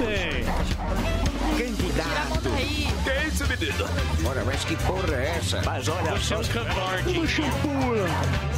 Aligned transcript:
Tem. 0.00 0.44
Candidato. 1.58 2.50
Que 3.04 3.10
é 3.10 3.26
isso, 3.26 3.46
menino? 3.46 3.84
Ora, 4.26 4.42
mas 4.46 4.64
que 4.64 4.74
porra 4.76 5.14
é 5.14 5.36
essa? 5.36 5.60
Mas 5.62 5.88
olha 5.88 6.12
Você 6.12 6.32
é 6.32 6.38
um 6.38 6.44
covarde. 6.44 7.20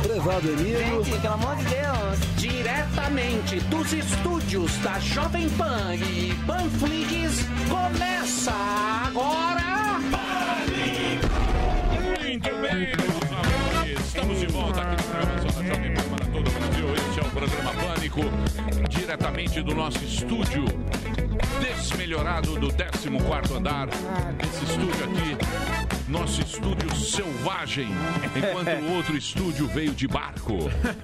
Prezado 0.03 0.49
amigo. 0.49 1.05
Gente, 1.05 1.21
pelo 1.21 1.35
amor 1.35 1.57
de 1.57 1.65
Deus. 1.65 2.19
Diretamente 2.37 3.61
dos 3.61 3.93
estúdios 3.93 4.77
da 4.79 5.01
Jovem 5.01 5.49
Pan 5.51 5.97
e 5.97 6.33
Panflix, 6.47 7.45
começa 7.69 8.53
agora. 9.07 9.99
Muito 12.21 12.51
bem. 12.61 13.97
Estamos 13.97 14.39
de 14.39 14.47
volta 14.47 14.81
aqui 14.83 14.97
na 14.97 15.03
programação 15.03 15.63
da 15.63 15.69
Jovem 15.69 15.95
Pan 15.95 16.03
para 16.03 16.27
todo 16.27 16.49
o 16.49 16.53
Brasil. 16.53 16.95
Este 16.95 17.19
é 17.19 17.23
o 17.23 17.31
programa 17.31 17.73
Pânico, 17.75 18.21
diretamente 18.89 19.63
do 19.63 19.75
nosso 19.75 20.05
estúdio 20.05 20.65
desmelhorado 21.63 22.59
do 22.59 22.69
14 22.73 23.55
andar. 23.57 23.89
Esse 24.43 24.65
estúdio 24.65 25.05
aqui, 25.05 26.02
nosso 26.13 26.43
estúdio 26.43 26.95
selvagem, 26.95 27.89
enquanto 28.37 28.69
o 28.85 28.97
outro 28.97 29.17
estúdio 29.17 29.67
veio 29.67 29.93
de 29.95 30.07
barco. 30.07 30.53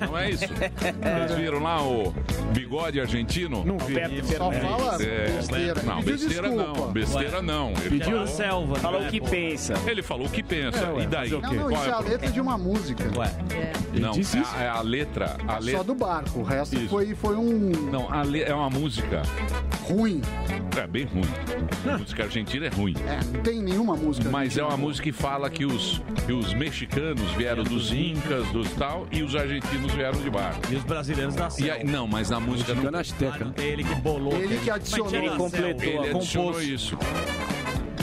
Não 0.01 0.17
é 0.19 0.31
isso? 0.31 0.45
Vocês 0.47 1.39
viram 1.39 1.63
lá 1.63 1.83
o 1.83 2.13
bigode 2.53 3.01
argentino? 3.01 3.65
Não 3.65 3.79
vi. 3.79 3.95
Só 4.37 4.53
fala 4.53 5.03
É, 5.03 5.31
besteira. 5.31 5.83
Não, 5.83 6.03
besteira 6.03 6.49
desculpa. 6.51 6.81
não, 6.81 6.93
besteira 6.93 7.43
não. 7.43 7.71
Ele 7.71 7.89
Pediu 7.91 8.05
falou, 8.13 8.27
selva. 8.27 8.75
Falou 8.77 9.03
o 9.03 9.09
que 9.09 9.21
pensa. 9.21 9.75
ele 9.87 10.03
falou 10.03 10.27
o 10.27 10.31
que 10.31 10.43
pensa. 10.43 10.79
É, 10.85 10.91
ué, 10.93 11.03
e 11.05 11.07
daí? 11.07 11.31
Não, 11.31 11.41
não, 11.41 11.55
Qual 11.69 11.73
isso 11.73 11.89
é 11.89 11.93
a 11.93 12.01
letra 12.01 12.31
de 12.31 12.41
uma 12.41 12.59
música. 12.59 13.05
Não, 13.99 14.11
disse 14.13 14.37
é 14.37 14.41
isso? 14.43 14.55
a, 14.57 14.63
é 14.63 14.69
a 14.69 14.81
letra. 14.83 15.37
A 15.49 15.55
Só 15.55 15.59
letra. 15.61 15.85
do 15.85 15.95
barco. 15.95 16.41
O 16.41 16.43
resto 16.43 16.77
Isso. 16.77 16.89
foi, 16.89 17.15
foi 17.15 17.35
um 17.37 17.71
Não, 17.91 18.13
a 18.13 18.23
le- 18.23 18.43
é 18.43 18.55
uma 18.55 18.69
música. 18.69 19.23
ruim. 19.89 20.21
É 20.77 20.87
bem 20.87 21.05
ruim. 21.07 21.25
A 21.93 21.99
música 21.99 22.25
argentina 22.25 22.67
é 22.67 22.69
ruim. 22.69 22.95
É, 23.07 23.25
não 23.35 23.43
tem 23.43 23.63
nenhuma 23.63 23.97
música. 23.97 24.29
Mas 24.31 24.57
é 24.57 24.63
uma 24.63 24.77
música 24.77 24.98
que 25.01 25.13
fala 25.13 25.49
que 25.51 25.65
os, 25.65 26.01
que 26.27 26.33
os 26.33 26.53
mexicanos 26.55 27.31
vieram 27.33 27.63
dos 27.63 27.93
incas, 27.93 28.47
dos 28.49 28.71
tal, 28.73 29.07
e 29.11 29.23
os 29.23 29.35
argentinos 29.35 29.93
vieram 29.93 30.21
de 30.21 30.31
barco. 30.31 30.61
E 30.71 30.77
os 30.77 30.85
brasileiros 30.85 31.35
da 31.35 31.49
E 31.59 31.71
aí, 31.71 31.85
não, 31.85 32.07
mas 32.07 32.31
na 32.31 32.41
música 32.41 32.75
não. 32.75 32.83
Ficando 32.83 32.99
azteca. 32.99 33.55
Ele 33.57 33.85
que 33.85 33.95
bolou. 33.97 34.35
Ele 34.35 34.59
que 34.59 34.71
adicionou. 34.71 35.37
Completou, 35.37 35.83
Ele 35.85 36.11
adicionou 36.11 36.53
compôs. 36.53 36.69
isso. 36.69 36.99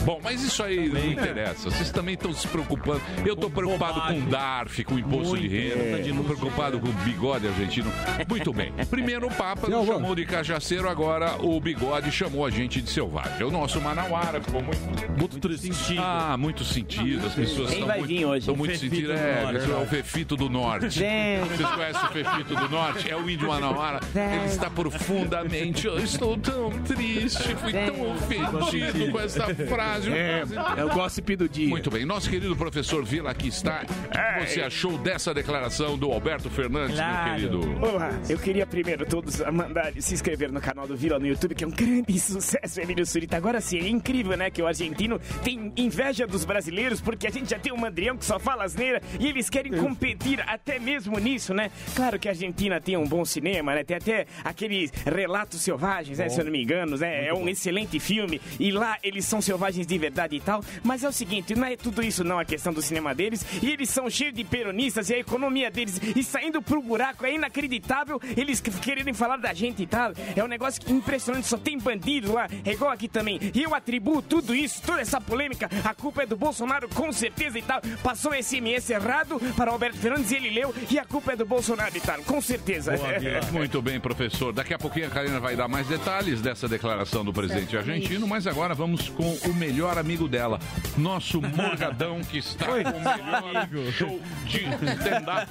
Bom, 0.06 0.20
mas 0.22 0.40
isso 0.42 0.62
aí 0.62 0.88
não 0.88 1.04
interessa. 1.04 1.68
Vocês 1.68 1.90
também 1.90 2.14
estão 2.14 2.32
se 2.32 2.46
preocupando. 2.46 3.02
Eu 3.24 3.34
estou 3.34 3.50
preocupado 3.50 3.94
bobagem. 3.94 4.22
com 4.22 4.30
DARF, 4.30 4.84
com 4.84 4.98
imposto 4.98 5.36
de 5.36 5.48
Muito, 5.48 5.52
renda. 5.52 5.98
é. 5.98 6.00
Estou 6.00 6.24
preocupado 6.24 6.78
com 6.78 6.88
o 6.88 6.92
bigode 6.92 7.48
argentino. 7.48 7.92
Muito 8.28 8.52
bem. 8.52 8.72
Primeiro 8.88 9.26
o 9.26 9.34
Papa 9.34 9.68
nos 9.68 9.84
chamou 9.84 10.14
de 10.14 10.24
cajaceiro, 10.24 10.88
agora 10.88 11.36
o 11.42 11.60
bigode 11.60 12.12
chamou 12.12 12.46
a 12.46 12.50
gente 12.50 12.80
de 12.80 12.88
selvagem. 12.88 13.44
O 13.44 13.50
nosso 13.50 13.80
Manauara 13.80 14.40
ficou 14.40 14.62
muito. 14.62 14.76
Muito 15.18 15.38
triste. 15.40 15.96
Ah, 15.98 16.36
muito 16.38 16.62
sentido. 16.64 17.26
As 17.26 17.34
pessoas 17.34 17.70
Quem 17.70 17.80
estão 17.80 17.88
vai 17.88 17.98
muito, 17.98 18.08
vir 18.08 18.24
hoje? 18.24 18.38
estão 18.38 18.54
muito 18.56 18.78
sentidas. 18.78 19.18
É, 19.20 19.42
Norte. 19.42 19.70
é 19.72 19.74
o 19.74 19.86
Fefito 19.86 20.36
do 20.36 20.48
Norte. 20.48 20.88
Gente. 20.90 21.48
Vocês 21.48 21.68
conhecem 21.70 22.04
o 22.04 22.12
Fefito 22.12 22.54
do 22.54 22.68
Norte? 22.68 23.10
É 23.10 23.16
o 23.16 23.28
índio 23.28 23.48
Manauara. 23.48 24.00
Ele 24.14 24.44
está 24.46 24.70
profundamente. 24.70 25.86
Eu 25.86 25.98
estou 25.98 26.36
tão 26.36 26.70
triste, 26.82 27.56
fui 27.56 27.72
tão 27.72 28.12
ofendido 28.12 29.10
com 29.10 29.18
essa 29.20 29.52
frase. 29.66 29.95
É, 30.04 30.42
é 30.80 30.84
o 30.84 30.88
gossip 30.90 31.36
do 31.36 31.48
dia. 31.48 31.68
Muito 31.68 31.90
bem, 31.90 32.04
nosso 32.04 32.28
querido 32.28 32.54
professor 32.56 33.04
Vila 33.04 33.30
aqui 33.30 33.48
está. 33.48 33.82
O 33.84 34.44
que 34.44 34.50
você 34.50 34.60
achou 34.60 34.98
dessa 34.98 35.32
declaração 35.32 35.96
do 35.96 36.10
Alberto 36.12 36.50
Fernandes, 36.50 36.96
Claro. 36.96 37.40
meu 37.40 37.50
querido? 37.60 37.86
Olá, 37.86 38.10
eu 38.28 38.38
queria 38.38 38.66
primeiro 38.66 39.06
todos 39.06 39.40
mandar 39.52 39.92
se 39.98 40.14
inscrever 40.14 40.52
no 40.52 40.60
canal 40.60 40.86
do 40.86 40.96
Vila 40.96 41.18
no 41.18 41.26
YouTube, 41.26 41.54
que 41.54 41.64
é 41.64 41.66
um 41.66 41.70
grande 41.70 42.18
sucesso, 42.20 42.80
Emílio 42.80 43.06
Surita. 43.06 43.36
Agora 43.36 43.60
sim, 43.60 43.78
é 43.78 43.88
incrível, 43.88 44.36
né, 44.36 44.50
que 44.50 44.60
o 44.62 44.66
argentino 44.66 45.18
tem 45.42 45.72
inveja 45.76 46.26
dos 46.26 46.44
brasileiros, 46.44 47.00
porque 47.00 47.26
a 47.26 47.30
gente 47.30 47.50
já 47.50 47.58
tem 47.58 47.72
um 47.72 47.76
mandrião 47.76 48.16
que 48.16 48.24
só 48.24 48.38
fala 48.38 48.64
asneira 48.64 49.00
e 49.18 49.26
eles 49.26 49.48
querem 49.48 49.72
competir 49.72 50.40
até 50.46 50.78
mesmo 50.78 51.18
nisso, 51.18 51.54
né? 51.54 51.70
Claro 51.94 52.18
que 52.18 52.28
a 52.28 52.32
Argentina 52.32 52.80
tem 52.80 52.96
um 52.96 53.06
bom 53.06 53.24
cinema, 53.24 53.74
né? 53.74 53.84
Tem 53.84 53.96
até 53.96 54.26
aqueles 54.44 54.92
relatos 55.04 55.60
selvagens, 55.60 56.18
né, 56.18 56.28
se 56.28 56.40
eu 56.40 56.44
não 56.44 56.52
me 56.52 56.62
engano, 56.62 56.96
né? 56.96 57.26
É 57.28 57.34
um 57.34 57.48
excelente 57.48 57.98
filme 57.98 58.40
e 58.58 58.70
lá 58.70 58.96
eles 59.02 59.24
são 59.24 59.40
selvagens 59.40 59.85
de 59.86 59.98
verdade 59.98 60.36
e 60.36 60.40
tal, 60.40 60.62
mas 60.82 61.02
é 61.04 61.08
o 61.08 61.12
seguinte, 61.12 61.54
não 61.54 61.66
é 61.66 61.76
tudo 61.76 62.02
isso 62.02 62.24
não 62.24 62.38
a 62.38 62.44
questão 62.44 62.72
do 62.72 62.82
cinema 62.82 63.14
deles, 63.14 63.44
e 63.62 63.70
eles 63.70 63.88
são 63.90 64.08
cheios 64.10 64.34
de 64.34 64.44
peronistas 64.44 65.08
e 65.10 65.14
a 65.14 65.18
economia 65.18 65.70
deles 65.70 66.00
e 66.14 66.22
saindo 66.22 66.60
pro 66.60 66.82
buraco 66.82 67.24
é 67.24 67.34
inacreditável 67.34 68.20
eles 68.36 68.60
que- 68.60 68.70
quererem 68.70 69.14
falar 69.14 69.36
da 69.38 69.52
gente 69.54 69.82
e 69.82 69.86
tal. 69.86 70.12
É 70.34 70.42
um 70.42 70.48
negócio 70.48 70.80
que 70.80 70.92
impressionante, 70.92 71.46
só 71.46 71.56
tem 71.56 71.78
bandido 71.78 72.32
lá, 72.32 72.48
é 72.64 72.72
igual 72.72 72.90
aqui 72.90 73.08
também. 73.08 73.38
E 73.54 73.62
eu 73.62 73.74
atribuo 73.74 74.20
tudo 74.22 74.54
isso, 74.54 74.82
toda 74.82 75.00
essa 75.00 75.20
polêmica, 75.20 75.68
a 75.84 75.94
culpa 75.94 76.22
é 76.22 76.26
do 76.26 76.36
Bolsonaro 76.36 76.88
com 76.88 77.12
certeza 77.12 77.58
e 77.58 77.62
tal. 77.62 77.80
Passou 78.02 78.32
SMS 78.34 78.90
errado 78.90 79.40
para 79.56 79.70
Alberto 79.70 79.98
Fernandes 79.98 80.30
e 80.30 80.36
ele 80.36 80.50
leu 80.50 80.74
e 80.90 80.98
a 80.98 81.04
culpa 81.04 81.32
é 81.32 81.36
do 81.36 81.44
Bolsonaro 81.46 81.96
e 81.96 82.00
tal, 82.00 82.18
com 82.22 82.40
certeza. 82.40 82.92
Muito 83.52 83.80
bem, 83.82 84.00
professor. 84.00 84.52
Daqui 84.52 84.74
a 84.74 84.78
pouquinho 84.78 85.06
a 85.06 85.10
Karina 85.10 85.38
vai 85.40 85.54
dar 85.56 85.68
mais 85.68 85.86
detalhes 85.86 86.40
dessa 86.40 86.68
declaração 86.68 87.24
do 87.24 87.32
presidente 87.32 87.76
argentino, 87.76 88.26
mas 88.26 88.46
agora 88.46 88.74
vamos 88.74 89.08
com 89.08 89.32
o 89.48 89.54
melhor 89.54 89.75
amigo 89.84 90.26
dela, 90.28 90.58
nosso 90.96 91.40
Morgadão, 91.40 92.20
que 92.22 92.38
está 92.38 92.66
com 92.66 92.72
o 92.72 92.82
melhor 92.82 93.92
show 93.92 94.20
de 94.46 94.58
stand-up 94.60 95.46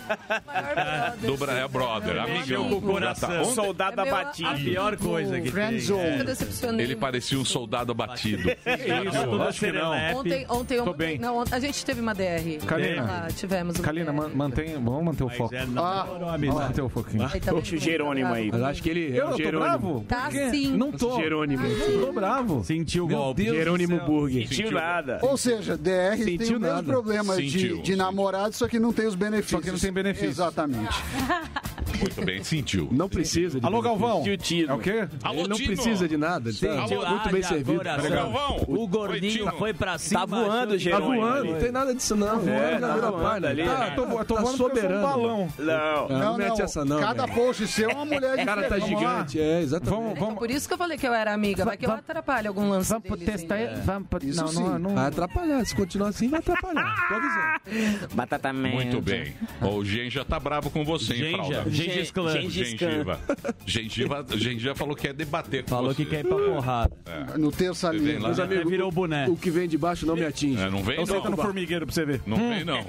do 1.21 1.37
Brasil. 1.37 1.63
É 1.63 1.67
brother, 1.67 2.17
amigão. 2.21 2.69
com 2.69 2.75
o 2.77 2.81
coração. 2.81 3.29
Já 3.29 3.35
tá. 3.37 3.41
Ontem 3.43 3.53
Soldado 3.55 4.01
É 4.01 4.09
abatido. 4.09 4.49
A 4.49 4.53
pior 4.55 4.97
coisa 4.97 5.39
que 5.41 5.51
tem. 5.51 6.23
Decepcionei. 6.25 6.85
Ele 6.85 6.95
parecia 6.95 7.37
um 7.39 7.45
soldado 7.45 7.91
abatido. 7.91 8.49
Isso, 8.65 9.23
tudo 9.29 9.43
Acho 9.43 9.59
que 9.59 9.71
não. 9.71 9.91
Ontem, 10.17 10.45
ontem, 10.49 10.77
Tô 10.77 10.83
ontem 10.89 10.97
bem. 10.97 11.17
não, 11.19 11.37
ontem- 11.37 11.55
a 11.55 11.59
gente 11.59 11.85
teve 11.85 12.01
uma 12.01 12.13
DR. 12.13 12.57
Kalina. 12.65 13.03
Lá, 13.03 13.27
tivemos 13.35 13.77
Kalina, 13.79 14.11
man- 14.11 14.31
mantém, 14.33 14.73
vamos 14.73 15.03
manter 15.03 15.23
o 15.23 15.27
Mas 15.27 15.37
foco. 15.37 15.55
é 15.55 15.65
não, 15.65 15.83
Ah. 15.85 16.03
Vamos 16.19 16.55
manter 16.55 16.81
o 16.81 16.89
foquinho. 16.89 17.29
Tá 17.29 17.51
Deixa 17.53 17.75
o 17.75 17.79
Jerônimo 17.79 18.33
aí. 18.33 18.49
Mas 18.51 18.61
acho 18.63 18.83
que 18.83 18.89
ele 18.89 19.15
é 19.17 19.21
Eu 19.21 19.27
o 19.27 19.31
tô 19.31 19.37
Jerônimo. 19.37 19.67
bravo? 19.67 20.05
Tá 20.07 20.31
sim. 20.31 20.71
Não 20.75 20.91
tô. 20.91 21.15
Jerônimo. 21.17 21.63
Tô 22.05 22.11
bravo. 22.13 22.63
Sentiu 22.63 23.05
o 23.05 23.07
golpe. 23.07 23.45
Do 23.45 23.53
Jerônimo 23.55 23.97
céu. 23.97 24.05
Burger. 24.19 24.47
Sentiu. 24.47 24.71
Nada. 24.71 25.19
Ou 25.21 25.37
seja, 25.37 25.77
DR 25.77 26.15
tem 26.17 26.37
Sentiu 26.39 26.57
o 26.57 26.59
mesmo 26.59 26.75
nada. 26.75 26.83
problema 26.83 27.35
Sentiu, 27.35 27.49
de, 27.49 27.67
de 27.67 27.75
sentiu. 27.77 27.97
namorado, 27.97 28.55
só 28.55 28.67
que 28.67 28.79
não 28.79 28.91
tem 28.93 29.07
os 29.07 29.15
benefícios. 29.15 29.51
Só 29.51 29.61
que 29.61 29.71
não 29.71 29.79
tem 29.79 29.91
benefício. 29.91 30.27
Exatamente. 30.29 30.95
Muito 31.99 32.25
bem, 32.25 32.43
sentiu. 32.43 32.87
Não 32.91 33.07
precisa 33.09 33.59
de 33.59 33.65
Alô, 33.65 33.81
Galvão. 33.81 34.17
Sentiu 34.19 34.37
tiro. 34.37 34.71
É 34.71 34.75
o 34.75 34.79
quê? 34.79 35.07
Alô, 35.23 35.39
ele 35.41 35.47
não 35.49 35.57
Tino. 35.57 35.73
precisa 35.73 36.07
de 36.07 36.17
nada. 36.17 36.49
Ele 36.49 36.57
tá 36.59 36.81
Alô, 36.81 37.09
muito 37.09 37.29
bem 37.29 37.43
servido. 37.43 37.83
Galvão. 37.83 38.65
O 38.67 38.87
gordinho 38.87 39.51
foi 39.57 39.73
pra 39.73 39.97
cima. 39.97 40.19
Tá 40.21 40.25
voando, 40.25 40.77
que- 40.77 40.89
Tá 40.89 40.99
voando, 40.99 41.45
não 41.51 41.59
tem 41.59 41.71
nada 41.71 41.93
disso 41.95 42.15
não. 42.15 42.27
É, 42.47 42.77
Voando 42.77 42.79
na 42.81 42.87
tá 42.87 43.09
voando 43.11 43.23
palha. 43.23 43.49
ali. 43.49 43.63
Tá, 43.63 43.91
tô, 43.91 44.05
vo- 44.05 44.25
tô 44.25 44.35
Tá 44.35 44.41
voando 44.41 44.57
soberano. 44.57 45.01
soberano. 45.01 45.01
balão. 45.01 45.49
Não. 45.57 46.09
Não, 46.09 46.19
não 46.31 46.37
mete 46.37 46.61
essa 46.61 46.85
não. 46.85 46.99
Cada 46.99 47.27
post 47.27 47.67
seu 47.67 47.89
é 47.89 47.93
uma 47.93 48.05
mulher 48.05 48.39
O 48.39 48.45
cara 48.45 48.63
tá 48.69 48.79
gigante, 48.79 49.39
é, 49.39 49.61
exatamente. 49.61 49.89
Vamos, 49.95 50.11
Então, 50.11 50.25
vamos. 50.25 50.39
por 50.39 50.51
isso 50.51 50.67
que 50.67 50.73
eu 50.73 50.77
falei 50.77 50.97
que 50.97 51.07
eu 51.07 51.13
era 51.13 51.33
amiga. 51.33 51.65
Vai 51.65 51.77
que 51.77 51.85
eu 51.85 51.91
atrapalho 51.91 52.47
algum 52.49 52.69
lance 52.69 52.89
Vamos 52.91 53.19
testar. 53.25 53.57
Vamos 53.83 54.07
não, 54.35 54.47
sim. 54.47 54.63
não, 54.63 54.79
não. 54.79 54.95
Vai 54.95 55.07
atrapalhar, 55.07 55.65
se 55.65 55.75
continuar 55.75 56.09
assim 56.09 56.27
vai 56.29 56.39
atrapalhar. 56.39 56.95
Tô 57.07 57.13
avisando. 57.15 58.15
Batata. 58.15 58.53
Muito 58.53 59.01
bem. 59.01 59.33
O 59.61 59.83
Gen 59.83 60.09
já 60.09 60.23
tá 60.23 60.39
bravo 60.39 60.69
com 60.69 60.85
você, 60.85 61.13
hein. 61.15 61.35
Fralda? 61.35 61.63
Gengis 61.91 62.11
Khan. 62.11 62.29
Gengis 62.31 62.73
Khan. 62.73 62.89
Gengiva. 62.91 63.19
Gengiva. 63.65 64.25
Gengiva 64.37 64.75
falou 64.75 64.95
que 64.95 65.03
quer 65.03 65.13
debater 65.13 65.63
com 65.63 65.69
Falou 65.69 65.93
você. 65.93 66.03
que 66.03 66.09
quer 66.09 66.19
ir 66.21 66.27
pra 66.27 66.37
porrada. 66.37 66.95
No 67.37 67.51
terça 67.51 67.91
Você 67.91 67.97
livre. 67.97 68.19
Meus 68.19 68.39
amigos, 68.39 68.69
virou 68.69 68.89
o 68.89 68.91
boné. 68.91 69.27
o 69.27 69.35
que 69.35 69.49
vem 69.51 69.67
de 69.67 69.77
baixo 69.77 70.05
não 70.05 70.15
me 70.15 70.25
atinge. 70.25 70.61
É, 70.61 70.69
não 70.69 70.83
vem, 70.83 70.95
Então 71.01 71.05
senta 71.17 71.29
no 71.29 71.35
não. 71.37 71.43
formigueiro 71.43 71.85
pra 71.85 71.93
você 71.93 72.05
ver. 72.05 72.21
Não 72.25 72.37
vem, 72.37 72.63
não. 72.63 72.85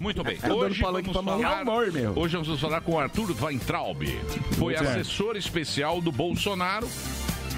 Muito 0.00 0.22
bem. 0.24 0.36
dando 0.40 0.56
Hoje 0.56 0.80
vamos, 0.82 1.12
falar, 1.12 1.60
Amor, 1.60 1.92
meu. 1.92 2.12
hoje 2.16 2.36
vamos 2.36 2.60
falar 2.60 2.80
com 2.80 2.92
o 2.92 2.98
Arthur 2.98 3.34
Weintraub. 3.42 4.02
Foi 4.58 4.74
assessor 4.74 5.36
especial 5.36 6.00
do 6.00 6.10
Bolsonaro 6.12 6.88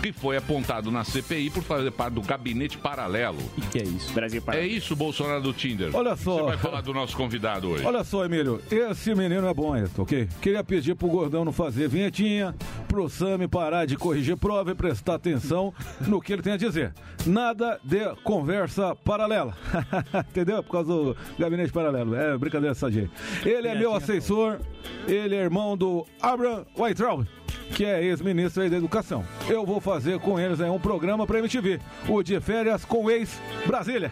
que 0.01 0.13
foi 0.13 0.37
apontado 0.37 0.91
na 0.91 1.05
CPI 1.05 1.51
por 1.51 1.63
fazer 1.63 1.91
parte 1.91 2.15
do 2.15 2.23
gabinete 2.23 2.79
paralelo. 2.79 3.39
O 3.57 3.61
que 3.69 3.79
é 3.79 3.83
isso? 3.83 4.13
Brasil 4.13 4.41
para. 4.41 4.59
É 4.59 4.67
isso, 4.67 4.95
Bolsonaro 4.95 5.43
do 5.43 5.53
Tinder. 5.53 5.91
Olha 5.95 6.15
Você 6.17 6.25
só. 6.25 6.45
vai 6.45 6.57
falar 6.57 6.81
do 6.81 6.95
nosso 6.95 7.17
convidado 7.17 7.69
hoje. 7.69 7.85
Olha 7.85 8.05
só, 8.05 8.25
Emílio, 8.25 8.61
esse 8.71 9.15
menino 9.15 9.47
é 9.47 9.55
bom, 9.55 9.77
Eto, 9.77 10.03
ok? 10.03 10.29
Queria 10.41 10.63
pedir 10.65 10.95
pro 10.95 11.09
Gordão 11.09 11.45
não 11.45 11.53
fazer 11.53 11.89
vinhetinha, 11.89 12.55
pro 12.87 13.09
Sami 13.09 13.49
parar 13.49 13.87
de 13.87 13.97
corrigir 13.97 14.37
prova 14.37 14.71
e 14.71 14.75
prestar 14.75 15.15
atenção 15.15 15.73
no 16.07 16.21
que 16.21 16.33
ele 16.33 16.43
tem 16.43 16.53
a 16.53 16.57
dizer. 16.57 16.95
Nada 17.27 17.81
de 17.85 17.99
conversa 18.23 18.95
paralela. 18.97 19.57
Entendeu? 20.31 20.63
Por 20.63 20.73
causa 20.73 20.89
do 20.89 21.17
gabinete 21.39 21.73
paralelo. 21.73 22.15
É 22.15 22.37
brincadeira 22.39 22.75
sadia. 22.75 23.11
Ele 23.45 23.69
é 23.69 23.75
meu 23.75 23.95
assessor, 23.95 24.59
ele 25.07 25.35
é 25.35 25.39
irmão 25.39 25.77
do 25.77 26.07
Abraham 26.23 26.65
Weintraub. 26.77 27.27
Que 27.75 27.85
é 27.85 28.03
ex-ministro 28.03 28.69
da 28.69 28.77
Educação. 28.77 29.25
Eu 29.49 29.65
vou 29.65 29.81
fazer 29.81 30.19
com 30.19 30.39
eles 30.39 30.61
aí 30.61 30.69
um 30.71 30.79
programa 30.79 31.27
pra 31.27 31.39
MTV, 31.39 31.81
o 32.09 32.23
de 32.23 32.41
férias 32.41 32.85
com 32.85 33.11
ex-Brasília. 33.11 34.11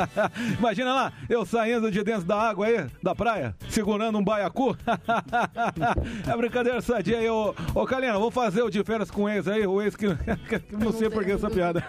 Imagina 0.58 0.94
lá, 0.94 1.12
eu 1.28 1.44
saindo 1.44 1.90
de 1.90 2.02
dentro 2.04 2.24
da 2.24 2.36
água 2.40 2.66
aí, 2.66 2.86
da 3.02 3.14
praia, 3.14 3.54
segurando 3.68 4.18
um 4.18 4.24
baiacu. 4.24 4.76
é 6.32 6.36
brincadeira 6.36 6.80
sadia 6.80 7.18
aí, 7.18 7.28
ô, 7.28 7.54
ô 7.74 7.84
Kalina, 7.86 8.18
vou 8.18 8.30
fazer 8.30 8.62
o 8.62 8.70
de 8.70 8.82
férias 8.84 9.10
com 9.10 9.28
ex 9.28 9.48
aí, 9.48 9.66
o 9.66 9.80
ex 9.82 9.96
que. 9.96 10.06
não 10.78 10.92
sei 10.92 11.10
por 11.10 11.24
que 11.24 11.32
essa 11.32 11.50
piada. 11.50 11.84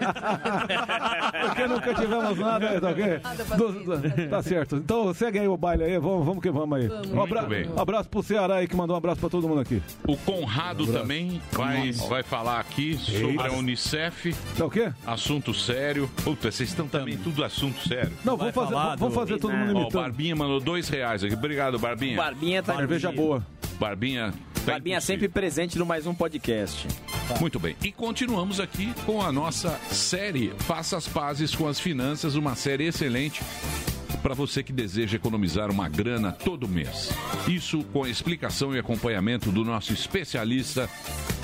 Porque 1.47 1.67
nunca 1.67 1.93
tivemos 1.93 2.37
nada, 2.39 2.79
tá 2.81 2.89
ok? 2.89 3.19
Do- 3.57 3.71
do- 3.97 4.29
tá 4.29 4.41
certo. 4.41 4.77
Então 4.77 5.13
segue 5.13 5.39
aí 5.39 5.47
o 5.47 5.57
baile 5.57 5.83
aí, 5.83 5.97
vamos, 5.99 6.25
vamos 6.25 6.41
que 6.41 6.49
vamos 6.49 6.77
aí. 6.79 6.89
Um, 7.13 7.21
abra- 7.21 7.43
bem. 7.43 7.67
um 7.69 7.79
abraço 7.79 8.09
pro 8.09 8.23
Ceará 8.23 8.55
aí 8.55 8.67
que 8.67 8.75
mandou 8.75 8.95
um 8.95 8.97
abraço 8.97 9.19
pra 9.19 9.29
todo 9.29 9.47
mundo 9.47 9.61
aqui. 9.61 9.81
O 10.07 10.15
Conrado 10.17 10.80
também 10.87 11.41
vai, 11.51 11.91
vai 11.91 12.23
falar 12.23 12.59
aqui 12.59 12.97
sobre 12.97 13.39
a 13.39 13.51
Unicef. 13.51 14.33
Tá 14.57 14.65
o 14.65 14.69
quê? 14.69 14.91
Assunto 15.05 15.53
sério. 15.53 16.09
Puta, 16.23 16.51
vocês 16.51 16.69
estão 16.69 16.87
também 16.87 17.17
tudo 17.17 17.43
assunto 17.43 17.87
sério. 17.87 18.11
Não, 18.23 18.37
vamos 18.37 18.53
fazer, 18.53 18.75
vamos 18.97 19.15
fazer 19.15 19.37
todo 19.37 19.53
mundo 19.53 19.75
Ó, 19.75 19.79
o 19.79 19.81
imitando. 19.81 20.01
Barbinha 20.01 20.35
mandou 20.35 20.59
dois 20.59 20.89
reais 20.89 21.23
aqui. 21.23 21.33
Obrigado, 21.33 21.79
Barbinha. 21.79 22.17
Barbinha 22.17 22.63
tá 22.63 22.75
Cerveja 22.75 23.11
boa. 23.11 23.45
Barbinha. 23.79 24.33
tá 24.65 24.73
Barbinha 24.73 25.01
sempre 25.01 25.27
presente 25.27 25.77
no 25.77 25.85
mais 25.85 26.05
um 26.05 26.13
podcast. 26.13 26.87
Muito 27.39 27.59
bem. 27.59 27.75
E 27.83 27.91
continuamos 27.91 28.59
aqui 28.59 28.93
com 29.05 29.21
a 29.21 29.31
nossa 29.31 29.79
série 29.89 30.53
Faça 30.59 30.97
as 30.97 31.07
Pazes 31.07 31.55
com 31.55 31.67
as 31.67 31.79
Finanças, 31.79 32.35
uma 32.35 32.55
série 32.55 32.85
excelente 32.85 33.41
para 34.21 34.33
você 34.33 34.61
que 34.63 34.71
deseja 34.71 35.15
economizar 35.17 35.69
uma 35.71 35.87
grana 35.89 36.31
todo 36.31 36.67
mês. 36.67 37.09
Isso 37.47 37.83
com 37.91 38.03
a 38.03 38.09
explicação 38.09 38.73
e 38.75 38.79
acompanhamento 38.79 39.51
do 39.51 39.63
nosso 39.65 39.93
especialista, 39.93 40.89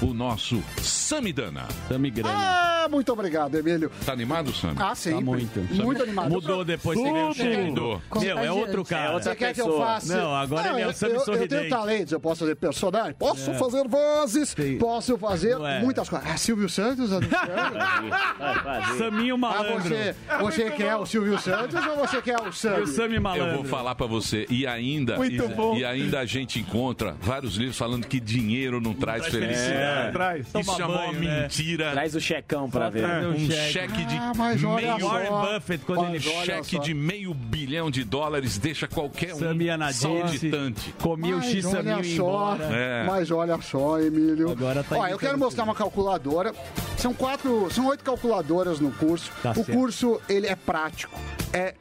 o 0.01 0.13
nosso 0.13 0.63
Samidana. 0.81 1.65
Samigrana. 1.88 2.29
Ah, 2.33 2.88
muito 2.89 3.12
obrigado, 3.12 3.56
Emílio. 3.56 3.91
Tá 4.06 4.13
animado, 4.13 4.53
Sam? 4.53 4.74
Ah, 4.77 4.94
sempre. 4.95 5.24
muito. 5.24 5.59
Muito 5.74 6.03
animado. 6.03 6.29
Mudou 6.29 6.63
depois 6.63 6.97
que 6.97 7.03
veio 7.12 7.29
o 7.29 7.33
cheque. 7.33 7.57
Mudou. 7.63 8.01
Meu, 8.19 8.38
é 8.39 8.51
outro 8.51 8.83
cara. 8.85 9.13
Você 9.19 9.35
quer 9.35 9.53
que 9.53 9.62
eu 9.62 9.77
faça? 9.77 10.15
Não, 10.18 10.35
agora 10.35 10.69
ele 10.69 10.81
é 10.81 10.88
o 10.88 10.89
eu- 10.89 10.94
Sammy 10.94 11.13
eu, 11.13 11.19
Sorridente. 11.21 11.50
tenho 11.56 11.69
talentos, 11.69 12.12
eu 12.13 12.19
posso 12.19 12.39
fazer 12.41 12.56
personagem, 12.56 13.13
posso 13.13 13.50
É. 13.51 13.53
fazer 13.56 13.88
vozes, 13.88 14.56
posso 14.80 15.18
fazer 15.18 15.57
Não 15.57 15.68
é. 15.68 15.80
muitas 15.81 16.07
coisas. 16.09 16.27
Ah, 16.30 16.38
Silvio 16.38 16.69
Santos? 16.69 17.09
Saminho 18.97 19.35
ah, 19.35 19.38
malandro. 19.38 19.81
você, 19.83 20.15
você 20.39 20.71
quer 20.71 20.95
o 20.95 21.06
Silvio 21.06 21.39
Santos 21.39 21.85
ou 21.85 21.95
você 21.97 22.21
quer 22.21 22.39
o 22.41 22.50
E 22.50 22.53
Sami? 22.71 22.83
o 22.83 22.87
Sami 22.87 23.19
malandro. 23.19 23.47
Eu 23.47 23.55
vou 23.57 23.65
falar 23.65 23.95
pra 23.95 24.05
você 24.07 24.45
e 24.49 24.65
ainda 24.67 25.17
Muito 25.17 25.43
e, 25.43 25.47
bom. 25.47 25.75
e 25.77 25.85
ainda 25.85 26.19
a 26.19 26.25
gente 26.25 26.59
encontra 26.59 27.15
vários 27.21 27.55
livros 27.55 27.77
falando 27.77 28.05
que 28.07 28.19
dinheiro 28.19 28.79
não 28.81 28.93
traz 28.93 29.25
felicidade. 29.27 30.07
É, 30.09 30.11
traz. 30.11 30.41
Isso 30.47 30.51
Toma 30.53 30.73
é 30.81 30.85
uma 30.85 30.97
banho, 30.97 31.19
né? 31.19 31.41
mentira. 31.43 31.91
Traz 31.91 32.15
o 32.15 32.21
checão 32.21 32.69
pra 32.69 32.89
ver. 32.89 33.05
um 33.05 33.31
um 33.31 33.47
cheque. 33.49 33.71
cheque 33.73 34.05
de 34.05 34.15
Ah, 34.17 34.31
meio. 34.35 35.07
Warren 35.07 35.55
Buffett, 35.59 35.85
quando 35.85 36.05
ele 36.09 36.19
cheque 36.19 36.75
só. 36.77 36.81
de 36.81 36.93
meio 36.93 37.33
bilhão 37.33 37.89
de 37.91 38.03
dólares 38.03 38.57
deixa 38.57 38.87
qualquer 38.87 39.33
um 39.33 39.91
saltitante. 39.91 40.93
comia 41.01 41.35
o 41.37 41.41
X 41.41 41.65
Saminho 41.65 42.03
e 42.03 42.13
embora. 42.15 42.63
É. 42.65 43.03
mas 43.05 43.31
olha 43.31 43.59
só, 43.61 43.99
Emílio. 43.99 44.51
Agora 44.51 44.83
tá 44.83 44.97
Ó, 44.97 45.07
eu 45.07 45.17
quero 45.17 45.37
mostrar 45.37 45.63
uma 45.63 45.75
calculadora. 45.75 46.53
São 46.97 47.13
quatro, 47.13 47.67
são 47.71 47.85
oito 47.87 48.03
calculadoras 48.03 48.79
no 48.79 48.91
curso. 48.91 49.31
Tá 49.43 49.51
o 49.51 49.55
certo. 49.55 49.71
curso 49.71 50.21
ele 50.27 50.47
é 50.47 50.55
prático, 50.55 51.17
é 51.53 51.75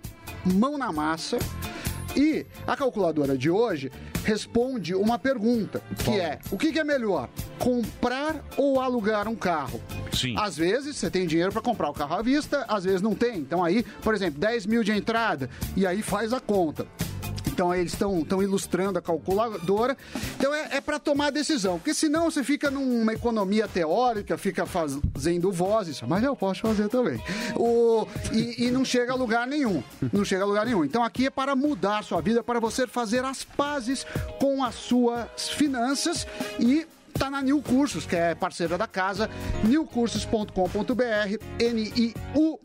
mão 0.47 0.79
na 0.79 0.93
massa. 0.93 1.39
E 2.17 2.47
a 2.67 2.75
calculadora 2.75 3.37
de 3.37 3.51
hoje 3.51 3.93
responde 4.25 4.95
uma 4.95 5.19
pergunta, 5.19 5.83
que 6.03 6.19
é: 6.19 6.39
o 6.51 6.57
que, 6.57 6.73
que 6.73 6.79
é 6.79 6.85
melhor, 6.85 7.29
comprar 7.59 8.43
ou 8.57 8.81
alugar 8.81 9.29
um 9.29 9.37
carro? 9.37 9.81
Sim. 10.13 10.35
Às 10.39 10.57
vezes 10.57 10.97
você 10.97 11.11
tem 11.11 11.27
dinheiro 11.27 11.53
para 11.53 11.61
comprar 11.61 11.91
o 11.91 11.93
carro 11.93 12.17
à 12.17 12.23
vista, 12.23 12.65
às 12.69 12.85
vezes 12.85 13.03
não 13.03 13.15
tem. 13.15 13.39
Então 13.39 13.63
aí, 13.63 13.83
por 14.03 14.15
exemplo, 14.15 14.41
10 14.41 14.67
mil 14.67 14.83
de 14.83 14.93
entrada 14.93 15.51
e 15.77 15.87
aí 15.87 16.01
faz 16.01 16.33
a 16.33 16.41
conta. 16.41 16.87
Então 17.57 17.75
eles 17.75 17.95
estão 17.95 18.43
ilustrando 18.43 18.99
a 18.99 19.03
calculadora. 19.03 19.97
Então 20.39 20.55
é, 20.55 20.77
é 20.77 20.81
para 20.83 20.99
tomar 20.99 21.31
decisão, 21.31 21.79
porque 21.79 21.95
senão 21.95 22.31
você 22.31 22.45
fica 22.45 22.71
numa 22.71 23.15
economia 23.15 23.67
teórica, 23.67 24.37
fica 24.37 24.67
fazendo 24.67 25.51
vozes, 25.51 26.03
mas 26.03 26.23
eu 26.23 26.37
posso 26.37 26.61
fazer 26.61 26.91
também. 26.91 27.19
O, 27.55 28.07
e, 28.31 28.67
e 28.67 28.71
não 28.71 28.85
chega 28.85 29.13
a 29.13 29.17
lugar 29.17 29.47
nenhum. 29.47 29.83
Não 30.13 30.23
chega 30.23 30.43
a 30.43 30.47
lugar 30.47 30.67
nenhum. 30.67 30.85
Então 30.85 31.03
aqui 31.03 31.29
é 31.29 31.31
para 31.31 31.57
mudar 31.57 32.05
sua 32.05 32.21
vida, 32.21 32.45
para 32.45 32.61
você 32.61 32.87
fazer 32.87 33.25
as 33.25 33.43
pazes 33.43 34.07
com 34.39 34.63
as 34.63 34.75
suas 34.75 35.49
finanças 35.49 36.27
e 36.61 36.87
tá 37.17 37.31
na 37.31 37.43
New 37.43 37.63
Cursos, 37.63 38.07
que 38.07 38.17
é 38.17 38.35
parceira 38.35 38.77
da 38.77 38.87
casa, 38.87 39.31
newcursos.com.br, 39.65 40.53
N-I-U 41.59 42.61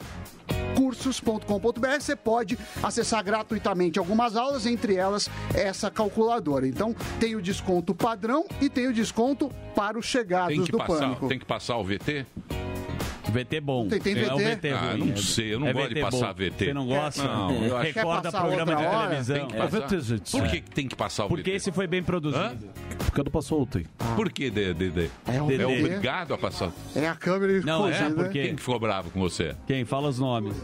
cursos.com.br, 0.76 2.00
você 2.00 2.16
pode 2.16 2.58
acessar 2.82 3.24
gratuitamente 3.24 4.00
algumas 4.00 4.36
aulas, 4.36 4.66
entre 4.66 4.96
elas 4.96 5.30
essa 5.54 5.92
calculadora. 5.92 6.68
Então, 6.68 6.96
tem 7.20 7.36
o 7.36 7.42
desconto 7.42 7.94
padrão 7.94 8.46
e 8.60 8.70
tem 8.70 8.88
o 8.88 8.94
desconto 8.94 9.52
para 9.76 9.98
os 9.98 10.06
chegados 10.06 10.56
Tem 10.56 10.66
que, 10.66 10.72
do 10.72 10.78
passar, 10.78 11.00
pânico. 11.00 11.28
tem 11.28 11.40
que 11.40 11.46
passar 11.46 11.78
o 11.78 11.84
VT? 11.84 12.26
VT 13.32 13.62
bom. 13.62 13.88
Tem- 13.88 14.00
tem 14.00 14.24
É 14.24 14.34
o 14.34 14.38
VT? 14.38 14.56
VT 14.56 14.70
Ah, 14.72 14.92
ruim. 14.92 15.10
não 15.10 15.18
sei, 15.18 15.54
eu 15.54 15.60
não 15.60 15.68
É 15.68 15.74
gosto 15.74 15.88
de 15.90 15.94
VT 15.96 16.02
passar 16.02 16.28
bom. 16.28 16.34
VT. 16.34 16.66
Você 16.66 16.74
não 16.74 16.88
gosta? 16.88 17.24
Não, 17.24 17.64
eu 17.66 17.78
acho- 17.78 17.94
Recorda 17.94 18.22
Quer 18.22 18.32
passar 18.32 18.42
programa 18.48 18.76
de 18.76 18.84
hora? 18.86 19.08
televisão. 19.08 19.36
Tem 19.38 19.48
que 19.48 19.56
É. 19.56 19.58
passar. 19.60 19.82
Por 20.32 20.48
que 20.50 20.62
que 20.62 20.72
tem 20.72 20.88
que 20.88 20.96
passar 20.96 21.26
o 21.26 21.28
Porque 21.30 21.44
VT? 21.52 21.56
esse 21.56 21.72
foi 21.72 21.88
bem 21.88 22.04
produzido. 22.04 22.70
Porque 22.98 23.24
não 23.24 23.32
passou 23.32 23.62
ontem. 23.62 23.86
Por 24.16 24.32
que, 24.32 24.50
Dedê? 24.50 25.10
É 25.28 25.42
o. 25.42 25.52
É 25.52 25.58
VT, 25.58 25.66
obrigado 25.66 26.34
a 26.34 26.38
passar. 26.38 26.72
é 26.96 27.08
a 27.08 27.16
câmera 27.16 27.62
Não, 27.62 27.88
é, 27.88 28.10
porque- 28.10 28.42
Quem 28.44 28.56
que 28.56 28.62
ficou 28.62 28.80
bravo 28.80 29.10
com 29.12 29.20
você? 29.20 29.56
Quem? 29.68 29.84
Fala 29.86 30.10
os 30.10 30.20
nomes. 30.20 30.56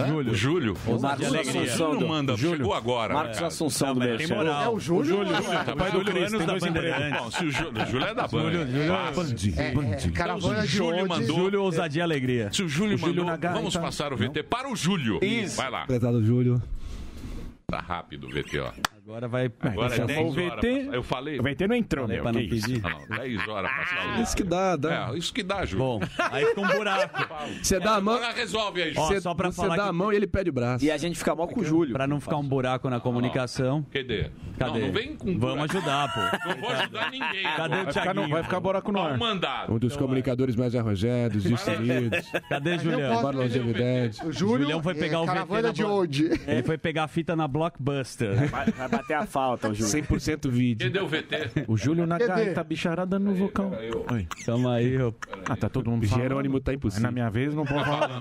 Hã? 0.00 0.06
Júlio. 0.08 0.32
O 0.32 0.34
Júlio? 0.34 0.74
De 0.74 1.02
Marcos. 1.02 1.26
Assunção 1.34 1.92
Júlio 1.92 2.08
manda, 2.08 2.36
chegou 2.36 2.74
agora. 2.74 3.14
Marcos 3.14 3.34
cara. 3.36 3.46
Assunção 3.46 3.94
do 3.94 4.00
tem 4.00 4.08
Merchan. 4.10 4.34
moral. 4.36 4.62
É 4.62 4.68
o 4.68 4.80
Júlio? 4.80 5.04
Júlio, 5.04 5.32
Tá 5.32 5.76
pai 5.76 5.90
do 5.90 5.98
Júlio, 6.04 6.26
anos 6.26 6.46
da 6.46 6.58
Bandeirantes. 6.58 7.20
Bom, 7.20 7.30
se 7.30 7.44
o 7.44 7.50
Júlio, 7.50 7.82
o 7.82 7.86
Júlio 7.86 8.06
é 8.06 8.14
da 8.14 8.28
Band. 8.28 8.42
Júlio, 8.42 8.66
Júlio, 8.66 8.86
Fácil. 9.14 9.54
É, 9.56 10.06
é, 10.06 10.10
caravana 10.10 10.60
de 10.62 10.66
Júlio 10.68 11.08
mandou- 11.08 11.36
Júlio, 11.36 11.62
ousadia 11.62 12.00
e 12.00 12.02
alegria. 12.02 12.52
Se 12.52 12.62
o 12.62 12.68
Júlio 12.68 12.96
Júlio 12.98 13.24
mandou, 13.24 13.52
vamos 13.52 13.74
então. 13.74 13.82
passar 13.82 14.12
o 14.12 14.16
VT 14.16 14.42
para 14.42 14.68
o 14.70 14.76
Júlio. 14.76 15.18
Isso. 15.22 15.56
Vai 15.56 15.70
lá. 15.70 15.86
Prezado 15.86 16.22
Júlio. 16.24 16.62
Tá 17.68 17.80
rápido 17.80 18.26
o 18.28 18.30
VT, 18.30 18.60
ó. 18.60 18.70
Agora 19.06 19.28
vai. 19.28 19.48
Agora 19.60 19.92
é 19.92 19.96
chamou 19.96 20.08
10 20.08 20.36
o 20.36 20.40
horas. 20.50 20.56
VT. 20.64 20.88
Eu 20.96 21.02
falei. 21.04 21.38
O 21.38 21.42
VT 21.44 21.68
não 21.68 21.76
entrou, 21.76 22.04
Falei 22.06 22.16
meu. 22.16 22.22
pra 22.24 22.32
não 22.32 22.48
pedir. 22.48 22.80
Ah, 22.84 22.90
não, 23.08 23.18
10 23.18 23.48
horas 23.48 23.70
o 24.18 24.18
Isso 24.22 24.36
que 24.36 24.42
dá, 24.42 24.74
dá. 24.74 25.10
É, 25.12 25.16
isso 25.18 25.32
que 25.32 25.42
dá, 25.44 25.64
Júlio. 25.64 25.84
Bom, 25.86 26.00
aí 26.18 26.44
fica 26.46 26.60
um 26.60 26.66
buraco. 26.66 27.26
Você 27.62 27.78
dá 27.78 27.94
a 27.94 28.00
mão, 28.00 28.16
Agora 28.16 28.32
resolve 28.32 28.82
aí, 28.82 28.92
Ó, 28.96 29.06
você, 29.06 29.20
só 29.20 29.32
pra 29.32 29.52
você 29.52 29.56
falar 29.62 29.76
dá 29.76 29.82
que- 29.84 29.88
a 29.90 29.92
mão 29.92 30.12
e 30.12 30.16
ele 30.16 30.26
pede 30.26 30.50
o 30.50 30.52
braço. 30.52 30.84
E 30.84 30.90
a 30.90 30.96
gente 30.96 31.16
fica 31.18 31.36
mal 31.36 31.46
com 31.46 31.60
o 31.60 31.64
Júlio. 31.64 31.92
Pra 31.92 32.06
não 32.08 32.20
ficar 32.20 32.36
um 32.36 32.42
buraco 32.48 32.90
na 32.90 32.98
comunicação. 32.98 33.86
Cadê? 33.92 34.30
Cadê? 34.58 34.80
Não, 34.80 34.86
não 34.88 34.92
vem 34.92 35.14
com 35.16 35.38
Vamos 35.38 35.70
ajudar, 35.70 36.12
pô. 36.12 36.20
Não 36.48 36.60
vou 36.60 36.70
ajudar 36.70 37.10
ninguém. 37.12 37.42
Cadê 37.56 37.74
o 37.76 37.84
Vai 37.84 37.92
ficar, 37.92 38.06
no, 38.06 38.12
Thiaguinho? 38.14 38.28
vai 38.34 38.42
ficar 38.42 38.60
buraco 38.60 38.90
no 38.92 39.00
ar. 39.00 39.18
mandado. 39.18 39.72
Um 39.72 39.78
dos 39.78 39.96
comunicadores 39.96 40.56
mais 40.56 40.74
arrojados, 40.74 41.44
destemidos, 41.44 42.28
Cadê 42.48 42.78
Julião? 42.78 43.22
longevidade. 43.22 44.20
O 44.26 44.32
Júlio, 44.32 44.62
Julião 44.64 44.82
foi 44.82 44.94
pegar 44.94 45.18
é, 45.18 45.20
o 45.20 45.26
VT 45.26 46.06
de? 46.08 46.24
Ele 46.50 46.62
foi 46.64 46.76
pegar 46.78 47.04
a 47.04 47.08
fita 47.08 47.36
na 47.36 47.46
Blockbuster. 47.46 48.30
Bater 48.96 49.14
a 49.14 49.26
falta, 49.26 49.68
o 49.68 49.74
Júlio. 49.74 49.92
100% 49.92 50.48
vídeo. 50.50 50.86
Cadê 50.92 51.00
o 51.04 51.08
VT? 51.08 51.64
O 51.68 51.76
Júlio 51.76 52.06
na 52.06 52.18
gaita, 52.18 52.62
bicharada 52.64 53.18
no 53.18 53.34
vulcão. 53.34 53.72
Oi. 54.12 54.26
Tamo 54.44 54.68
aí, 54.68 55.00
ó. 55.00 55.12
Ah, 55.48 55.56
tá 55.56 55.68
todo 55.68 55.90
mundo 55.90 56.06
falando. 56.06 56.22
Jerônimo 56.22 56.60
tá 56.60 56.72
impossível. 56.72 57.02
Na 57.04 57.10
minha 57.10 57.30
vez 57.30 57.54
não 57.54 57.64
pode 57.64 57.84
falar. 57.84 58.20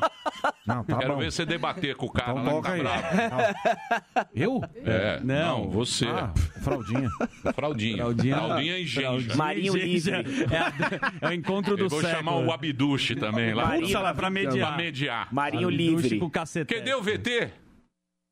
Não, 0.65 0.83
tá 0.83 0.97
Quero 0.97 1.13
bom. 1.13 1.19
ver 1.19 1.31
você 1.31 1.45
debater 1.45 1.95
com 1.95 2.05
o 2.07 2.11
cara 2.11 2.31
Então 2.39 2.43
lá 2.43 2.49
que 2.49 2.55
toca 2.55 2.67
tá 2.69 2.73
aí. 2.73 2.81
bravo. 3.29 4.25
Eu? 4.35 4.61
É, 4.83 5.19
Não. 5.23 5.61
não, 5.63 5.69
você. 5.69 6.05
Ah, 6.07 6.31
fraldinha. 6.61 7.09
Fraldinha. 7.55 7.97
Fraldinha. 7.97 8.37
Fraldinha 8.37 8.77
e 8.79 8.85
Genja. 8.85 9.35
Marinho 9.35 9.73
Genja. 9.73 10.21
livre. 10.21 10.53
É, 10.53 10.57
a- 10.57 10.73
é 11.21 11.27
o 11.29 11.33
encontro 11.33 11.73
Eu 11.73 11.77
do 11.77 11.89
vou 11.89 12.01
século. 12.01 12.17
chamar 12.17 12.35
o 12.37 12.51
Abduche 12.51 13.15
também 13.15 13.53
lá. 13.53 13.65
Marinho- 13.65 13.87
Putz, 13.87 14.01
lá, 14.01 14.13
pra 14.13 14.29
mediar. 14.29 14.67
Pra 14.69 14.77
mediar. 14.77 15.27
Marinho 15.33 15.67
Abduche 15.67 15.91
livre. 15.91 16.19
com 16.19 16.29
cacete. 16.29 16.73
Cadê 16.73 16.93
o 16.93 17.01
VT? 17.01 17.49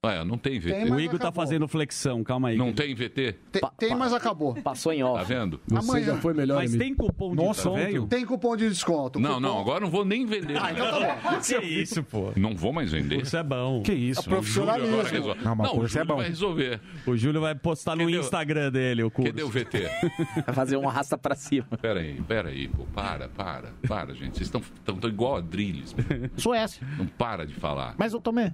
Ué, 0.06 0.24
não 0.26 0.38
tem 0.38 0.60
VT. 0.60 0.72
Tem, 0.74 0.92
O 0.92 1.00
Igor 1.00 1.18
tá 1.18 1.30
acabou. 1.30 1.44
fazendo 1.46 1.66
flexão, 1.68 2.24
calma 2.26 2.50
aí. 2.50 2.58
Não 2.58 2.74
tem 2.74 2.94
VT? 2.94 3.36
Tem, 3.52 3.62
tem, 3.78 3.96
mas 3.96 4.12
acabou. 4.12 4.54
Passou 4.56 4.92
em 4.92 5.00
Tá 5.00 5.06
off. 5.12 5.26
vendo? 5.34 5.62
Você 5.66 5.90
Amanhã. 5.92 6.06
já 6.08 6.18
foi 6.18 6.34
melhor, 6.34 6.56
Mas 6.58 6.72
amigo. 6.72 6.84
tem 6.84 6.94
cupom 6.94 7.30
de 7.30 7.36
Nossa, 7.38 7.62
desconto? 7.70 7.76
velho. 7.86 8.08
Tem 8.08 8.26
cupom 8.26 8.58
de 8.58 8.68
desconto. 8.70 9.18
Não, 9.20 9.30
Cupom- 9.36 9.42
não, 9.42 9.60
agora 9.62 9.80
não 9.80 9.90
vou 9.90 10.04
nem 10.04 10.26
vender. 10.26 10.58
Ah, 10.62 10.72
então 10.74 10.86
tá 10.92 11.00
bom. 11.00 11.40
Que 11.40 11.58
isso, 11.66 12.04
pô. 12.04 12.32
Não 12.36 12.54
vou 12.56 12.74
mais 12.74 12.92
vender. 12.92 13.22
Isso 13.22 13.38
é 13.38 13.44
bom. 13.44 13.82
Que 13.82 13.94
isso? 13.94 14.20
É 14.20 14.24
profissionalismo. 14.24 15.00
Agora. 15.00 15.40
Não, 15.42 15.56
mas 15.56 15.68
Não, 15.72 15.80
o 15.80 15.86
é 15.86 15.88
Júlio 15.88 16.06
bom. 16.08 16.16
vai 16.18 16.28
resolver. 16.28 16.82
O 17.08 17.16
Júlio 17.16 17.40
vai 17.42 17.56
postar 17.56 17.96
no 17.96 18.10
Instagram 18.10 18.72
dele 18.72 19.04
o 19.04 19.10
curso. 19.12 19.32
Cadê 19.32 19.44
o 19.44 19.50
VT? 19.50 19.88
Vai 20.46 20.54
fazer 20.56 20.76
um 20.78 20.88
arrasta 20.90 21.18
pra 21.18 21.34
cima. 21.36 21.66
Pera 21.82 22.00
aí, 22.02 22.22
pera 22.28 22.50
aí, 22.50 22.68
pô. 22.68 22.84
Para, 22.94 23.30
para, 23.30 23.70
para, 23.88 24.14
gente. 24.14 24.38
Vocês 24.38 24.52
estão 24.52 25.10
igual 25.10 25.38
a 25.38 25.42
Drilis. 25.42 25.96
Suécia. 26.36 26.86
Não 26.98 27.06
para 27.06 27.46
de 27.46 27.54
falar. 27.54 27.96
Mas 27.98 28.12
eu 28.14 28.20
tomei. 28.20 28.52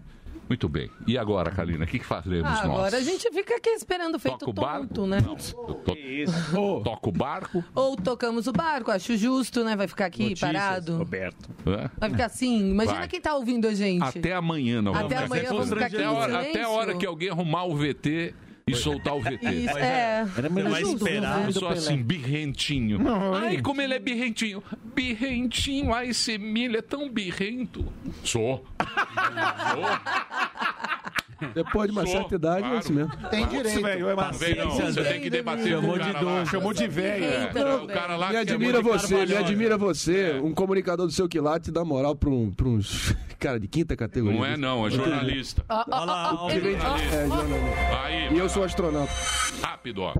Muito 0.50 0.68
bem. 0.68 0.90
E 1.06 1.16
agora, 1.16 1.52
Kalina, 1.52 1.86
o 1.86 1.88
que, 1.88 2.00
que 2.00 2.06
faremos 2.06 2.44
Ah, 2.50 2.66
nós? 2.66 2.80
agora 2.80 2.98
a 2.98 3.02
gente 3.02 3.30
fica 3.32 3.56
aqui 3.56 3.70
esperando 3.70 4.18
feito 4.18 4.40
Toca 4.40 4.50
o 4.50 4.54
barco? 4.54 4.88
tonto, 4.88 5.06
né? 5.06 5.20
Não. 5.24 5.36
To- 5.36 6.82
Toca 6.84 7.10
o 7.10 7.12
barco? 7.12 7.64
Ou 7.76 7.96
tocamos 7.96 8.48
o 8.48 8.52
barco, 8.52 8.90
acho 8.90 9.16
justo, 9.16 9.64
né? 9.64 9.76
Vai 9.76 9.88
ficar 9.88 10.06
aqui 10.08 10.34
parado. 10.40 10.98
Roberto. 10.98 11.50
É? 11.68 11.90
Vai 12.00 12.10
ficar 12.10 12.26
assim. 12.26 12.72
Imagina 12.72 13.00
Vai. 13.00 13.08
quem 13.08 13.22
tá 13.22 13.36
ouvindo 13.36 13.68
a 13.68 13.74
gente. 13.76 14.04
Até 14.04 14.34
amanhã, 14.34 14.82
não 14.82 14.94
Até 14.96 15.16
vamos. 15.18 15.32
amanhã 15.32 15.50
vamos 15.50 15.70
ficar 15.70 15.86
aqui 15.86 15.96
até, 15.98 16.10
hora, 16.10 16.40
até 16.42 16.64
a 16.64 16.70
hora 16.70 16.96
que 16.96 17.06
alguém 17.06 17.30
arrumar 17.30 17.66
o 17.66 17.76
VT 17.76 18.34
e 18.68 18.76
soltar 18.76 19.16
o 19.16 19.20
VT. 19.22 19.50
Isso, 19.52 19.78
é. 19.78 20.28
Era 20.38 20.50
Você 20.50 20.64
vai 20.64 20.82
esperar. 20.82 21.40
né? 21.40 21.46
Eu 21.48 21.52
sou 21.54 21.68
assim, 21.70 21.98
birrentinho. 22.04 23.00
Ai, 23.36 23.62
como 23.62 23.82
ele 23.82 23.94
é 23.94 24.00
birrentinho. 24.00 24.64
Birrentinho, 24.96 25.94
ai, 25.94 26.10
esse 26.10 26.38
milho 26.38 26.78
é 26.78 26.82
tão 26.82 27.10
birrento. 27.10 27.86
Sou. 28.24 28.64
Depois 31.54 31.88
de 31.90 31.92
uma 31.98 32.06
Sou, 32.06 32.16
certa 32.18 32.36
idade, 32.36 32.68
é 32.68 32.78
assim 32.78 32.94
mesmo. 32.94 33.12
Tem 33.30 33.46
Claro. 33.46 33.58
direito. 33.64 33.82
velho, 33.82 34.10
é 34.10 34.16
vem 34.34 34.56
não, 34.56 34.70
você 34.72 35.04
tem 35.04 35.22
que 35.22 35.30
debater 35.30 35.68
Chamou 35.68 35.98
de 36.00 36.12
lá. 36.12 36.22
idoso. 36.22 36.52
Chamou 36.52 36.74
de 36.74 36.88
velho. 36.88 37.24
É, 37.26 37.76
o 37.84 37.88
cara 37.88 38.16
lá 38.18 38.30
Me 38.30 38.36
é 38.36 38.40
admira 38.40 38.82
você, 38.82 39.26
me 39.26 39.36
admira 39.36 39.78
você, 39.78 40.38
É. 40.38 40.42
um 40.42 40.54
comunicador 40.54 41.06
do 41.06 41.12
seu 41.12 41.28
quilate 41.30 41.72
dá 41.72 41.84
moral 41.86 42.16
pra, 42.16 42.30
um, 42.30 42.52
pra 42.52 42.68
uns 42.68 43.16
cara 43.40 43.60
de 43.60 43.68
quinta 43.68 43.96
categoria. 43.96 44.38
Não 44.38 44.46
é 44.46 44.58
não, 44.58 44.86
é 44.86 44.92
jornalista. 44.92 45.64
Ó, 45.70 46.50
É, 46.50 46.60
jornalista. 46.60 48.04
Aí, 48.04 48.34
E 48.34 48.38
eu 48.38 48.50
sou 48.50 48.64
astronauta. 48.64 49.12
rápido, 49.62 50.02
ó. 50.02 50.14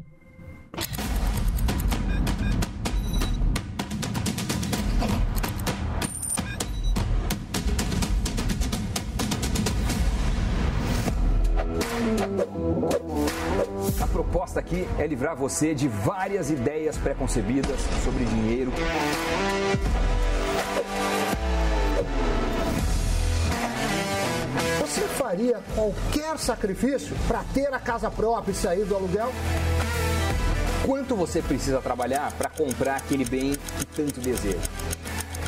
Proposta 14.50 14.60
aqui 14.60 14.88
é 14.98 15.06
livrar 15.06 15.36
você 15.36 15.74
de 15.76 15.88
várias 15.88 16.50
ideias 16.50 16.98
preconcebidas 16.98 17.80
sobre 18.04 18.26
dinheiro. 18.26 18.72
Você 24.82 25.02
faria 25.02 25.60
qualquer 25.76 26.38
sacrifício 26.38 27.16
para 27.28 27.44
ter 27.54 27.74
a 27.74 27.80
casa 27.80 28.10
própria 28.10 28.52
e 28.52 28.56
sair 28.56 28.86
do 28.86 28.96
aluguel? 28.96 29.32
Quanto 30.86 31.16
você 31.16 31.42
precisa 31.42 31.80
trabalhar 31.82 32.32
para 32.34 32.50
comprar 32.50 32.96
aquele 32.98 33.26
bem 33.26 33.54
que 33.54 33.86
tanto 33.86 34.20
deseja? 34.20 34.58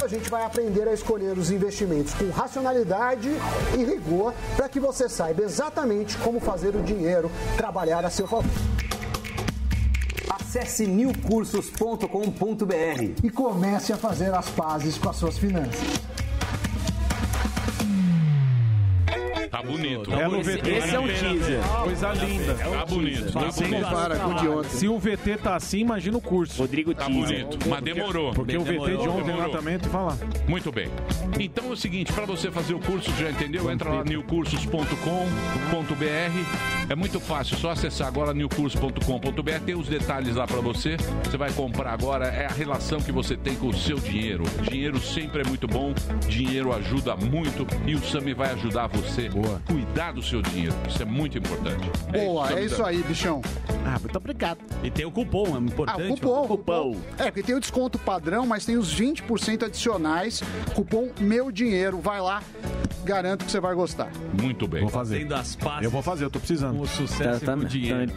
A 0.03 0.07
gente 0.07 0.29
vai 0.29 0.43
aprender 0.43 0.87
a 0.87 0.93
escolher 0.93 1.37
os 1.37 1.51
investimentos 1.51 2.13
com 2.15 2.29
racionalidade 2.31 3.29
e 3.77 3.83
rigor 3.83 4.33
para 4.55 4.67
que 4.67 4.79
você 4.79 5.07
saiba 5.07 5.43
exatamente 5.43 6.17
como 6.17 6.39
fazer 6.39 6.75
o 6.75 6.81
dinheiro 6.81 7.31
trabalhar 7.55 8.03
a 8.03 8.09
seu 8.09 8.27
favor. 8.27 8.80
Acesse 10.51 10.85
newcursos.com.br 10.85 13.23
e 13.23 13.29
comece 13.29 13.93
a 13.93 13.97
fazer 13.97 14.33
as 14.33 14.49
pazes 14.49 14.97
com 14.97 15.07
as 15.07 15.15
suas 15.15 15.37
finanças. 15.37 15.79
Tá 19.49 19.63
bonito. 19.63 20.13
É 20.13 20.27
no 20.27 20.43
VT. 20.43 20.69
esse 20.69 20.93
é 20.93 20.99
um 20.99 21.07
teaser. 21.07 21.61
Coisa 21.83 22.11
linda. 22.11 22.53
Tá 22.55 22.85
bonito, 22.85 23.31
tá 23.31 23.39
bonito. 23.39 23.81
compara 23.81 24.19
com 24.19 24.29
o 24.29 24.33
de 24.33 24.49
ontem. 24.49 24.69
Se 24.71 24.89
o 24.89 24.99
VT 24.99 25.37
tá 25.41 25.55
assim, 25.55 25.79
imagina 25.79 26.17
o 26.17 26.21
curso. 26.21 26.61
Rodrigo 26.61 26.93
Tá 26.93 27.05
Teaser. 27.05 27.45
bonito, 27.45 27.69
mas 27.69 27.81
demorou. 27.81 28.33
Porque 28.33 28.57
o 28.57 28.63
VT 28.65 28.97
de 28.97 29.07
ontem 29.07 29.33
lá 29.33 29.47
também, 29.47 29.79
tu 29.79 29.87
fala. 29.87 30.17
Muito 30.49 30.69
bem. 30.69 30.89
Então 31.39 31.69
é 31.69 31.71
o 31.71 31.77
seguinte, 31.77 32.11
para 32.11 32.25
você 32.25 32.51
fazer 32.51 32.73
o 32.73 32.79
curso, 32.81 33.09
já 33.17 33.31
entendeu? 33.31 33.71
Entra 33.71 33.89
lá 33.89 34.03
newcursos.com.br. 34.03 36.80
É 36.91 36.95
muito 36.95 37.21
fácil, 37.21 37.55
só 37.55 37.71
acessar 37.71 38.05
agora 38.05 38.33
newcursos.com.br. 38.33 39.59
Tem 39.65 39.75
os 39.75 39.87
detalhes 39.87 40.35
lá 40.35 40.45
para 40.45 40.59
você. 40.59 40.97
Você 41.23 41.37
vai 41.37 41.49
comprar 41.53 41.93
agora, 41.93 42.25
é 42.25 42.45
a 42.47 42.51
relação 42.51 42.99
que 42.99 43.13
você 43.13 43.37
tem 43.37 43.55
com 43.55 43.67
o 43.67 43.73
seu 43.73 43.97
dinheiro. 43.97 44.43
Dinheiro 44.69 44.99
sempre 44.99 45.41
é 45.41 45.45
muito 45.47 45.69
bom, 45.69 45.93
dinheiro 46.27 46.73
ajuda 46.73 47.15
muito 47.15 47.65
e 47.87 47.95
o 47.95 48.03
Sami 48.03 48.33
vai 48.33 48.51
ajudar 48.51 48.87
você 48.87 49.29
a 49.29 49.71
cuidar 49.71 50.11
do 50.11 50.21
seu 50.21 50.41
dinheiro. 50.41 50.75
Isso 50.85 51.01
é 51.01 51.05
muito 51.05 51.37
importante. 51.37 51.89
Boa, 52.11 52.49
Sami 52.49 52.59
é 52.59 52.65
isso 52.65 52.83
aí, 52.83 53.01
bichão. 53.03 53.41
Ah, 53.85 53.97
muito 53.97 54.17
obrigado. 54.17 54.59
E 54.83 54.91
tem 54.91 55.05
o 55.05 55.11
cupom, 55.11 55.47
é 55.47 55.59
Ah, 55.59 55.61
importante. 55.61 56.19
cupom, 56.19 56.45
cupom. 56.45 56.97
É, 57.17 57.31
porque 57.31 57.41
tem 57.41 57.55
o 57.55 57.59
desconto 57.61 57.97
padrão, 57.97 58.45
mas 58.45 58.65
tem 58.65 58.75
os 58.75 58.93
20% 58.93 59.63
adicionais. 59.63 60.43
Cupom 60.75 61.09
Meu 61.21 61.53
Dinheiro. 61.53 61.99
Vai 62.01 62.19
lá, 62.19 62.43
garanto 63.05 63.45
que 63.45 63.51
você 63.51 63.59
vai 63.59 63.73
gostar. 63.73 64.11
Muito 64.41 64.67
bem. 64.67 64.81
Vou 64.81 64.89
fazer. 64.89 65.15
Fazendo 65.15 65.35
as 65.35 65.55
pazes. 65.55 65.83
Eu 65.83 65.89
vou 65.91 66.01
fazer, 66.01 66.25
eu 66.25 66.29
tô 66.29 66.39
precisando. 66.39 66.80
O 66.81 66.87
sucesso 66.87 67.43
e 67.43 67.45
com 67.45 67.53
o 67.53 67.65
dinheiro. 67.65 68.11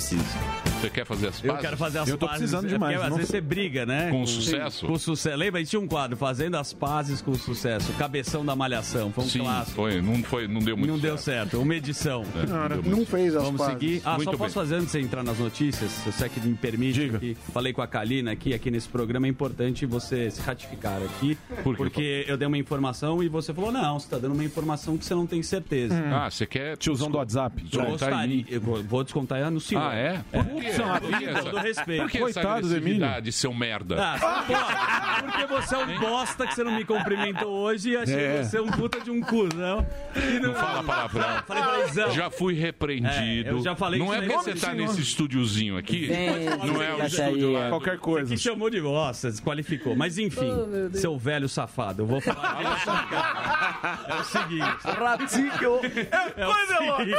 Você 0.85 0.91
quer 0.91 1.07
fazer 1.07 1.29
as 1.29 1.43
Eu 1.43 1.49
pazes? 1.49 1.61
quero 1.65 1.77
fazer 1.77 1.99
as 1.99 2.09
Eu 2.09 2.19
tô 2.19 2.27
pazes. 2.27 2.39
precisando 2.41 2.67
é 2.67 2.69
demais, 2.69 2.93
porque 2.95 3.05
Às 3.05 3.11
não- 3.11 3.17
vezes 3.17 3.31
você 3.31 3.41
briga, 3.41 3.87
né? 3.87 4.11
Com 4.11 4.27
sucesso? 4.27 4.87
Com 4.87 4.99
sucesso. 4.99 5.37
Lembra? 5.37 5.65
Tinha 5.65 5.81
um 5.81 5.87
quadro, 5.89 6.17
Fazendo 6.17 6.57
as 6.57 6.73
Pazes 6.73 7.21
com 7.23 7.35
Sucesso. 7.35 7.93
Cabeção 7.95 8.45
da 8.45 8.55
Malhação. 8.55 9.11
Foi 9.13 9.25
um 9.25 9.29
Sim, 9.29 9.39
clássico. 9.41 9.77
foi, 9.77 10.01
não, 10.03 10.23
foi, 10.23 10.47
não 10.49 10.61
deu 10.61 10.77
muito 10.77 10.91
Não 10.91 10.99
deu 10.99 11.17
certo. 11.19 11.61
Uma 11.61 11.75
edição. 11.75 12.25
É, 12.37 12.47
não 12.47 12.83
muito 12.83 12.91
Não 12.91 13.07
fez 13.07 13.35
as 13.35 13.43
Vamos 13.43 13.61
pazes. 13.61 13.75
seguir. 13.79 14.03
Ah, 14.05 14.11
Muito 14.13 14.25
só 14.25 14.31
bem. 14.31 14.39
posso 14.39 14.55
fazer 14.55 14.75
antes 14.77 14.87
de 14.87 14.93
você 14.93 15.01
entrar 15.01 15.23
nas 15.23 15.39
notícias, 15.39 15.91
se 15.91 16.11
você 16.13 16.29
que 16.29 16.41
me 16.41 16.55
permite. 16.55 17.01
Diga. 17.01 17.17
Aqui, 17.17 17.37
falei 17.53 17.73
com 17.73 17.83
a 17.83 17.87
Kalina 17.87 18.33
aqui, 18.33 18.53
aqui 18.55 18.71
nesse 18.71 18.89
programa, 18.89 19.27
é 19.27 19.31
importante 19.31 19.87
você 19.87 20.31
se 20.31 20.41
ratificar 20.43 21.01
aqui. 21.03 21.37
Por 21.63 21.75
quê? 21.77 21.83
porque 21.83 22.25
eu 22.29 22.37
dei 22.37 22.47
uma 22.47 22.59
informação 22.59 23.23
e 23.23 23.29
você 23.29 23.53
falou, 23.53 23.73
não, 23.73 23.99
você 23.99 24.07
está 24.07 24.19
dando 24.19 24.33
uma 24.35 24.45
informação 24.45 24.97
que 24.97 25.05
você 25.05 25.15
não 25.15 25.27
tem 25.27 25.43
certeza. 25.43 25.95
Ah, 26.13 26.31
você 26.31 26.47
quer. 26.47 26.77
Tiozão 26.77 27.11
do 27.11 27.19
WhatsApp. 27.19 27.57
Eu 27.63 27.65
Descontar 27.69 28.11
gostaria, 28.11 28.45
eu 28.49 28.61
vou 28.61 29.03
descontar 29.05 29.51
no 29.51 29.61
senhor. 29.61 29.83
Ah, 29.83 29.95
é? 29.95 30.25
Por 30.33 30.61
quê? 30.61 30.73
São 30.77 30.93
a 30.93 31.01
que 31.01 31.07
vida, 31.17 31.31
essa- 31.31 31.43
todo 31.43 31.59
respeito. 31.59 32.03
Por 32.03 32.11
que 32.11 32.19
Coitado 32.19 32.47
essa 32.49 32.57
agressividade, 32.77 33.33
seu 33.33 33.53
merda? 33.55 33.97
Ah, 33.99 34.45
não. 34.49 35.31
Porque 35.31 35.47
você 35.47 35.75
é 35.75 35.79
um 35.79 35.99
bosta 35.99 36.47
que 36.47 36.55
você 36.55 36.65
não 36.65 36.73
me 36.73 36.85
cumprimentou 36.85 37.51
hoje 37.51 37.91
e 37.91 37.97
achei 37.97 38.15
É. 38.25 38.43
você 38.43 38.61
um 38.61 38.67
puta 38.69 39.01
de 39.01 39.11
um 39.11 39.21
cuzão. 39.21 39.87
E 40.17 40.39
Não 40.41 40.55
fala 40.55 40.83
palavrão. 40.83 41.23
Falei 41.47 41.63
palavrão. 41.63 42.11
Já 42.13 42.31
fui 42.31 42.55
repreendido. 42.55 43.49
É, 43.49 43.53
eu 43.53 43.63
já 43.63 43.75
falei 43.77 43.99
não 44.01 44.07
isso 44.07 44.15
é 44.15 44.21
porque 44.27 44.37
você 44.53 44.55
tá 44.67 44.75
nesse 44.75 45.01
estúdiozinho 45.01 45.77
aqui. 45.77 46.09
não 46.67 46.83
é 46.83 46.95
o 46.95 47.05
estúdio 47.07 47.53
lá. 47.53 47.67
é. 47.67 47.69
Qualquer 47.71 47.99
coisa. 47.99 48.35
Que 48.35 48.41
chamou 48.41 48.71
de 48.71 48.81
bosta, 48.81 49.31
desqualificou. 49.31 49.95
Mas 49.97 50.19
enfim, 50.19 50.51
Oh, 50.55 50.97
seu 50.97 51.19
velho 51.19 51.49
safado, 51.49 52.03
eu 52.03 52.07
vou 52.07 52.21
falar. 52.21 52.61
é 54.09 54.15
o 54.15 54.25
seguinte. 54.25 54.65
Ratinho. 54.85 55.81
É 56.37 56.47
o 56.47 56.55
seguinte. 56.55 57.15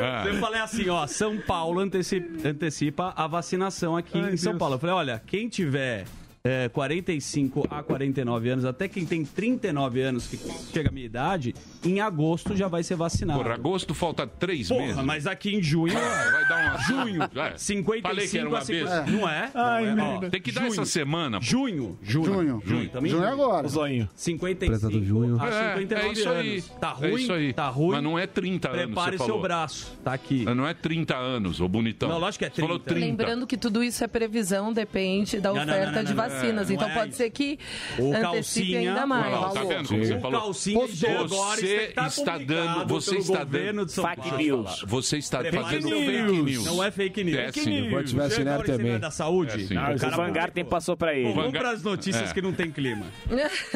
Ah. 0.00 0.24
Eu 0.26 0.34
falei 0.36 0.60
assim, 0.60 0.88
ó, 0.88 1.06
São 1.06 1.38
Paulo 1.38 1.80
anteci- 1.80 2.24
antecipa 2.44 2.85
a 2.96 3.26
vacinação 3.26 3.96
aqui 3.96 4.18
em 4.18 4.36
São 4.36 4.56
Paulo. 4.58 4.74
Eu 4.74 4.78
falei, 4.78 4.94
olha, 4.94 5.22
quem 5.26 5.48
tiver 5.48 6.04
é, 6.46 6.68
45 6.68 7.66
a 7.70 7.82
49 7.82 8.48
anos, 8.48 8.64
até 8.64 8.88
quem 8.88 9.04
tem 9.04 9.24
39 9.24 10.00
anos, 10.00 10.26
que 10.26 10.38
chega 10.72 10.88
a 10.88 10.92
minha 10.92 11.06
idade, 11.06 11.54
em 11.84 12.00
agosto 12.00 12.54
já 12.56 12.68
vai 12.68 12.82
ser 12.82 12.94
vacinado. 12.96 13.42
Porra, 13.42 13.54
agosto 13.54 13.94
falta 13.94 14.26
três 14.26 14.68
Porra, 14.68 14.80
meses. 14.86 15.02
mas 15.04 15.26
aqui 15.26 15.54
em 15.54 15.62
junho, 15.62 15.96
Ah, 15.96 16.30
vai 16.32 16.48
dar 16.48 16.70
uma. 16.70 16.78
junho, 16.82 17.22
É. 17.22 17.56
55 17.56 18.02
Falei 18.08 18.28
que 18.28 18.38
era 18.38 18.48
uma 18.48 18.58
a 18.58 18.60
50. 18.62 18.90
besta. 18.90 19.10
Não 19.10 19.28
é? 19.28 19.50
Ai, 19.54 19.94
não 19.94 20.04
é. 20.06 20.16
Ó. 20.26 20.30
Tem 20.30 20.40
que 20.40 20.52
dar 20.52 20.60
junho, 20.62 20.72
essa 20.72 20.84
semana. 20.84 21.38
pô. 21.40 21.44
Junho, 21.44 21.98
junho, 22.02 22.24
Junho. 22.32 22.62
junho, 22.64 22.88
também 22.90 23.10
Junho 23.10 23.24
é 23.24 23.28
agora. 23.30 23.66
O 23.66 23.68
zoinho. 23.68 24.08
55 24.14 24.70
Prezado 24.70 25.04
junho. 25.04 25.40
a 25.40 25.46
É, 25.48 25.74
59 25.78 26.08
é 26.08 26.12
isso 26.12 26.28
aí. 26.28 26.50
anos. 26.52 26.68
Tá 26.80 26.96
É 27.00 27.08
ruim? 27.10 27.22
isso 27.22 27.32
aí. 27.32 27.52
Tá 27.52 27.68
ruim. 27.68 27.90
Mas 27.92 28.02
não 28.02 28.18
é 28.18 28.26
30 28.26 28.68
anos. 28.68 28.84
Prepare 28.86 29.16
seu 29.18 29.26
falou. 29.26 29.42
braço. 29.42 29.92
Tá 30.04 30.12
aqui. 30.12 30.44
Não 30.44 30.66
é 30.66 30.74
30 30.74 31.16
anos, 31.16 31.60
ô 31.60 31.68
bonitão. 31.68 32.08
Não, 32.08 32.18
lógico 32.18 32.40
que 32.44 32.44
é 32.46 32.50
Você 32.50 32.60
falou 32.60 32.78
30. 32.78 32.94
30. 33.00 33.06
Lembrando 33.06 33.46
que 33.46 33.56
tudo 33.56 33.82
isso 33.82 34.02
é 34.04 34.06
previsão, 34.06 34.72
depende 34.72 35.40
da 35.40 35.50
Não, 35.50 35.56
não, 35.56 35.62
oferta 35.64 35.86
não, 35.86 35.92
não, 35.96 36.04
de 36.04 36.10
não, 36.10 36.16
vacinas. 36.36 36.68
não 36.68 36.74
então 36.76 36.88
é 36.88 36.94
pode 36.94 37.08
isso. 37.08 37.16
ser 37.18 37.30
que 37.30 37.58
O 37.98 38.08
antecipe 38.14 38.22
calcinha- 38.22 38.78
ainda 38.90 39.06
mais. 39.06 39.32
lá, 39.32 39.48
tá 39.50 39.64
vendo 39.64 39.88
como 39.88 40.04
você 40.04 40.14
O 40.14 40.20
falou? 40.20 40.40
calcinha 40.40 40.88
de 40.88 41.06
agora 41.06 41.60
Você 41.60 41.66
está, 41.76 42.06
está 42.06 42.32
publicado 42.32 42.44
dando- 42.46 42.88
você 42.88 43.16
está 43.16 43.44
dando- 43.44 43.86
de 43.86 43.92
São 43.92 44.04
Fake 44.04 44.20
Paulo. 44.22 44.36
news. 44.38 44.84
Você 44.86 45.16
está 45.18 45.38
Prepare 45.38 45.64
fazendo 45.64 45.88
fake 45.88 46.22
news. 46.42 46.64
Não 46.64 46.82
é 46.84 46.90
fake 46.90 47.24
news. 47.24 47.38
É 47.38 47.52
sim. 47.52 47.90
Vou 47.90 48.04
te 48.04 48.14
vacinar 48.14 48.60
esse 48.60 48.66
também. 48.72 48.86
não 48.88 48.94
é 48.96 48.98
da 48.98 49.10
saúde. 49.10 49.52
É 49.54 49.58
sim. 49.66 49.76
Ah, 49.76 49.92
O 49.94 49.98
cara 49.98 50.14
O 50.14 50.16
Vanguard 50.16 50.52
tem 50.52 50.64
passou 50.64 50.96
pra 50.96 51.12
Pô, 51.12 51.18
ele. 51.18 51.32
vamos 51.32 51.52
para 51.52 51.70
as 51.70 51.82
notícias 51.82 52.30
É. 52.30 52.34
que 52.34 52.42
não 52.42 52.52
tem 52.52 52.70
clima. 52.70 53.06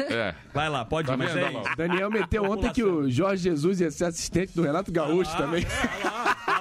É. 0.09 0.33
Vai 0.53 0.69
lá, 0.69 0.83
pode 0.85 1.07
Tá 1.07 1.13
é 1.13 1.25
isso. 1.25 1.75
Daniel 1.77 2.09
meteu 2.09 2.43
ontem 2.43 2.71
que 2.71 2.83
o 2.83 3.09
Jorge 3.09 3.43
Jesus 3.43 3.81
ia 3.81 3.91
ser 3.91 4.05
assistente 4.05 4.53
do 4.55 4.61
Renato 4.63 4.91
Gaúcho 4.91 5.35
também. 5.37 5.65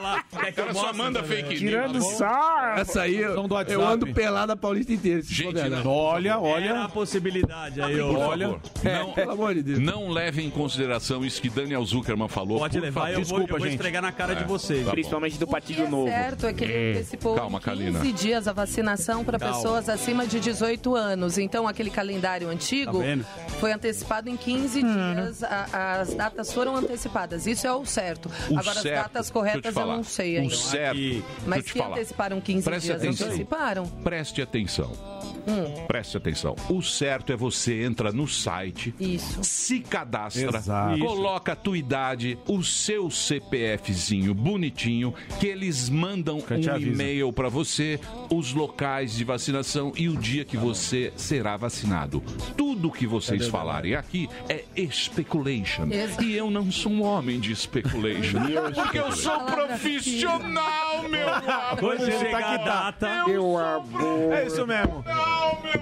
Olha 0.00 0.08
olha 0.14 0.24
falar. 0.30 0.44
Quer 0.44 0.52
que 0.52 0.60
eu 0.60 0.64
Ela 0.64 0.74
só 0.74 0.92
manda 0.92 1.22
também? 1.22 1.36
fake 1.38 1.48
news. 1.48 1.58
Tirando 1.60 1.92
tá 1.94 2.00
sarro. 2.16 2.80
Essa 2.80 3.02
aí, 3.02 3.16
eu, 3.16 3.44
eu 3.68 3.86
ando 3.86 4.06
pelado 4.12 4.52
a 4.52 4.56
Paulista 4.56 4.92
inteira. 4.92 5.22
Gente, 5.22 5.68
não. 5.68 5.86
Olha, 5.86 6.30
Era 6.30 6.36
a 6.36 6.40
olha. 6.40 6.88
possibilidade 6.88 7.80
aí, 7.82 7.96
Por 7.98 8.16
ó. 8.16 8.30
favor, 8.30 8.60
É, 8.84 8.98
não, 8.98 9.12
pelo 9.12 9.30
amor 9.32 9.54
de 9.54 9.62
Deus. 9.62 9.78
não 9.78 10.08
leve 10.08 10.42
em 10.42 10.50
consideração 10.50 11.24
isso 11.24 11.40
que 11.40 11.48
Daniel 11.48 11.84
Zuckerman 11.84 12.28
falou. 12.28 12.58
Pode 12.58 12.78
levar, 12.80 13.08
eu 13.10 13.14
vou, 13.16 13.22
Desculpa, 13.22 13.42
eu 13.54 13.58
vou 13.58 13.60
gente. 13.66 13.76
esfregar 13.76 14.02
na 14.02 14.12
cara 14.12 14.34
de 14.34 14.44
vocês. 14.44 14.84
Tá. 14.84 14.90
Principalmente 14.92 15.38
do 15.38 15.46
Partido 15.46 15.82
é 15.82 15.88
Novo. 15.88 16.08
certo 16.08 16.46
é 16.46 16.52
que 16.52 16.64
ele 16.64 16.90
antecipou 16.98 17.34
Calma, 17.34 17.58
em 17.58 17.60
15 17.60 17.64
Kalina. 17.92 18.12
dias 18.12 18.48
a 18.48 18.52
vacinação 18.52 19.24
para 19.24 19.38
pessoas 19.38 19.88
acima 19.88 20.26
de 20.26 20.40
18 20.40 20.94
anos. 20.94 21.38
Então, 21.38 21.66
aquele 21.68 21.90
calendário 21.90 22.48
antigo 22.48 23.00
Tá 23.00 23.50
foi 23.58 23.72
antecipado 23.72 24.28
em 24.28 24.36
15 24.36 24.82
dias. 24.82 25.42
A- 25.44 26.00
as 26.00 26.14
datas 26.14 26.52
foram 26.52 26.76
antecipadas. 26.76 27.46
Isso 27.46 27.66
é 27.66 27.72
o 27.72 27.84
certo. 27.84 28.30
O 28.48 28.58
Agora, 28.58 28.80
certo, 28.80 28.96
as 28.96 29.02
datas 29.04 29.30
corretas 29.30 29.74
eu 29.76 29.82
falar. 29.90 29.96
não 29.98 30.04
sei 30.04 30.36
O 30.36 30.40
ainda. 30.42 30.54
certo, 30.56 30.96
deixa 30.96 31.18
eu 31.18 31.24
Mas 31.46 31.64
se 31.64 31.70
falar. 31.72 31.96
anteciparam 31.96 32.40
15 32.40 32.64
Preste 32.64 32.86
dias, 32.86 32.96
atenção. 33.02 33.26
anteciparam. 33.26 33.86
Preste 33.86 34.42
atenção. 34.42 35.19
Hum. 35.46 35.86
Preste 35.86 36.16
atenção. 36.16 36.54
O 36.68 36.82
certo 36.82 37.32
é 37.32 37.36
você 37.36 37.82
entra 37.82 38.12
no 38.12 38.26
site, 38.26 38.94
Isso. 38.98 39.42
se 39.42 39.80
cadastra, 39.80 40.58
Exato. 40.58 40.98
coloca 40.98 41.52
a 41.52 41.56
tua 41.56 41.78
idade, 41.78 42.38
o 42.46 42.62
seu 42.62 43.10
CPFzinho 43.10 44.34
bonitinho, 44.34 45.14
que 45.38 45.46
eles 45.46 45.88
mandam 45.88 46.40
Que 46.40 46.54
um 46.54 46.78
e-mail 46.78 47.32
para 47.32 47.48
você, 47.48 47.98
os 48.30 48.52
locais 48.52 49.14
de 49.14 49.24
vacinação 49.24 49.92
e 49.96 50.08
o 50.08 50.16
dia 50.16 50.44
que 50.44 50.56
você 50.56 51.12
será 51.16 51.56
vacinado. 51.56 52.22
Tudo 52.56 52.90
que 52.90 53.06
vocês 53.06 53.48
falarem 53.48 53.94
aqui 53.94 54.28
é 54.48 54.64
speculation. 54.90 55.86
Exato. 55.90 56.22
E 56.22 56.36
eu 56.36 56.50
não 56.50 56.70
sou 56.70 56.92
um 56.92 57.02
homem 57.02 57.40
de 57.40 57.54
speculation. 57.54 58.38
porque 58.74 58.98
eu 58.98 59.12
sou 59.12 59.40
profissional, 59.40 61.08
meu 61.08 61.28
amor. 61.28 61.78
Quando 61.78 62.10
chegar 62.18 62.54
a 62.54 62.56
data, 62.56 63.24
Meu 63.26 63.56
amor. 63.58 64.32
É 64.32 64.46
isso 64.46 64.66
mesmo. 64.66 65.04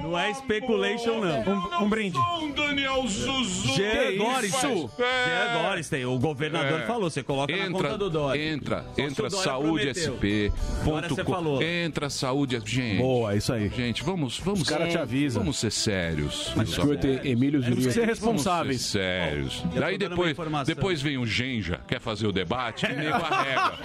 Não 0.03 0.19
é 0.19 0.33
speculation, 0.35 1.21
não. 1.21 1.81
Um, 1.81 1.85
um 1.85 1.89
brinde. 1.89 2.19
Um 2.19 2.51
Daniel 2.53 3.07
Zuzu. 3.07 3.75
Jean? 3.75 3.85
É. 3.89 4.13
Jean 4.13 5.89
tem. 5.89 6.05
O 6.05 6.19
governador 6.19 6.81
É. 6.81 6.87
falou, 6.87 7.11
você 7.11 7.23
coloca 7.23 7.55
na 7.55 7.65
entra, 7.67 7.83
conta 7.83 7.99
do 7.99 8.11
Dória. 8.11 8.41
Entra, 8.53 8.85
Só 8.95 9.03
entra 9.03 9.27
o 9.27 9.31
Dória 9.31 9.45
saúde 9.45 9.81
prometeu. 9.93 10.15
SP. 10.19 10.53
Agora 10.83 11.09
você 11.09 11.25
falou. 11.25 11.63
Entra 11.63 12.11
saúde. 12.11 12.61
Gente, 12.65 12.99
Boa, 12.99 13.35
isso 13.37 13.53
aí. 13.53 13.69
gente, 13.69 14.03
vamos, 14.03 14.39
vamos. 14.39 14.61
Os 14.63 14.69
caras 14.69 14.91
te 14.91 14.99
avisam. 14.99 15.43
Vamos 15.43 15.59
ser 15.59 15.71
sérios. 15.71 16.53
meus 16.57 16.71
Escuta, 16.71 17.07
amores. 17.07 17.25
Emílio 17.25 17.61
que 17.63 17.69
Zuriga. 17.69 17.91
ser 17.91 18.01
Vamos 18.01 18.19
responsáveis. 18.19 18.81
ser 18.83 18.99
sérios. 18.99 19.65
tô 19.73 19.81
Daí 19.81 19.99
depois, 19.99 20.37
depois 20.67 21.03
vem 21.03 21.19
o 21.19 21.27
Genja, 21.27 21.81
quer 21.87 22.01
fazer 22.01 22.27
o 22.27 22.33
debate, 22.33 22.87
e 22.91 22.93
nego 22.95 23.17
arrega. 23.17 23.79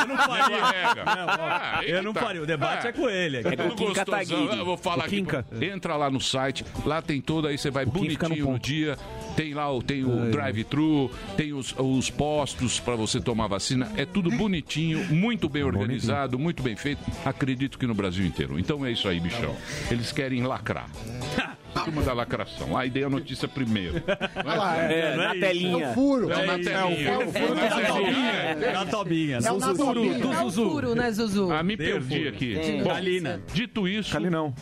Eu 0.00 0.06
não 0.08 0.16
faria. 0.16 1.04
Não, 1.04 1.28
Ah, 1.28 1.80
eu 1.84 2.02
não 2.02 2.14
faria. 2.14 2.42
O 2.42 2.46
debate 2.46 2.86
é, 2.88 2.92
com 2.92 3.08
ele. 3.08 3.38
É 3.38 3.42
tudo 3.42 3.72
o 3.72 3.74
Kim 3.76 3.84
gostosão. 3.86 4.64
Vou 4.64 4.76
falar 4.84 5.04
O 5.04 5.06
aqui. 5.06 5.24
Entra 5.64 5.96
lá 5.96 6.10
no 6.10 6.20
site, 6.20 6.64
lá 6.84 7.00
tem 7.00 7.20
toda 7.20 7.48
aí, 7.48 7.58
você 7.58 7.70
vai 7.70 7.84
no 7.84 7.90
bonitinho 7.90 8.38
no 8.38 8.52
ponto. 8.52 8.62
dia. 8.62 8.96
Tem 9.34 9.52
lá 9.52 9.72
o, 9.72 9.82
tem 9.82 10.04
o 10.04 10.30
drive-thru, 10.30 11.10
tem 11.36 11.52
os, 11.52 11.74
os 11.76 12.10
postos 12.10 12.78
para 12.78 12.94
você 12.94 13.20
tomar 13.20 13.48
vacina. 13.48 13.90
É 13.96 14.04
tudo 14.04 14.30
bonitinho, 14.30 15.12
muito 15.12 15.48
bem 15.48 15.64
organizado, 15.64 16.38
muito 16.38 16.62
bem 16.62 16.76
feito. 16.76 17.02
Acredito 17.24 17.78
que 17.78 17.86
no 17.86 17.94
Brasil 17.94 18.24
inteiro. 18.24 18.58
Então 18.58 18.84
é 18.86 18.92
isso 18.92 19.08
aí, 19.08 19.18
bichão. 19.18 19.56
Eles 19.90 20.12
querem 20.12 20.44
lacrar. 20.44 20.88
Turma 21.82 22.02
da 22.02 22.12
lacração. 22.12 22.76
Aí 22.76 22.88
dei 22.90 23.04
a 23.04 23.10
notícia 23.10 23.48
primeiro. 23.48 24.02
Olha 24.44 24.54
lá, 24.58 24.76
é, 24.90 25.00
É, 25.00 25.16
não 25.16 25.22
é 25.24 25.26
na 25.28 25.34
é 25.36 25.40
telinha. 25.40 25.90
o 25.90 25.94
furo. 25.94 26.30
É 26.32 26.46
na 26.46 26.52
telinha. 26.54 27.08
é 27.10 27.18
o 27.18 27.32
furo 27.32 27.54
Na 27.54 27.62
da 27.68 27.76
telinha. 27.76 27.86
Tobinha. 27.92 28.72
Na 28.72 28.86
Tobinha. 28.86 29.36
É 29.36 29.52
o. 29.52 30.34
É 30.34 30.44
um 30.44 30.50
furo, 30.50 30.94
né, 30.94 31.10
Zuzu? 31.10 31.50
Ah, 31.52 31.62
me 31.62 31.76
perdi 31.76 32.28
aqui. 32.28 32.56
É. 32.58 32.82
Kalina. 32.82 33.40
dito 33.52 33.86
isso, 33.88 34.16
Ali 34.16 34.30
não. 34.30 34.54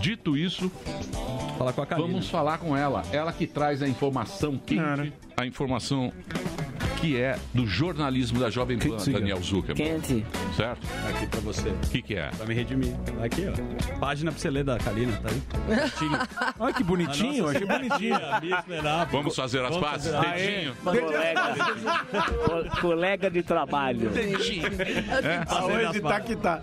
dito 0.00 0.36
isso, 0.36 0.70
Fala 1.58 1.72
com 1.72 1.82
a 1.82 1.86
Kalina. 1.86 2.08
Vamos 2.08 2.28
falar 2.28 2.58
com 2.58 2.76
ela. 2.76 3.02
Ela 3.12 3.32
que 3.32 3.46
traz 3.46 3.82
a 3.82 3.88
informação 3.88 4.58
quente, 4.58 5.12
a 5.36 5.46
informação 5.46 6.12
que 7.00 7.20
é 7.20 7.38
do 7.54 7.66
jornalismo 7.66 8.38
da 8.40 8.50
Jovem 8.50 8.78
Pan. 8.78 8.96
Daniel 9.12 9.40
Zuckerman. 9.42 9.76
Quente. 10.00 10.24
Certo? 10.56 10.86
Aqui 11.08 11.26
pra 11.26 11.40
você. 11.40 11.68
O 11.68 11.78
que, 11.90 12.02
que 12.02 12.14
é? 12.14 12.28
Pra 12.36 12.46
me 12.46 12.54
redimir. 12.54 12.94
Aqui, 13.22 13.46
ó. 13.48 13.98
Página 13.98 14.30
pra 14.32 14.40
você 14.40 14.50
ler 14.50 14.64
da 14.64 14.78
Kalina, 14.78 15.12
tá 15.22 15.28
aí? 15.28 15.42
Bonitinho. 15.66 16.18
Olha 16.58 16.74
que 16.74 16.84
bonitinho, 16.84 17.48
achei 17.48 17.66
bonitinho. 17.66 18.16
Vamos 19.10 19.36
fazer 19.36 19.64
as 19.64 19.76
pazes? 19.76 20.12
Dedinho. 20.12 20.74
Colega. 20.82 21.54
Co- 22.44 22.80
colega 22.80 23.30
de 23.30 23.42
trabalho. 23.42 24.10
Dedinho. 24.10 24.66
É? 24.66 25.44
Aonde 25.48 26.00
tá 26.00 26.20
que 26.20 26.36
tá. 26.36 26.62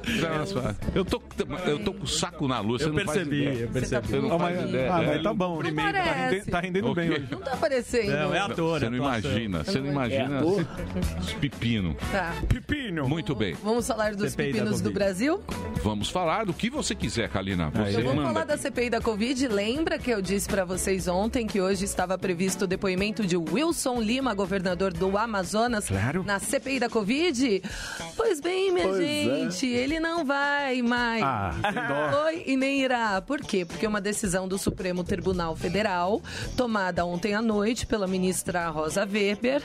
Eu 0.93 1.05
tô, 1.05 1.21
eu 1.65 1.79
tô 1.79 1.93
com 1.93 2.03
o 2.03 2.07
saco 2.07 2.47
na 2.47 2.59
lua, 2.59 2.77
você 2.79 2.85
Eu 2.85 2.89
não 2.93 2.95
faz 3.05 3.11
percebi, 3.17 3.41
ideia. 3.43 3.63
eu 3.63 3.69
percebi. 3.69 4.07
Você 4.07 4.19
não 4.19 4.35
Ah, 4.35 4.39
faz 4.39 4.55
mas, 4.59 4.69
ideia. 4.69 4.93
ah, 4.95 5.03
É. 5.03 5.07
mas 5.07 5.23
tá 5.23 5.33
bom. 5.33 5.61
Não 5.61 5.73
Tá 5.73 5.91
rendendo, 5.91 6.45
tá 6.51 6.59
rendendo 6.59 6.87
Ok. 6.91 7.03
bem 7.03 7.11
hoje. 7.17 7.27
Não 7.31 7.39
tá 7.39 7.53
aparecendo. 7.53 8.11
Não, 8.11 8.33
é 8.33 8.39
ator, 8.39 8.79
Você 8.79 8.85
é 8.85 8.89
não 8.89 8.97
imagina, 8.97 9.63
você 9.63 9.79
não 9.79 9.87
imagina 9.91 10.22
os 10.29 11.33
pepino. 11.33 11.95
Tá. 12.11 12.33
Pepino. 12.47 13.07
Muito 13.07 13.35
bem. 13.35 13.53
Vamos 13.63 13.87
falar 13.87 14.15
dos 14.15 14.31
CPI 14.31 14.51
pepinos 14.53 14.81
do. 14.81 14.91
Brasil? 14.91 15.41
Vamos 15.83 16.09
falar 16.09 16.45
do 16.45 16.53
que 16.53 16.69
você 16.69 16.93
quiser, 16.95 17.27
Kalina. 17.29 17.69
Você 17.71 17.97
Eu 17.99 18.03
vou 18.05 18.15
manda. 18.15 18.27
falar 18.27 18.45
da 18.45 18.57
CPI 18.57 18.89
da 18.89 19.01
Covid. 19.01 19.47
Lembra 19.47 19.97
que 19.97 20.11
eu 20.11 20.21
disse 20.21 20.47
pra 20.47 20.63
vocês 20.63 21.07
ontem 21.07 21.47
que 21.47 21.59
hoje 21.59 21.83
estava 21.85 22.17
previsto 22.17 22.65
o 22.65 22.67
depoimento 22.67 23.25
de 23.25 23.35
Wilson 23.35 23.99
Lima, 24.01 24.33
governador 24.33 24.93
do 24.93 25.17
Amazonas, 25.17 25.87
Claro. 25.87 26.23
na 26.23 26.39
CPI 26.39 26.79
da 26.79 26.89
Covid? 26.89 27.61
Pois 28.15 28.39
bem, 28.39 28.71
minha 28.71 28.93
gente, 28.93 29.65
ele 29.65 29.99
não 29.99 30.23
vai 30.25 30.81
mais. 30.81 31.23
Ah. 31.23 31.53
Foi 32.11 32.43
e 32.45 32.55
nem 32.55 32.81
irá. 32.81 33.21
Por 33.21 33.41
quê? 33.41 33.65
Porque 33.65 33.85
uma 33.87 33.99
decisão 34.01 34.47
do 34.47 34.57
Supremo 34.57 35.03
Tribunal 35.03 35.55
Federal, 35.55 36.21
tomada 36.55 37.05
ontem 37.05 37.33
à 37.33 37.41
noite 37.41 37.85
pela 37.85 38.05
ministra 38.07 38.69
Rosa 38.69 39.07
Weber, 39.11 39.61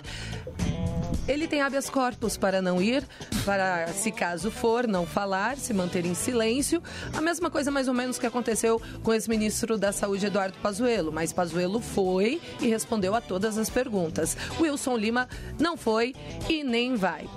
Thank 0.56 0.92
you. 0.92 0.97
Ele 1.26 1.46
tem 1.46 1.60
habeas 1.60 1.90
corpus 1.90 2.36
para 2.36 2.62
não 2.62 2.80
ir, 2.80 3.06
para, 3.44 3.88
se 3.88 4.10
caso 4.10 4.50
for, 4.50 4.86
não 4.86 5.06
falar, 5.06 5.56
se 5.56 5.72
manter 5.74 6.06
em 6.06 6.14
silêncio. 6.14 6.82
A 7.12 7.20
mesma 7.20 7.50
coisa, 7.50 7.70
mais 7.70 7.88
ou 7.88 7.94
menos, 7.94 8.18
que 8.18 8.26
aconteceu 8.26 8.80
com 9.02 9.10
o 9.10 9.14
ex-ministro 9.14 9.76
da 9.76 9.92
Saúde, 9.92 10.26
Eduardo 10.26 10.56
Pazuello. 10.62 11.12
Mas 11.12 11.32
Pazuello 11.32 11.80
foi 11.80 12.40
e 12.60 12.68
respondeu 12.68 13.14
a 13.14 13.20
todas 13.20 13.58
as 13.58 13.68
perguntas. 13.68 14.36
Wilson 14.58 14.96
Lima 14.96 15.28
não 15.58 15.76
foi 15.76 16.14
e 16.48 16.64
nem 16.64 16.94
vai. 16.94 17.28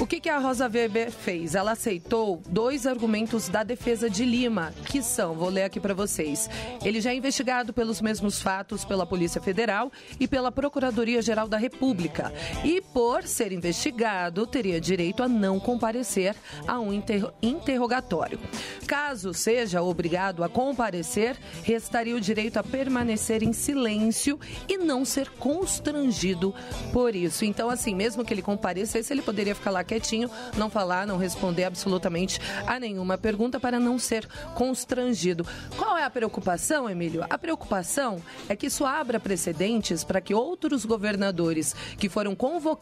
O 0.00 0.06
que, 0.06 0.18
que 0.18 0.28
a 0.28 0.38
Rosa 0.38 0.68
Weber 0.68 1.12
fez? 1.12 1.54
Ela 1.54 1.72
aceitou 1.72 2.42
dois 2.48 2.86
argumentos 2.88 3.48
da 3.48 3.62
defesa 3.62 4.10
de 4.10 4.24
Lima, 4.24 4.72
que 4.86 5.00
são, 5.00 5.34
vou 5.34 5.48
ler 5.48 5.62
aqui 5.62 5.78
para 5.78 5.94
vocês. 5.94 6.50
Ele 6.84 7.00
já 7.00 7.12
é 7.12 7.14
investigado 7.14 7.72
pelos 7.72 8.00
mesmos 8.00 8.42
fatos 8.42 8.84
pela 8.84 9.06
Polícia 9.06 9.40
Federal 9.40 9.92
e 10.18 10.26
pela 10.26 10.50
Procuradoria-Geral 10.50 11.46
da 11.46 11.56
República. 11.56 12.32
E 12.64 12.80
por 12.92 13.26
ser 13.26 13.52
investigado, 13.52 14.46
teria 14.46 14.80
direito 14.80 15.22
a 15.22 15.28
não 15.28 15.58
comparecer 15.58 16.36
a 16.66 16.78
um 16.78 16.92
inter- 16.92 17.32
interrogatório. 17.40 18.38
Caso 18.86 19.32
seja 19.32 19.82
obrigado 19.82 20.44
a 20.44 20.48
comparecer, 20.48 21.36
restaria 21.62 22.14
o 22.14 22.20
direito 22.20 22.58
a 22.58 22.62
permanecer 22.62 23.42
em 23.42 23.52
silêncio 23.52 24.38
e 24.68 24.76
não 24.76 25.04
ser 25.04 25.30
constrangido 25.30 26.54
por 26.92 27.14
isso. 27.14 27.44
Então, 27.44 27.70
assim, 27.70 27.94
mesmo 27.94 28.24
que 28.24 28.34
ele 28.34 28.42
comparecesse, 28.42 29.12
ele 29.12 29.22
poderia 29.22 29.54
ficar 29.54 29.70
lá 29.70 29.82
quietinho, 29.82 30.30
não 30.56 30.68
falar, 30.68 31.06
não 31.06 31.16
responder 31.16 31.64
absolutamente 31.64 32.40
a 32.66 32.78
nenhuma 32.78 33.16
pergunta 33.16 33.58
para 33.58 33.80
não 33.80 33.98
ser 33.98 34.26
constrangido. 34.54 35.46
Qual 35.78 35.96
é 35.96 36.04
a 36.04 36.10
preocupação, 36.10 36.90
Emílio? 36.90 37.24
A 37.30 37.38
preocupação 37.38 38.22
é 38.48 38.56
que 38.56 38.66
isso 38.66 38.84
abra 38.84 39.18
precedentes 39.18 40.04
para 40.04 40.20
que 40.20 40.34
outros 40.34 40.84
governadores 40.84 41.74
que 41.96 42.08
foram 42.08 42.34
convocados 42.34 42.81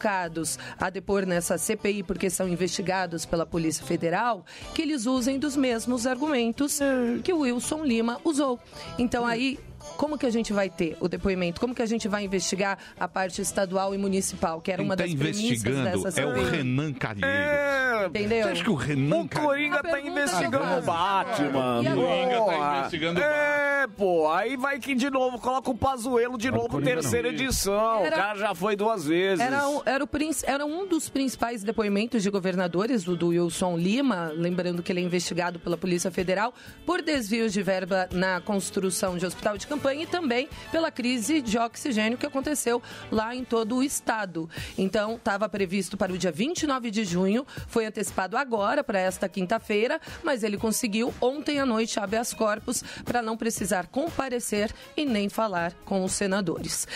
a 0.78 0.90
depor 0.90 1.26
nessa 1.26 1.58
CPI 1.58 2.02
porque 2.02 2.30
são 2.30 2.48
investigados 2.48 3.26
pela 3.26 3.44
Polícia 3.44 3.84
Federal, 3.84 4.44
que 4.74 4.82
eles 4.82 5.06
usem 5.06 5.38
dos 5.38 5.56
mesmos 5.56 6.06
argumentos 6.06 6.78
que 7.22 7.32
o 7.32 7.40
Wilson 7.40 7.84
Lima 7.84 8.20
usou. 8.24 8.58
Então 8.98 9.26
aí 9.26 9.58
como 10.00 10.16
que 10.16 10.24
a 10.24 10.30
gente 10.30 10.50
vai 10.50 10.70
ter 10.70 10.96
o 10.98 11.06
depoimento? 11.08 11.60
Como 11.60 11.74
que 11.74 11.82
a 11.82 11.86
gente 11.86 12.08
vai 12.08 12.24
investigar 12.24 12.78
a 12.98 13.06
parte 13.06 13.42
estadual 13.42 13.94
e 13.94 13.98
municipal, 13.98 14.58
que 14.62 14.72
era 14.72 14.78
Quem 14.78 14.86
uma 14.88 14.94
está 14.94 15.04
das 15.04 15.14
premissas 15.14 15.44
investigando 15.44 16.02
dessa 16.02 16.20
é 16.22 16.24
o? 16.24 16.42
Renan 16.50 16.92
Calheiros. 16.94 18.06
Entendeu? 18.08 18.42
Você 18.46 18.52
acha 18.52 18.64
que 18.64 18.70
o 18.70 18.74
Renan 18.74 19.20
O 19.24 19.28
Coringa 19.28 19.82
tá 19.82 20.00
investigando 20.00 20.78
o 20.78 20.82
Batman. 20.82 21.80
Agora? 21.80 21.94
Coringa 21.94 22.44
tá 22.46 22.78
investigando 22.78 23.20
o 23.20 23.22
É, 23.22 23.86
pô. 23.94 24.30
Aí 24.32 24.56
vai 24.56 24.78
que 24.78 24.94
de 24.94 25.10
novo, 25.10 25.38
coloca 25.38 25.70
o 25.70 25.74
Pazuelo 25.76 26.38
de 26.38 26.50
novo, 26.50 26.68
Coringa 26.70 26.94
não. 26.94 27.00
terceira 27.02 27.28
edição. 27.28 28.00
Era- 28.06 28.16
O 28.16 28.18
cara 28.18 28.38
já 28.38 28.54
foi 28.54 28.74
duas 28.76 29.04
vezes. 29.04 29.44
Era, 29.44 29.68
um- 29.68 29.82
era, 29.84 30.02
o 30.02 30.08
era 30.44 30.64
um 30.64 30.86
dos 30.86 31.10
principais 31.10 31.62
depoimentos 31.62 32.22
de 32.22 32.30
governadores, 32.30 33.06
o 33.06 33.14
do 33.14 33.28
Wilson 33.28 33.76
Lima, 33.76 34.32
lembrando 34.34 34.82
que 34.82 34.90
ele 34.92 35.00
é 35.00 35.04
investigado 35.04 35.58
pela 35.58 35.76
Polícia 35.76 36.10
Federal 36.10 36.54
por 36.86 37.02
desvios 37.02 37.52
de 37.52 37.62
verba 37.62 38.08
na 38.12 38.40
construção 38.40 39.18
de 39.18 39.26
hospital 39.26 39.58
de 39.58 39.66
campanha 39.66 39.89
e 39.94 40.06
também 40.06 40.48
pela 40.70 40.90
crise 40.90 41.40
de 41.40 41.58
oxigênio 41.58 42.18
que 42.18 42.26
aconteceu 42.26 42.82
lá 43.10 43.34
em 43.34 43.44
todo 43.44 43.76
o 43.76 43.82
estado. 43.82 44.48
Então, 44.76 45.16
estava 45.16 45.48
previsto 45.48 45.96
para 45.96 46.12
o 46.12 46.18
dia 46.18 46.32
29 46.32 46.90
de 46.90 47.04
junho, 47.04 47.46
foi 47.66 47.86
antecipado 47.86 48.36
agora 48.36 48.82
para 48.84 48.98
esta 48.98 49.28
quinta-feira, 49.28 50.00
mas 50.22 50.42
ele 50.42 50.56
conseguiu 50.56 51.12
ontem 51.20 51.60
à 51.60 51.66
noite 51.66 51.98
habeas 51.98 52.32
corpus 52.32 52.82
para 53.04 53.22
não 53.22 53.36
precisar 53.36 53.86
comparecer 53.86 54.72
e 54.96 55.04
nem 55.04 55.28
falar 55.28 55.72
com 55.84 56.04
os 56.04 56.12
senadores. 56.12 56.86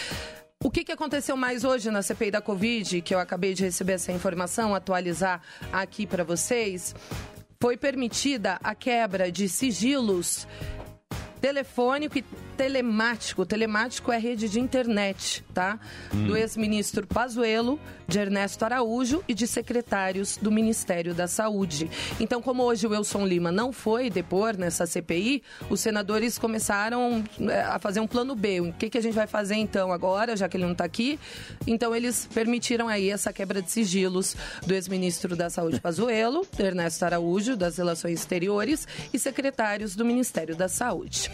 O 0.62 0.70
que, 0.70 0.82
que 0.82 0.92
aconteceu 0.92 1.36
mais 1.36 1.62
hoje 1.62 1.90
na 1.90 2.00
CPI 2.00 2.30
da 2.30 2.40
Covid, 2.40 3.02
que 3.02 3.14
eu 3.14 3.18
acabei 3.18 3.52
de 3.52 3.64
receber 3.64 3.92
essa 3.92 4.12
informação, 4.12 4.74
atualizar 4.74 5.42
aqui 5.70 6.06
para 6.06 6.24
vocês? 6.24 6.94
Foi 7.60 7.76
permitida 7.76 8.58
a 8.62 8.74
quebra 8.74 9.30
de 9.30 9.46
sigilos 9.46 10.46
telefônico 11.44 12.16
e 12.16 12.24
telemático. 12.56 13.44
Telemático 13.44 14.10
é 14.10 14.16
rede 14.16 14.48
de 14.48 14.58
internet, 14.58 15.44
tá? 15.52 15.78
Hum. 16.14 16.28
Do 16.28 16.36
ex-ministro 16.38 17.06
Pazuello, 17.06 17.78
de 18.08 18.18
Ernesto 18.18 18.64
Araújo 18.64 19.22
e 19.28 19.34
de 19.34 19.46
secretários 19.46 20.38
do 20.38 20.50
Ministério 20.50 21.12
da 21.12 21.28
Saúde. 21.28 21.90
Então, 22.18 22.40
como 22.40 22.62
hoje 22.62 22.86
o 22.86 22.90
Wilson 22.90 23.26
Lima 23.26 23.52
não 23.52 23.74
foi 23.74 24.08
depor 24.08 24.56
nessa 24.56 24.86
CPI, 24.86 25.42
os 25.68 25.80
senadores 25.80 26.38
começaram 26.38 27.22
eh, 27.38 27.60
a 27.60 27.78
fazer 27.78 28.00
um 28.00 28.06
plano 28.06 28.34
B. 28.34 28.62
O 28.62 28.72
que, 28.72 28.88
que 28.88 28.96
a 28.96 29.02
gente 29.02 29.14
vai 29.14 29.26
fazer 29.26 29.56
então 29.56 29.92
agora, 29.92 30.34
já 30.38 30.48
que 30.48 30.56
ele 30.56 30.64
não 30.64 30.72
está 30.72 30.84
aqui? 30.84 31.20
Então, 31.66 31.94
eles 31.94 32.26
permitiram 32.32 32.88
aí 32.88 33.10
essa 33.10 33.34
quebra 33.34 33.60
de 33.60 33.70
sigilos 33.70 34.34
do 34.66 34.72
ex-ministro 34.72 35.36
da 35.36 35.50
Saúde 35.50 35.78
Pazuello, 35.78 36.46
Ernesto 36.58 37.04
Araújo, 37.04 37.54
das 37.54 37.76
Relações 37.76 38.20
Exteriores 38.20 38.88
e 39.12 39.18
secretários 39.18 39.94
do 39.94 40.06
Ministério 40.06 40.56
da 40.56 40.68
Saúde. 40.68 41.33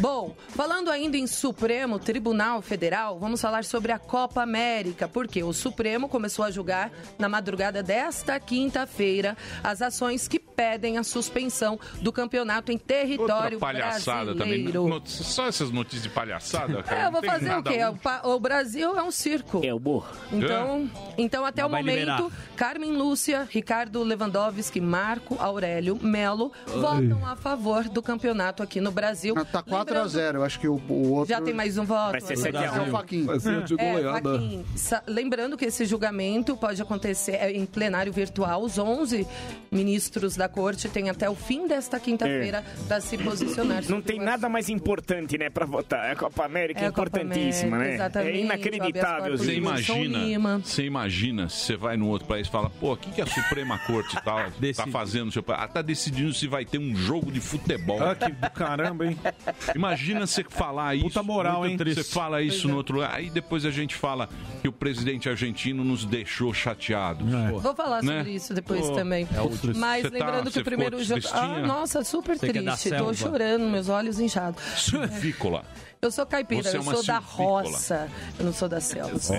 Bom, 0.00 0.34
falando 0.48 0.90
ainda 0.90 1.18
em 1.18 1.26
Supremo 1.26 1.98
Tribunal 1.98 2.62
Federal, 2.62 3.18
vamos 3.18 3.38
falar 3.40 3.64
sobre 3.64 3.92
a 3.92 3.98
Copa 3.98 4.42
América, 4.42 5.06
porque 5.06 5.42
o 5.42 5.52
Supremo 5.52 6.08
começou 6.08 6.42
a 6.44 6.50
julgar 6.50 6.90
na 7.18 7.28
madrugada 7.28 7.82
desta 7.82 8.40
quinta-feira 8.40 9.36
as 9.62 9.82
ações 9.82 10.26
que 10.26 10.38
pedem 10.38 10.96
a 10.96 11.02
suspensão 11.04 11.78
do 12.00 12.10
campeonato 12.12 12.72
em 12.72 12.78
território 12.78 13.56
Outra 13.56 13.58
palhaçada 13.58 14.32
também. 14.32 14.62
brasileiro. 14.64 14.88
Not- 14.88 15.10
Só 15.10 15.46
essas 15.46 15.70
notícias 15.70 16.02
de 16.04 16.08
palhaçada, 16.08 16.82
cara. 16.82 17.02
É, 17.02 17.06
eu 17.06 17.12
vou 17.12 17.22
fazer 17.22 17.54
o 17.56 17.62
quê? 17.62 17.78
a- 17.80 17.90
O, 18.24 18.30
o 18.36 18.40
Brasil 18.40 18.96
é 18.98 19.02
um 19.02 19.10
circo. 19.10 19.60
É 19.64 19.72
o 19.74 19.78
burro. 19.78 20.06
Então, 20.32 20.90
então 21.18 21.44
até 21.44 21.60
Não 21.62 21.68
o 21.68 21.72
momento, 21.72 21.88
liberar. 21.98 22.22
Carmen 22.56 22.92
Lúcia, 22.92 23.46
Ricardo 23.50 24.02
Lewandowski, 24.02 24.80
Marco 24.80 25.36
Aurélio 25.38 25.98
Melo 26.00 26.52
votam 26.66 27.26
a 27.26 27.36
favor 27.36 27.84
do 27.88 28.02
campeonato 28.02 28.62
aqui 28.62 28.80
no 28.80 28.90
Brasil. 28.90 29.34
Tá 29.50 29.62
4x0, 29.94 30.34
eu 30.34 30.44
acho 30.44 30.60
que 30.60 30.68
o, 30.68 30.80
o 30.88 31.10
outro. 31.12 31.28
Já 31.34 31.40
tem 31.40 31.54
mais 31.54 31.76
um 31.78 31.84
voto. 31.84 32.12
Vai 32.12 32.20
ser 32.20 32.48
agora. 32.48 32.52
7 32.52 32.78
a 32.78 32.82
1. 32.82 32.84
É 32.84 32.88
o 32.88 32.90
Faquinha. 32.90 33.24
Vai 33.26 33.40
ser 33.40 33.62
de 33.64 33.74
É, 33.78 33.92
goleada. 33.92 34.30
Sa- 34.76 35.02
lembrando 35.06 35.56
que 35.56 35.64
esse 35.64 35.84
julgamento 35.84 36.56
pode 36.56 36.80
acontecer 36.80 37.32
é, 37.32 37.50
em 37.52 37.66
plenário 37.66 38.12
virtual. 38.12 38.62
Os 38.62 38.78
11 38.78 39.26
ministros 39.70 40.36
da 40.36 40.48
corte 40.48 40.88
têm 40.88 41.10
até 41.10 41.28
o 41.28 41.34
fim 41.34 41.66
desta 41.66 41.98
quinta-feira 42.00 42.64
para 42.88 43.00
se 43.00 43.16
posicionar. 43.18 43.82
Não 43.88 44.00
tem 44.02 44.18
nada 44.18 44.48
mais 44.48 44.68
importante, 44.68 45.36
né, 45.38 45.48
pra 45.50 45.66
votar. 45.66 46.10
A 46.10 46.16
Copa 46.16 46.44
América 46.44 46.80
é, 46.80 46.84
É 46.84 46.86
a 46.86 46.92
Copa 46.92 47.08
importantíssima, 47.20 47.76
América, 47.76 47.88
né? 47.88 47.94
exatamente, 48.06 48.36
É 48.36 48.40
inacreditável. 48.40 49.38
Você 49.38 49.44
gente. 49.44 49.56
imagina, 49.58 50.58
você 50.58 50.84
imagina 50.84 51.48
se 51.48 51.56
você 51.66 51.76
vai 51.76 51.96
no 51.96 52.08
outro 52.08 52.26
país 52.26 52.46
e 52.46 52.50
fala, 52.50 52.70
pô, 52.70 52.92
o 52.92 52.96
que, 52.96 53.10
que 53.10 53.20
a 53.22 53.26
Suprema 53.26 53.78
Corte 53.86 54.14
tá, 54.24 54.50
tá 54.76 54.86
fazendo? 54.88 55.30
seu? 55.30 55.44
Ah, 55.48 55.68
tá 55.68 55.82
decidindo 55.82 56.32
se 56.32 56.46
vai 56.46 56.64
ter 56.64 56.78
um 56.78 56.94
jogo 56.94 57.30
de 57.30 57.40
futebol. 57.40 58.02
Ah, 58.02 58.14
que 58.14 58.30
do 58.30 58.50
caramba, 58.50 59.06
hein? 59.06 59.18
Imagina 59.80 60.26
você 60.26 60.44
falar 60.44 60.94
isso. 60.94 61.04
Puta 61.06 61.22
moral, 61.22 61.66
hein? 61.66 61.76
triste. 61.76 62.02
Você 62.04 62.10
fala 62.12 62.42
isso 62.42 62.58
Pois 62.58 62.64
é. 62.64 62.68
no 62.68 62.76
outro 62.76 62.94
lugar. 62.96 63.14
Aí 63.14 63.30
depois 63.30 63.64
a 63.64 63.70
gente 63.70 63.94
fala 63.94 64.28
que 64.60 64.68
o 64.68 64.72
presidente 64.72 65.28
argentino 65.28 65.82
nos 65.82 66.04
deixou 66.04 66.52
chateados. 66.52 67.26
Vou 67.62 67.74
falar 67.74 68.02
Né? 68.02 68.18
sobre 68.18 68.32
isso 68.34 68.52
depois 68.54 68.86
Pô, 68.86 68.92
também. 68.92 69.26
é. 69.32 69.74
Mas 69.76 70.02
Você 70.02 70.10
tá- 70.10 70.24
lembrando 70.26 70.46
que 70.48 70.52
você 70.52 70.60
o 70.60 70.64
primeiro 70.64 71.02
jogo. 71.02 71.20
Ah, 71.32 71.58
nossa, 71.60 72.04
super 72.04 72.38
que 72.38 72.46
é 72.46 72.52
da 72.62 72.72
triste. 72.76 72.90
Tô 72.96 73.14
chorando, 73.14 73.64
meus 73.70 73.88
olhos 73.88 74.20
inchados. 74.20 74.62
Sulfícola. 74.76 75.64
Eu 76.02 76.10
sou 76.10 76.24
caipira, 76.24 76.62
Você 76.62 76.76
é 76.76 76.78
eu 76.78 76.82
uma 76.82 76.94
sou 76.94 77.04
da 77.04 77.20
sulfícola. 77.20 77.62
roça. 77.62 78.08
Eu 78.38 78.44
não 78.46 78.52
sou 78.54 78.68
da 78.70 78.80
selva. 78.80 79.12
Nossa. 79.12 79.34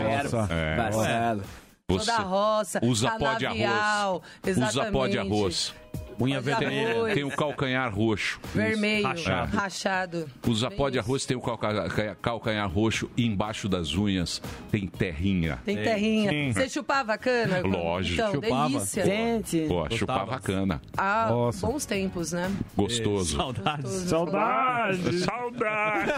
É. 0.54 0.77
Marcelo. 0.77 1.43
Sou 1.89 2.06
da 2.06 2.17
roça. 2.19 2.80
Usa 2.84 3.12
pó 3.17 3.34
de 3.34 3.45
arroz. 3.47 4.21
Usa 4.45 4.86
pó 4.91 5.08
de 5.08 5.17
exatamente. 5.17 5.17
arroz. 5.17 5.73
Unha 6.21 6.38
arroz. 6.39 7.13
Tem 7.13 7.23
o 7.23 7.31
calcanhar 7.31 7.93
roxo. 7.93 8.39
Vermelho, 8.53 9.07
Rachado. 9.07 9.55
rachado. 9.57 10.29
Usa 10.47 10.69
pó 10.69 10.89
de 10.89 10.99
arroz, 10.99 11.25
tem 11.25 11.36
o 11.38 11.41
calca- 11.41 12.15
calcanhar 12.21 12.69
roxo 12.69 13.10
e 13.17 13.25
embaixo 13.25 13.67
das 13.67 13.93
unhas 13.95 14.41
tem 14.71 14.88
terrinha. 14.88 15.60
Tem 15.65 15.77
terrinha. 15.77 16.29
Sim. 16.29 16.53
Você 16.53 16.69
chupava 16.69 17.17
cana? 17.17 17.60
Lógico. 17.65 18.21
Então, 18.21 18.39
delícia. 18.39 19.03
Pô, 19.67 19.89
chupava 19.95 20.39
cana. 20.39 20.81
Ah, 20.97 21.27
Nossa. 21.29 21.65
bons 21.65 21.86
tempos, 21.86 22.31
né? 22.34 22.51
Gostoso. 22.75 23.38
Saudades. 23.38 23.91
Saudade. 23.91 25.19
Saudade. 25.19 26.12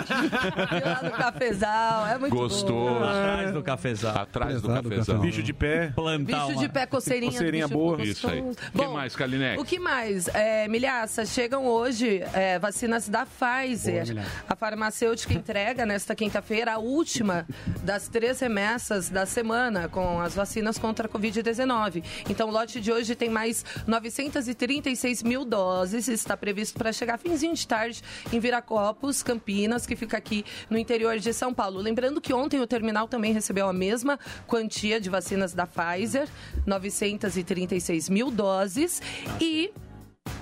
Lá 0.83 1.01
no 1.03 1.11
cafezal, 1.11 2.07
é 2.07 2.17
muito 2.17 2.35
Gostoso. 2.35 2.73
bom. 2.73 3.03
Atrás 3.03 3.51
do 3.53 3.63
cafezal. 3.63 4.17
Atrás 4.17 4.61
do 4.61 4.67
cafezal. 4.67 5.19
Bicho 5.19 5.43
de 5.43 5.53
pé. 5.53 5.91
Plantar 5.95 6.25
Bicho 6.47 6.57
uma... 6.59 6.67
de 6.67 6.69
pé, 6.69 6.85
coceirinha. 6.85 7.31
Coceirinha 7.31 7.67
boa. 7.67 7.97
gostoso. 7.97 8.11
Isso 8.11 8.27
aí. 8.29 8.41
O 8.41 8.55
que 8.79 8.87
mais, 8.87 9.15
Kalinek? 9.15 9.59
O 9.61 9.65
que 9.65 9.79
mais? 9.79 9.92
É, 10.33 10.67
Milhaça, 10.67 11.23
chegam 11.23 11.67
hoje 11.67 12.23
é, 12.33 12.57
vacinas 12.57 13.07
da 13.07 13.27
Pfizer. 13.27 14.15
Boa, 14.15 14.25
a 14.49 14.55
farmacêutica 14.55 15.35
entrega 15.35 15.85
nesta 15.85 16.15
quinta-feira 16.15 16.73
a 16.73 16.77
última 16.79 17.47
das 17.83 18.07
três 18.07 18.39
remessas 18.39 19.07
da 19.09 19.27
semana 19.27 19.87
com 19.87 20.19
as 20.19 20.33
vacinas 20.33 20.79
contra 20.79 21.07
a 21.07 21.09
Covid-19. 21.09 22.03
Então, 22.27 22.49
o 22.49 22.51
lote 22.51 22.81
de 22.81 22.91
hoje 22.91 23.15
tem 23.15 23.29
mais 23.29 23.63
936 23.85 25.21
mil 25.21 25.45
doses. 25.45 26.07
Está 26.07 26.35
previsto 26.35 26.77
para 26.77 26.91
chegar 26.91 27.19
finzinho 27.19 27.53
de 27.53 27.65
tarde 27.65 28.01
em 28.31 28.39
Viracopos, 28.39 29.21
Campinas, 29.21 29.85
que 29.85 29.95
fica 29.95 30.17
aqui 30.17 30.43
no 30.71 30.77
interior 30.77 31.19
de 31.19 31.31
São 31.31 31.53
Paulo. 31.53 31.79
Lembrando 31.79 32.19
que 32.19 32.33
ontem 32.33 32.59
o 32.59 32.67
terminal 32.67 33.07
também 33.07 33.31
recebeu 33.31 33.69
a 33.69 33.73
mesma 33.73 34.19
quantia 34.47 34.99
de 34.99 35.09
vacinas 35.09 35.53
da 35.53 35.67
Pfizer, 35.67 36.27
936 36.65 38.09
mil 38.09 38.31
doses. 38.31 38.99
E 39.39 39.71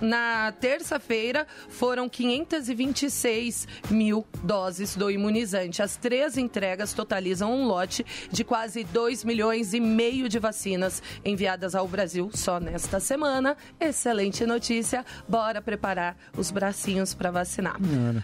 na 0.02 0.52
terça-feira 0.60 1.46
foram 1.70 2.08
526 2.10 3.68
mil 3.90 4.26
doses 4.44 4.96
do 4.96 5.10
imunizante. 5.12 5.82
As 5.82 5.96
três 5.96 6.38
entregas 6.38 6.94
totalizam 6.94 7.52
um 7.54 7.66
lote 7.66 8.06
de 8.32 8.44
quase 8.44 8.84
2 8.84 9.24
milhões 9.24 9.74
e 9.74 9.80
meio 9.80 10.28
de 10.28 10.40
vacinas 10.40 11.02
enviadas 11.24 11.76
ao 11.76 11.88
Brasil 11.88 12.30
só 12.34 12.60
nesta 12.60 13.00
semana. 13.00 13.56
Excelente 13.80 14.46
notícia. 14.46 15.06
Bora 15.28 15.62
preparar 15.62 16.16
os 16.38 16.52
bracinhos 16.52 17.14
para 17.14 17.32
vacinar. 17.32 17.78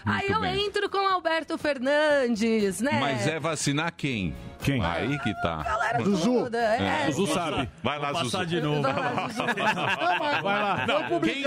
Aí 0.06 0.30
eu 0.30 0.41
bem. 0.41 0.65
entro 0.65 0.89
com 0.89 0.98
Alberto 1.08 1.58
Fernandes, 1.58 2.82
né? 2.82 3.00
Mas 3.00 3.28
é 3.28 3.39
vacinar 3.39 3.93
quem? 3.96 4.36
Quem? 4.63 4.84
Aí 4.84 5.20
que 5.20 5.34
tá. 5.41 5.62
Galera 5.63 6.04
Zuzu. 6.04 6.34
toda, 6.43 6.58
é. 6.58 7.12
Zuzu 7.12 7.32
sabe. 7.34 7.70
Vai 7.84 8.00
lá, 8.00 8.12
Vou 8.12 8.24
Zuzu. 8.24 8.32
passar 8.32 8.46
de 8.46 8.60
novo. 8.60 8.82
Vai 8.82 8.93
lá, 9.13 9.28
Zuzu. 9.30 9.43
Vai 10.41 10.41
lá. 10.43 10.86
Não, 10.88 11.08
Foi 11.08 11.08
quem 11.08 11.10
vai, 11.10 11.10
publicado 11.10 11.26
quem 11.28 11.36
mesmo. 11.36 11.46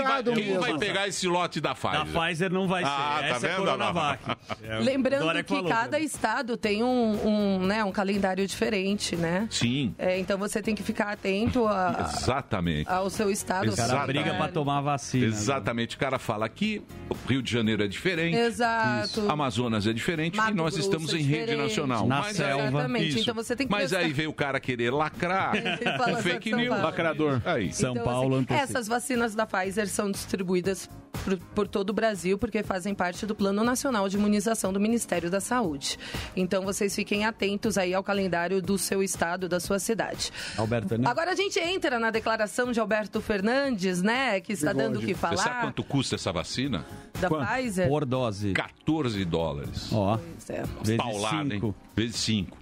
pegar 0.79 1.07
esse 1.07 1.27
lote 1.27 1.59
da 1.61 1.69
Da 1.69 1.75
Pfizer? 1.75 2.05
Pfizer 2.21 2.51
não 2.53 2.67
vai 2.67 2.83
ser. 2.83 2.89
Ah, 2.89 3.17
tá 3.19 3.25
Essa 3.27 3.47
é 3.47 3.49
vendo? 3.49 3.57
Coronavac. 3.59 4.21
É, 4.63 4.79
Lembrando 4.79 5.23
Dória 5.23 5.43
que 5.43 5.53
falou 5.53 5.69
cada 5.71 5.99
estado 5.99 6.55
tem 6.57 6.83
um, 6.83 7.27
um, 7.27 7.65
né, 7.65 7.83
um 7.83 7.91
calendário 7.91 8.45
diferente, 8.45 9.15
né? 9.15 9.47
Sim, 9.49 9.93
É, 9.97 10.19
então 10.19 10.37
você 10.37 10.61
tem 10.61 10.75
que 10.75 10.83
ficar 10.83 11.09
atento 11.11 11.67
a- 11.67 12.09
exatamente. 12.13 12.89
ao 12.89 13.09
seu 13.09 13.31
estado. 13.31 13.71
O 13.71 13.75
cara 13.75 13.87
Exatamente. 13.93 14.21
briga 14.23 14.35
pra 14.37 14.47
tomar 14.49 14.77
a 14.77 14.81
vacina. 14.81 15.25
né? 15.27 15.31
Exatamente. 15.31 15.95
O 15.95 15.99
cara 15.99 16.19
fala 16.19 16.47
que 16.47 16.81
o 17.09 17.15
Rio 17.27 17.41
de 17.41 17.51
Janeiro 17.51 17.83
é 17.83 17.87
diferente. 17.87 18.35
Exato. 18.37 19.29
Amazonas 19.29 19.87
é 19.87 19.93
diferente 19.93 20.37
Mato 20.37 20.51
e 20.51 20.53
nós 20.53 20.73
Grosso 20.75 20.79
estamos 20.89 21.13
é 21.13 21.17
em 21.17 21.21
rede 21.23 21.55
nacional. 21.55 22.07
Na 22.07 22.19
Mas 22.21 22.37
selva. 22.37 22.61
aí- 22.63 22.67
Exatamente. 22.69 23.07
Isso. 23.09 23.19
Então 23.19 23.35
você 23.35 23.55
tem 23.55 23.67
que 23.67 23.71
Mas 23.71 23.93
aí 23.93 24.13
veio 24.13 24.29
o 24.29 24.33
cara 24.33 24.59
querer 24.59 24.91
lacrar 24.91 25.53
fake 26.21 26.53
news. 26.53 26.69
Paulo. 26.69 26.83
Lacrador. 26.83 27.41
Aí. 27.45 27.73
São 27.73 27.91
Então, 27.91 28.03
Paulo 28.03 28.35
assim, 28.35 28.43
antecipa. 28.43 28.63
essas 28.63 28.87
vacinas 28.87 29.35
da 29.35 29.45
Pfizer 29.45 29.87
são 29.91 30.09
distribuídas 30.11 30.89
por, 31.23 31.37
por 31.53 31.67
todo 31.67 31.89
o 31.89 31.93
Brasil, 31.93 32.37
porque 32.37 32.63
fazem 32.63 32.95
parte 32.95 33.25
do 33.25 33.35
Plano 33.35 33.63
Nacional 33.63 34.07
de 34.09 34.17
Imunização 34.17 34.71
do 34.73 34.79
Ministério 34.79 35.29
da 35.29 35.39
Saúde. 35.39 35.97
Então 36.35 36.63
vocês 36.63 36.95
fiquem 36.95 37.25
atentos 37.25 37.77
aí 37.77 37.93
ao 37.93 38.03
calendário 38.03 38.61
do 38.61 38.77
seu 38.77 39.03
estado, 39.03 39.47
da 39.49 39.59
sua 39.59 39.77
cidade. 39.79 40.31
Alberto, 40.57 40.97
né? 40.97 41.07
Agora 41.07 41.31
a 41.31 41.35
gente 41.35 41.59
entra 41.59 41.99
na 41.99 42.09
declaração 42.11 42.71
de 42.71 42.79
Alberto 42.79 43.21
Fernandes, 43.21 44.01
né? 44.01 44.39
Que 44.39 44.53
está 44.53 44.73
dando 44.73 44.97
o 44.97 44.99
que 45.01 45.13
Você 45.13 45.19
sabe 45.19 45.37
falar. 45.37 45.61
quanto 45.61 45.83
custa 45.83 46.15
essa 46.15 46.31
vacina? 46.31 46.85
Da 47.19 47.29
Pfizer? 47.29 47.87
Por 47.87 48.05
dose. 48.05 48.53
14 48.53 49.25
dólares. 49.25 49.89
Ó. 49.91 50.17
é. 50.49 50.63
Vezes 50.83 50.97
Paulada, 50.97 51.43
hein? 51.43 51.49
cinco. 51.51 51.75
Vezes 51.95 52.15
5. 52.15 52.57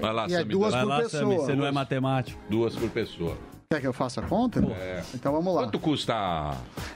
Vai 0.00 0.12
lá, 0.12 0.26
E 0.28 0.34
é 0.34 0.38
Sammy. 0.38 0.50
duas 0.52 0.72
Vai 0.72 0.82
por 0.82 0.88
lá, 0.88 1.00
pessoa. 1.02 1.22
Sammy, 1.22 1.36
você 1.36 1.54
não 1.54 1.66
é 1.66 1.72
matemático. 1.72 2.40
Duas 2.48 2.74
por 2.74 2.88
pessoa. 2.90 3.36
Quer 3.74 3.80
que 3.80 3.86
eu 3.88 3.92
faça 3.92 4.20
a 4.20 4.24
conta? 4.24 4.60
É. 4.60 5.02
Então 5.14 5.32
vamos 5.32 5.52
lá. 5.52 5.62
Quanto 5.64 5.80
custa? 5.80 6.14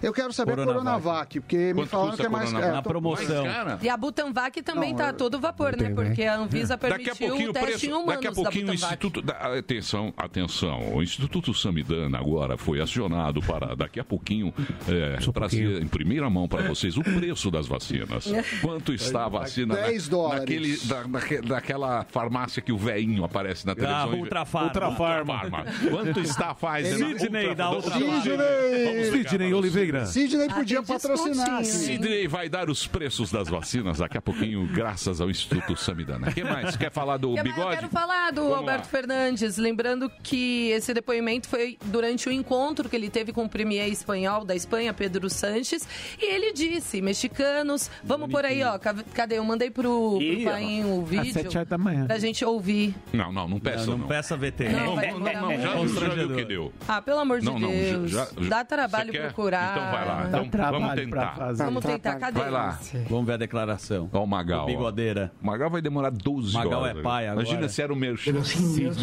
Eu 0.01 0.13
quero 0.13 0.33
saber 0.33 0.53
a 0.53 0.57
Coronavac. 0.57 0.85
Coronavac, 0.85 1.41
porque 1.41 1.57
me 1.57 1.75
Quanto 1.75 1.89
falaram 1.89 2.11
custa 2.11 2.23
que 2.23 2.27
é 2.27 2.31
mais 2.31 2.53
é, 2.55 2.71
Na 2.71 2.83
promoção. 2.83 3.45
Mais? 3.45 3.83
E 3.83 3.89
a 3.89 3.97
Butanvac 3.97 4.63
também 4.63 4.93
está 4.93 5.13
todo 5.13 5.41
vapor, 5.41 5.77
né? 5.77 5.91
Porque 5.91 6.23
a 6.23 6.37
Anvisa 6.37 6.77
Daqui 6.77 6.87
a 6.87 6.89
permitiu 6.97 7.27
pouquinho 7.29 7.49
o 7.49 7.51
o 7.51 7.53
teste 7.53 7.69
preço. 7.69 7.87
em 7.87 7.93
humanos 7.93 8.15
Daqui 8.15 8.27
a 8.27 8.31
da 8.31 8.35
pouquinho 8.37 8.65
o 8.69 8.71
Butanvac. 8.71 8.93
Instituto. 8.95 9.23
da- 9.23 9.59
atenção, 9.59 10.15
atenção. 10.17 10.95
O 10.95 11.03
Instituto 11.03 11.53
Samidana 11.53 12.17
agora 12.19 12.57
foi 12.57 12.81
acionado 12.81 13.41
para 13.43 13.75
daqui 13.75 13.99
a 13.99 14.05
pouquinho 14.05 14.55
é, 14.89 15.17
trazer 15.33 15.83
em 15.83 15.89
primeira 15.89 16.31
mão 16.31 16.47
para 16.47 16.63
vocês 16.69 16.97
o 16.97 17.03
preço 17.03 17.51
das 17.51 17.67
vacinas. 17.67 18.31
Quanto 18.63 18.93
está 18.95 19.25
a 19.25 19.29
vacina? 19.29 19.75
10 19.75 20.05
na- 20.09 20.11
dólares. 20.17 20.39
Naquele, 20.41 20.77
da, 20.87 21.03
daque- 21.03 21.41
daquela 21.41 22.05
farmácia 22.05 22.63
que 22.63 22.71
o 22.71 22.79
veinho 22.79 23.25
aparece 23.25 23.67
na 23.67 23.75
televisão. 23.75 24.15
e- 24.15 24.21
Ultrafarma. 24.21 24.69
Ultrafarma. 24.69 25.65
Quanto 25.91 26.21
está 26.21 26.51
a 26.51 26.55
Pfizer? 26.73 26.99
na 26.99 27.19
Sidney 27.19 27.55
da 27.55 27.71
Ultrafarma? 27.71 28.23
Sidney! 28.23 29.13
Sidney 29.29 29.55
Oliveira. 29.55 30.07
Sidney 30.07 30.47
Ah, 30.51 30.55
podia 30.55 30.83
patrocinar. 30.83 31.65
Sidney. 31.65 32.27
Vai 32.29 32.49
dar 32.49 32.69
os 32.71 32.87
preços 32.87 33.31
das 33.31 33.49
vacinas 33.49 33.99
daqui 33.99 34.17
a 34.19 34.23
pouquinho, 34.23 34.67
graças 34.73 35.21
ao 35.21 35.31
Instituto 35.31 35.77
Samidana. 35.77 36.29
O 36.29 36.33
que 36.35 36.45
mais? 36.45 36.77
Quer 36.77 36.91
falar 36.91 37.17
do 37.17 37.29
Que 37.35 37.37
mais 37.43 37.47
Eu 37.49 37.55
bigode? 37.55 37.77
quero 37.77 37.89
falar 37.89 38.31
do 38.33 38.43
Vamos 38.43 38.59
Alberto 38.59 38.85
lá. 38.85 38.89
Fernandes, 38.91 39.57
lembrando 39.57 40.11
que 40.23 40.71
esse 40.71 40.93
depoimento 40.95 41.49
foi 41.49 41.79
durante 41.87 42.29
o 42.29 42.33
encontro 42.33 42.89
que 42.89 42.97
ele 42.97 43.09
teve 43.11 43.33
com 43.33 43.45
o 43.45 43.49
premier 43.49 43.89
espanhol 43.89 44.45
da 44.45 44.55
Espanha, 44.55 44.93
Pedro 44.93 45.29
Sanches, 45.31 45.87
e 46.21 46.25
ele 46.35 46.53
disse, 46.53 47.01
mexicanos, 47.01 47.91
vamos 48.05 48.31
por 48.31 48.45
aí, 48.45 48.63
ó, 48.63 48.79
ca- 48.79 48.95
cadê? 49.15 49.39
Eu 49.39 49.45
mandei 49.45 49.71
pro, 49.71 50.19
pro 50.19 50.45
Painho 50.45 50.89
o 50.89 51.03
Às 51.05 51.09
vídeo 51.09 51.33
sete 51.33 51.57
horas 51.57 51.69
da 51.69 51.79
manhã. 51.79 52.07
pra 52.07 52.19
gente 52.19 52.45
ouvir. 52.45 52.95
Não, 53.13 53.33
não, 53.33 53.49
não 53.49 53.61
peça, 53.61 53.87
Não, 53.87 53.93
não. 53.93 53.99
não 53.99 54.07
peça 54.09 54.37
VT. 54.37 54.69
Não, 54.69 54.97
não, 54.97 55.19
não, 55.21 55.47
muito. 55.47 55.63
já, 55.63 55.69
já 55.69 55.71
viu 55.71 55.71
o 55.71 55.79
Constrangedor. 55.79 56.37
que 56.37 56.45
deu. 56.59 56.73
Ah, 56.87 57.01
pelo 57.03 57.19
amor 57.21 57.41
de 57.41 57.47
Não, 57.47 57.59
não, 57.59 57.69
Deus. 57.71 58.11
já- 58.11 58.27
já- 58.39 58.49
Dá 58.49 58.65
trabalho 58.65 59.13
procurar. 59.13 59.71
Então 59.77 59.91
vai 59.91 60.07
lá, 60.07 60.15
Dá 60.29 60.43
então 60.45 60.71
vamos 60.73 60.95
tentar. 60.95 61.35
fazer. 61.37 61.65
Vamos 61.65 61.85
tentar, 61.85 62.15
cadê? 62.17 62.41
Vai 62.41 62.51
lá. 62.51 62.79
Vamos 63.09 63.27
ver 63.27 63.33
a 63.33 63.37
declaração. 63.37 64.09
Ó 64.13 64.23
o 64.23 64.27
Magal. 64.27 64.63
ó. 64.63 64.67
Bigodeira. 64.67 65.33
O 65.43 65.47
Magal 65.47 65.71
vai 65.71 65.83
demorar 65.83 66.11
12 66.11 66.55
Magal 66.55 66.83
horas. 66.83 66.97
é 66.99 67.03
pai 67.03 67.29
agora. 67.29 67.47
Imagina 67.47 67.69
se 67.69 67.83
era 67.83 67.93
o 67.93 67.97
meu 67.97 68.15
los 68.27 68.57
indios, 68.57 68.97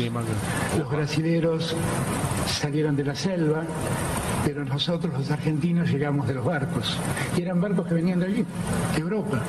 los 0.78 0.89
brasileros 0.89 1.76
salieron 2.48 2.96
de 2.96 3.04
la 3.04 3.15
selva, 3.15 3.63
pero 4.46 4.65
nosotros 4.65 5.13
los 5.13 5.32
argentinos 5.32 5.89
llegamos 5.89 6.28
de 6.28 6.34
los 6.36 6.46
barcos. 6.46 6.98
Y 7.38 7.41
eran 7.41 7.60
barcos 7.62 7.88
que 7.88 7.94
venían 7.94 8.20
de 8.20 8.26
allí, 8.28 8.46
de 8.96 9.02
Europa. 9.02 9.41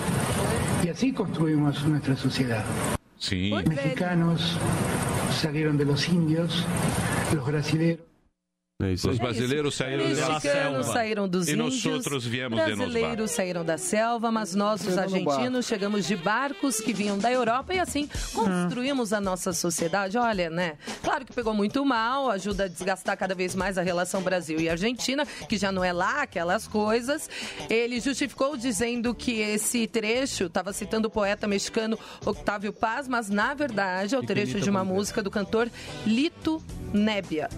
Y 0.84 0.88
así 0.88 1.12
construimos 1.12 1.84
nuestra 1.84 2.16
sociedad. 2.16 2.64
É, 3.30 3.68
Mexicanos 3.68 4.56
salieron 5.32 5.76
de 5.78 5.84
los 5.84 6.06
indios, 6.08 6.64
los 7.34 7.46
brasileros. 7.46 8.15
É 8.78 8.92
isso 8.92 9.08
Os 9.08 9.16
brasileiros 9.16 9.74
saíram 9.74 10.02
da 10.02 10.10
Mexicanos 10.10 10.42
selva. 10.42 10.82
saíram 10.82 11.26
dos 11.26 11.48
e 11.48 11.56
nós 11.56 11.76
índios, 11.76 11.96
outros 11.96 12.26
viemos 12.26 12.62
de 12.62 12.74
brasileiros 12.74 13.30
saíram 13.30 13.64
da 13.64 13.78
selva, 13.78 14.30
mas 14.30 14.54
nós, 14.54 14.86
os 14.86 14.98
argentinos, 14.98 15.64
chegamos 15.64 16.06
de 16.06 16.14
barcos 16.14 16.78
que 16.78 16.92
vinham 16.92 17.18
da 17.18 17.32
Europa 17.32 17.72
e 17.72 17.78
assim 17.80 18.06
construímos 18.34 19.14
a 19.14 19.20
nossa 19.20 19.54
sociedade. 19.54 20.18
Olha, 20.18 20.50
né? 20.50 20.74
Claro 21.02 21.24
que 21.24 21.32
pegou 21.32 21.54
muito 21.54 21.82
mal, 21.86 22.30
ajuda 22.30 22.64
a 22.64 22.68
desgastar 22.68 23.16
cada 23.16 23.34
vez 23.34 23.54
mais 23.54 23.78
a 23.78 23.82
relação 23.82 24.20
Brasil 24.20 24.60
e 24.60 24.68
Argentina, 24.68 25.24
que 25.48 25.56
já 25.56 25.72
não 25.72 25.82
é 25.82 25.90
lá 25.90 26.20
aquelas 26.20 26.68
coisas. 26.68 27.30
Ele 27.70 27.98
justificou 27.98 28.58
dizendo 28.58 29.14
que 29.14 29.40
esse 29.40 29.86
trecho, 29.86 30.44
estava 30.44 30.70
citando 30.74 31.08
o 31.08 31.10
poeta 31.10 31.48
mexicano 31.48 31.98
Octávio 32.26 32.74
Paz, 32.74 33.08
mas 33.08 33.30
na 33.30 33.54
verdade 33.54 34.14
é 34.14 34.18
o 34.18 34.22
trecho 34.22 34.60
de 34.60 34.68
uma 34.68 34.84
música 34.84 35.22
do 35.22 35.30
cantor 35.30 35.70
Lito 36.04 36.62
Nébia. 36.92 37.48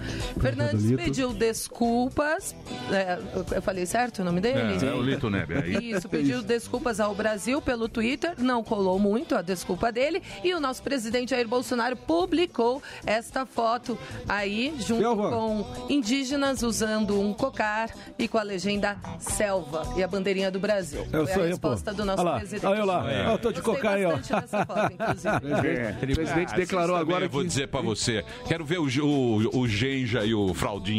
Fernandes 0.41 0.85
Lito. 0.85 1.08
Pediu 1.09 1.33
desculpas. 1.33 2.55
é, 2.93 3.19
eu- 3.55 3.63
falei 3.63 3.85
certo 3.87 4.21
o 4.21 4.25
nome 4.25 4.41
dele? 4.41 4.59
É, 4.85 4.89
é 4.89 4.93
o 4.95 5.03
Lito 5.03 5.29
Nebe 5.31 5.55
aí. 5.55 5.91
Isso, 5.93 6.09
pediu 6.09 6.43
desculpas 6.43 7.01
ao 7.01 7.15
Brasil 7.15 7.61
pelo 7.61 7.89
Twitter, 7.89 8.35
não 8.39 8.63
colou 8.63 8.99
muito 8.99 9.35
a 9.35 9.43
desculpa 9.43 9.91
dele. 9.93 10.23
E 10.45 10.55
o 10.55 10.61
nosso 10.61 10.83
presidente 10.83 11.31
Jair 11.31 11.47
Bolsonaro 11.49 11.97
publicou 11.97 12.83
esta 13.07 13.45
foto 13.47 13.99
aí, 14.29 14.75
junto 14.79 15.01
Selva. 15.03 15.31
com 15.31 15.67
indígenas 15.89 16.63
usando 16.63 17.19
um 17.21 17.33
cocar 17.33 17.91
e 18.19 18.27
com 18.29 18.39
a 18.39 18.43
legenda 18.43 18.97
Selva 19.19 19.83
e 19.97 20.03
a 20.03 20.09
bandeirinha 20.09 20.51
do 20.51 20.59
Brasil. 20.61 21.07
Eu 21.13 21.25
Foi 21.27 21.35
sou 21.35 21.43
a 21.43 21.47
eu, 21.49 21.59
pô. 21.59 21.69
resposta 21.71 21.93
do 21.95 22.05
nosso 22.05 22.25
presidente. 22.25 22.67
olha 22.67 22.79
eu 22.81 22.87
lá. 22.87 23.11
É. 23.13 23.33
Eu 23.33 23.39
tô 23.39 23.53
de 23.53 23.63
cocar 23.63 23.95
aí, 23.97 24.05
ó. 24.05 24.17
bastante 24.17 24.43
dessa 24.43 24.67
foto, 24.67 24.93
inclusive. 24.95 25.69
É, 25.69 25.97
o 26.13 26.15
presidente 26.15 26.53
Ah, 26.55 26.57
declarou 26.57 26.97
agora 26.97 27.25
Eu 27.25 27.31
vou 27.31 27.43
que. 27.43 27.49
dizer 27.49 27.69
pra 27.69 27.81
você. 27.81 28.25
Quero 28.47 28.65
ver 28.65 28.79
o, 28.79 28.85
o, 29.05 29.59
o 29.61 29.69
Genja 29.69 30.25
e 30.25 30.35
o 30.35 30.53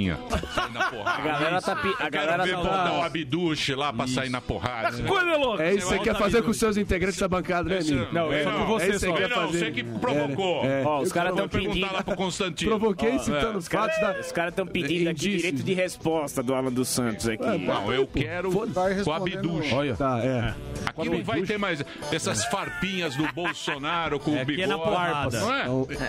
Fraldinha 0.08 0.20
sair 0.54 0.72
na 0.74 0.90
porrada. 0.90 1.20
A 1.20 1.22
galera 1.22 1.62
tá 1.62 1.76
pi- 1.76 1.96
a 2.00 2.06
Eu 2.06 2.12
galera 2.12 2.44
Quero 2.44 2.44
ver 2.44 2.52
tá- 2.70 2.78
botar 2.78 2.94
o 2.94 3.02
Abduche 3.04 3.76
lá 3.76 3.94
pra 3.94 4.08
sair 4.08 4.30
na 4.30 4.42
porrada. 4.42 5.04
Coisa 5.04 5.38
louca. 5.38 5.64
É 5.64 5.74
isso 5.74 5.88
que 5.90 5.94
você 5.96 6.00
quer 6.00 6.16
fazer 6.16 6.42
com 6.44 6.52
os 6.52 6.58
seus 6.58 6.78
integrantes 6.78 7.20
da 7.20 7.28
bancada, 7.28 7.70
né, 7.70 7.80
Nino? 7.82 8.08
Não, 8.12 8.32
é 8.32 8.44
só 8.44 8.52
com 8.52 8.66
você 8.66 8.90
é 8.92 9.00
só. 9.00 9.08
Não, 9.30 9.48
você 9.48 9.72
que 9.72 9.84
provocou. 9.84 10.66
É, 10.66 10.82
é. 10.82 10.86
Ó, 10.86 11.02
os 11.02 11.10
Eu 11.10 11.14
caras 11.14 11.34
Vou 11.36 11.46
estão 11.46 11.60
perguntar 11.60 11.74
pedindo. 11.76 11.94
lá 11.94 12.04
pro 12.04 12.16
Constantino. 12.16 12.72
Provoquei 12.80 13.16
Ó, 13.16 13.20
citando 13.20 13.54
é. 13.54 13.58
os 13.58 13.68
fatos 13.68 14.00
da. 14.00 14.20
Os 14.20 14.32
caras 14.32 14.52
estão 14.52 14.66
pedindo 14.68 15.10
aqui 15.10 15.20
direito 15.20 15.64
de 15.64 15.74
resposta 15.74 16.42
do 16.44 16.54
Alan 16.54 16.72
dos 16.72 16.88
Santos 16.88 17.28
aqui. 17.28 17.46
Não, 17.60 17.92
eu 17.94 18.08
quero 18.08 18.52
com 18.52 18.60
responder 18.88 19.36
a 19.36 19.40
Abduche. 19.40 19.74
Olha. 19.74 19.96
Tá, 19.96 20.20
é. 20.20 20.54
Aqui 20.86 21.10
não 21.10 21.24
vai 21.24 21.42
ter 21.42 21.58
mais 21.58 21.84
essas 22.12 22.46
farpinhas 22.46 23.16
do 23.16 23.28
Bolsonaro 23.34 24.20
com 24.20 24.32
É, 24.36 24.40
o 24.40 24.42
aqui 24.42 24.52
é 24.54 24.56
bigode. 24.56 24.70
na 24.70 24.78
porrada. 24.78 25.40
Não 25.40 25.54
é? 25.54 25.62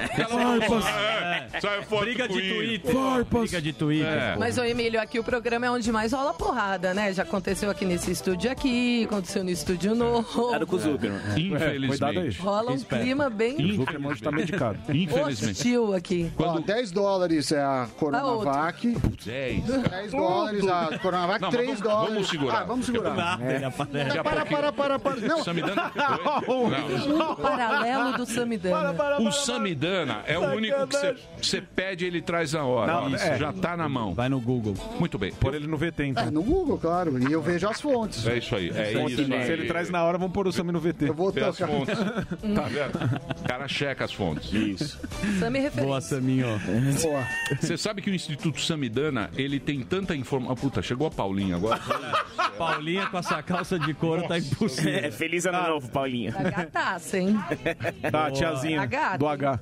Aquela 0.05 0.57
é. 0.57 1.61
Sai 1.61 1.83
foto 1.83 2.05
Briga 2.05 2.29
com 2.29 2.35
de. 2.35 2.55
Twitter. 2.55 2.95
Farpas. 2.95 3.41
Briga 3.43 3.63
de 3.63 3.73
Twitter. 3.81 4.07
É. 4.07 4.37
Mas, 4.39 4.59
ô 4.59 4.65
Emílio, 4.65 5.01
aqui 5.01 5.19
o 5.19 5.25
programa 5.25 5.65
é 5.67 5.71
onde 5.71 5.91
mais 5.91 6.13
rola 6.13 6.35
porrada, 6.35 6.93
né? 6.93 7.13
Já 7.15 7.23
aconteceu 7.23 7.71
aqui 7.71 7.85
nesse 7.87 8.11
estúdio 8.11 8.51
aqui, 8.51 9.05
aconteceu 9.05 9.43
no 9.43 9.49
estúdio 9.51 9.95
novo. 9.95 10.23
Cuidado 10.43 10.67
com 10.67 10.77
o 10.77 10.79
Zuckerman. 10.79 11.21
Cuidado 11.21 11.39
aí. 11.39 11.47
Infelizmente. 11.47 12.39
Rola 12.41 12.73
um 12.73 12.75
Esperto. 12.75 13.05
clima 13.05 13.31
bem 13.31 13.57
O 13.57 13.77
Zuckerman 13.77 14.17
tá 14.17 14.31
medicado. 14.31 14.79
Infelizmente. 14.93 15.51
hostil 15.53 15.95
aqui. 15.95 16.31
Ó, 16.39 16.59
10 16.61 16.91
dólares 16.91 17.51
é 17.53 17.61
a 17.63 17.89
Coronavac. 17.99 18.87
10. 19.25 19.65
10 19.65 20.11
dólares 20.13 20.67
a 20.69 20.99
Coronavac, 20.99 21.41
Não, 21.41 21.51
3 21.51 21.67
vamos- 21.67 21.81
dólares. 21.81 22.13
vamos 22.15 22.29
segurar. 22.29 22.61
Ah, 22.61 22.65
vamos 22.65 22.87
segurar. 22.87 23.15
Nada, 23.17 23.53
ele 23.55 23.65
aparece. 23.65 24.17
Não, 24.17 24.23
para, 24.25 24.45
para, 24.47 24.73
para, 24.73 24.99
para. 24.99 25.17
Não, 25.17 25.43
Samidana. 25.43 25.91
Não. 27.09 27.37
Paralelo 27.37 28.13
do 28.17 28.27
Samidana. 28.27 28.95
O 29.21 29.31
Samidana 29.33 30.23
é 30.27 30.39
o 30.39 30.43
único 30.55 30.87
que 30.87 30.97
você- 30.97 31.17
você 31.41 31.61
pede 31.61 32.05
e 32.05 32.09
ele 32.09 32.21
traz 32.23 32.53
na 32.53 32.65
hora. 32.65 32.93
Não, 32.93 33.09
Isso, 33.15 33.25
é. 33.25 33.39
já 33.39 33.53
tá 33.53 33.70
na 33.77 33.89
mão. 33.89 34.15
Vai 34.15 34.29
no 34.29 34.41
Google. 34.41 34.75
Muito 34.99 35.19
bem. 35.19 35.33
Pôr 35.33 35.55
ele 35.55 35.67
no 35.67 35.77
VT, 35.77 36.03
é, 36.03 36.07
então. 36.07 36.31
no 36.31 36.43
Google, 36.43 36.79
claro. 36.79 37.19
E 37.29 37.33
eu 37.33 37.43
vejo 37.43 37.69
as 37.69 37.81
fontes. 37.81 38.27
É 38.27 38.39
isso 38.39 38.55
aí. 38.55 38.71
É 38.71 38.93
isso 38.93 39.23
aí. 39.23 39.47
Se 39.47 39.53
ele 39.53 39.67
traz 39.67 39.91
na 39.91 40.03
hora, 40.05 40.19
vamos 40.19 40.33
pôr 40.33 40.47
o 40.47 40.53
Sami 40.53 40.73
no 40.73 40.81
VT. 40.81 41.09
Eu 41.09 41.15
vou 41.15 41.31
Vê 41.31 41.43
as 41.45 41.57
tocar. 41.57 41.73
fontes. 41.73 41.99
Tá 42.55 42.63
vendo? 42.63 42.99
O 43.41 43.43
cara 43.49 43.69
checa 43.69 44.05
as 44.05 44.13
fontes. 44.13 44.53
Isso. 44.53 44.99
Sami 45.39 45.59
referência. 45.61 45.83
Boa, 45.83 46.01
Saminho. 46.01 46.47
Boa. 47.03 47.25
Você 47.61 47.77
sabe 47.77 48.03
que 48.03 48.11
o 48.11 48.15
Instituto 48.15 48.61
Samidana, 48.61 49.31
ele 49.37 49.61
tem 49.61 49.81
tanta 49.83 50.15
informação. 50.15 50.53
Ah, 50.53 50.57
puta, 50.57 50.83
chegou 50.83 51.07
a 51.07 51.11
Paulinha 51.11 51.57
agora. 51.57 51.81
Paulinha 52.59 53.07
com 53.07 53.19
essa 53.19 53.43
calça 53.43 53.79
de 53.79 53.95
couro 53.95 54.27
tá 54.27 54.39
impossível. 54.39 54.95
É, 54.95 55.11
feliz 55.11 55.47
ano 55.47 55.63
novo, 55.69 55.89
Paulinho. 55.91 56.33
Tá 56.33 56.43
gataça, 56.43 57.19
hein? 57.19 57.39
Tá, 58.11 58.31
tiazinha. 58.31 58.83
A 58.83 58.87
gata. 58.87 59.19
Do 59.19 59.29
H. 59.29 59.61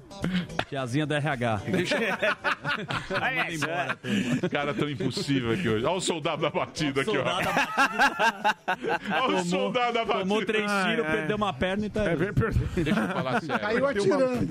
Tiazinha 0.69 1.07
do 1.07 1.15
RH. 1.15 1.63
Deixa 1.71 1.99
Manda 1.99 3.53
embora. 3.53 3.98
Cara 4.51 4.75
tão 4.75 4.89
impossível 4.89 5.53
aqui 5.53 5.69
hoje. 5.69 5.85
Olha 5.85 5.97
o 5.97 6.01
soldado 6.01 6.43
da 6.43 6.51
batida 6.51 7.03
aqui, 7.03 7.11
ó. 7.11 7.25
Soldado 7.25 7.45
da 7.45 9.01
Olha 9.23 9.37
o 9.37 9.45
soldado 9.45 9.95
da 9.95 10.05
batida. 10.07 10.21
Tomou 10.21 10.45
três 10.45 10.71
tiros, 10.71 11.05
é. 11.07 11.11
perdeu 11.13 11.37
uma 11.37 11.53
perna 11.53 11.87
e 11.87 11.91
tá. 11.91 12.05
Deixa 12.05 13.01
eu 13.01 13.09
falar 13.09 13.41
sério. 13.43 13.61
Caiu 13.61 13.87
atirando. 13.87 14.49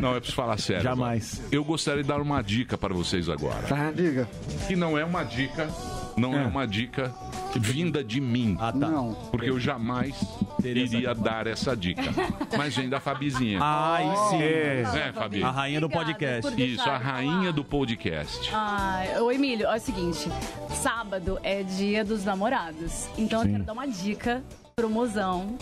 Não, 0.00 0.14
eu 0.14 0.20
preciso 0.20 0.36
falar 0.36 0.58
sério. 0.58 0.82
Jamais. 0.82 1.42
Eu 1.50 1.64
gostaria 1.64 2.02
de 2.02 2.08
dar 2.08 2.20
uma 2.20 2.42
dica 2.42 2.76
para 2.78 2.94
vocês 2.94 3.28
agora. 3.28 3.62
Tá, 3.62 3.90
diga. 3.90 4.28
Que 4.66 4.76
não 4.76 4.98
é 4.98 5.04
uma 5.04 5.24
dica, 5.24 5.68
não 6.16 6.38
é, 6.38 6.46
uma 6.46 6.66
dica 6.66 7.12
vinda 7.58 8.02
de 8.02 8.20
mim. 8.20 8.56
Ah, 8.60 8.72
tá. 8.72 8.78
Não. 8.78 9.14
Porque 9.30 9.50
eu 9.50 9.58
jamais 9.58 10.14
iria 10.62 11.14
dar 11.14 11.46
essa 11.46 11.76
dica. 11.76 12.02
Mas 12.56 12.76
vem 12.76 12.88
da 12.88 13.00
Fabizinha. 13.00 13.58
Ai, 13.60 14.04
sim. 14.30 14.42
É, 14.42 15.12
Fabi. 15.12 15.42
A 15.42 15.50
rainha 15.50 15.80
do 15.80 15.88
podcast. 15.88 16.62
Isso, 16.62 16.88
a 16.88 16.94
eu 16.94 16.98
rainha 16.98 17.52
do 17.52 17.64
podcast. 17.64 18.50
Ah, 18.52 19.04
ô 19.20 19.30
Emílio, 19.30 19.66
é 19.66 19.76
o 19.76 19.80
seguinte: 19.80 20.28
sábado 20.70 21.38
é 21.42 21.62
dia 21.62 22.04
dos 22.04 22.24
namorados. 22.24 23.08
Então 23.16 23.40
eu 23.40 23.46
Sim. 23.46 23.52
quero 23.52 23.64
dar 23.64 23.72
uma 23.72 23.86
dica 23.86 24.42
pro 24.74 24.88
mozão. 24.88 25.56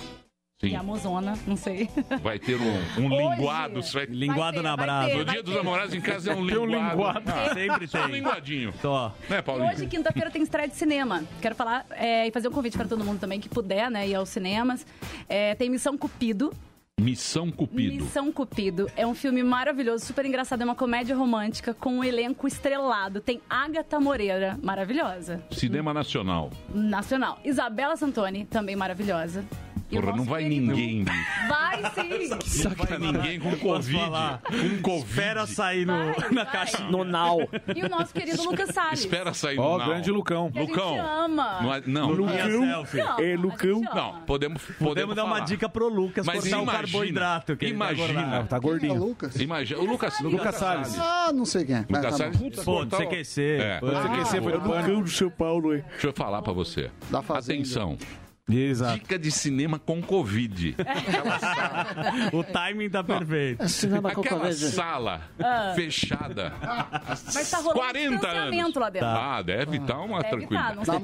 Sim. 0.60 0.68
E 0.68 0.76
a 0.76 0.82
mozona, 0.82 1.38
não 1.46 1.56
sei. 1.56 1.88
Vai 2.22 2.38
ter 2.38 2.56
um, 2.60 3.02
um 3.02 3.08
linguado. 3.08 3.80
Vai... 3.80 4.04
Linguado 4.04 4.56
ter, 4.58 4.62
na 4.62 4.76
brasa. 4.76 5.16
No 5.16 5.24
dia 5.24 5.42
dos 5.42 5.54
namorados 5.54 5.94
em 5.94 6.02
casa 6.02 6.32
é 6.32 6.34
um 6.36 6.46
Tem 6.46 6.58
um 6.58 6.66
linguado. 6.66 6.96
linguado. 6.98 7.30
Ah, 7.30 7.54
Sempre 7.54 7.86
só 7.86 7.98
um 8.00 8.02
tem. 8.02 8.12
linguadinho. 8.12 8.74
Só. 8.82 9.16
Né, 9.30 9.38
E 9.38 9.42
Paulinho? 9.42 9.70
hoje, 9.72 9.86
quinta-feira, 9.86 10.30
tem 10.30 10.42
estreia 10.42 10.68
de 10.68 10.76
cinema. 10.76 11.24
Quero 11.40 11.54
falar 11.54 11.86
é, 11.92 12.26
e 12.26 12.30
fazer 12.30 12.48
um 12.48 12.52
convite 12.52 12.76
para 12.76 12.86
todo 12.86 13.02
mundo 13.02 13.18
também 13.18 13.40
que 13.40 13.48
puder, 13.48 13.90
né, 13.90 14.06
ir 14.06 14.14
aos 14.14 14.28
cinemas. 14.28 14.84
É, 15.26 15.54
tem 15.54 15.70
Missão 15.70 15.96
Cupido. 15.96 16.52
Missão 17.00 17.50
Cupido. 17.50 18.04
Missão 18.04 18.30
Cupido 18.32 18.86
é 18.96 19.06
um 19.06 19.14
filme 19.14 19.42
maravilhoso, 19.42 20.04
super 20.04 20.24
engraçado, 20.24 20.60
é 20.60 20.64
uma 20.64 20.74
comédia 20.74 21.16
romântica 21.16 21.72
com 21.74 21.98
um 21.98 22.04
elenco 22.04 22.46
estrelado. 22.46 23.20
Tem 23.20 23.40
Agatha 23.48 23.98
Moreira, 23.98 24.58
maravilhosa, 24.62 25.42
Cinema 25.50 25.94
Nacional. 25.94 26.50
nacional. 26.74 27.38
Isabela 27.44 27.96
Santoni, 27.96 28.44
também 28.44 28.76
maravilhosa. 28.76 29.44
Porra, 29.90 30.12
não 30.14 30.22
vai 30.24 30.44
querido- 30.44 30.66
ninguém, 30.68 31.02
bicho. 31.02 31.48
Vai 31.48 31.82
sim! 31.90 32.68
Vai 32.88 32.98
ninguém 32.98 33.40
com 33.40 33.56
Covid. 33.56 33.98
Com 33.98 34.82
Covid. 34.82 35.04
Espera 35.10 35.46
sair 35.48 35.84
no, 35.84 36.14
na 36.32 36.46
caixinha. 36.46 36.88
No 36.88 37.02
Nau. 37.02 37.40
E 37.74 37.82
o 37.82 37.88
nosso 37.88 38.14
querido 38.14 38.40
Lucas 38.44 38.68
Salles. 38.72 39.00
Espera 39.00 39.34
sair 39.34 39.56
no 39.56 39.62
Ó, 39.64 39.78
Now. 39.78 39.86
grande 39.88 40.12
Lucão. 40.12 40.48
Que 40.52 40.58
a 40.58 40.62
gente 40.62 40.70
Lucão. 40.70 40.96
ama. 41.24 41.60
Não, 41.60 41.74
é- 41.74 41.82
não. 41.86 42.14
Não, 42.14 42.28
É, 43.18 43.36
Lucão. 43.36 43.80
Não, 43.80 44.20
podemos, 44.20 44.62
podemos, 44.62 44.78
Podemos 44.78 45.16
dar 45.16 45.24
uma 45.24 45.40
dica 45.40 45.68
pro 45.68 45.88
Lucas 45.88 46.24
Mas 46.24 46.46
imagina, 46.46 46.58
carboidrato. 46.90 47.56
Que 47.56 47.66
tá 47.66 47.72
imagina. 47.72 48.08
engordado. 48.10 48.48
Tá 48.48 48.60
Quem 48.60 48.68
é 48.68 48.72
gordinho. 48.72 48.94
Lucas? 48.94 49.36
Imagina, 49.36 49.80
o 49.80 49.84
Lucas, 49.86 50.20
Lucas 50.20 50.54
Salles. 50.56 50.98
Ah, 50.98 51.30
não 51.34 51.44
sei 51.44 51.64
quem 51.64 51.76
é. 51.76 51.80
Lucas 51.88 52.02
tá. 52.02 52.12
Salles. 52.12 52.64
Pô, 52.64 52.84
do 52.84 52.96
CQC. 52.96 53.42
É. 53.60 53.80
Você 53.80 54.08
quer 54.08 54.26
ser 54.26 54.42
foi 54.42 54.52
do 54.52 54.60
Pânico. 54.60 55.02
do 55.02 55.10
São 55.10 55.30
Paulo, 55.30 55.74
hein? 55.74 55.84
Deixa 55.90 56.06
eu 56.08 56.12
falar 56.12 56.42
pra 56.42 56.52
você. 56.52 56.90
Da 57.10 57.22
Fazenda. 57.22 57.60
Atenção. 57.60 57.98
Exato. 58.58 58.94
Dica 58.98 59.18
de 59.18 59.30
cinema 59.30 59.78
com 59.78 60.00
Covid. 60.02 60.76
O 62.32 62.42
timing 62.44 62.90
tá 62.90 63.02
perfeito. 63.02 63.68
Cinema 63.68 64.10
com 64.12 64.20
Aquela 64.20 64.40
Covid. 64.40 64.56
sala 64.68 65.22
Ah. 65.38 65.72
fechada. 65.74 66.52
Mas 67.34 67.50
tá 67.50 67.58
rolando 67.58 67.80
40 67.80 68.10
distanciamento 68.10 68.62
anos. 68.62 68.74
lá 68.76 68.90
dentro. 68.90 69.08
Ah, 69.08 69.42
deve 69.42 69.76
estar 69.78 69.98
uma 70.00 70.18
Deve 70.22 70.28
tranquilidade. 70.36 70.86
tá, 70.86 70.96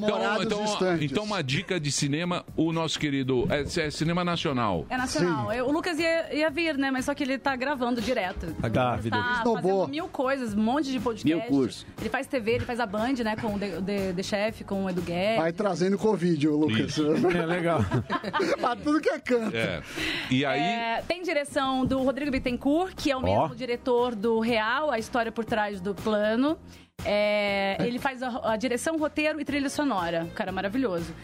então, 0.42 0.64
distantes. 0.64 1.10
então, 1.10 1.24
uma 1.24 1.42
dica 1.42 1.78
de 1.80 1.90
cinema, 1.92 2.44
o 2.56 2.72
nosso 2.72 2.98
querido. 2.98 3.46
É, 3.50 3.62
é 3.62 3.90
cinema 3.90 4.24
nacional. 4.24 4.86
É 4.88 4.96
nacional. 4.96 5.52
Eu- 5.52 5.66
o 5.66 5.72
Lucas 5.72 5.98
ia, 5.98 6.34
ia 6.34 6.50
vir, 6.50 6.76
né? 6.76 6.90
Mas 6.90 7.04
só 7.04 7.14
que 7.14 7.22
ele 7.22 7.38
tá 7.38 7.54
gravando 7.56 8.00
direto. 8.00 8.54
Tá. 8.60 8.70
Tá 8.70 8.98
fazendo 8.98 9.88
mil 9.88 10.08
coisas, 10.08 10.54
um 10.54 10.62
monte 10.62 10.90
de 10.90 11.00
podcast. 11.00 11.26
Mil 11.26 11.40
cursos. 11.48 11.86
Ele 12.00 12.08
faz 12.08 12.26
TV, 12.26 12.52
ele 12.52 12.64
faz 12.64 12.80
a 12.80 12.86
Band, 12.86 13.14
né? 13.24 13.36
Com 13.36 13.54
o 13.54 13.58
The, 13.58 13.68
The, 13.82 14.12
The 14.14 14.22
Chef, 14.22 14.64
com 14.64 14.84
o 14.84 14.90
Edu 14.90 15.02
Guedes. 15.02 15.36
Vai 15.38 15.52
trazendo 15.52 15.98
Covid, 15.98 16.48
o 16.48 16.56
Lucas. 16.56 16.96
É 17.36 17.46
legal. 17.46 17.80
pra 18.58 18.76
tudo 18.76 19.00
que 19.00 19.08
é 19.08 19.18
canto. 19.18 19.56
É. 19.56 19.82
E 20.30 20.44
aí. 20.44 20.60
É, 20.60 21.02
tem 21.06 21.22
direção 21.22 21.84
do 21.84 22.02
Rodrigo 22.02 22.30
Bittencourt, 22.30 22.94
que 22.96 23.10
é 23.10 23.16
o 23.16 23.22
mesmo 23.22 23.54
diretor 23.54 24.14
do 24.14 24.40
Real, 24.40 24.90
a 24.90 24.98
história 24.98 25.30
por 25.30 25.44
trás 25.44 25.80
do 25.80 25.94
plano. 25.94 26.58
É, 27.04 27.76
ele 27.80 27.98
faz 27.98 28.22
a, 28.22 28.52
a 28.52 28.56
direção, 28.56 28.96
roteiro 28.96 29.40
e 29.40 29.44
trilha 29.44 29.68
sonora. 29.68 30.24
Um 30.24 30.34
cara 30.34 30.50
maravilhoso. 30.50 31.14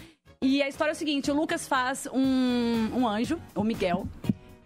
E 0.40 0.60
a 0.62 0.68
história 0.68 0.90
é 0.90 0.94
o 0.94 0.96
seguinte: 0.96 1.30
o 1.30 1.34
Lucas 1.34 1.66
faz 1.66 2.08
um, 2.12 2.90
um 2.94 3.08
anjo, 3.08 3.40
o 3.54 3.62
Miguel. 3.62 4.06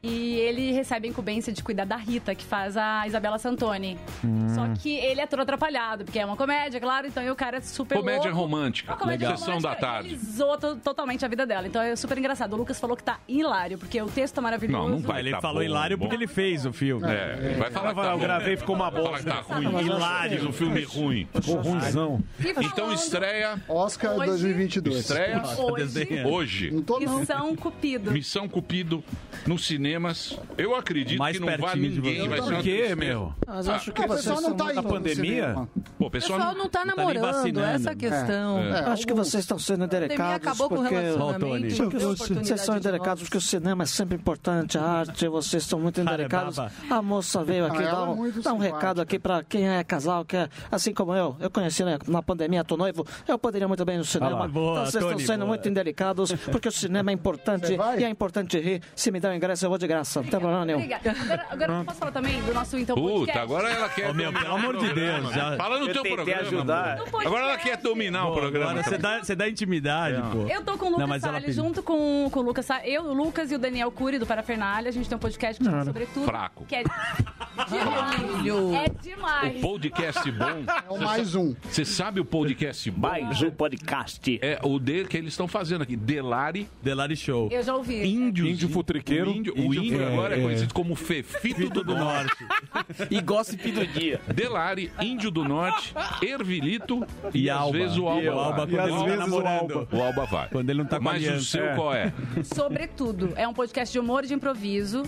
E 0.07 0.35
ele 0.37 0.73
recebe 0.73 1.09
a 1.09 1.11
incumbência 1.11 1.53
de 1.53 1.63
cuidar 1.63 1.85
da 1.85 1.97
Rita, 1.97 2.35
que 2.35 2.45
faz 2.45 2.77
a 2.77 3.07
Isabela 3.07 3.39
Santoni. 3.39 3.99
Hum. 4.25 4.49
Só 4.55 4.67
que 4.81 4.95
ele 4.95 5.21
é 5.21 5.27
todo 5.27 5.41
atrapalhado, 5.41 6.05
porque 6.05 6.19
é 6.19 6.25
uma 6.25 6.37
comédia, 6.37 6.79
claro, 6.81 7.07
então 7.09 7.23
aí 7.23 7.31
o 7.31 7.35
cara 7.35 7.57
é 7.57 7.61
super 7.61 7.99
Comédia 7.99 8.31
louco. 8.31 8.37
romântica. 8.39 8.93
Uma 8.93 8.99
comédia 8.99 9.31
Sessão 9.31 9.47
da 9.61 9.71
romântica, 9.71 9.77
tarde. 9.87 10.09
Ele 10.11 10.17
zoa 10.19 10.59
to- 10.59 10.77
totalmente 10.77 11.25
a 11.25 11.29
vida 11.29 11.45
dela. 11.45 11.67
Então 11.67 11.83
é 11.83 11.97
super 11.97 12.17
engraçado. 12.19 12.53
O 12.53 12.57
Lucas 12.57 12.79
falou 12.79 12.97
que 12.97 13.03
tá 13.03 13.19
hilário, 13.29 13.79
porque 13.79 14.01
o 14.01 14.07
texto 14.09 14.39
é 14.39 14.41
maravilhoso. 14.41 14.83
Não, 14.83 14.89
não 14.91 14.99
vai. 14.99 15.21
Ele 15.21 15.31
tá 15.33 15.41
falou 15.41 15.57
bom, 15.59 15.63
hilário 15.65 15.97
bom. 15.99 16.05
porque 16.05 16.15
ele 16.17 16.27
fez 16.29 16.65
o 16.65 16.73
filme. 16.73 17.07
É, 17.07 17.55
vai 17.59 17.71
falar 17.71 17.95
que 17.95 18.01
tá 18.01 18.13
Eu 18.13 18.19
gravei 18.19 18.55
e 18.55 18.57
ficou 18.57 18.75
uma 18.77 18.91
Vai 18.91 19.03
falar 19.03 19.19
que 19.19 19.25
bosta. 19.25 19.43
tá 19.45 19.55
ruim. 19.55 19.87
Hilário. 19.87 20.49
Um 20.49 20.53
filme 20.53 20.83
ruim. 20.85 21.29
Pô, 21.45 21.55
ruimzão. 21.57 22.23
E 22.39 22.49
Então 22.65 22.93
estreia. 22.93 23.61
Oscar 23.69 24.13
Hoje- 24.17 24.27
2022. 24.31 24.99
Estreia 25.01 25.43
hoje, 25.59 26.25
hoje. 26.25 26.71
Não 26.71 26.83
tô 26.83 27.01
não. 27.01 27.19
Missão 27.21 27.57
Cupido. 27.57 28.13
Missão 28.13 28.49
Cupido 28.49 29.03
nos 29.47 29.67
cinemas. 29.97 30.39
Eu 30.57 30.75
acredito 30.75 31.19
Mais 31.19 31.39
que 31.39 31.45
não 31.45 31.57
vai 31.59 31.77
ninguém. 31.77 32.29
Vai 32.29 32.39
ser 32.39 32.45
Por 32.45 32.53
uma 32.53 32.63
quê, 32.63 32.95
meu? 32.95 33.35
Mas 33.47 33.69
acho 33.69 33.93
que 33.93 34.03
O 34.03 34.07
vocês 34.07 34.25
pessoal 34.25 34.41
não 34.41 34.57
tá 34.57 34.65
indo 34.65 34.75
na 34.75 34.83
pandemia? 34.83 35.69
Pô, 35.99 36.07
o 36.07 36.11
pessoal 36.11 36.39
pessoal 36.39 36.55
não... 36.55 36.65
não 36.65 36.69
tá 36.69 36.85
namorando, 36.85 37.61
essa 37.61 37.91
é 37.91 37.93
a 37.93 37.97
questão. 37.97 38.59
É, 38.59 38.81
Acho 38.91 39.07
que 39.07 39.15
vocês 39.15 39.43
estão 39.45 39.59
sendo 39.59 39.85
endericados 39.85 40.37
acabou 40.37 40.69
com 40.69 40.77
o 40.77 40.83
relacionamento, 40.83 41.91
vocês, 41.91 42.61
são 42.61 42.75
de 42.75 42.81
endericados 42.81 43.23
porque 43.23 43.39
o 43.39 43.41
cinema 43.41 43.85
é 43.85 43.87
sempre 43.87 44.17
importante, 44.17 44.79
a 44.79 44.83
arte, 44.83 45.29
vocês 45.29 45.63
estão 45.63 45.79
muito 45.79 46.01
é 46.01 46.03
endericados. 46.03 46.57
baba. 46.57 46.73
A 46.91 47.03
moça 47.03 47.43
veio 47.45 47.67
aqui 47.67 47.79
Ah, 47.79 47.93
dar 47.93 48.07
é 48.07 48.11
um, 48.11 48.41
dar 48.43 48.53
um 48.55 48.59
recado 48.59 49.01
aqui 49.01 49.19
pra 49.19 49.43
quem 49.43 49.69
é 49.69 49.83
casal, 49.85 50.25
que 50.25 50.37
é 50.37 50.49
assim 50.71 50.93
como 50.93 51.15
eu. 51.15 51.37
Eu 51.41 51.51
conheci 51.51 51.85
né, 51.85 51.99
na 52.07 52.23
pandemia, 52.23 52.65
tô 52.65 52.77
noivo, 52.77 53.07
eu 53.27 53.39
poderia 53.39 53.69
muito 53.69 53.85
bem 53.85 53.99
no 53.99 54.05
cinema. 54.05 54.47
então 54.47 54.75
vocês 54.85 54.95
estão 55.03 55.19
sendo 55.19 55.47
muito 55.47 55.69
indelicados, 55.69 56.33
porque 56.51 56.69
o 56.69 56.73
cinema 56.73 57.11
é 57.11 57.15
importante 57.15 57.77
e 57.99 58.05
é 58.05 58.09
importante 58.09 58.59
rir. 58.59 58.83
Se 58.95 59.11
me 59.11 59.21
dá 59.21 59.31
o 59.31 59.35
ingresso, 59.35 59.65
eu 59.65 59.71
vou 59.71 59.79
de 59.79 59.86
graça. 59.87 60.21
Não 60.23 60.29
tem 60.29 60.39
problema 60.41 60.65
nenhum. 60.65 60.79
Obrigada. 60.79 61.11
Agora, 61.21 61.47
agora 61.51 61.73
eu 61.73 61.85
posso 61.85 61.99
falar 61.99 62.13
também 62.13 62.43
do 62.43 62.55
nosso 62.55 62.79
então 62.79 62.97
Puta, 62.97 63.13
podcast? 63.15 63.39
agora 63.41 63.71
ela 63.71 63.89
quer. 63.89 64.11
Ô, 64.11 64.15
meu, 64.15 64.33
dominar 64.33 64.41
pelo 64.43 64.55
o 64.55 64.59
amor 64.59 64.77
de 64.77 64.85
programa, 64.87 65.19
Deus, 65.21 65.31
né? 65.31 65.35
já- 65.51 65.57
Fala 65.57 65.79
no 65.79 65.87
Eu 65.89 65.93
teu 65.93 66.03
tentei 66.03 66.17
programa. 66.17 66.41
ajudar. 66.43 66.99
Agora 67.25 67.43
ela 67.45 67.57
quer 67.59 67.77
dominar 67.79 68.29
o 68.29 68.35
programa. 68.35 68.71
Agora 68.71 68.83
você 68.85 68.99
dá, 68.99 69.19
você 69.23 69.35
dá 69.35 69.49
intimidade, 69.49 70.21
pô. 70.33 70.47
Eu 70.49 70.63
tô 70.63 70.77
com 70.79 70.87
o 70.87 70.89
Lucas 70.89 71.01
Não, 71.01 71.07
mas 71.09 71.23
ela 71.23 71.33
Salles 71.35 71.47
pediu. 71.47 71.65
junto 71.65 71.83
com, 71.83 72.29
com 72.31 72.41
o 72.41 72.43
Lucas 72.43 72.67
Salles. 72.67 72.85
Eu, 72.87 73.03
o 73.05 73.13
Lucas 73.15 73.51
e 73.51 73.55
o 73.55 73.59
Daniel 73.59 73.91
Cury 73.91 74.19
do 74.19 74.27
Parafernália. 74.27 74.89
A 74.89 74.93
gente 74.93 75.09
tem 75.09 75.17
um 75.17 75.21
podcast 75.21 75.59
que 75.63 75.65
chama 75.71 75.85
Sobretudo. 75.85 76.25
Fraco. 76.27 76.65
Que 76.67 76.77
é 76.77 76.83
demais. 77.65 78.75
É 78.75 78.89
demais. 79.03 79.57
O 79.57 79.61
podcast 79.61 80.31
bom. 80.33 80.65
É 80.89 80.91
o 80.93 80.99
mais 80.99 81.35
um. 81.35 81.55
Você 81.63 81.85
sabe 81.85 82.21
o 82.21 82.25
podcast 82.25 82.91
bom? 82.91 83.09
Mais 83.09 83.43
um 83.43 83.51
podcast. 83.51 84.39
É 84.43 84.61
o 84.63 84.79
dele 84.79 85.09
que 85.09 85.17
eles 85.17 85.33
estão 85.33 85.49
fazendo 85.49 85.83
aqui. 85.83 85.97
Delari 85.97 86.69
Delari 86.83 87.17
Show. 87.17 87.49
Eu 87.51 87.63
já 87.63 87.75
ouvi. 87.75 88.07
Índios. 88.07 88.49
Índio 88.49 88.69
futriqueiro. 88.69 89.31
O 89.31 89.35
índio, 89.35 89.55
o 89.57 89.75
Índio 89.75 90.01
é, 90.03 90.07
agora 90.07 90.37
é, 90.37 90.39
é. 90.39 90.43
conhecido 90.43 90.75
como 90.75 90.95
Fefito 90.95 91.69
do, 91.71 91.83
do 91.83 91.95
Norte. 91.97 92.45
Norte. 92.45 93.09
E 93.11 93.21
gossip 93.21 93.71
do 93.73 93.87
dia. 93.87 94.21
Delari, 94.33 94.93
Índio 95.01 95.31
do 95.31 95.45
Norte, 95.45 95.95
Ervilito 96.23 97.07
e, 97.33 97.45
E 97.45 97.51
às 97.51 97.59
Alba. 97.61 97.79
vezes 97.79 97.97
o 97.97 98.03
E 98.21 98.29
Alba. 98.29 98.35
o 98.37 98.41
Alba 98.41 98.67
vai. 98.67 98.89
quando 98.89 99.09
ele 99.09 99.11
tá 99.11 99.17
namorando. 99.17 99.89
O 99.93 100.03
Alba 100.03 100.25
vai. 100.27 100.49
Quando 100.49 100.71
ele 100.71 100.79
não 100.81 100.87
tá 100.87 100.99
com 100.99 101.05
Mas 101.05 101.27
o 101.27 101.41
seu 101.45 101.65
É. 101.67 101.75
qual 101.75 101.95
é? 101.95 102.13
Sobretudo. 102.43 103.33
É 103.37 103.47
um 103.47 103.55
podcast 103.55 103.93
de 103.93 103.99
humor 103.99 104.25
e 104.25 104.29
de 104.29 104.35
improviso. 104.35 105.03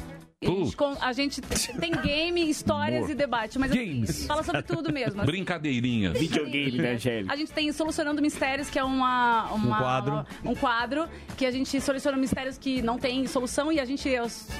A 1.00 1.12
gente, 1.12 1.40
tem 1.40 1.90
game, 1.90 2.48
histórias 2.48 3.00
Humor. 3.00 3.10
e 3.10 3.14
debate, 3.16 3.58
mas 3.58 3.72
assim, 3.72 4.06
fala 4.24 4.44
sobre 4.44 4.62
tudo 4.62 4.92
mesmo. 4.92 5.20
assim. 5.20 5.26
Brincadeirinhas. 5.32 6.16
Videogame, 6.16 6.78
né, 6.78 6.92
Angélica? 6.92 7.32
A 7.32 7.36
gente 7.36 7.50
tem 7.50 7.72
Solucionando 7.72 8.22
Mistérios, 8.22 8.70
que 8.70 8.78
é 8.78 8.84
uma, 8.84 9.50
uma- 9.52 9.76
Um 9.78 9.80
quadro. 9.82 10.26
um 10.44 10.54
quadro 10.54 11.08
que 11.36 11.44
a 11.44 11.50
gente 11.50 11.80
soluciona 11.80 12.16
mistérios 12.16 12.56
que 12.56 12.80
não 12.82 12.98
tem 13.00 13.26
solução 13.26 13.72
e 13.72 13.80
a 13.80 13.84
gente, 13.84 14.08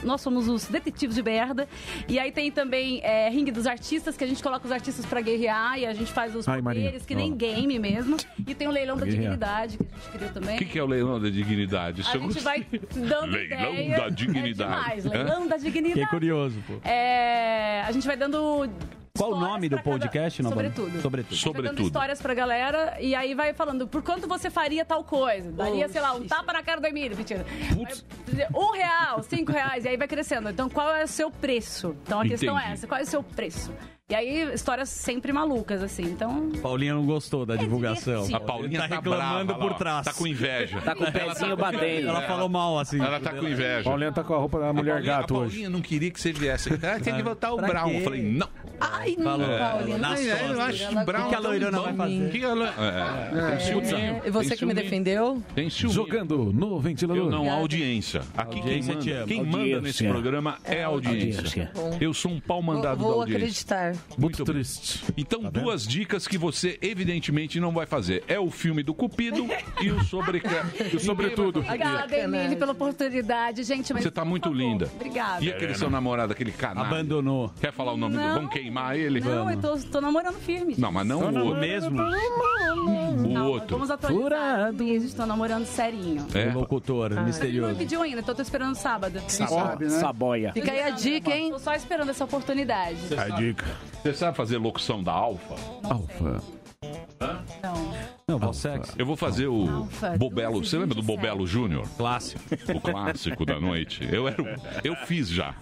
nós 0.03 0.21
somos 0.21 0.49
os 0.49 0.64
detetives 0.67 1.14
de 1.14 1.23
merda. 1.23 1.69
E 2.09 2.19
aí 2.19 2.33
tem 2.33 2.51
também 2.51 3.01
é, 3.05 3.29
Ringue 3.31 3.53
dos 3.53 3.67
Artistas, 3.69 4.17
que 4.17 4.25
a 4.25 4.27
gente 4.27 4.43
coloca 4.43 4.67
os 4.67 4.73
artistas 4.73 5.07
pra 5.07 5.21
guerrear 5.21 5.79
e 5.79 5.87
a 5.87 5.95
gente 5.95 6.11
faz 6.12 6.35
os 6.35 6.49
Ai, 6.49 6.61
Maria. 6.61 6.83
poderes, 6.87 7.07
que 7.07 7.14
nem 7.14 7.33
Ó. 7.33 7.37
game 7.37 7.79
mesmo. 7.79 8.17
E 8.45 8.53
tem 8.53 8.67
o 8.67 8.73
Leilão 8.73 8.97
da 8.97 9.05
Guerrear. 9.05 9.23
Dignidade, 9.23 9.79
que 9.79 9.85
a 9.85 9.97
gente 9.97 10.09
criou 10.11 10.33
também. 10.33 10.57
O 10.57 10.59
que, 10.59 10.64
que 10.64 10.79
é 10.79 10.83
o 10.83 10.87
leilão 10.87 11.21
da 11.21 11.31
dignidade? 11.31 12.03
A 12.03 12.05
eu 12.17 12.21
gente 12.21 12.35
gostei. 12.35 12.43
vai 12.43 12.67
dando 12.97 13.31
Leilão 13.38 13.73
ideia. 13.75 13.97
da 13.97 14.09
dignidade. 14.09 14.73
É 14.73 14.77
demais, 14.77 15.07
Hã? 15.07 15.11
leilão 15.11 15.47
da 15.47 15.57
dignidade. 15.57 15.68
Fiquei 15.73 16.07
curioso, 16.07 16.59
pô. 16.67 16.75
É, 16.89 17.83
a 17.87 17.93
gente 17.93 18.07
vai 18.07 18.17
dando. 18.17 18.69
Qual 19.17 19.33
o 19.33 19.41
nome 19.41 19.69
do 19.69 19.77
cada- 19.77 19.91
podcast, 19.91 20.41
Nova? 20.43 20.55
Sobretudo. 20.55 21.01
Sobretudo. 21.03 21.29
Vai 21.31 21.53
dando 21.53 21.67
Sobretudo. 21.67 21.87
histórias 21.87 22.23
pra 22.23 22.35
galera 22.35 22.97
e 23.01 23.17
aí 23.17 23.35
vai 23.35 23.53
falando 23.53 23.89
por 23.89 24.01
quanto 24.01 24.29
você 24.29 24.49
faria 24.49 24.85
tal 24.85 25.03
coisa. 25.03 25.51
Daria, 25.51 25.89
sei 25.89 26.01
lá, 26.01 26.13
um 26.15 26.25
tapa 26.25 26.53
na 26.53 26.63
cara 26.63 26.81
do 26.81 26.87
Emílio, 26.87 27.17
mentira. 27.17 27.45
Vai- 27.75 28.49
Um 28.55 28.71
real, 28.73 29.21
cinco 29.25 29.51
reais, 29.51 29.85
e 29.85 29.89
aí 29.89 29.97
vai 29.97 30.07
crescendo. 30.07 30.49
Então, 30.49 30.69
qual 30.71 30.95
é 30.95 31.03
o 31.03 31.09
seu 31.09 31.33
preço? 31.33 31.97
Então, 32.05 32.21
a 32.21 32.25
questão 32.29 32.57
é 32.57 32.61
Entendi. 32.61 32.73
essa: 32.75 32.87
qual 32.87 33.01
é 33.01 33.03
o 33.03 33.07
seu 33.07 33.23
preço? 33.23 33.73
E 34.11 34.14
aí, 34.14 34.55
histórias 34.55 34.88
sempre 34.88 35.35
malucas, 35.35 35.83
assim. 35.83 36.03
Então, 36.05 36.51
Paulinha 36.62 36.94
não 36.94 37.05
gostou 37.05 37.44
da 37.44 37.57
divulgação. 37.57 38.23
divertido. 38.23 38.37
A 38.37 38.40
Paulinha 38.40 38.81
tá 38.81 38.88
tá 38.88 38.94
reclamando 38.97 39.44
brava 39.55 39.61
por 39.61 39.75
trás. 39.75 40.07
Tá 40.07 40.14
com 40.14 40.27
inveja. 40.27 40.81
Tá 40.81 40.94
com 40.94 41.05
o 41.05 41.12
pezinho 41.12 41.55
batendo. 41.59 42.09
Ela 42.09 42.23
falou 42.23 42.49
mal, 42.49 42.79
assim. 42.79 42.99
Ela 42.99 43.21
tá 43.21 43.35
com 43.35 43.47
inveja. 43.47 43.83
Paulinha 43.85 44.11
tá 44.11 44.25
com 44.25 44.33
a 44.33 44.38
roupa 44.38 44.61
da 44.61 44.73
mulher 44.73 44.92
Paulinha- 44.94 45.12
gato 45.18 45.35
a 45.35 45.38
hoje. 45.40 45.51
Paulinha 45.51 45.68
não 45.68 45.83
queria 45.83 46.11
que 46.11 46.18
você 46.18 46.33
viesse. 46.33 46.71
Ah, 46.83 46.99
tem 46.99 47.16
que 47.16 47.23
botar 47.23 47.53
o 47.53 47.59
Pra 47.59 47.68
Brown. 47.68 47.90
Eu 47.90 48.01
falei, 48.05 48.23
não. 48.23 48.49
Ai, 48.81 49.14
Falou. 49.23 49.59
Paulinha, 49.59 49.99
Nas 49.99 50.21
É, 50.27 50.53
eu 50.53 50.61
acho 50.62 51.05
Brown 51.05 51.27
O 51.27 51.29
que 51.29 51.35
a 51.35 51.38
loirona 51.40 51.81
vai 51.81 51.94
fazer? 51.94 52.31
Que 52.31 52.44
ela... 52.44 52.75
É, 53.55 53.59
ciúminho. 53.61 54.23
E 54.25 54.31
você 54.31 54.57
que 54.57 54.64
me 54.64 54.73
defendeu? 54.73 55.42
Tem 55.55 55.68
ciúme. 55.68 55.92
Jogando 55.92 56.51
no 56.51 56.81
ventilador. 56.81 57.25
Eu 57.27 57.31
não, 57.31 57.51
a 57.51 57.55
audiência. 57.57 58.23
Aqui 58.35 58.59
Audiência 58.59 58.97
quem 58.97 59.12
manda, 59.12 59.27
quem 59.27 59.44
manda 59.44 59.81
nesse 59.83 60.09
programa 60.09 60.57
é 60.64 60.83
a 60.83 60.87
audiência. 60.87 61.71
Eu 62.01 62.14
sou 62.14 62.31
um 62.33 62.40
pau 62.40 62.62
Vou, 62.62 62.75
mandado 62.75 63.01
vou 63.01 63.11
da 63.11 63.16
audiência. 63.21 63.37
acreditar. 63.37 63.98
Muito 64.17 64.45
triste. 64.45 65.05
Então, 65.17 65.43
duas 65.43 65.87
dicas 65.87 66.27
que 66.27 66.37
você 66.37 66.79
evidentemente 66.83 67.61
não 67.61 67.73
vai 67.73 67.87
fazer. 67.87 68.25
É 68.27 68.39
o 68.39 68.51
filme 68.51 68.83
do 68.83 68.93
Cupido 68.93 69.47
e 69.81 69.91
o 69.91 70.03
sobre... 70.05 70.43
e 70.93 70.97
o 70.97 71.01
sobretudo. 71.01 71.61
Obrigada, 71.61 72.17
Emílio, 72.17 72.57
pela 72.57 72.73
oportunidade. 72.73 73.63
Gente, 73.63 73.93
mas... 73.93 74.03
Você 74.03 74.11
tá 74.11 74.25
muito 74.25 74.53
linda. 74.53 74.91
Obrigada. 74.95 75.45
E 75.45 75.53
aquele 75.53 75.75
seu 75.75 75.91
namorado, 75.91 76.33
aquele 76.33 76.53
canal? 76.53 76.85
Abandonou. 76.85 77.53
Quer 77.61 77.73
falar 77.73 77.93
o 77.93 77.97
nome 77.97 78.17
Não. 78.17 78.23
dele? 78.23 78.35
Vamos 78.35 78.53
queimar 78.53 78.97
ele? 78.97 79.21
Não, 79.21 79.51
eu 79.51 79.61
tô, 79.61 79.79
tô 79.79 80.01
namorando 80.01 80.37
firme. 80.37 80.75
Não, 80.79 80.91
mas 80.91 81.07
não 81.07 81.21
o 81.21 81.47
outro. 81.47 81.61
mesmo? 81.61 82.01
O 82.01 83.17
Não, 83.29 83.51
outro. 83.51 83.77
Vamos 83.77 83.91
atualizar. 83.91 84.73
Meses, 84.73 85.15
tô 85.15 85.27
namorando 85.27 85.67
serinho. 85.67 86.27
É. 86.35 86.49
O 86.49 86.61
locutor 86.61 87.11
não 87.11 87.25
misterioso. 87.25 87.73
me 87.73 87.79
pediu 87.79 88.03
ainda, 88.03 88.21
então 88.21 88.35
tô 88.35 88.43
esperando 88.43 88.75
sábado. 88.75 89.21
sabe, 89.29 89.85
né? 89.87 89.91
Saboia. 89.91 90.53
Fica 90.53 90.71
aí 90.73 90.83
a 90.83 90.91
dica, 90.91 91.31
hein? 91.37 91.51
Tô 91.51 91.59
só 91.59 91.75
esperando 91.75 92.11
essa 92.11 92.25
oportunidade. 92.25 92.99
A 93.17 93.29
dica. 93.37 93.67
Você 94.03 94.14
sabe 94.14 94.37
fazer 94.37 94.59
locução 94.59 95.03
da 95.03 95.12
Alfa? 95.12 95.55
Alfa. 95.85 96.42
Não. 98.29 98.38
Não, 98.38 98.53
sexy. 98.53 98.92
Eu 98.96 99.05
vou 99.07 99.16
fazer 99.16 99.48
o 99.48 99.68
Alfa, 99.68 100.16
Bobelo. 100.16 100.64
Você 100.64 100.77
lembra 100.79 100.94
do 100.94 101.03
227. 101.03 101.07
Bobelo 101.16 101.46
Júnior? 101.46 101.88
Clássico. 101.96 102.40
O 102.74 102.81
clássico 102.81 103.44
da 103.44 103.59
noite. 103.61 104.07
Eu 104.11 104.29
era, 104.29 104.40
o- 104.40 104.46
eu 104.85 104.94
fiz 105.07 105.29
já. 105.29 105.55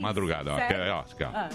Madrugada. 0.00 0.52
Ó, 0.52 0.56
Sério? 0.56 0.76
quer- 0.76 0.90
ó, 0.90 1.00
aqui, 1.00 1.24
ó. 1.24 1.28
Ah. 1.34 1.48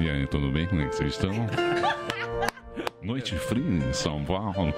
E 0.00 0.10
aí, 0.10 0.26
tudo 0.26 0.50
bem? 0.52 0.66
Como 0.66 0.82
é 0.82 0.88
que 0.88 0.94
vocês 0.96 1.12
estão? 1.14 1.30
Noite 3.02 3.34
fria 3.36 3.64
em 3.64 3.92
São 3.92 4.24
Paulo. 4.24 4.74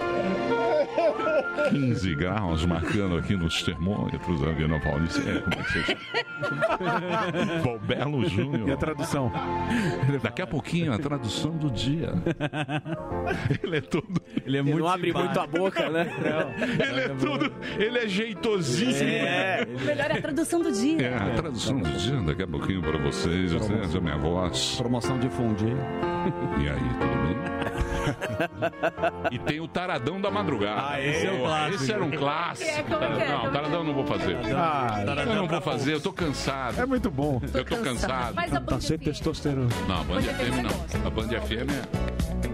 15 1.71 2.15
graus 2.15 2.65
marcando 2.65 3.17
aqui 3.17 3.37
nos 3.37 3.63
termômetros 3.63 4.41
da 4.41 4.53
Vila 4.53 4.79
Paulista. 4.81 5.21
É, 5.29 5.41
como 5.41 5.55
é 5.55 5.63
que 5.63 5.73
vocês 5.73 5.89
estão? 6.43 7.63
Bobelo 7.63 8.23
E 8.23 8.27
a 8.27 8.29
Júnior. 8.29 8.77
tradução? 8.79 9.33
Daqui 10.23 10.43
a 10.43 10.47
pouquinho, 10.47 10.93
a 10.93 10.99
tradução 10.99 11.53
do 11.57 11.71
dia. 11.71 12.13
Ele 13.63 13.77
é 13.77 13.81
todo. 13.81 14.21
Ele 14.45 14.57
é 14.57 14.61
Ele 14.61 14.63
muito 14.63 14.79
não 14.85 14.89
abre 14.89 15.13
muito 15.13 15.41
a 15.41 15.47
boca, 15.47 15.89
né? 15.89 16.07
Ele 16.89 17.01
é 17.01 17.09
tudo. 17.11 17.53
Ele 17.79 17.99
é 17.99 18.09
jeitosinho. 18.09 18.91
É. 19.05 19.67
O 19.81 19.85
melhor 19.85 20.11
é 20.11 20.19
a 20.19 20.23
tradução 20.23 20.61
do 20.63 20.73
dia. 20.73 21.03
É, 21.03 21.15
a 21.17 21.31
tradução 21.35 21.79
do 21.79 21.91
dia, 21.91 22.21
daqui 22.23 22.43
a 22.43 22.47
pouquinho 22.47 22.81
para 22.83 22.99
vocês. 22.99 23.53
Essa 23.55 23.73
é 23.73 23.99
a 23.99 24.01
minha 24.01 24.17
voz. 24.19 24.77
Promoção 24.77 25.19
de 25.19 25.29
fundi. 25.31 25.67
E 25.67 26.69
aí, 26.69 26.81
tudo 27.01 27.27
bem? 27.27 27.81
e 29.31 29.39
tem 29.39 29.61
o 29.61 29.69
Taradão 29.69 30.21
da 30.21 30.31
Madrugada. 30.31 30.83
Ah, 30.91 31.01
esse 31.01 31.27
é 31.27 31.33
o 31.33 31.39
clássico. 31.41 31.75
Esse 31.83 31.93
era 31.93 32.05
um 32.05 32.11
clássico. 32.11 32.71
É, 32.71 32.83
como 32.83 33.05
é 33.05 33.09
que 33.17 33.23
é? 33.23 33.29
Não, 33.29 33.37
Como 33.39 33.49
é 33.49 33.53
Taradão 33.53 33.79
eu 33.81 33.85
não 33.85 33.95
vou 33.95 34.07
fazer. 34.07 34.37
Ah, 34.57 35.05
Eu 35.07 35.35
não 35.37 35.47
vou 35.49 35.61
fazer, 35.61 35.95
eu 35.95 36.01
tô 36.01 36.13
cansado. 36.13 36.81
é 36.81 36.87
muito 36.87 37.11
bom. 37.11 37.41
Eu 37.53 37.65
tô 37.65 37.77
cansado. 37.79 38.35
Mas 38.35 38.55
a 38.55 38.61
Tá 38.61 38.81
sem 38.81 38.99
FM. 38.99 39.05
testosterona. 39.05 39.69
Não, 39.89 40.01
a 40.01 40.05
Band 40.05 40.23
FM 40.23 40.63
não. 40.63 41.07
A 41.07 41.11
Band 41.11 41.29
FM 41.29 41.71
é. 41.71 42.11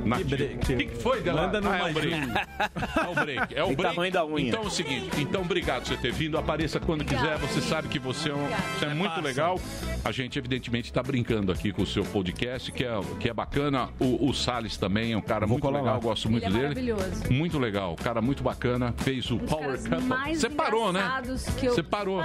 Na... 0.06 0.18
O 0.18 0.24
break. 0.24 0.58
que, 0.58 0.76
que 0.86 0.96
foi 1.02 1.20
dela? 1.20 1.42
Manda 1.42 1.60
no 1.60 1.68
ah, 1.70 1.78
é 1.78 1.90
o 1.90 1.92
break. 1.92 2.14
É 2.16 3.08
o 3.08 3.14
break. 3.14 3.54
É 3.56 3.64
o 3.64 3.66
break. 3.74 3.82
tamanho 3.82 4.12
da 4.12 4.24
unha. 4.24 4.48
Então 4.48 4.62
é 4.62 4.66
o 4.66 4.70
seguinte, 4.70 5.20
então 5.20 5.40
obrigado 5.42 5.80
por 5.82 5.88
você 5.88 5.96
ter 5.96 6.12
vindo. 6.12 6.38
Apareça 6.38 6.78
quando 6.78 7.04
quiser. 7.04 7.36
Você 7.38 7.60
sabe 7.60 7.88
que 7.88 7.98
você 7.98 8.30
é, 8.30 8.34
um, 8.34 8.46
você 8.78 8.84
é 8.86 8.94
muito 8.94 9.20
legal. 9.20 9.58
A 10.06 10.12
gente, 10.12 10.38
evidentemente, 10.38 10.84
está 10.86 11.02
brincando 11.02 11.50
aqui 11.50 11.72
com 11.72 11.82
o 11.82 11.86
seu 11.86 12.04
podcast, 12.04 12.70
que 12.70 12.84
é, 12.84 13.00
que 13.18 13.28
é 13.28 13.34
bacana. 13.34 13.88
O, 13.98 14.28
o 14.28 14.32
Salles 14.32 14.76
também 14.76 15.12
é 15.12 15.16
um 15.16 15.20
cara 15.20 15.46
muito 15.48 15.62
colar 15.62 15.80
legal. 15.80 15.94
lá. 15.94 16.00
Gosto 16.00 16.30
muito 16.30 16.44
Ele 16.44 16.56
é 16.56 16.68
dele. 16.72 16.92
maravilhoso. 16.92 17.32
Muito 17.32 17.58
legal. 17.58 17.96
Cara 17.96 18.22
muito 18.22 18.42
bacana. 18.42 18.94
Fez 18.98 19.28
o 19.32 19.36
dos 19.36 19.50
Power 19.50 19.76
Couple. 19.82 20.00
mais 20.04 20.38
Você 20.40 20.48
parou, 20.48 20.92
né? 20.92 21.00
engraçados 21.00 21.44
que 21.56 21.66
eu- 21.66 21.74
Você 21.74 21.82
parou. 21.82 22.22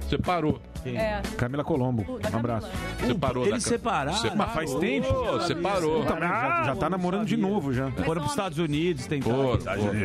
Você 0.00 0.18
parou. 0.18 0.60
É. 0.84 1.22
Camila 1.38 1.62
Colombo. 1.64 2.02
Um 2.02 2.18
Camila. 2.18 2.38
abraço. 2.40 2.70
Você 3.00 3.14
parou 3.14 3.46
Eles 3.46 3.62
da... 3.64 3.68
separaram. 3.70 4.12
Você 4.18 4.30
Mas 4.34 4.52
faz 4.52 4.74
tempo. 4.74 5.14
Você 5.32 5.54
parou. 5.54 6.04
Mas 6.04 6.18
já, 6.18 6.62
já 6.66 6.76
tá 6.76 6.90
namorando 6.90 7.24
de 7.26 7.36
novo 7.36 7.72
já. 7.72 7.90
Foram 7.92 8.20
pros 8.22 8.32
Estados 8.32 8.58
Unidos, 8.58 9.06
tem. 9.06 9.22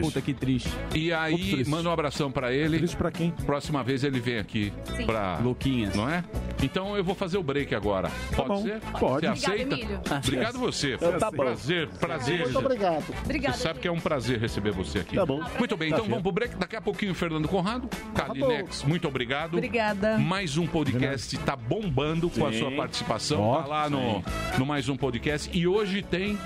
Puta 0.01 0.21
que 0.21 0.33
triste. 0.33 0.69
E 0.95 1.11
aí, 1.11 1.35
triste. 1.37 1.69
manda 1.69 1.89
um 1.89 1.91
abração 1.91 2.31
pra 2.31 2.53
ele. 2.53 2.77
Triste 2.77 2.95
pra 2.95 3.11
quem? 3.11 3.31
Próxima 3.31 3.83
vez 3.83 4.03
ele 4.03 4.19
vem 4.19 4.37
aqui 4.37 4.71
Sim. 4.95 5.05
pra. 5.05 5.39
Luquinhas. 5.39 5.95
Não 5.95 6.07
é? 6.09 6.23
Então 6.61 6.95
eu 6.95 7.03
vou 7.03 7.15
fazer 7.17 7.37
o 7.37 7.43
break 7.43 7.73
agora. 7.75 8.09
Pode 8.35 8.47
bom. 8.47 8.61
ser? 8.61 8.79
Pode. 8.99 9.27
Você 9.27 9.45
aceita? 9.45 9.73
Emílio. 9.75 9.99
Obrigado 10.23 10.59
você. 10.59 10.93
Então 10.93 11.17
tá 11.19 11.31
bom. 11.31 11.37
prazer, 11.37 11.87
prazer. 11.99 12.39
Muito 12.41 12.59
obrigado. 12.59 13.03
Obrigada. 13.23 13.57
Você 13.57 13.63
sabe 13.63 13.79
que 13.79 13.87
é 13.87 13.91
um 13.91 13.99
prazer 13.99 14.39
receber 14.39 14.71
você 14.71 14.99
aqui. 14.99 15.15
Tá 15.15 15.25
bom. 15.25 15.41
Muito 15.57 15.75
bem, 15.75 15.89
então 15.91 16.05
vamos 16.05 16.21
pro 16.21 16.31
break. 16.31 16.55
Daqui 16.55 16.75
a 16.75 16.81
pouquinho, 16.81 17.13
Fernando 17.13 17.47
Conrado. 17.47 17.89
Kalinex, 18.13 18.83
muito 18.83 19.07
obrigado. 19.07 19.55
Obrigada. 19.55 20.17
Mais 20.17 20.57
um 20.57 20.65
podcast 20.67 21.37
tá 21.39 21.55
bombando 21.55 22.29
com 22.29 22.45
a 22.45 22.53
sua 22.53 22.71
participação. 22.71 23.41
Ó, 23.41 23.59
Vai 23.61 23.69
lá 23.69 23.89
no, 23.89 24.23
no 24.57 24.65
mais 24.65 24.87
um 24.89 24.95
podcast. 24.95 25.49
E 25.57 25.67
hoje 25.67 26.01
tem 26.01 26.37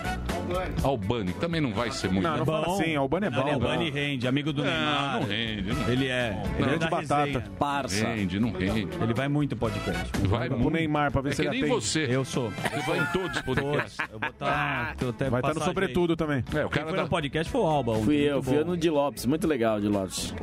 Albani, 0.83 1.33
também 1.33 1.61
não 1.61 1.73
vai 1.73 1.91
ser 1.91 2.09
muito. 2.09 2.23
Não, 2.23 2.37
não 2.37 2.45
fala 2.45 2.67
assim. 2.73 2.95
Albani 2.95 3.27
é 3.27 3.29
bom. 3.29 3.47
É 3.47 3.57
Bunny 3.57 3.89
rende, 3.89 4.27
amigo 4.27 4.51
do 4.51 4.63
Não, 4.63 4.71
Neymar. 4.71 5.19
não 5.19 5.27
rende. 5.27 5.73
Não 5.73 5.89
Ele 5.89 6.07
é. 6.07 6.43
Ele 6.57 6.65
Não, 6.67 6.73
é 6.73 6.77
de 6.77 6.89
batata. 6.89 7.25
resenha. 7.25 7.43
Parça. 7.59 8.07
rende, 8.07 8.39
não 8.39 8.51
rende. 8.51 8.87
Ele 9.01 9.13
vai 9.13 9.27
muito 9.27 9.55
podcast. 9.55 10.11
Vai 10.27 10.49
O 10.49 10.60
muito. 10.63 10.75
Neymar, 10.75 11.11
pra 11.11 11.21
ver 11.21 11.29
É 11.29 11.31
se 11.33 11.41
que 11.41 11.47
ele 11.47 11.61
nem 11.61 11.63
atende. 11.71 11.75
você. 11.85 12.07
Eu 12.09 12.25
sou. 12.25 12.49
Você 12.51 12.79
vai 12.91 12.99
em 12.99 13.05
todos 13.07 13.35
os 13.37 13.41
podcasts. 13.43 13.97
Eu 14.11 14.19
vou 14.19 15.09
até 15.09 15.29
Vai 15.29 15.39
estar 15.41 15.53
no 15.53 15.61
sobretudo 15.63 16.15
também. 16.15 16.43
É, 16.55 16.65
o 16.65 16.69
Quem 16.69 16.79
cara 16.79 16.87
foi 16.87 16.95
da... 16.97 17.03
no 17.03 17.09
podcast 17.09 17.51
foi 17.51 17.61
o 17.61 17.65
Alba. 17.65 17.91
um 17.93 18.03
Fui 18.03 18.15
muito 18.17 18.27
eu, 18.29 18.43
fui 18.43 18.53
bom. 18.53 18.59
eu 18.59 18.65
no 18.65 18.77
de 18.77 18.89
Lopes. 18.89 19.25
Muito 19.25 19.47
legal, 19.47 19.79
de 19.79 19.87
Lopes. 19.87 20.33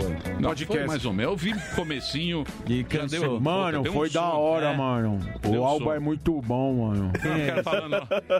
Não, 0.40 0.50
podcast. 0.50 0.66
foi 0.66 0.86
mais 0.86 1.04
ou 1.04 1.12
menos. 1.12 1.32
Eu 1.32 1.36
vi 1.36 1.54
comecinho. 1.74 2.44
E 2.66 2.84
cansou. 2.84 3.40
Mano, 3.40 3.80
um 3.80 3.84
foi 3.84 4.10
da 4.10 4.24
hora, 4.32 4.66
é. 4.70 4.76
mano. 4.76 5.18
O 5.46 5.62
Alba 5.64 5.96
é 5.96 5.98
muito 5.98 6.40
bom, 6.42 6.88
mano. 6.88 7.12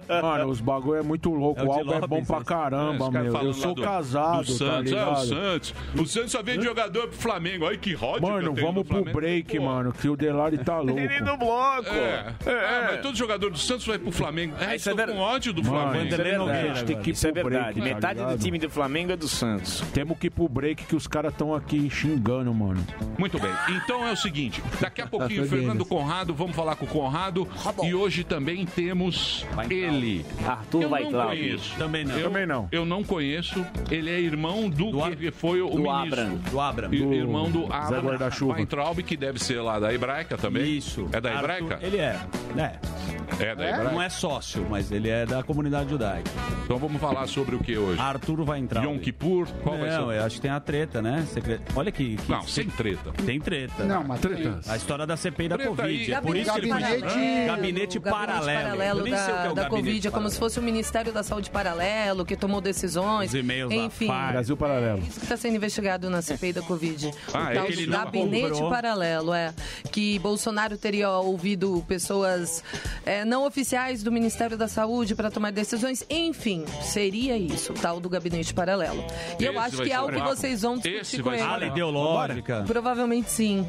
O 0.09 0.22
Mano, 0.22 0.47
os 0.49 0.61
bagulho 0.61 0.99
é 0.99 1.03
muito 1.03 1.31
louco. 1.33 1.61
É 1.61 1.64
o 1.64 1.66
o 1.68 1.72
de 1.72 1.79
Alba 1.81 1.95
é 1.97 2.01
bom 2.07 2.14
Lopes, 2.16 2.29
pra 2.29 2.39
né? 2.39 2.45
caramba, 2.45 3.05
Os 3.07 3.11
caras 3.11 3.22
meu. 3.24 3.33
falando 3.33 3.47
Eu 3.49 3.57
lá 3.57 3.62
sou 3.62 3.74
do- 3.74 3.83
casado, 3.83 4.45
do 4.45 4.53
tá 4.53 4.59
Santos, 4.59 4.93
é, 4.93 5.07
o? 5.07 5.16
Santos. 5.16 5.74
O 5.99 6.07
Santos 6.07 6.33
só 6.33 6.43
vem 6.43 6.59
de 6.59 6.64
jogador 6.64 7.09
pro 7.09 7.16
Flamengo. 7.16 7.64
Olha 7.66 7.76
que 7.76 7.93
eu 7.93 7.99
Mano, 8.20 8.53
tenho 8.55 8.66
vamos 8.66 8.85
pro 8.87 8.97
Flamengo. 8.97 9.12
break, 9.20 9.59
mano, 9.59 9.93
que 9.93 10.09
o 10.09 10.16
Delari 10.16 10.59
tá 10.59 10.79
louco. 10.81 10.99
Ele 10.99 11.20
do 11.20 11.37
bloco. 11.83 11.89
É. 11.97 12.35
Ah, 12.47 12.89
mas 12.93 13.01
todo 13.03 13.16
jogador 13.16 13.51
do 13.51 13.59
Santos 13.59 13.87
vai 13.87 13.99
pro 13.99 14.11
Flamengo. 14.12 14.55
É, 14.61 14.77
Isso 14.77 14.91
é 14.91 15.07
com 15.07 15.19
ódio 15.19 15.53
do 15.53 15.62
Flamengo. 15.64 16.07
Isso 16.07 16.14
é 16.21 16.25
verdade. 16.25 16.85
Tem 16.85 17.01
que 17.01 17.11
ir 17.11 17.12
Isso 17.12 17.27
é 17.27 17.33
pro 17.33 17.43
verdade. 17.51 17.73
break, 17.81 17.89
tá 17.91 17.95
Metade 17.95 18.19
do 18.21 18.25
ligado? 18.27 18.41
time 18.43 18.59
do 18.59 18.71
Flamengo 18.71 19.12
é 19.12 19.16
do 19.16 19.29
Santos. 19.29 19.81
Temos 19.93 20.19
que 20.19 20.27
ir 20.29 20.31
pro 20.31 20.49
break 20.49 20.85
que 20.85 20.97
os 20.97 21.07
caras 21.07 21.33
estão 21.33 21.55
aqui 21.55 21.89
xingando, 21.91 22.53
mano. 22.55 22.85
Muito 23.19 23.39
bem. 23.39 23.51
Então 23.71 24.07
é 24.07 24.12
o 24.12 24.16
seguinte, 24.16 24.62
daqui 24.81 25.01
a 25.03 25.07
pouquinho, 25.09 25.43
Tá 25.43 25.49
Fernando 25.49 25.85
Conrado, 25.85 26.35
vamos 26.35 26.55
falar 26.57 26.77
com 26.77 26.85
o 26.85 26.89
Conrado. 26.89 27.49
E 27.83 27.95
hoje 27.95 28.25
também 28.25 28.64
temos 28.66 29.47
ele. 29.71 30.25
Arthur 30.47 30.83
Eu 30.83 30.89
vai 30.89 31.03
não 31.05 31.11
lá. 31.11 31.27
conheço. 31.27 31.75
Também 31.77 32.05
não. 32.05 32.16
Eu, 32.19 32.25
Também 32.29 32.47
não. 32.47 32.69
Eu 32.73 32.85
não 32.85 33.03
conheço. 33.05 33.64
Ele 33.91 34.11
é 34.11 34.21
irmão 34.21 34.69
do, 34.69 34.91
Do 34.91 35.16
que 35.16 35.31
foi 35.31 35.61
o 35.62 35.69
do 35.71 35.79
ministro. 35.83 36.21
Abram. 36.21 36.37
Do 36.51 36.61
Abram. 36.61 36.91
Do 36.91 37.14
irmão 37.14 37.51
do 37.51 37.66
Zé 37.66 37.73
Abram 37.75 38.03
Guarda-Chuva. 38.03 38.55
Weintraub, 38.55 39.03
que 39.03 39.16
deve 39.16 39.39
ser 39.39 39.61
lá 39.61 39.79
da 39.79 39.93
Hebraica 39.93 40.37
também. 40.37 40.77
Isso. 40.77 41.09
É 41.12 41.21
da 41.21 41.31
Arthur- 41.31 41.43
Ele 41.80 41.99
é. 41.99 42.18
É. 42.57 43.18
É 43.41 43.55
da 43.55 43.64
Hebraica. 43.68 43.85
Não 43.93 44.03
é 44.03 44.09
sócio, 44.09 44.66
mas 44.68 44.91
ele 44.91 45.09
é 45.09 45.24
da 45.26 45.43
comunidade 45.43 45.91
judaica. 45.91 46.31
Então 46.64 46.76
vamos 46.79 47.01
falar 47.01 47.26
sobre 47.29 47.55
o 47.55 47.61
que 47.61 47.76
hoje? 47.76 48.01
Arthur 48.01 48.45
vai 48.45 48.59
entrar. 48.59 48.85
Yom 48.85 48.99
Kippur? 48.99 49.47
Qual 49.62 49.79
vai 49.79 49.91
não, 49.91 50.09
ser? 50.09 50.16
eu 50.18 50.24
acho 50.24 50.35
que 50.37 50.41
tem 50.43 50.51
a 50.51 50.61
treta, 50.61 51.01
né? 51.01 51.26
Secre- 51.33 51.61
Olha 51.76 51.93
que, 51.93 52.16
que- 52.16 52.31
Não, 52.31 52.43
sem 52.43 52.68
treta. 52.68 53.12
Tem 53.24 53.41
treta. 53.41 53.85
Não, 53.85 54.03
mas 54.05 54.20
Treta. 54.20 54.61
A 54.66 54.76
história 54.76 55.07
da 55.07 55.16
CPI 55.16 55.49
da 55.49 55.57
Treta 55.57 55.70
Covid. 55.70 55.89
aí. 56.05 56.12
É 56.12 56.20
por 56.20 56.37
isso 56.37 56.53
que 56.53 56.59
ele 56.59 56.68
foi 56.70 56.81
Gabinete- 56.81 57.07
gabinete, 57.07 57.47
Gabinete 57.47 58.01
paralelo. 58.01 58.83
Eu 58.83 59.05
nem 59.05 59.16
sei 59.16 59.22
o 59.22 59.26
que 59.26 59.31
é 59.31 59.35
da, 59.35 59.43
da 59.43 59.49
gabinete 59.62 59.68
Covid, 59.70 59.99
é 60.09 60.11
como 60.11 60.12
paralelo. 60.12 60.31
se 60.31 60.39
fosse 60.39 60.59
o 60.59 60.62
Ministério 60.62 61.12
da 61.12 61.22
Saúde 61.22 61.51
paralelo, 61.51 62.24
que 62.24 62.37
tomou 62.37 62.61
decisões. 62.61 63.29
Os 63.31 63.35
e-mails 63.35 63.70
da 63.70 63.76
Enfim. 63.76 64.07
Brasil 64.09 64.57
Paralelo. 64.57 64.99
Isso 65.03 65.18
que 65.20 65.24
está 65.26 65.37
sendo 65.37 65.57
investigado 65.57 66.11
na 66.11 66.20
CPI 66.22 66.53
da 66.55 66.62
Covid. 66.62 67.11
Ah, 67.33 67.39
o 67.39 67.49
é 67.51 67.55
tal 67.55 67.66
que 67.66 67.76
do 67.87 67.91
não 67.91 67.99
gabinete 68.05 68.51
comprou. 68.51 68.70
paralelo, 68.70 69.33
é. 69.35 69.55
Que 69.93 70.18
Bolsonaro 70.18 70.76
teria 70.76 71.11
ouvido 71.11 71.85
pessoas 71.89 72.62
é, 73.07 73.18
não 73.25 73.47
oficiais 73.47 74.03
do 74.03 74.11
Ministério 74.12 74.57
da 74.57 74.69
Saúde 74.69 75.14
para 75.14 75.31
tomar 75.31 75.51
decisões. 75.53 76.05
Enfim, 76.11 76.64
seria 76.83 77.37
isso, 77.37 77.73
o 77.73 77.75
tal 77.75 78.01
do 78.01 78.09
gabinete 78.09 78.53
paralelo. 78.55 79.05
E 79.39 79.45
eu 79.45 79.53
Esse 79.53 79.61
acho 79.61 79.83
que 79.83 79.91
é 79.91 79.95
algo 79.95 80.12
o 80.12 80.21
que 80.21 80.29
vocês 80.29 80.62
vão 80.62 80.75
Esse 80.77 80.91
discutir 80.91 81.23
vai 81.23 81.39
com 81.39 81.43
o 81.43 81.47
ele. 81.47 81.55
Ala 81.55 81.66
ideológica. 81.66 82.64
Provavelmente 82.66 83.31
sim. 83.31 83.66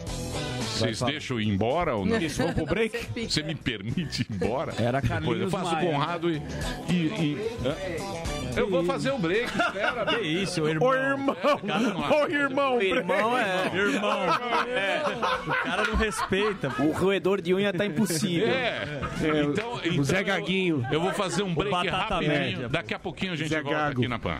Vocês 0.80 1.02
deixam 1.02 1.41
ir 1.41 1.47
embora 1.50 1.95
ou 1.95 2.06
não? 2.06 2.18
Isso, 2.18 2.38
vamos 2.38 2.56
pro 2.56 2.66
break? 2.66 3.28
Você 3.28 3.43
me 3.43 3.54
permite 3.56 4.22
ir 4.22 4.28
embora? 4.34 4.74
Era 4.80 5.02
Depois 5.02 5.20
eu 5.41 5.50
Carlinhos 5.50 5.52
faço 5.52 5.72
Maia. 5.74 5.91
Conrado 5.91 6.32
e. 6.32 6.41
e, 6.89 6.93
e- 6.95 7.38
hã? 7.66 8.39
Eu 8.56 8.70
vou 8.70 8.84
fazer 8.84 9.12
o 9.12 9.18
break, 9.18 9.45
espera. 9.58 10.06
Que 10.06 10.20
isso, 10.22 10.62
o 10.64 10.70
irmão. 10.70 10.89
Ô, 10.89 10.93
irmão. 10.95 11.36
Ô, 12.12 12.28
irmão. 12.28 12.78
O 12.78 12.82
irmão 12.82 13.38
é. 13.38 13.72
Irmão. 13.76 14.20
É. 14.68 15.02
O 15.47 15.64
cara 15.64 15.84
não 15.88 15.95
respeita. 15.95 16.68
O 16.80 16.91
roedor 16.91 17.41
de 17.41 17.54
unha 17.54 17.72
tá 17.74 17.86
impossível. 17.86 18.47
É. 18.50 19.02
Então, 19.50 19.80
então 19.84 20.00
o 20.02 20.04
Zé 20.04 20.22
eu- 20.22 20.26
Gaguinho. 20.26 20.86
Eu, 20.91 21.02
vou 21.02 21.12
fazer 21.14 21.43
um 21.43 21.54
break 21.54 21.88
rapidinho. 21.88 22.32
média. 22.32 22.70
Daqui 22.70 22.93
a 22.93 23.00
pouquinho 23.00 23.34
a 23.34 23.36
gente 23.36 23.50
Zé 23.50 23.62
volta 23.62 23.78
Gago. 23.78 24.00
aqui 24.00 24.08
na 24.08 24.20
PAN. 24.20 24.39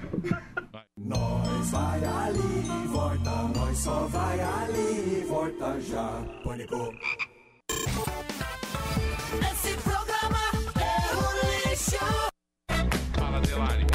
Nós 0.98 1.72
vai 1.72 2.04
ali, 2.04 2.88
volta, 2.88 3.30
nós 3.56 3.78
só 3.78 4.08
vai 4.08 4.40
ali, 4.40 5.26
volta 5.28 5.80
já. 5.82 6.22
Pânico. 6.44 6.94
Esse 9.52 9.74
programa 9.78 10.40
é 10.76 11.16
um 11.16 11.70
lixo. 11.70 11.98
Fala, 13.18 13.40
Delari. 13.42 13.86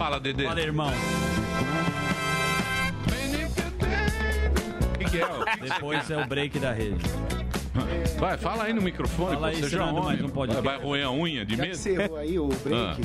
Fala, 0.00 0.18
Dedê. 0.18 0.44
Fala, 0.44 0.60
irmão. 0.62 0.90
O 4.94 4.98
que, 4.98 5.04
que 5.10 5.20
é? 5.20 5.26
O 5.26 5.44
que 5.44 5.50
que 5.58 5.58
você 5.68 5.74
Depois 5.74 6.10
é 6.10 6.16
o 6.16 6.26
break 6.26 6.58
da 6.58 6.72
rede. 6.72 7.04
Vai, 8.18 8.38
fala 8.38 8.64
aí 8.64 8.72
no 8.72 8.80
microfone. 8.80 9.34
Fala 9.34 9.48
pô, 9.50 9.54
aí, 9.56 9.62
seja 9.62 9.84
homem. 9.84 10.02
mais 10.02 10.22
um 10.22 10.28
podcast. 10.30 10.64
Vai, 10.66 10.76
vai 10.78 10.86
roer 10.86 11.06
a 11.06 11.10
unha 11.12 11.44
de 11.44 11.54
Já 11.54 11.62
que 11.62 11.68
medo? 11.68 11.78
você 11.78 11.90
errou 11.90 12.16
aí 12.16 12.38
o 12.38 12.48
break, 12.48 12.74
Ah. 12.74 12.96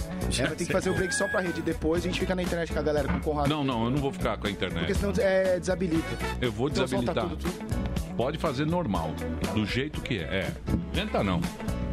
é, 0.41 0.47
vai 0.47 0.55
ter 0.55 0.65
que 0.65 0.71
fazer 0.71 0.89
o 0.89 0.93
break 0.93 1.13
só 1.13 1.27
pra 1.27 1.41
rede. 1.41 1.61
Depois 1.61 2.01
a 2.01 2.07
gente 2.07 2.17
fica 2.17 2.33
na 2.33 2.41
internet 2.43 2.71
com 2.71 2.79
a 2.79 2.81
galera, 2.81 3.09
com 3.09 3.17
o 3.17 3.21
Conrado. 3.21 3.49
Não, 3.49 3.61
não, 3.65 3.83
eu 3.85 3.91
não 3.91 3.97
vou 3.97 4.13
ficar 4.13 4.37
com 4.37 4.47
a 4.47 4.49
Porque 4.49 4.51
internet. 4.51 4.95
senão 4.95 5.11
é, 5.19 5.59
desabilita. 5.59 6.07
Eu 6.41 6.49
vou 6.49 6.69
Então 6.69 6.87
solta 6.87 7.13
desabilitar. 7.13 7.37
tudo, 7.37 8.15
Pode 8.15 8.37
fazer 8.37 8.65
normal, 8.65 9.11
do 9.53 9.65
jeito 9.65 9.99
que 9.99 10.19
é. 10.19 10.21
É, 10.21 10.51
inventa 10.93 11.21
não. 11.21 11.41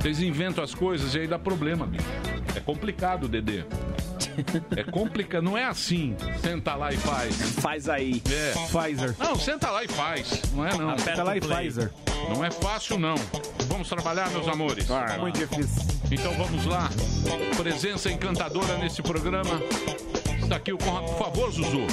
Vocês 0.03 0.21
inventam 0.21 0.65
as 0.65 0.75
coisas 0.75 1.15
e 1.15 1.21
aí 1.21 1.27
dá 1.29 1.39
problema, 1.39 1.87
bicho. 1.87 2.05
É 2.57 2.61
complicado, 2.61 3.29
Dedê. 3.29 3.65
É 4.77 4.83
complicado, 4.83 5.43
não 5.45 5.57
é 5.59 5.65
assim. 5.65 6.17
Senta 6.41 6.75
lá 6.75 6.91
e 6.91 6.97
faz. 6.97 7.37
Faz 7.61 7.89
aí. 7.89 8.21
É. 8.31 8.53
Pfizer. 8.53 9.15
Não, 9.19 9.37
senta 9.37 9.71
lá 9.71 9.85
e 9.85 9.89
faz. 9.89 10.43
Não 10.55 10.67
é 10.67 10.77
não. 10.77 10.91
Aperta 10.91 11.23
lá 11.23 11.37
e 11.37 11.41
Pfizer. 11.41 11.93
Não 12.35 12.43
é 12.45 12.51
fácil 12.51 12.99
não. 12.99 13.15
Vamos 13.69 13.89
trabalhar, 13.89 14.31
meus 14.31 14.49
amores. 14.49 14.87
Muito 15.21 15.39
difícil. 15.39 15.83
Então 16.11 16.33
vamos 16.35 16.65
lá. 16.67 16.89
Presença 17.57 18.11
encantadora 18.11 18.79
nesse 18.79 19.03
programa. 19.03 19.61
Está 20.53 20.61
aqui 20.61 20.73
o 20.75 20.77
Conrado. 20.77 21.07
Por 21.07 21.17
favor, 21.17 21.51
Zuzu. 21.51 21.87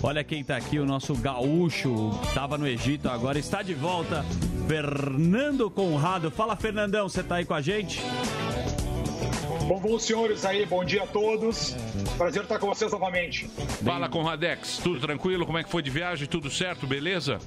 Olha 0.00 0.22
quem 0.22 0.44
tá 0.44 0.56
aqui, 0.56 0.78
o 0.78 0.86
nosso 0.86 1.16
gaúcho, 1.16 2.12
tava 2.32 2.56
no 2.56 2.64
Egito, 2.64 3.08
agora 3.08 3.40
está 3.40 3.60
de 3.60 3.74
volta. 3.74 4.24
Fernando 4.68 5.68
Conrado. 5.68 6.30
Fala, 6.30 6.54
Fernandão, 6.54 7.08
você 7.08 7.24
tá 7.24 7.36
aí 7.36 7.44
com 7.44 7.54
a 7.54 7.60
gente? 7.60 8.00
Bom, 9.66 9.80
bom, 9.80 9.98
senhores 9.98 10.44
aí, 10.44 10.64
bom 10.64 10.84
dia 10.84 11.02
a 11.02 11.06
todos. 11.08 11.74
Prazer 12.16 12.44
estar 12.44 12.60
com 12.60 12.68
vocês 12.68 12.92
novamente. 12.92 13.50
Fala, 13.84 14.08
Conradex. 14.08 14.78
Tudo 14.78 15.00
tranquilo? 15.00 15.44
Como 15.44 15.58
é 15.58 15.64
que 15.64 15.70
foi 15.70 15.82
de 15.82 15.90
viagem? 15.90 16.28
Tudo 16.28 16.48
certo? 16.48 16.86
Beleza? 16.86 17.40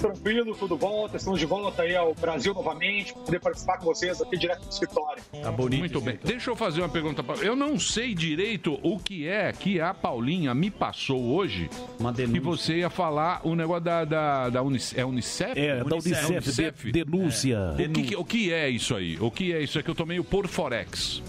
Tranquilo, 0.00 0.54
tudo 0.54 0.76
volta, 0.76 1.16
estamos 1.18 1.38
de 1.38 1.44
volta 1.46 1.82
aí 1.82 1.94
ao 1.94 2.14
Brasil 2.14 2.54
novamente, 2.54 3.12
para 3.12 3.22
poder 3.22 3.40
participar 3.40 3.78
com 3.78 3.84
vocês 3.84 4.20
aqui 4.22 4.36
direto 4.38 4.62
do 4.64 4.70
escritório. 4.70 5.22
Tá 5.42 5.52
bonito. 5.52 5.80
Muito 5.80 6.00
bem. 6.00 6.18
Deixa 6.24 6.50
eu 6.50 6.56
fazer 6.56 6.80
uma 6.80 6.88
pergunta. 6.88 7.22
pra- 7.22 7.36
Eu 7.36 7.54
não 7.54 7.78
sei 7.78 8.14
direito 8.14 8.78
o 8.82 8.98
que 8.98 9.28
é 9.28 9.52
que 9.52 9.80
a 9.80 9.92
Paulinha 9.92 10.54
me 10.54 10.70
passou 10.70 11.20
hoje. 11.34 11.68
Uma 11.98 12.12
Que 12.14 12.40
você 12.40 12.78
ia 12.78 12.90
falar 12.90 13.40
o 13.44 13.54
negócio 13.54 13.84
da, 13.84 14.04
da, 14.04 14.48
da 14.48 14.62
Unicef. 14.62 14.98
É 15.00 15.04
Unicef? 15.04 15.58
É, 15.60 15.84
da 15.84 15.96
Unicef, 15.96 16.84
de- 16.86 16.92
denúncia. 16.92 17.58
O, 17.78 17.92
que, 17.92 18.16
o 18.16 18.24
que 18.24 18.52
é 18.52 18.68
isso 18.70 18.94
aí? 18.96 19.18
O 19.20 19.30
que 19.30 19.52
é 19.52 19.62
isso 19.62 19.76
aí 19.78 19.84
que 19.84 19.90
eu 19.90 19.94
tô 19.94 20.06
meio 20.06 20.24
por 20.24 20.46
Forex? 20.48 21.22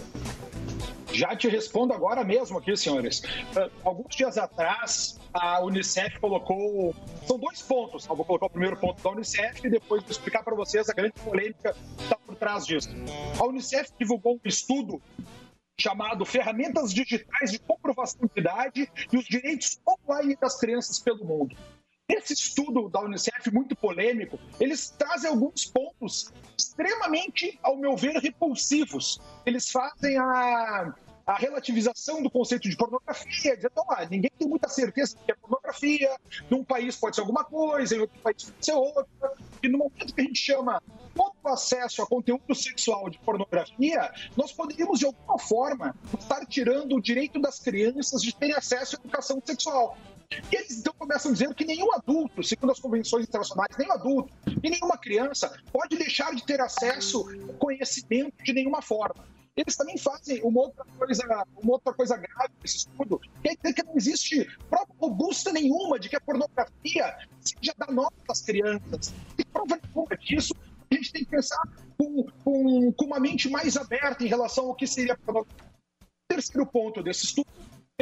Já 1.12 1.36
te 1.36 1.48
respondo 1.48 1.92
agora 1.92 2.24
mesmo 2.24 2.58
aqui, 2.58 2.76
senhores. 2.76 3.22
Ah, 3.56 3.68
alguns 3.84 4.16
dias 4.16 4.38
atrás, 4.38 5.20
a 5.32 5.60
Unicef 5.62 6.18
colocou. 6.18 6.94
São 7.26 7.38
dois 7.38 7.60
pontos. 7.62 8.06
Eu 8.06 8.16
vou 8.16 8.24
colocar 8.24 8.46
o 8.46 8.50
primeiro 8.50 8.76
ponto 8.76 9.02
da 9.02 9.10
Unicef 9.10 9.66
e 9.66 9.70
depois 9.70 10.02
vou 10.02 10.10
explicar 10.10 10.42
para 10.42 10.54
vocês 10.54 10.88
a 10.88 10.92
grande 10.92 11.14
polêmica 11.22 11.74
que 11.96 12.02
está 12.02 12.16
por 12.16 12.34
trás 12.36 12.66
disso. 12.66 12.88
A 13.38 13.44
Unicef 13.44 13.90
divulgou 13.98 14.34
um 14.34 14.48
estudo 14.48 15.02
chamado 15.78 16.24
Ferramentas 16.24 16.92
Digitais 16.92 17.50
de 17.50 17.58
Comprovação 17.58 18.28
de 18.32 18.40
Idade 18.40 18.90
e 19.12 19.16
os 19.16 19.24
Direitos 19.24 19.80
Online 19.86 20.36
das 20.40 20.58
Crianças 20.58 20.98
pelo 20.98 21.24
Mundo. 21.24 21.56
Esse 22.08 22.34
estudo 22.34 22.88
da 22.88 23.00
Unicef, 23.00 23.50
muito 23.50 23.74
polêmico, 23.74 24.38
eles 24.60 24.90
trazem 24.90 25.30
alguns 25.30 25.64
pontos 25.64 26.32
extremamente, 26.58 27.58
ao 27.62 27.76
meu 27.76 27.96
ver, 27.96 28.18
repulsivos. 28.18 29.20
Eles 29.46 29.70
fazem 29.70 30.18
a, 30.18 30.94
a 31.26 31.34
relativização 31.34 32.22
do 32.22 32.30
conceito 32.30 32.68
de 32.68 32.76
pornografia, 32.76 33.56
dizendo, 33.56 33.72
ah, 33.88 34.06
ninguém 34.10 34.30
tem 34.38 34.48
muita 34.48 34.68
certeza 34.68 35.16
que 35.24 35.32
é 35.32 35.34
pornografia, 35.34 36.16
num 36.50 36.64
país 36.64 36.96
pode 36.96 37.16
ser 37.16 37.22
alguma 37.22 37.44
coisa, 37.44 37.94
em 37.94 38.00
outro 38.00 38.18
país 38.20 38.44
pode 38.44 38.64
ser 38.64 38.72
outra. 38.72 39.06
E 39.62 39.68
no 39.68 39.78
momento 39.78 40.14
que 40.14 40.20
a 40.20 40.24
gente 40.24 40.38
chama 40.38 40.82
todo 41.14 41.32
o 41.42 41.48
acesso 41.48 42.02
a 42.02 42.06
conteúdo 42.06 42.54
sexual 42.54 43.08
de 43.08 43.18
pornografia, 43.18 44.10
nós 44.36 44.52
poderíamos, 44.52 44.98
de 44.98 45.06
alguma 45.06 45.38
forma, 45.38 45.94
estar 46.18 46.44
tirando 46.46 46.96
o 46.96 47.00
direito 47.00 47.40
das 47.40 47.60
crianças 47.60 48.22
de 48.22 48.34
terem 48.34 48.54
acesso 48.54 48.96
à 48.96 48.98
educação 48.98 49.40
sexual. 49.44 49.96
E 50.50 50.56
eles 50.56 50.78
então 50.78 50.94
começam 50.98 51.32
dizendo 51.32 51.54
que 51.54 51.64
nenhum 51.64 51.92
adulto, 51.92 52.42
segundo 52.42 52.72
as 52.72 52.80
convenções 52.80 53.26
internacionais, 53.26 53.76
nenhum 53.76 53.92
adulto 53.92 54.32
e 54.62 54.70
nenhuma 54.70 54.96
criança 54.96 55.54
pode 55.70 55.96
deixar 55.96 56.34
de 56.34 56.44
ter 56.44 56.60
acesso 56.60 57.28
ao 57.48 57.54
conhecimento 57.54 58.42
de 58.42 58.52
nenhuma 58.52 58.80
forma. 58.80 59.24
Eles 59.54 59.76
também 59.76 59.98
fazem 59.98 60.40
uma 60.42 60.62
outra 60.62 60.84
coisa, 60.98 61.46
uma 61.62 61.72
outra 61.72 61.92
coisa 61.92 62.16
grave 62.16 62.52
nesse 62.62 62.78
estudo, 62.78 63.20
que 63.42 63.48
é 63.62 63.72
que 63.72 63.82
não 63.82 63.94
existe 63.94 64.46
prova 64.68 64.86
robusta 64.98 65.52
nenhuma 65.52 65.98
de 65.98 66.08
que 66.08 66.16
a 66.16 66.20
pornografia 66.20 67.18
seja 67.38 67.74
danosa 67.76 68.12
às 68.30 68.40
crianças. 68.40 69.12
E 69.38 69.44
prova 69.44 69.78
nenhuma 69.82 70.16
disso, 70.16 70.54
a 70.90 70.94
gente 70.94 71.12
tem 71.12 71.24
que 71.24 71.30
pensar 71.30 71.62
com, 71.98 72.26
com, 72.42 72.92
com 72.92 73.04
uma 73.04 73.20
mente 73.20 73.50
mais 73.50 73.76
aberta 73.76 74.24
em 74.24 74.28
relação 74.28 74.66
ao 74.66 74.74
que 74.74 74.86
seria 74.86 75.16
pornografia. 75.18 75.70
Terceiro 76.28 76.66
ponto 76.66 77.02
desse 77.02 77.26
estudo 77.26 77.50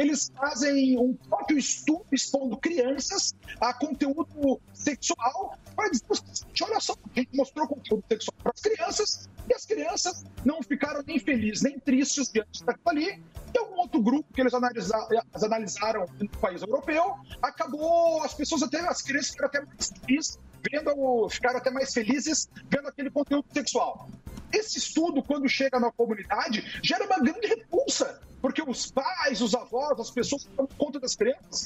eles 0.01 0.31
fazem 0.35 0.97
um 0.97 1.13
próprio 1.13 1.59
estudo 1.59 2.05
expondo 2.11 2.57
crianças 2.57 3.35
a 3.59 3.71
conteúdo 3.71 4.59
sexual 4.73 5.55
para 5.75 5.89
dizer 5.89 6.05
o 6.09 6.15
seguinte, 6.15 6.63
olha 6.63 6.79
só, 6.79 6.93
a 6.93 7.19
gente 7.19 7.29
mostrou 7.35 7.67
conteúdo 7.67 8.03
sexual 8.09 8.35
para 8.41 8.51
as 8.55 8.61
crianças 8.61 9.29
e 9.47 9.53
as 9.53 9.65
crianças 9.65 10.25
não 10.43 10.63
ficaram 10.63 11.03
nem 11.05 11.19
felizes 11.19 11.61
nem 11.61 11.79
tristes 11.79 12.31
diante 12.31 12.63
daquilo 12.63 12.89
ali. 12.89 13.23
E 13.53 13.59
algum 13.59 13.79
outro 13.79 14.01
grupo 14.01 14.33
que 14.33 14.41
eles 14.41 14.53
analisa- 14.53 15.07
eles 15.11 15.43
analisaram 15.43 16.05
no 16.19 16.29
país 16.39 16.61
europeu, 16.61 17.15
acabou, 17.41 18.23
as 18.23 18.33
pessoas 18.33 18.63
até, 18.63 18.79
as 18.79 19.01
crianças 19.01 19.31
ficaram 19.31 19.49
até 19.49 19.65
mais 19.65 19.91
felizes, 19.99 20.39
vendo, 20.71 21.29
ficaram 21.29 21.57
até 21.57 21.69
mais 21.69 21.93
felizes 21.93 22.49
vendo 22.69 22.87
aquele 22.87 23.11
conteúdo 23.11 23.45
sexual. 23.53 24.09
Esse 24.51 24.79
estudo, 24.79 25.21
quando 25.21 25.47
chega 25.47 25.79
na 25.79 25.91
comunidade, 25.91 26.79
gera 26.83 27.05
uma 27.05 27.19
grande 27.19 27.47
repulsa, 27.47 28.19
porque 28.41 28.61
os 28.61 28.91
pais, 28.91 29.41
os 29.41 29.53
avós, 29.53 29.99
as 29.99 30.11
pessoas 30.11 30.45
que 30.45 30.55
dão 30.55 30.67
conta 30.77 30.99
das 30.99 31.15
crianças 31.15 31.65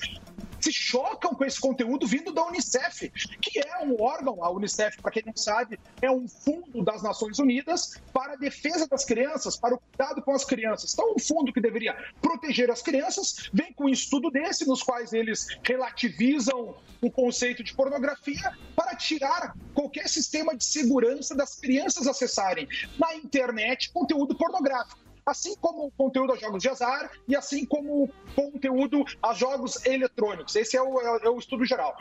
se 0.65 0.73
chocam 0.73 1.35
com 1.35 1.45
esse 1.45 1.59
conteúdo 1.59 2.07
vindo 2.07 2.33
da 2.33 2.43
Unicef, 2.47 3.11
que 3.39 3.59
é 3.59 3.83
um 3.83 4.01
órgão, 4.01 4.43
a 4.43 4.49
Unicef, 4.49 4.99
para 4.99 5.11
quem 5.11 5.21
não 5.23 5.35
sabe, 5.35 5.79
é 6.01 6.09
um 6.09 6.27
fundo 6.27 6.83
das 6.83 7.03
Nações 7.03 7.37
Unidas 7.37 8.01
para 8.11 8.33
a 8.33 8.35
defesa 8.35 8.87
das 8.87 9.05
crianças, 9.05 9.55
para 9.55 9.75
o 9.75 9.77
cuidado 9.77 10.23
com 10.23 10.31
as 10.31 10.43
crianças. 10.43 10.91
Então, 10.93 11.13
um 11.15 11.19
fundo 11.19 11.53
que 11.53 11.61
deveria 11.61 11.95
proteger 12.19 12.71
as 12.71 12.81
crianças, 12.81 13.47
vem 13.53 13.71
com 13.73 13.85
um 13.85 13.89
estudo 13.89 14.31
desse, 14.31 14.67
nos 14.67 14.81
quais 14.81 15.13
eles 15.13 15.47
relativizam 15.63 16.75
o 16.99 17.11
conceito 17.11 17.63
de 17.63 17.71
pornografia 17.75 18.51
para 18.75 18.95
tirar 18.95 19.55
qualquer 19.75 20.09
sistema 20.09 20.55
de 20.55 20.65
segurança 20.65 21.35
das 21.35 21.59
crianças 21.59 22.07
acessarem 22.07 22.67
na 22.97 23.15
internet 23.15 23.91
conteúdo 23.91 24.35
pornográfico 24.35 25.04
assim 25.25 25.55
como 25.59 25.87
o 25.87 25.91
conteúdo 25.91 26.33
a 26.33 26.35
jogos 26.35 26.61
de 26.61 26.69
azar 26.69 27.11
e 27.27 27.35
assim 27.35 27.65
como 27.65 28.03
o 28.03 28.09
conteúdo 28.35 29.03
a 29.21 29.33
jogos 29.33 29.83
eletrônicos. 29.85 30.55
Esse 30.55 30.77
é 30.77 30.81
o, 30.81 31.01
é 31.01 31.29
o 31.29 31.39
estudo 31.39 31.65
geral. 31.65 31.97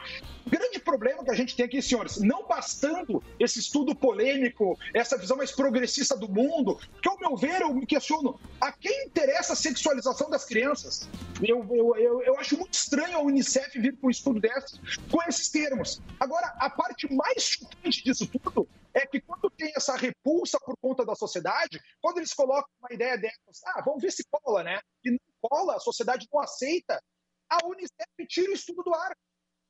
O 0.46 0.50
grande 0.50 0.78
problema 0.78 1.24
que 1.24 1.30
a 1.30 1.34
gente 1.34 1.56
tem 1.56 1.64
aqui, 1.64 1.80
senhores, 1.80 2.18
não 2.18 2.46
bastando 2.46 3.22
esse 3.40 3.58
estudo 3.58 3.94
polêmico, 3.94 4.78
essa 4.92 5.16
visão 5.16 5.36
mais 5.36 5.50
progressista 5.50 6.16
do 6.16 6.28
mundo, 6.28 6.78
que 7.00 7.08
ao 7.08 7.18
meu 7.18 7.36
ver 7.36 7.62
eu 7.62 7.72
me 7.72 7.86
questiono, 7.86 8.38
a 8.60 8.70
quem 8.70 9.06
interessa 9.06 9.54
a 9.54 9.56
sexualização 9.56 10.28
das 10.28 10.44
crianças? 10.44 11.08
Eu, 11.42 11.66
eu, 11.70 11.96
eu, 11.96 12.22
eu 12.22 12.38
acho 12.38 12.58
muito 12.58 12.74
estranho 12.74 13.16
a 13.16 13.22
Unicef 13.22 13.78
vir 13.78 13.96
com 13.96 14.08
um 14.08 14.10
estudo 14.10 14.38
desses 14.40 14.78
com 15.10 15.22
esses 15.22 15.48
termos. 15.48 16.00
Agora, 16.20 16.54
a 16.58 16.68
parte 16.68 17.12
mais 17.12 17.42
chocante 17.42 18.04
disso 18.04 18.26
tudo 18.26 18.68
é 18.94 19.06
que 19.06 19.20
quando 19.20 19.50
tem 19.50 19.72
essa 19.76 19.96
repulsa 19.96 20.58
por 20.60 20.76
conta 20.76 21.04
da 21.04 21.14
sociedade, 21.14 21.80
quando 22.00 22.18
eles 22.18 22.32
colocam 22.32 22.70
uma 22.80 22.94
ideia 22.94 23.18
dessas, 23.18 23.62
ah, 23.66 23.82
vamos 23.84 24.00
ver 24.00 24.12
se 24.12 24.24
cola, 24.30 24.62
né? 24.62 24.80
E 25.04 25.10
não 25.10 25.18
cola, 25.42 25.76
a 25.76 25.80
sociedade 25.80 26.28
não 26.32 26.40
aceita, 26.40 27.02
a 27.50 27.66
Unicef 27.66 28.26
tira 28.28 28.50
o 28.50 28.54
estudo 28.54 28.82
do 28.82 28.94
ar. 28.94 29.16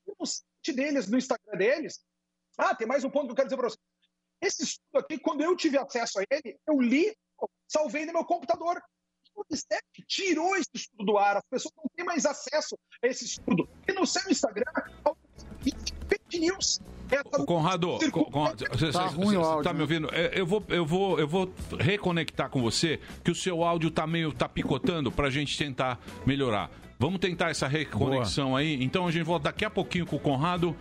E 0.07 0.13
no 0.19 0.27
site 0.27 0.73
deles, 0.75 1.09
no 1.09 1.17
Instagram 1.17 1.57
deles, 1.57 2.05
ah, 2.59 2.75
tem 2.75 2.87
mais 2.87 3.03
um 3.03 3.11
ponto 3.11 3.27
que 3.27 3.33
eu 3.33 3.37
quero 3.37 3.49
dizer 3.49 3.57
para 3.57 3.69
vocês. 3.69 3.81
Esse 4.43 4.63
estudo 4.63 4.99
aqui, 4.99 5.19
quando 5.19 5.43
eu 5.43 5.57
tive 5.57 5.79
acesso 5.79 6.21
a 6.21 6.25
ele, 6.31 6.59
eu 6.67 6.79
li, 6.79 7.17
salvei 7.67 8.05
no 8.05 8.13
meu 8.13 8.25
computador. 8.25 8.81
O 9.35 9.43
Unicef 9.49 9.83
tirou 10.07 10.55
esse 10.55 10.71
estudo 10.75 11.05
do 11.05 11.19
ar, 11.19 11.39
as 11.39 11.45
pessoas 11.51 11.75
não 11.77 11.87
têm 11.97 12.05
mais 12.05 12.27
acesso 12.27 12.79
a 13.03 13.09
esse 13.09 13.25
estudo. 13.25 13.69
E 13.89 13.93
no 13.93 14.07
seu 14.07 14.31
Instagram, 14.31 14.71
fake 16.09 16.39
news. 16.39 16.79
Essa 17.15 17.43
Ô, 17.43 17.45
Conrado, 17.47 17.99
Con- 18.11 18.25
Con- 18.25 18.53
você 18.73 18.91
Tá 18.91 19.07
ruim 19.07 19.37
o 19.37 19.63
tá 19.63 19.73
me 19.73 19.81
ouvindo? 19.83 20.09
É, 20.13 20.33
Eu 20.35 20.47
vou, 20.47 20.63
eu 20.69 20.85
vou, 20.85 21.19
eu 21.19 21.29
vou 21.29 21.53
reconectar 21.79 22.49
com 22.51 22.61
você 22.61 22.99
que 23.23 23.31
o 23.31 23.35
seu 23.35 23.63
áudio 23.65 23.91
tá 23.91 24.07
meio 24.07 24.33
tá 24.33 24.49
picotando 24.49 25.11
pra 25.13 25.31
gente 25.31 25.57
tentar 25.57 25.99
melhorar. 26.27 26.71
Vamos 26.99 27.19
tentar 27.19 27.51
essa 27.51 27.67
reconexão 27.67 28.55
aí. 28.57 28.83
Então 28.83 29.07
a 29.07 29.11
gente 29.11 29.25
volta 29.25 29.45
daqui 29.45 29.65
a 29.65 29.71
pouquinho 29.71 30.07
com 30.07 30.17
o 30.17 30.21
Conrado. 30.21 30.75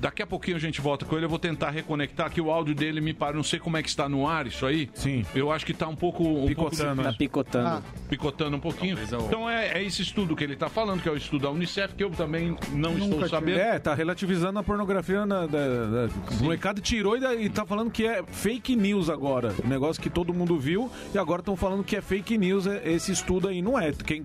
Daqui 0.00 0.22
a 0.22 0.26
pouquinho 0.26 0.56
a 0.56 0.60
gente 0.60 0.80
volta 0.80 1.04
com 1.04 1.16
ele. 1.16 1.24
Eu 1.24 1.28
vou 1.28 1.38
tentar 1.38 1.70
reconectar 1.70 2.30
que 2.30 2.40
o 2.40 2.50
áudio 2.50 2.74
dele 2.74 3.00
me 3.00 3.12
para. 3.12 3.34
Não 3.36 3.42
sei 3.42 3.58
como 3.58 3.76
é 3.76 3.82
que 3.82 3.88
está 3.88 4.08
no 4.08 4.26
ar 4.28 4.46
isso 4.46 4.64
aí. 4.66 4.88
Sim. 4.94 5.24
Eu 5.34 5.50
acho 5.50 5.66
que 5.66 5.74
tá 5.74 5.88
um 5.88 5.96
pouco. 5.96 6.22
Um 6.24 6.46
Picotando. 6.46 6.94
pouco 7.02 7.10
Tá 7.10 7.12
picotando. 7.18 7.68
Ah, 7.68 7.82
picotando 8.08 8.56
um 8.56 8.60
pouquinho. 8.60 8.96
Então 9.26 9.48
é, 9.48 9.78
é 9.78 9.82
esse 9.84 10.02
estudo 10.02 10.36
que 10.36 10.44
ele 10.44 10.54
está 10.54 10.68
falando, 10.68 11.02
que 11.02 11.08
é 11.08 11.12
o 11.12 11.16
estudo 11.16 11.42
da 11.42 11.50
Unicef, 11.50 11.94
que 11.94 12.04
eu 12.04 12.10
também 12.10 12.56
não 12.72 12.96
estou 12.98 13.28
sabendo. 13.28 13.58
É, 13.58 13.78
tá 13.78 13.94
relativizando 13.94 14.58
a 14.58 14.62
pornografia 14.62 15.26
na, 15.26 15.46
da, 15.46 15.46
da, 15.46 16.08
o 16.40 16.42
molecado 16.44 16.80
tirou 16.80 17.16
e, 17.16 17.20
da- 17.20 17.34
e 17.34 17.48
tá 17.48 17.64
falando 17.66 17.90
que 17.90 18.06
é 18.06 18.22
fake 18.22 18.76
news 18.76 19.10
agora. 19.10 19.54
Um 19.64 19.68
negócio 19.68 20.00
que 20.02 20.10
todo 20.10 20.32
mundo 20.32 20.58
viu 20.58 20.90
e 21.14 21.18
agora 21.18 21.40
estão 21.40 21.56
falando 21.56 21.82
que 21.82 21.96
é 21.96 22.00
fake 22.00 22.38
news 22.38 22.66
é- 22.66 22.82
esse 22.92 23.10
estudo 23.12 23.48
aí. 23.48 23.60
Não 23.62 23.78
é. 23.78 23.92
Quem, 23.92 24.24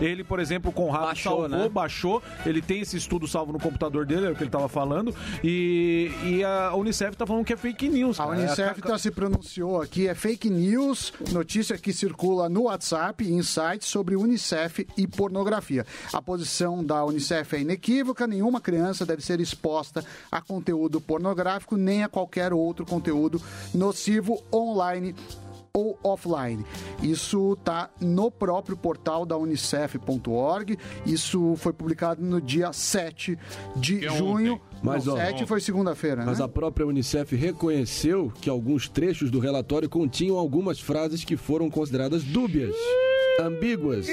ele, 0.00 0.22
por 0.24 0.38
exemplo, 0.40 0.70
o 0.70 0.72
Conrado 0.74 1.06
Baixou, 1.06 1.40
salvou, 1.42 1.48
né? 1.48 1.68
baixou. 1.68 2.22
Ele 2.44 2.60
tem 2.60 2.80
esse 2.80 2.96
estudo 2.96 3.26
salvo 3.26 3.52
no 3.52 3.58
computador 3.58 4.04
dele, 4.04 4.26
é 4.26 4.30
o 4.30 4.34
que 4.36 4.42
ele 4.42 4.50
tava 4.50 4.68
falando. 4.68 5.13
E, 5.42 6.10
e 6.24 6.44
a 6.44 6.74
Unicef 6.74 7.16
tá 7.16 7.26
falando 7.26 7.44
que 7.44 7.52
é 7.52 7.56
fake 7.56 7.88
news. 7.88 8.18
A 8.18 8.26
cara. 8.26 8.38
Unicef 8.38 8.80
É, 8.80 8.82
tá 8.82 8.98
se 8.98 9.10
pronunciou 9.10 9.80
aqui, 9.80 10.08
é 10.08 10.14
fake 10.14 10.50
news, 10.50 11.12
notícia 11.32 11.76
que 11.78 11.92
circula 11.92 12.48
no 12.48 12.62
WhatsApp 12.62 13.24
em 13.24 13.42
sites 13.42 13.88
sobre 13.88 14.16
Unicef 14.16 14.86
e 14.96 15.06
pornografia. 15.06 15.86
A 16.12 16.22
posição 16.22 16.84
da 16.84 17.04
Unicef 17.04 17.56
é 17.56 17.60
inequívoca, 17.60 18.26
nenhuma 18.26 18.60
criança 18.60 19.04
deve 19.04 19.22
ser 19.22 19.40
exposta 19.40 20.04
a 20.30 20.40
conteúdo 20.40 21.00
pornográfico 21.00 21.76
nem 21.76 22.02
a 22.02 22.08
qualquer 22.08 22.52
outro 22.52 22.86
conteúdo 22.86 23.40
nocivo 23.74 24.42
online 24.52 25.14
ou 25.76 25.98
offline. 26.04 26.64
Isso 27.02 27.54
está 27.58 27.90
no 28.00 28.30
próprio 28.30 28.76
portal 28.76 29.26
da 29.26 29.36
unicef.org. 29.36 30.78
Isso 31.04 31.56
foi 31.56 31.72
publicado 31.72 32.22
no 32.22 32.40
dia 32.40 32.72
7 32.72 33.36
de 33.74 34.06
é 34.06 34.08
junho. 34.16 34.60
Mas, 34.80 35.06
Não, 35.06 35.14
ó, 35.14 35.16
7 35.16 35.44
foi 35.46 35.60
segunda-feira, 35.60 36.16
né? 36.20 36.26
Mas 36.26 36.40
a 36.40 36.46
própria 36.46 36.86
Unicef 36.86 37.34
reconheceu 37.34 38.30
que 38.40 38.48
alguns 38.50 38.88
trechos 38.88 39.30
do 39.30 39.40
relatório 39.40 39.88
continham 39.88 40.38
algumas 40.38 40.78
frases 40.78 41.24
que 41.24 41.36
foram 41.36 41.68
consideradas 41.70 42.22
dúbias, 42.22 42.74
ambíguas, 43.40 44.06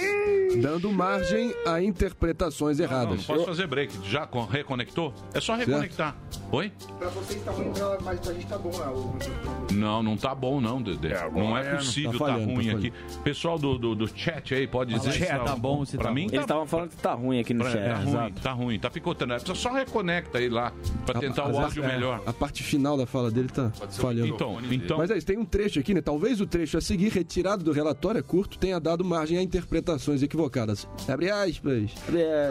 dando 0.61 0.89
margem 0.91 1.53
a 1.67 1.81
interpretações 1.81 2.79
Não, 2.79 2.87
não 2.87 2.93
erradas. 2.93 3.25
pode 3.25 3.45
fazer 3.45 3.67
break. 3.67 3.93
Já 4.09 4.25
con- 4.25 4.45
reconectou? 4.45 5.13
É 5.33 5.39
só 5.41 5.55
reconectar. 5.55 6.15
Oi? 6.53 6.69
Pra 6.99 7.07
vocês 7.07 7.41
tá 7.43 7.51
ruim, 7.51 7.71
pra- 7.71 7.97
mas 8.03 8.19
pra 8.19 8.33
gente 8.33 8.45
tá 8.47 8.57
bom, 8.57 8.69
né? 8.71 8.85
O... 8.87 9.73
Não, 9.73 10.03
não 10.03 10.17
tá 10.17 10.35
bom 10.35 10.59
não, 10.59 10.81
Dedé. 10.81 11.15
não 11.33 11.57
é 11.57 11.61
é, 11.65 11.75
possível, 11.77 12.11
tá 12.11 12.17
tá, 12.17 12.25
falhando, 12.25 12.45
tá 12.47 12.53
ruim 12.53 12.65
falhando. 12.65 12.87
aqui. 12.87 12.93
Pessoal 13.23 13.57
do, 13.57 13.77
do, 13.77 13.95
do 13.95 14.07
chat 14.17 14.53
aí, 14.53 14.67
pode 14.67 14.93
dizer 14.93 15.09
o 15.09 15.13
se 15.13 15.25
tá 15.25 15.55
bom, 15.55 15.85
se 15.85 15.95
pra 15.97 16.07
tá 16.07 16.13
mim 16.13 16.27
tá 16.27 16.33
Eles 16.35 16.43
estavam 16.43 16.67
falando 16.67 16.89
que 16.89 16.97
tá 16.97 17.13
ruim 17.13 17.39
aqui 17.39 17.53
no 17.53 17.65
É, 17.65 17.71
chat. 17.71 17.85
Tá 17.87 17.95
ruim, 17.95 18.09
Exato. 18.09 18.41
tá 18.41 18.51
ruim, 18.51 18.79
tá 18.79 18.89
picotando. 18.89 19.33
É, 19.33 19.39
Só 19.39 19.71
reconecta 19.71 20.39
aí 20.39 20.49
lá 20.49 20.73
pra 21.05 21.19
tentar 21.21 21.45
o 21.45 21.51
Às 21.51 21.57
áudio 21.57 21.85
é, 21.85 21.87
melhor. 21.87 22.21
A 22.25 22.33
parte 22.33 22.63
final 22.63 22.97
da 22.97 23.05
fala 23.05 23.31
dele 23.31 23.47
tá 23.47 23.71
falhando. 23.71 24.27
Então, 24.27 24.57
então- 24.69 24.97
Mas 24.97 25.09
aí, 25.09 25.21
tem 25.21 25.37
um 25.37 25.45
trecho 25.45 25.79
aqui, 25.79 25.93
né? 25.93 26.01
Talvez 26.01 26.41
o 26.41 26.45
trecho 26.45 26.77
a 26.77 26.81
seguir, 26.81 27.13
retirado 27.13 27.63
do 27.63 27.71
relatório 27.71 28.19
é 28.19 28.21
curto, 28.21 28.57
tenha 28.57 28.77
dado 28.77 29.05
margem 29.05 29.37
a 29.37 29.41
interpretações 29.41 30.21
equivocadas. 30.21 30.85
Abre 31.07 31.29
aspas. 31.29 31.91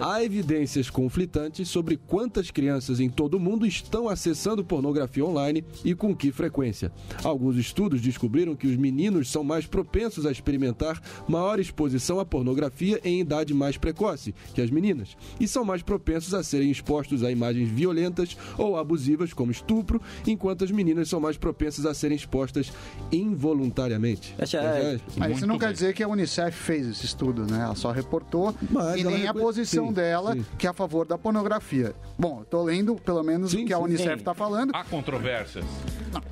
Há 0.02 0.24
evidências 0.24 0.88
conflitantes 0.88 1.68
sobre 1.68 1.98
quantas 1.98 2.50
crianças 2.50 2.98
em 2.98 3.10
todo 3.10 3.34
o 3.34 3.40
mundo 3.40 3.66
estão 3.66 3.89
acessando 4.08 4.64
pornografia 4.64 5.24
online 5.24 5.64
e 5.84 5.94
com 5.94 6.14
que 6.14 6.30
frequência. 6.30 6.92
Alguns 7.24 7.56
estudos 7.56 8.00
descobriram 8.00 8.54
que 8.54 8.66
os 8.66 8.76
meninos 8.76 9.30
são 9.30 9.42
mais 9.42 9.66
propensos 9.66 10.26
a 10.26 10.30
experimentar 10.30 11.00
maior 11.28 11.58
exposição 11.58 12.20
à 12.20 12.24
pornografia 12.24 13.00
em 13.04 13.20
idade 13.20 13.52
mais 13.52 13.76
precoce 13.76 14.34
que 14.54 14.60
as 14.60 14.70
meninas, 14.70 15.16
e 15.38 15.46
são 15.48 15.64
mais 15.64 15.82
propensos 15.82 16.34
a 16.34 16.42
serem 16.42 16.70
expostos 16.70 17.22
a 17.22 17.30
imagens 17.30 17.68
violentas 17.68 18.36
ou 18.56 18.76
abusivas, 18.76 19.32
como 19.32 19.50
estupro, 19.50 20.00
enquanto 20.26 20.64
as 20.64 20.70
meninas 20.70 21.08
são 21.08 21.20
mais 21.20 21.36
propensas 21.36 21.86
a 21.86 21.94
serem 21.94 22.16
expostas 22.16 22.72
involuntariamente. 23.12 24.34
Pois 24.36 24.54
é, 24.54 25.00
Mas 25.16 25.36
isso 25.36 25.46
não 25.46 25.58
quer 25.58 25.72
dizer 25.72 25.94
que 25.94 26.02
a 26.02 26.08
Unicef 26.08 26.56
fez 26.56 26.86
esse 26.88 27.04
estudo, 27.06 27.46
né? 27.50 27.60
Ela 27.62 27.74
só 27.74 27.90
reportou 27.90 28.54
Mas 28.70 29.00
e 29.00 29.04
nem 29.04 29.14
a 29.14 29.18
reconhe- 29.28 29.44
posição 29.44 29.88
sim, 29.88 29.92
dela 29.92 30.32
sim. 30.34 30.44
que 30.58 30.66
é 30.66 30.70
a 30.70 30.72
favor 30.74 31.06
da 31.06 31.16
pornografia. 31.16 31.94
Bom, 32.18 32.40
eu 32.40 32.44
tô 32.44 32.62
lendo 32.62 32.94
pelo 32.96 33.22
menos 33.22 33.52
o 33.52 33.64
que 33.64 33.72
a 33.72 33.76
sim. 33.76 33.79
Unicef 33.84 34.16
está 34.16 34.34
falando. 34.34 34.70
Há 34.74 34.84
controvérsias. 34.84 35.64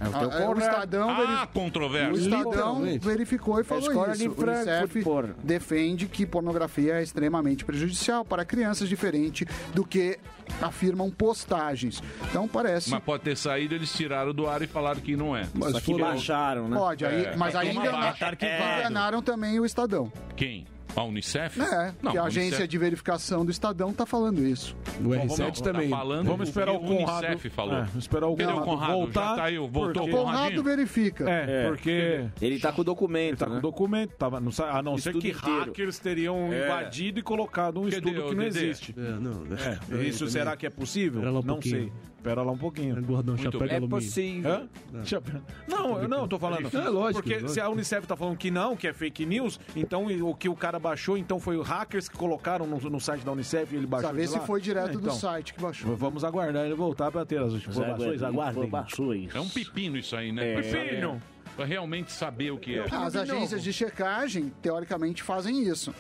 É 0.01 0.09
o 0.09 0.11
teu 0.11 0.31
Ah, 0.31 0.35
é, 0.41 0.45
o 0.45 0.47
correto. 0.49 0.61
Estadão 0.61 1.11
Há 1.11 1.15
verif- 1.15 1.49
O. 1.55 2.17
Estadão 2.19 2.83
verificou 3.01 3.61
e 3.61 3.65
falou 3.65 3.85
escola 3.85 4.13
isso. 4.13 4.23
de 4.23 4.29
O 4.29 4.33
Unicef 4.33 5.05
defende 5.45 6.07
que 6.07 6.27
pornografia 6.27 6.95
é 6.95 7.03
extremamente 7.03 7.65
prejudicial 7.65 8.25
para 8.25 8.45
crianças, 8.45 8.89
diferente 8.89 9.47
do 9.75 9.85
que 9.85 10.19
afirmam 10.61 11.11
postagens. 11.11 12.03
Então 12.29 12.49
parece... 12.49 12.91
Mas 12.91 13.03
pode 13.05 13.23
ter 13.23 13.37
saído, 13.37 13.75
eles 13.75 13.93
tiraram 13.93 14.33
do 14.35 14.49
ar 14.49 14.63
e 14.63 14.67
falaram 14.67 15.01
que 15.01 15.17
não 15.17 15.37
é. 15.37 15.45
Só 15.45 15.81
que 15.81 15.95
baixaram, 15.99 16.69
né? 16.69 16.77
Pode, 16.77 17.05
aí, 17.07 17.25
É, 17.27 17.37
mas 17.37 17.53
tá 17.53 17.61
aí 17.61 17.69
toma 17.69 17.81
engana- 17.83 17.99
baixa. 17.99 18.37
é, 18.41 18.81
enganaram 18.81 19.23
também 19.23 19.61
o 19.61 19.65
Estadão. 19.65 20.13
Quem? 20.37 20.67
A 20.97 21.05
Unicef? 21.05 21.61
É, 21.61 21.93
Não, 22.03 22.11
que 22.13 22.19
a 22.19 22.23
a 22.23 22.27
agência 22.27 22.49
Unicef- 22.51 22.69
de 22.69 22.79
verificação 22.79 23.45
do 23.45 23.51
Estadão 23.53 23.93
tá 23.93 24.05
falando 24.05 24.45
isso. 24.45 24.75
O 25.01 25.09
R7 25.11 25.61
também. 25.63 25.91
Tá 25.91 25.97
falando 25.97 26.27
Vamos 26.27 26.41
o 26.49 26.51
esperar 26.51 26.73
o 26.73 26.81
que 26.81 26.87
Conrado. 26.87 27.25
Unicef 27.27 27.51
falou. 27.51 27.75
É, 27.75 27.87
esperar 27.99 28.27
o 28.27 28.37
Cadê 28.37 28.51
o 28.53 28.55
Conrado 28.55 28.65
Conrado? 28.67 28.93
voltar. 28.93 29.29
Já 29.31 29.37
tá 29.37 29.45
aí, 29.45 29.59
voltou 29.59 29.93
porque- 30.03 30.11
o 30.11 30.25
Conradinho? 30.25 30.63
verifica. 30.65 31.31
É, 31.31 31.69
porque... 31.69 32.25
Ele 32.43 32.59
tá 32.59 32.73
com 32.73 32.81
o 32.81 32.85
documento, 32.85 33.29
Ele 33.31 33.37
tá 33.37 33.47
com 33.47 33.57
o 33.57 33.61
documento, 33.61 34.11
tava 34.17 34.51
sa- 34.51 34.71
a 34.79 34.83
não 34.83 34.99
ser 34.99 35.13
que 35.13 35.29
inteiro. 35.31 35.39
hackers 35.67 35.99
teriam 35.99 36.53
É. 36.53 36.65
invadido 36.65 37.21
e 37.21 37.23
colocado 37.23 37.79
um 37.81 37.85
Cadê 37.85 37.97
estudo 37.97 38.29
que 38.31 38.35
não 38.35 38.43
existe. 38.45 38.95
É, 38.99 39.01
não, 39.21 39.45
É, 39.57 39.79
peraí 39.89 40.09
isso 40.09 40.19
também. 40.21 40.33
será 40.33 40.57
que 40.57 40.67
é 40.67 40.71
possível? 40.71 41.21
Um 41.21 41.25
não 41.33 41.43
pouquinho. 41.43 41.77
sei. 41.77 41.93
Espera 42.19 42.43
lá 42.43 42.51
um 42.51 42.59
pouquinho. 42.59 43.01
Gordão, 43.03 43.35
Muito 43.37 43.45
chapéu 43.45 43.61
de 43.61 43.67
bem. 43.69 43.77
alumínio. 43.77 43.97
É 43.97 44.01
possível. 44.01 44.51
Hã? 44.51 45.05
Chapéu- 45.05 45.41
Não, 45.69 46.03
eu 46.03 46.09
não, 46.09 46.27
tô 46.27 46.37
falando. 46.39 46.67
É 46.77 46.89
lógico, 46.89 47.23
Porque 47.23 47.35
lógico. 47.35 47.51
se 47.53 47.61
a 47.61 47.69
Unicef 47.71 48.07
tá 48.09 48.17
falando 48.17 48.37
que 48.37 48.51
não, 48.51 48.77
que 48.77 48.89
é 48.89 48.93
fake 48.93 49.25
news, 49.25 49.59
então 49.77 50.07
o 50.29 50.35
que 50.35 50.49
o 50.49 50.57
cara 50.57 50.81
baixou, 50.81 51.17
então 51.17 51.39
foi 51.39 51.57
os 51.57 51.67
hackers 51.67 52.09
que 52.09 52.17
colocaram 52.17 52.67
no, 52.67 52.77
no 52.79 53.01
site 53.01 53.23
da 53.25 53.31
Unicef 53.33 53.73
e 53.73 53.79
ele 53.79 53.87
baixou. 53.87 54.11
Saber 54.11 54.23
de 54.23 54.29
se 54.33 54.39
lá? 54.39 54.45
foi 54.45 54.61
direto 54.61 54.89
É, 54.91 54.93
do 54.95 54.99
então, 55.01 55.15
site 55.15 55.55
que 55.55 55.63
baixou. 55.63 55.95
Vamos 55.97 56.25
aguardar 56.25 56.67
ele 56.67 56.75
voltar 56.75 57.11
pra 57.13 57.25
ter 57.25 57.41
as 57.41 57.53
informações. 57.53 58.21
Aguardem. 58.23 58.65
Informações. 58.65 59.35
É 59.35 59.41
um 59.41 59.49
pepino 59.49 59.97
isso 59.97 60.17
aí, 60.17 60.33
né? 60.33 60.55
É. 60.55 60.61
Pepino. 60.61 61.23
Pra 61.59 61.65
realmente 61.67 62.13
saber 62.13 62.53
o 62.53 62.57
que 62.57 62.79
é. 62.79 62.87
As 62.89 63.17
agências 63.17 63.65
de 63.65 63.73
checagem, 63.73 64.53
teoricamente, 64.63 65.25
fazem 65.25 65.67
isso. 65.67 65.93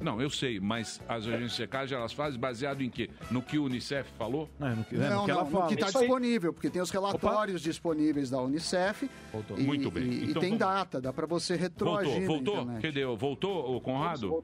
Não, 0.00 0.22
eu 0.22 0.30
sei, 0.30 0.58
mas 0.58 1.02
as 1.06 1.26
agências 1.26 1.50
de 1.50 1.56
checagem 1.58 1.98
elas 1.98 2.14
fazem 2.14 2.40
baseado 2.40 2.80
em 2.80 2.88
quê? 2.88 3.10
No 3.30 3.42
que 3.42 3.58
o 3.58 3.64
Unicef 3.64 4.10
falou? 4.16 4.48
É, 4.58 4.70
no 4.70 4.84
que, 4.84 4.96
não, 4.96 5.26
não, 5.26 5.50
no 5.50 5.66
que 5.66 5.74
está 5.74 5.90
disponível, 5.90 6.50
porque 6.50 6.70
tem 6.70 6.80
os 6.80 6.88
relatórios 6.90 7.60
disponíveis 7.60 8.30
da 8.30 8.40
Unicef. 8.40 9.10
Voltou. 9.30 9.58
E, 9.58 9.64
Muito 9.64 9.90
bem. 9.90 10.04
E, 10.04 10.06
e 10.06 10.30
Então 10.30 10.40
tem 10.40 10.56
vamos- 10.56 10.58
data, 10.60 10.98
dá 10.98 11.12
para 11.12 11.26
você 11.26 11.56
retroagir 11.56 12.26
Voltou, 12.26 12.56
voltou? 12.56 12.80
Cadê? 12.80 13.04
Voltou 13.04 13.76
o 13.76 13.80
Conrado? 13.82 14.42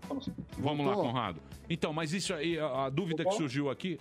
Vamos 0.59 0.85
lá, 0.85 0.93
Voltou. 0.93 1.13
Conrado. 1.13 1.41
Então, 1.71 1.95
mas 1.95 2.13
isso 2.13 2.35
aí, 2.35 2.59
a, 2.59 2.85
a 2.85 2.91
dúvida 2.91 3.25
que 3.25 3.33
surgiu 3.33 3.71
aqui. 3.71 3.99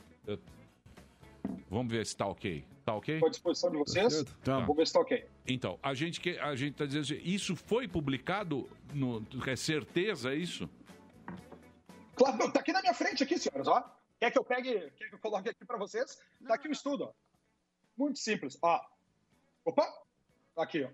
Vamos 1.70 1.89
ver 1.89 2.06
se 2.06 2.18
tá 2.18 2.28
ok. 2.28 2.66
Tá 2.86 2.96
ok? 2.96 3.16
Estou 3.16 3.28
à 3.28 3.30
disposição 3.30 3.72
de 3.72 3.78
vocês. 3.78 4.24
Tá. 4.44 4.60
Vou 4.60 4.76
ver 4.76 4.88
se 4.88 4.94
tá 4.94 5.00
ok. 5.00 5.26
Então, 5.48 5.80
a 5.84 5.94
gente 5.94 6.20
que 6.20 6.38
a 6.40 6.56
gente 6.56 6.76
tá 6.76 6.86
dizendo 6.86 7.04
assim, 7.04 7.22
isso 7.24 7.56
foi 7.56 7.88
publicado 7.88 8.70
no 8.94 9.26
é 9.46 9.56
certeza 9.56 10.34
isso? 10.34 10.70
Claro, 12.16 12.52
tá 12.52 12.60
aqui 12.60 12.72
na 12.72 12.82
minha 12.82 12.94
frente, 12.94 13.24
aqui, 13.24 13.38
senhoras, 13.38 13.68
ó. 13.68 13.84
Quer 14.20 14.32
que 14.32 14.38
eu 14.38 14.44
pegue, 14.44 14.92
quer 14.98 15.10
que 15.10 15.16
eu 15.16 15.20
coloque 15.20 15.50
aqui 15.50 15.66
para 15.66 15.78
vocês? 15.78 16.20
Tá 16.48 16.56
aqui 16.56 16.68
o 16.68 16.72
estudo, 16.72 17.06
ó. 17.06 17.12
Muito 17.98 18.20
simples, 18.20 18.58
ó. 18.62 18.80
Opa! 19.66 19.84
Tá 20.56 20.64
aqui, 20.64 20.84
ó. 20.84 20.90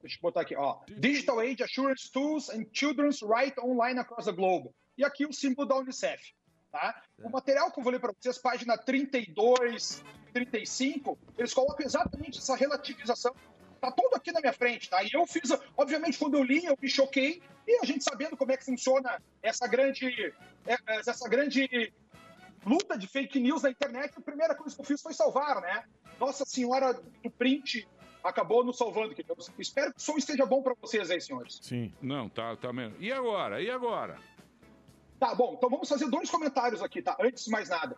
Deixa 0.00 0.16
eu 0.16 0.22
botar 0.22 0.42
aqui, 0.42 0.54
ó. 0.56 0.78
Digital 0.88 1.40
Age 1.40 1.62
Assurance 1.62 2.10
Tools 2.10 2.50
and 2.50 2.66
Children's 2.72 3.20
Right 3.22 3.58
Online 3.60 3.98
Across 4.00 4.26
the 4.26 4.32
Globe. 4.32 4.70
E 4.96 5.04
aqui 5.04 5.26
o 5.26 5.32
símbolo 5.32 5.68
da 5.68 5.76
Unicef, 5.76 6.34
tá? 6.70 7.02
O 7.22 7.30
material 7.30 7.70
que 7.70 7.78
eu 7.78 7.82
vou 7.84 7.92
ler 7.92 8.00
para 8.00 8.12
vocês, 8.12 8.38
página 8.38 8.76
32, 8.76 10.04
35, 10.32 11.18
eles 11.36 11.54
colocam 11.54 11.84
exatamente 11.84 12.38
essa 12.38 12.54
relativização. 12.56 13.34
Tá 13.80 13.92
tudo 13.92 14.14
aqui 14.14 14.32
na 14.32 14.40
minha 14.40 14.52
frente, 14.52 14.90
tá? 14.90 15.02
E 15.02 15.10
eu 15.12 15.24
fiz, 15.26 15.50
obviamente, 15.76 16.18
quando 16.18 16.36
eu 16.36 16.42
li, 16.42 16.64
eu 16.64 16.76
me 16.80 16.88
choquei. 16.88 17.40
E 17.66 17.78
a 17.80 17.84
gente 17.84 18.02
sabendo 18.02 18.36
como 18.36 18.50
é 18.50 18.56
que 18.56 18.64
funciona 18.64 19.22
essa 19.42 19.66
grande, 19.66 20.34
é, 20.66 20.76
essa 21.06 21.28
grande 21.28 21.92
luta 22.66 22.98
de 22.98 23.06
fake 23.06 23.38
news 23.38 23.62
na 23.62 23.70
internet, 23.70 24.12
a 24.16 24.20
primeira 24.20 24.54
coisa 24.54 24.74
que 24.74 24.80
eu 24.80 24.86
fiz 24.86 25.00
foi 25.00 25.14
salvar, 25.14 25.60
né? 25.60 25.84
Nossa 26.18 26.44
Senhora 26.44 26.92
do 26.92 27.30
print 27.30 27.86
acabou 28.22 28.64
nos 28.64 28.76
salvando. 28.76 29.14
espero 29.58 29.92
que 29.92 30.00
o 30.00 30.02
som 30.02 30.16
esteja 30.16 30.44
bom 30.44 30.62
para 30.62 30.74
vocês 30.80 31.10
aí, 31.10 31.20
senhores. 31.20 31.60
Sim. 31.62 31.92
Não, 32.02 32.28
tá, 32.28 32.56
tá 32.56 32.72
mesmo. 32.72 32.96
E 32.98 33.12
agora? 33.12 33.62
E 33.62 33.70
agora? 33.70 34.18
Tá 35.18 35.34
bom, 35.34 35.54
então 35.56 35.68
vamos 35.68 35.88
fazer 35.88 36.08
dois 36.08 36.30
comentários 36.30 36.82
aqui, 36.82 37.02
tá? 37.02 37.16
Antes 37.20 37.44
de 37.44 37.50
mais 37.50 37.68
nada. 37.68 37.96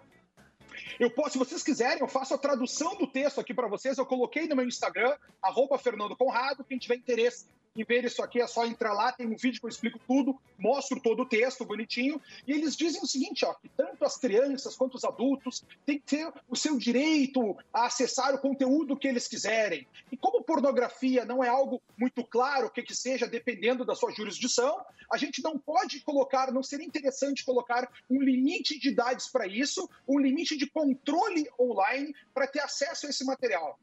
Eu 0.98 1.10
posso, 1.10 1.32
se 1.32 1.38
vocês 1.38 1.62
quiserem, 1.62 2.00
eu 2.00 2.08
faço 2.08 2.34
a 2.34 2.38
tradução 2.38 2.96
do 2.96 3.06
texto 3.06 3.40
aqui 3.40 3.52
para 3.52 3.68
vocês. 3.68 3.98
Eu 3.98 4.06
coloquei 4.06 4.46
no 4.46 4.56
meu 4.56 4.66
Instagram, 4.66 5.16
arroba 5.42 5.78
Fernando 5.78 6.16
Conrado. 6.16 6.64
Quem 6.64 6.78
tiver 6.78 6.96
interesse 6.96 7.46
em 7.76 7.84
ver 7.84 8.04
isso 8.04 8.22
aqui 8.22 8.40
é 8.40 8.46
só 8.46 8.66
entrar 8.66 8.92
lá, 8.92 9.12
tem 9.12 9.26
um 9.26 9.36
vídeo 9.36 9.60
que 9.60 9.66
eu 9.66 9.70
explico 9.70 10.00
tudo, 10.06 10.36
mostro 10.58 11.00
todo 11.00 11.22
o 11.22 11.26
texto 11.26 11.64
bonitinho. 11.64 12.20
E 12.46 12.52
eles 12.52 12.76
dizem 12.76 13.00
o 13.00 13.06
seguinte: 13.06 13.44
ó, 13.44 13.54
que 13.54 13.68
tanto 13.68 14.04
as 14.04 14.16
crianças 14.16 14.74
quanto 14.76 14.96
os 14.96 15.04
adultos 15.04 15.64
têm 15.86 15.98
que 15.98 16.16
ter 16.16 16.32
o 16.48 16.56
seu 16.56 16.76
direito 16.76 17.56
a 17.72 17.86
acessar 17.86 18.34
o 18.34 18.38
conteúdo 18.38 18.96
que 18.96 19.06
eles 19.06 19.28
quiserem. 19.28 19.86
E 20.10 20.16
como 20.16 20.42
pornografia 20.42 21.24
não 21.24 21.44
é 21.44 21.48
algo 21.48 21.80
muito 21.96 22.24
claro 22.24 22.66
o 22.66 22.70
que, 22.70 22.82
que 22.82 22.94
seja, 22.94 23.26
dependendo 23.26 23.84
da 23.84 23.94
sua 23.94 24.10
jurisdição, 24.10 24.84
a 25.10 25.16
gente 25.16 25.42
não 25.42 25.58
pode 25.58 26.00
colocar, 26.00 26.52
não 26.52 26.62
seria 26.62 26.86
interessante 26.86 27.44
colocar 27.44 27.88
um 28.10 28.20
limite 28.20 28.78
de 28.78 28.88
idades 28.88 29.28
para 29.28 29.46
isso, 29.46 29.88
um 30.08 30.18
limite 30.18 30.56
de 30.56 30.66
controle 30.66 31.48
online 31.58 32.14
para 32.34 32.46
ter 32.46 32.60
acesso 32.60 33.06
a 33.06 33.10
esse 33.10 33.24
material. 33.24 33.78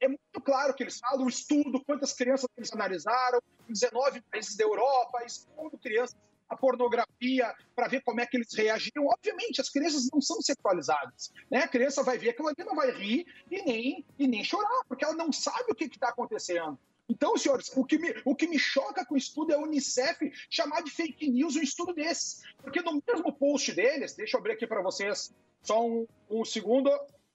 É 0.00 0.08
muito 0.08 0.40
claro 0.42 0.74
que 0.74 0.82
eles 0.82 0.98
falam 0.98 1.26
o 1.26 1.28
estudo, 1.28 1.84
quantas 1.84 2.12
crianças 2.12 2.48
eles 2.56 2.72
analisaram, 2.72 3.40
em 3.68 3.72
19 3.72 4.22
países 4.22 4.56
da 4.56 4.64
Europa, 4.64 5.22
expondo 5.24 5.78
crianças 5.78 6.16
a 6.50 6.56
pornografia 6.56 7.54
para 7.76 7.86
ver 7.86 8.02
como 8.02 8.20
é 8.20 8.26
que 8.26 8.36
eles 8.36 8.52
reagiram. 8.52 9.06
Obviamente, 9.06 9.60
as 9.60 9.70
crianças 9.70 10.08
não 10.12 10.20
são 10.20 10.42
sexualizadas. 10.42 11.32
Né? 11.48 11.58
A 11.58 11.68
criança 11.68 12.02
vai 12.02 12.18
ver 12.18 12.30
aquilo 12.30 12.48
ali, 12.48 12.56
não 12.64 12.74
vai 12.74 12.90
rir 12.90 13.24
e 13.48 13.62
nem, 13.62 14.04
e 14.18 14.26
nem 14.26 14.42
chorar, 14.42 14.82
porque 14.88 15.04
ela 15.04 15.14
não 15.14 15.32
sabe 15.32 15.70
o 15.70 15.74
que 15.74 15.84
está 15.84 16.08
acontecendo. 16.08 16.76
Então, 17.08 17.36
senhores, 17.36 17.72
o 17.76 17.84
que, 17.84 17.98
me, 17.98 18.14
o 18.24 18.34
que 18.36 18.46
me 18.46 18.58
choca 18.58 19.04
com 19.04 19.14
o 19.14 19.18
estudo 19.18 19.52
é 19.52 19.56
a 19.56 19.58
Unicef 19.58 20.32
chamar 20.48 20.82
de 20.82 20.90
fake 20.90 21.28
news 21.28 21.56
um 21.56 21.62
estudo 21.62 21.92
desses. 21.92 22.42
Porque 22.62 22.80
no 22.82 23.02
mesmo 23.06 23.32
post 23.32 23.72
deles, 23.72 24.14
deixa 24.14 24.36
eu 24.36 24.40
abrir 24.40 24.52
aqui 24.52 24.66
para 24.66 24.82
vocês 24.82 25.32
só 25.62 25.84
um, 25.84 26.06
um 26.28 26.44
segundo. 26.44 26.90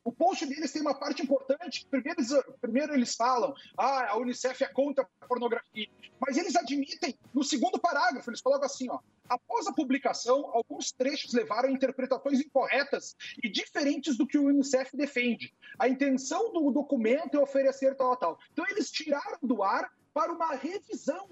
O 0.06 0.12
post 0.12 0.46
deles 0.46 0.72
tem 0.72 0.84
uma 0.84 0.94
parte 0.94 1.24
importante. 1.24 1.88
Primeiro 1.90 2.22
eles, 2.22 2.32
primeiro 2.62 2.94
eles 2.94 3.16
falam, 3.16 3.56
ah, 3.76 4.12
a 4.12 4.18
Unicef 4.18 4.64
é 4.64 4.68
contra 4.68 5.04
a 5.20 5.26
pornografia. 5.26 5.90
Mas 6.20 6.38
eles 6.38 6.56
admitem, 6.56 7.18
no 7.34 7.44
segundo 7.44 7.80
parágrafo, 7.80 8.30
eles 8.30 8.40
colocam 8.40 8.68
assim, 8.68 8.88
ó. 8.88 9.00
Após 9.28 9.66
a 9.66 9.74
publicação, 9.74 10.52
alguns 10.54 10.92
trechos 10.92 11.34
levaram 11.34 11.70
a 11.70 11.72
interpretações 11.72 12.40
incorretas 12.40 13.16
e 13.44 13.50
diferentes 13.50 14.16
do 14.16 14.28
que 14.28 14.38
o 14.38 14.46
Unicef 14.46 14.96
defende. 14.96 15.52
A 15.80 15.90
intenção 15.90 16.54
do 16.54 16.70
documento 16.70 17.36
é 17.36 17.40
oferecer 17.40 17.96
tal, 17.96 18.16
tal. 18.16 18.40
Então 18.54 18.64
eles 18.70 18.92
tiraram 18.92 19.40
do 19.42 19.64
ar 19.64 19.92
para 20.14 20.32
uma 20.32 20.54
revisão. 20.54 21.28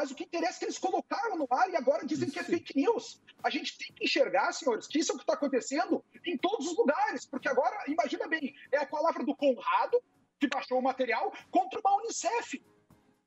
Mas 0.00 0.10
o 0.10 0.14
que 0.14 0.24
interessa 0.24 0.56
é 0.56 0.58
que 0.60 0.64
eles 0.64 0.78
colocaram 0.78 1.36
no 1.36 1.46
ar 1.50 1.68
e 1.68 1.76
agora 1.76 2.06
dizem 2.06 2.30
que 2.30 2.38
é 2.38 2.42
fake 2.42 2.74
news. 2.74 3.20
A 3.44 3.50
gente 3.50 3.76
tem 3.76 3.88
que 3.94 4.06
enxergar, 4.06 4.50
senhores, 4.50 4.86
que 4.86 4.98
isso 4.98 5.12
é 5.12 5.14
o 5.14 5.18
que 5.18 5.24
está 5.24 5.34
acontecendo 5.34 6.02
em 6.26 6.38
todos 6.38 6.68
os 6.68 6.74
lugares. 6.78 7.26
Porque 7.26 7.46
agora, 7.46 7.76
imagina 7.86 8.26
bem, 8.26 8.54
é 8.72 8.78
a 8.78 8.86
palavra 8.86 9.22
do 9.22 9.36
Conrado, 9.36 10.02
que 10.38 10.48
baixou 10.48 10.78
o 10.78 10.82
material, 10.82 11.30
contra 11.50 11.78
uma 11.80 11.98
Unicef. 11.98 12.64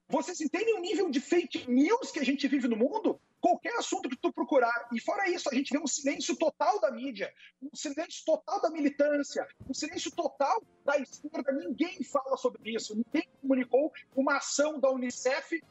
Vocês 0.09 0.41
entendem 0.41 0.76
o 0.76 0.80
nível 0.80 1.11
de 1.11 1.19
fake 1.19 1.69
news 1.69 2.09
que 2.09 2.19
a 2.19 2.26
gente 2.26 2.47
vive 2.47 2.67
no 2.67 2.76
mundo? 2.76 3.21
Qualquer 3.39 3.78
assunto 3.78 4.09
que 4.09 4.17
tu 4.17 4.34
procurar. 4.34 4.89
E 4.91 4.99
fora 4.99 5.30
isso, 5.30 5.47
a 5.51 5.53
gente 5.53 5.71
vê 5.71 5.78
um 5.78 5.86
silêncio 5.86 6.36
total 6.36 6.82
da 6.82 6.89
mídia, 6.89 7.32
um 7.61 7.76
silêncio 7.76 8.26
total 8.26 8.59
da 8.59 8.71
militância, 8.71 9.47
um 9.69 9.76
silêncio 9.76 10.09
total 10.09 10.63
da 10.84 10.97
esquerda. 10.97 11.51
Ninguém 11.51 12.03
fala 12.03 12.36
sobre 12.36 12.74
isso. 12.74 12.95
Ninguém 12.95 13.30
comunicou 13.39 13.93
uma 14.15 14.38
ação 14.38 14.80
da 14.80 14.89
Unicef 14.89 15.61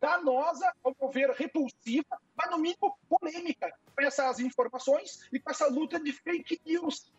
danosa, 0.00 0.72
ao 0.82 0.94
meu 1.00 1.10
ver, 1.10 1.30
repulsiva, 1.30 2.20
mas 2.36 2.50
no 2.50 2.58
mínimo 2.58 2.98
polêmica 3.08 3.72
com 3.94 4.02
essas 4.02 4.38
informações 4.40 5.28
e 5.32 5.40
com 5.40 5.50
essa 5.50 5.66
luta 5.68 6.00
de 6.00 6.12
fake 6.12 6.60
news. 6.64 7.12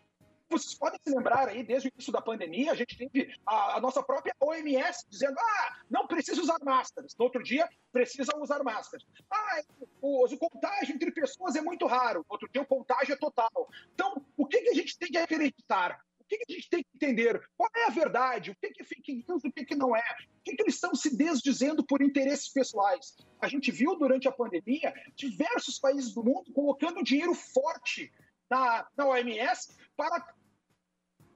Vocês 0.48 0.74
podem 0.74 0.98
se 1.00 1.14
lembrar 1.14 1.48
aí, 1.48 1.62
desde 1.62 1.88
o 1.88 1.92
início 1.94 2.12
da 2.12 2.20
pandemia, 2.20 2.72
a 2.72 2.74
gente 2.74 2.98
teve 2.98 3.32
a, 3.46 3.76
a 3.76 3.80
nossa 3.80 4.02
própria 4.02 4.34
OMS 4.40 5.06
dizendo: 5.08 5.38
ah, 5.38 5.78
não 5.88 6.08
precisa 6.08 6.40
usar 6.40 6.58
máscaras. 6.64 7.14
No 7.16 7.24
outro 7.26 7.40
dia, 7.40 7.68
precisa 7.92 8.36
usar 8.36 8.60
máscaras. 8.64 9.06
Ah, 9.30 9.62
o, 10.02 10.24
o 10.24 10.38
contágio 10.38 10.92
entre 10.92 11.12
pessoas 11.12 11.54
é 11.54 11.60
muito 11.60 11.86
raro. 11.86 12.20
No 12.20 12.32
outro 12.32 12.48
dia, 12.52 12.62
o 12.62 12.66
contágio 12.66 13.12
é 13.12 13.16
total. 13.16 13.70
Então, 13.94 14.26
o 14.36 14.44
que, 14.44 14.60
que 14.60 14.70
a 14.70 14.74
gente 14.74 14.98
tem 14.98 15.08
que 15.12 15.18
acreditar? 15.18 16.00
O 16.30 16.38
que, 16.38 16.44
a 16.48 16.52
gente 16.52 16.70
tem 16.70 16.82
que 16.82 16.90
entender? 16.94 17.42
Qual 17.56 17.68
é 17.74 17.86
a 17.86 17.90
verdade? 17.90 18.52
O 18.52 18.56
que, 18.56 18.80
é 18.80 18.84
fake 18.84 19.24
news? 19.28 19.42
O 19.44 19.50
que, 19.50 19.64
que 19.64 19.74
não 19.74 19.96
é? 19.96 20.00
O 20.38 20.42
que, 20.44 20.54
que 20.54 20.62
eles 20.62 20.74
estão 20.74 20.94
se 20.94 21.16
desdizendo 21.16 21.84
por 21.84 22.00
interesses 22.00 22.48
pessoais? 22.48 23.16
A 23.40 23.48
gente 23.48 23.72
viu 23.72 23.96
durante 23.98 24.28
a 24.28 24.32
pandemia 24.32 24.94
diversos 25.16 25.78
países 25.78 26.14
do 26.14 26.22
mundo 26.22 26.52
colocando 26.52 27.02
dinheiro 27.02 27.34
forte 27.34 28.12
na, 28.48 28.86
na 28.96 29.06
OMS 29.06 29.76
para 29.96 30.34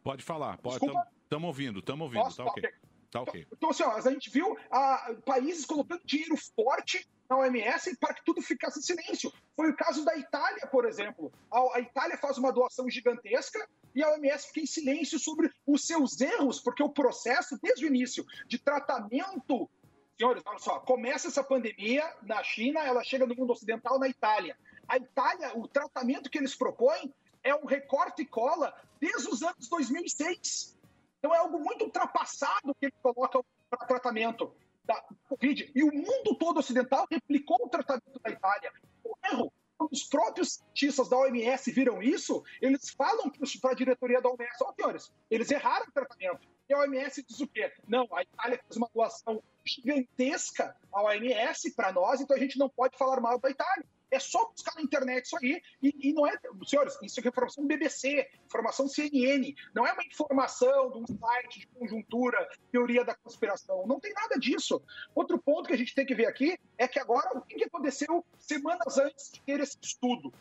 Pode 0.04 0.22
falar, 0.22 0.58
pode. 0.58 0.84
Estamos 1.22 1.46
ouvindo, 1.48 1.78
estamos 1.78 2.04
ouvindo, 2.04 2.24
Posso? 2.24 2.36
tá 2.36 2.44
ok. 2.44 2.70
Tá 3.10 3.22
ok. 3.22 3.46
Então, 3.50 3.70
assim, 3.70 3.82
ó, 3.84 3.92
a 3.92 4.10
gente 4.12 4.28
viu 4.28 4.58
ah, 4.70 5.16
países 5.24 5.64
colocando 5.64 6.04
dinheiro 6.04 6.36
forte 6.36 7.08
na 7.28 7.38
OMS 7.38 7.96
para 7.96 8.14
que 8.14 8.24
tudo 8.24 8.42
ficasse 8.42 8.78
em 8.78 8.82
silêncio. 8.82 9.32
Foi 9.56 9.70
o 9.70 9.76
caso 9.76 10.04
da 10.04 10.16
Itália, 10.16 10.66
por 10.66 10.84
exemplo. 10.84 11.32
A, 11.50 11.80
Itália 11.80 12.16
faz 12.18 12.38
uma 12.38 12.52
doação 12.52 12.88
gigantesca 12.88 13.66
e 13.94 14.02
a 14.02 14.10
OMS 14.10 14.48
fica 14.48 14.60
em 14.60 14.66
silêncio 14.66 15.18
sobre 15.18 15.50
os 15.66 15.86
seus 15.86 16.20
erros, 16.20 16.60
porque 16.60 16.82
o 16.82 16.90
processo, 16.90 17.58
desde 17.62 17.84
o 17.84 17.88
início, 17.88 18.24
de 18.46 18.58
tratamento. 18.58 19.70
Senhores, 20.18 20.42
olha 20.46 20.58
só, 20.58 20.78
começa 20.80 21.28
essa 21.28 21.42
pandemia 21.42 22.04
na 22.22 22.42
China, 22.42 22.80
ela 22.80 23.02
chega 23.02 23.26
no 23.26 23.34
mundo 23.34 23.52
ocidental 23.52 23.98
na 23.98 24.08
Itália. 24.08 24.56
A 24.86 24.96
Itália, 24.96 25.56
o 25.56 25.66
tratamento 25.66 26.30
que 26.30 26.38
eles 26.38 26.54
propõem 26.54 27.12
é 27.42 27.54
um 27.54 27.64
recorte 27.64 28.22
e 28.22 28.26
cola 28.26 28.74
desde 29.00 29.28
os 29.28 29.42
anos 29.42 29.68
2006. 29.68 30.76
Então 31.18 31.34
é 31.34 31.38
algo 31.38 31.58
muito 31.58 31.84
ultrapassado 31.84 32.74
que 32.74 32.86
eles 32.86 32.98
colocam 33.02 33.44
para 33.70 33.86
tratamento 33.86 34.54
da 34.84 35.02
Covid. 35.28 35.70
E 35.74 35.82
o 35.82 35.92
mundo 35.92 36.36
todo 36.38 36.58
ocidental 36.58 37.06
replicou 37.10 37.58
o 37.60 37.68
tratamento 37.68 38.20
da 38.22 38.30
Itália. 38.30 38.72
O 39.02 39.14
erro, 39.24 39.52
quando 39.76 39.92
os 39.92 40.04
próprios 40.04 40.60
cientistas 40.74 41.08
da 41.08 41.18
OMS 41.18 41.70
viram 41.72 42.02
isso, 42.02 42.42
eles 42.60 42.90
falam 42.90 43.30
para 43.60 43.70
a 43.70 43.74
diretoria 43.74 44.20
da 44.20 44.28
OMS, 44.28 44.56
ó, 44.62 44.72
senhores, 44.72 45.12
eles 45.30 45.50
erraram 45.50 45.86
o 45.86 45.92
tratamento. 45.92 46.48
E 46.68 46.74
a 46.74 46.78
OMS 46.78 47.22
diz 47.22 47.40
o 47.40 47.46
quê? 47.46 47.72
Não, 47.86 48.08
a 48.12 48.22
Itália 48.22 48.60
fez 48.62 48.76
uma 48.76 48.88
doação 48.94 49.42
gigantesca 49.64 50.74
à 50.92 51.02
OMS 51.02 51.70
para 51.72 51.92
nós, 51.92 52.20
então 52.20 52.36
a 52.36 52.40
gente 52.40 52.58
não 52.58 52.68
pode 52.68 52.96
falar 52.96 53.20
mal 53.20 53.38
da 53.38 53.50
Itália. 53.50 53.84
É 54.14 54.20
só 54.20 54.48
buscar 54.50 54.74
na 54.76 54.82
internet 54.82 55.26
isso 55.26 55.36
aí. 55.36 55.60
E, 55.82 56.10
e 56.10 56.12
não 56.12 56.26
é, 56.26 56.38
senhores, 56.66 56.96
isso 57.02 57.20
é 57.20 57.28
informação 57.28 57.66
BBC, 57.66 58.28
informação 58.46 58.88
CNN. 58.88 59.54
Não 59.74 59.86
é 59.86 59.92
uma 59.92 60.04
informação 60.04 60.90
de 60.90 60.98
um 60.98 61.18
site 61.18 61.60
de 61.60 61.66
conjuntura, 61.68 62.48
teoria 62.70 63.04
da 63.04 63.14
conspiração. 63.14 63.86
Não 63.86 63.98
tem 63.98 64.12
nada 64.12 64.38
disso. 64.38 64.82
Outro 65.14 65.38
ponto 65.38 65.66
que 65.66 65.74
a 65.74 65.78
gente 65.78 65.94
tem 65.94 66.06
que 66.06 66.14
ver 66.14 66.26
aqui 66.26 66.58
é 66.78 66.86
que 66.86 66.98
agora, 66.98 67.36
o 67.36 67.42
que 67.42 67.64
aconteceu 67.64 68.24
semanas 68.38 68.98
antes 68.98 69.32
de 69.32 69.40
ter 69.42 69.60
esse 69.60 69.76
estudo? 69.82 70.32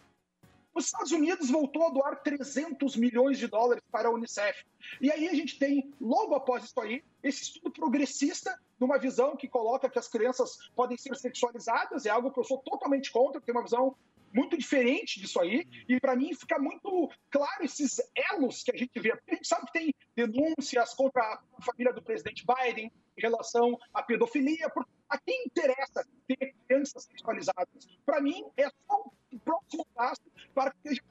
Os 0.73 0.85
Estados 0.85 1.11
Unidos 1.11 1.49
voltou 1.49 1.85
a 1.87 1.89
doar 1.89 2.23
300 2.23 2.95
milhões 2.95 3.37
de 3.37 3.47
dólares 3.47 3.83
para 3.91 4.09
a 4.09 4.11
Unicef. 4.11 4.65
E 4.99 5.11
aí 5.11 5.27
a 5.27 5.33
gente 5.33 5.59
tem, 5.59 5.93
logo 6.01 6.33
após 6.33 6.63
isso 6.63 6.79
aí, 6.79 7.03
esse 7.21 7.43
estudo 7.43 7.71
progressista, 7.71 8.57
numa 8.79 8.97
visão 8.97 9.35
que 9.35 9.47
coloca 9.47 9.89
que 9.89 9.99
as 9.99 10.07
crianças 10.07 10.57
podem 10.75 10.97
ser 10.97 11.15
sexualizadas, 11.15 12.05
é 12.05 12.09
algo 12.09 12.31
que 12.31 12.39
eu 12.39 12.43
sou 12.43 12.57
totalmente 12.57 13.11
contra, 13.11 13.39
tem 13.39 13.53
uma 13.53 13.63
visão 13.63 13.95
muito 14.33 14.57
diferente 14.57 15.21
disso 15.21 15.39
aí, 15.39 15.67
e 15.87 15.99
para 15.99 16.15
mim 16.15 16.33
fica 16.33 16.57
muito 16.57 17.09
claro 17.29 17.63
esses 17.63 18.01
elos 18.31 18.63
que 18.63 18.71
a 18.71 18.77
gente 18.77 18.99
vê. 18.99 19.11
A 19.11 19.35
gente 19.35 19.47
sabe 19.47 19.67
que 19.67 19.73
tem 19.73 19.93
denúncias 20.15 20.93
contra 20.95 21.21
a 21.21 21.61
família 21.61 21.93
do 21.93 22.01
presidente 22.01 22.43
Biden 22.43 22.91
em 23.15 23.21
relação 23.21 23.77
à 23.93 24.01
pedofilia, 24.01 24.69
porque 24.71 24.89
a 25.13 25.17
quem 25.19 25.45
interessa 25.45 26.05
ter 26.27 26.53
crianças 26.67 27.03
sexualizadas? 27.03 27.87
Para 28.05 28.19
mim, 28.21 28.43
é 28.57 28.67
só 28.87 29.03
um 29.31 29.37
próximo 29.39 29.85
passo 29.95 30.21
para 30.53 30.71
que 30.71 30.89
seja 30.89 31.01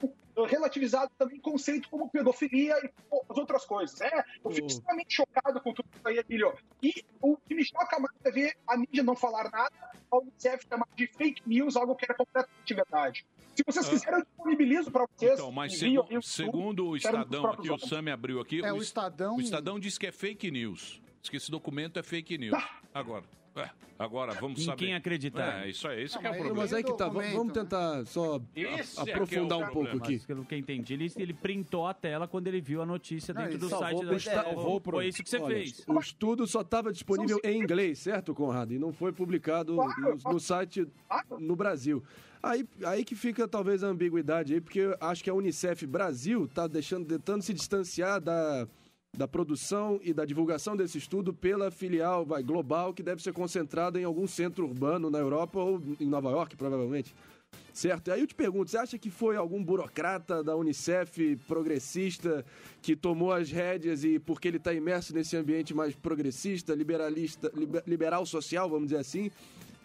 relativizado 0.48 1.10
também 1.18 1.38
o 1.38 1.42
conceito 1.42 1.88
como 1.90 2.08
pedofilia 2.08 2.74
e 2.84 2.90
as 3.30 3.36
outras 3.36 3.64
coisas. 3.64 4.00
É, 4.00 4.24
eu 4.44 4.50
fico 4.50 4.66
extremamente 4.66 5.14
chocado 5.14 5.60
com 5.60 5.72
tudo 5.74 5.88
isso 5.94 6.08
aí, 6.08 6.18
Emílio. 6.18 6.56
E 6.82 6.92
o 7.20 7.36
que 7.36 7.54
me 7.54 7.64
choca 7.64 7.98
mais 7.98 8.14
é 8.24 8.30
ver 8.30 8.56
a 8.66 8.76
mídia 8.76 9.02
não 9.02 9.14
falar 9.14 9.50
nada, 9.50 9.72
a 10.10 10.18
Unicef 10.18 10.66
chamar 10.68 10.88
de 10.96 11.06
fake 11.06 11.42
news, 11.46 11.76
algo 11.76 11.94
que 11.96 12.04
era 12.04 12.14
completamente 12.14 12.74
verdade. 12.74 13.26
Se 13.54 13.62
vocês 13.66 13.86
Ah. 13.86 13.90
quiserem, 13.90 14.18
eu 14.20 14.24
disponibilizo 14.24 14.90
para 14.90 15.06
vocês. 15.06 15.32
Então, 15.34 15.52
mas 15.52 15.78
segu- 15.78 16.06
eu- 16.08 16.22
segundo 16.22 16.86
o 16.88 16.96
Estadão 16.96 17.46
aqui, 17.46 17.70
o. 17.70 17.78
Sami 17.78 18.10
abriu 18.10 18.40
aqui. 18.40 18.64
É, 18.64 18.72
o 18.72 18.78
es- 18.78 18.84
Estadão- 18.84 19.36
O 19.36 19.40
Estadão 19.40 19.78
diz 19.78 19.98
que 19.98 20.06
é 20.06 20.12
fake 20.12 20.50
news. 20.50 21.02
Diz 21.20 21.28
que 21.30 21.36
esse 21.36 21.50
documento 21.50 21.98
é 21.98 22.02
fake 22.02 22.38
news. 22.38 22.52
Tá. 22.58 22.80
Agora. 22.94 23.24
É, 23.54 23.68
agora 23.98 24.32
vamos 24.34 24.60
Em 24.60 24.64
saber. 24.64 24.78
quem 24.86 24.94
acreditar. 24.94 25.64
É, 25.66 25.68
isso 25.70 25.86
aí, 25.86 26.02
esse 26.04 26.14
Não, 26.14 26.22
que 26.22 26.26
é 26.26 26.30
o 26.30 26.32
mas- 26.32 26.40
problema. 26.42 26.62
Mas 26.62 26.72
aí 26.72 26.82
que 26.82 26.96
tá, 26.96 27.08
vamos, 27.08 27.32
vamos 27.32 27.52
tentar 27.52 28.06
só 28.06 28.40
Esse 28.56 28.98
é 29.00 29.10
é 29.10 29.12
aprofundar 29.12 29.58
o 29.58 29.62
um 29.64 29.66
pouco 29.68 29.96
aqui. 29.96 30.12
Mas 30.14 30.24
pelo 30.26 30.44
que 30.44 30.54
eu 30.54 30.58
entendi, 30.58 30.94
ele, 30.94 31.12
ele 31.16 31.34
printou 31.34 31.86
a 31.86 31.92
tela 31.92 32.26
quando 32.26 32.46
ele 32.46 32.60
viu 32.62 32.80
a 32.80 32.86
notícia 32.86 33.34
Não, 33.34 33.42
dentro 33.42 33.56
ele 33.56 33.60
do 33.60 33.68
salvou 33.68 33.88
site 33.88 34.06
pro 34.06 34.16
está- 34.16 34.44
Foi 34.90 35.06
isso 35.06 35.22
que 35.22 35.28
você 35.28 35.38
Olha, 35.38 35.54
fez. 35.56 35.84
O 35.86 35.98
estudo 35.98 36.46
só 36.46 36.62
estava 36.62 36.90
disponível 36.92 37.38
em 37.44 37.58
inglês, 37.60 37.98
certo, 37.98 38.34
Conrado? 38.34 38.72
E 38.72 38.78
não 38.78 38.92
foi 38.92 39.12
publicado 39.12 39.74
no, 39.74 40.32
no 40.32 40.40
site 40.40 40.86
no 41.38 41.54
Brasil. 41.54 42.02
Aí, 42.42 42.66
aí 42.84 43.04
que 43.04 43.14
fica 43.14 43.46
talvez 43.46 43.84
a 43.84 43.88
ambiguidade 43.88 44.54
aí, 44.54 44.60
porque 44.60 44.80
eu 44.80 44.96
acho 45.00 45.22
que 45.22 45.30
a 45.30 45.34
Unicef 45.34 45.86
Brasil 45.86 46.46
está 46.46 46.66
deixando, 46.66 47.06
tentando 47.06 47.40
se 47.42 47.52
distanciar 47.54 48.20
da, 48.20 48.66
da 49.16 49.28
produção 49.28 50.00
e 50.02 50.14
da 50.14 50.24
divulgação 50.24 50.74
desse 50.74 50.96
estudo 50.96 51.34
pela 51.34 51.70
filial 51.70 52.24
vai, 52.24 52.42
global, 52.42 52.94
que 52.94 53.02
deve 53.02 53.22
ser 53.22 53.32
concentrada 53.32 54.00
em 54.00 54.04
algum 54.04 54.26
centro 54.26 54.64
urbano 54.64 55.10
na 55.10 55.18
Europa 55.18 55.58
ou 55.58 55.82
em 56.00 56.06
Nova 56.06 56.30
York, 56.30 56.56
provavelmente. 56.56 57.14
Certo? 57.74 58.10
Aí 58.10 58.20
eu 58.20 58.26
te 58.26 58.34
pergunto, 58.34 58.70
você 58.70 58.78
acha 58.78 58.98
que 58.98 59.10
foi 59.10 59.36
algum 59.36 59.62
burocrata 59.62 60.42
da 60.42 60.56
Unicef 60.56 61.36
progressista 61.46 62.44
que 62.80 62.96
tomou 62.96 63.32
as 63.32 63.50
rédeas 63.50 64.02
e 64.02 64.18
porque 64.18 64.48
ele 64.48 64.56
está 64.56 64.72
imerso 64.72 65.14
nesse 65.14 65.36
ambiente 65.36 65.74
mais 65.74 65.94
progressista, 65.94 66.74
liberalista, 66.74 67.50
liber- 67.54 67.82
liberal 67.86 68.24
social, 68.24 68.68
vamos 68.68 68.88
dizer 68.88 69.00
assim, 69.00 69.30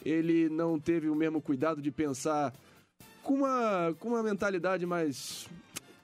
ele 0.06 0.48
não 0.48 0.80
teve 0.80 1.10
o 1.10 1.16
mesmo 1.16 1.42
cuidado 1.42 1.82
de 1.82 1.92
pensar 1.92 2.54
com 3.24 3.34
uma, 3.36 3.94
com 4.00 4.10
uma 4.10 4.24
mentalidade 4.24 4.86
mais 4.86 5.50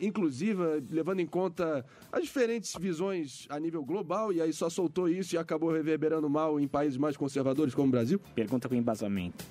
inclusiva, 0.06 0.82
levando 0.90 1.20
em 1.20 1.28
conta 1.28 1.86
as 2.12 2.24
diferentes 2.24 2.74
visões 2.80 3.46
a 3.50 3.60
nível 3.60 3.84
global, 3.84 4.32
e 4.32 4.42
aí 4.42 4.52
só 4.52 4.70
soltou 4.70 5.08
isso 5.10 5.36
e 5.36 5.38
acabou 5.38 5.72
reverberando 5.72 6.30
mal 6.30 6.60
em 6.60 6.68
países 6.68 6.98
mais 6.98 7.18
conservadores 7.18 7.74
como 7.74 7.88
o 7.88 7.92
Brasil? 7.92 8.20
Pergunta 8.36 8.68
com 8.68 8.76
embasamento. 8.76 9.46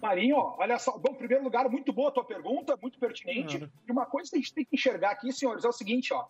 Marinho, 0.00 0.36
ó, 0.36 0.56
olha 0.58 0.78
só. 0.78 0.96
Bom, 0.98 1.12
em 1.12 1.16
primeiro 1.16 1.42
lugar, 1.42 1.68
muito 1.68 1.92
boa 1.92 2.08
a 2.08 2.12
tua 2.12 2.24
pergunta, 2.24 2.78
muito 2.80 2.98
pertinente. 2.98 3.68
E 3.86 3.92
uma 3.92 4.06
coisa 4.06 4.30
que 4.30 4.36
a 4.36 4.40
gente 4.40 4.54
tem 4.54 4.64
que 4.64 4.76
enxergar 4.76 5.10
aqui, 5.10 5.32
senhores, 5.32 5.64
é 5.64 5.68
o 5.68 5.72
seguinte, 5.72 6.12
ó. 6.12 6.26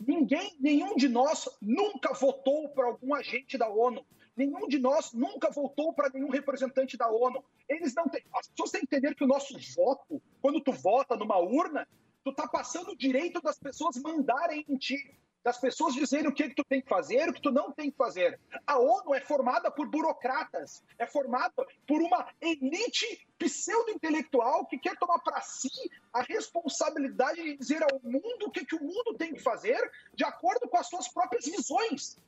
Ninguém, 0.00 0.56
nenhum 0.60 0.96
de 0.96 1.08
nós 1.08 1.48
nunca 1.60 2.12
votou 2.14 2.68
para 2.68 2.86
algum 2.86 3.14
agente 3.14 3.58
da 3.58 3.68
ONU. 3.68 4.04
Nenhum 4.36 4.68
de 4.68 4.78
nós 4.78 5.12
nunca 5.12 5.50
votou 5.50 5.92
para 5.92 6.10
nenhum 6.14 6.30
representante 6.30 6.96
da 6.96 7.10
ONU. 7.10 7.42
Eles 7.68 7.92
não 7.94 8.08
têm. 8.08 8.22
As 8.32 8.46
pessoas 8.48 8.70
têm 8.70 8.80
que 8.82 8.86
entender 8.94 9.14
que 9.16 9.24
o 9.24 9.26
nosso 9.26 9.58
voto, 9.74 10.22
quando 10.40 10.60
tu 10.60 10.72
vota 10.72 11.16
numa 11.16 11.38
urna, 11.38 11.88
tu 12.24 12.32
tá 12.32 12.46
passando 12.46 12.90
o 12.90 12.96
direito 12.96 13.40
das 13.40 13.58
pessoas 13.58 13.96
mandarem 13.96 14.64
em 14.68 14.76
ti. 14.76 15.18
Das 15.42 15.56
pessoas 15.58 15.94
dizerem 15.94 16.28
o 16.28 16.34
que, 16.34 16.48
que 16.48 16.54
tu 16.56 16.64
tem 16.64 16.82
que 16.82 16.88
fazer, 16.88 17.28
o 17.28 17.32
que 17.32 17.40
tu 17.40 17.50
não 17.50 17.72
tem 17.72 17.90
que 17.90 17.96
fazer. 17.96 18.38
A 18.66 18.78
ONU 18.78 19.14
é 19.14 19.20
formada 19.20 19.70
por 19.70 19.88
burocratas, 19.88 20.82
é 20.98 21.06
formada 21.06 21.54
por 21.86 22.02
uma 22.02 22.28
elite 22.40 23.26
pseudo-intelectual 23.38 24.66
que 24.66 24.78
quer 24.78 24.98
tomar 24.98 25.20
para 25.20 25.40
si 25.40 25.70
a 26.12 26.22
responsabilidade 26.22 27.42
de 27.42 27.56
dizer 27.56 27.82
ao 27.82 28.00
mundo 28.02 28.46
o 28.46 28.50
que, 28.50 28.66
que 28.66 28.74
o 28.74 28.82
mundo 28.82 29.14
tem 29.16 29.32
que 29.32 29.40
fazer 29.40 29.78
de 30.12 30.24
acordo 30.24 30.68
com 30.68 30.76
as 30.76 30.88
suas 30.88 31.08
próprias 31.08 31.46
visões. 31.46 32.18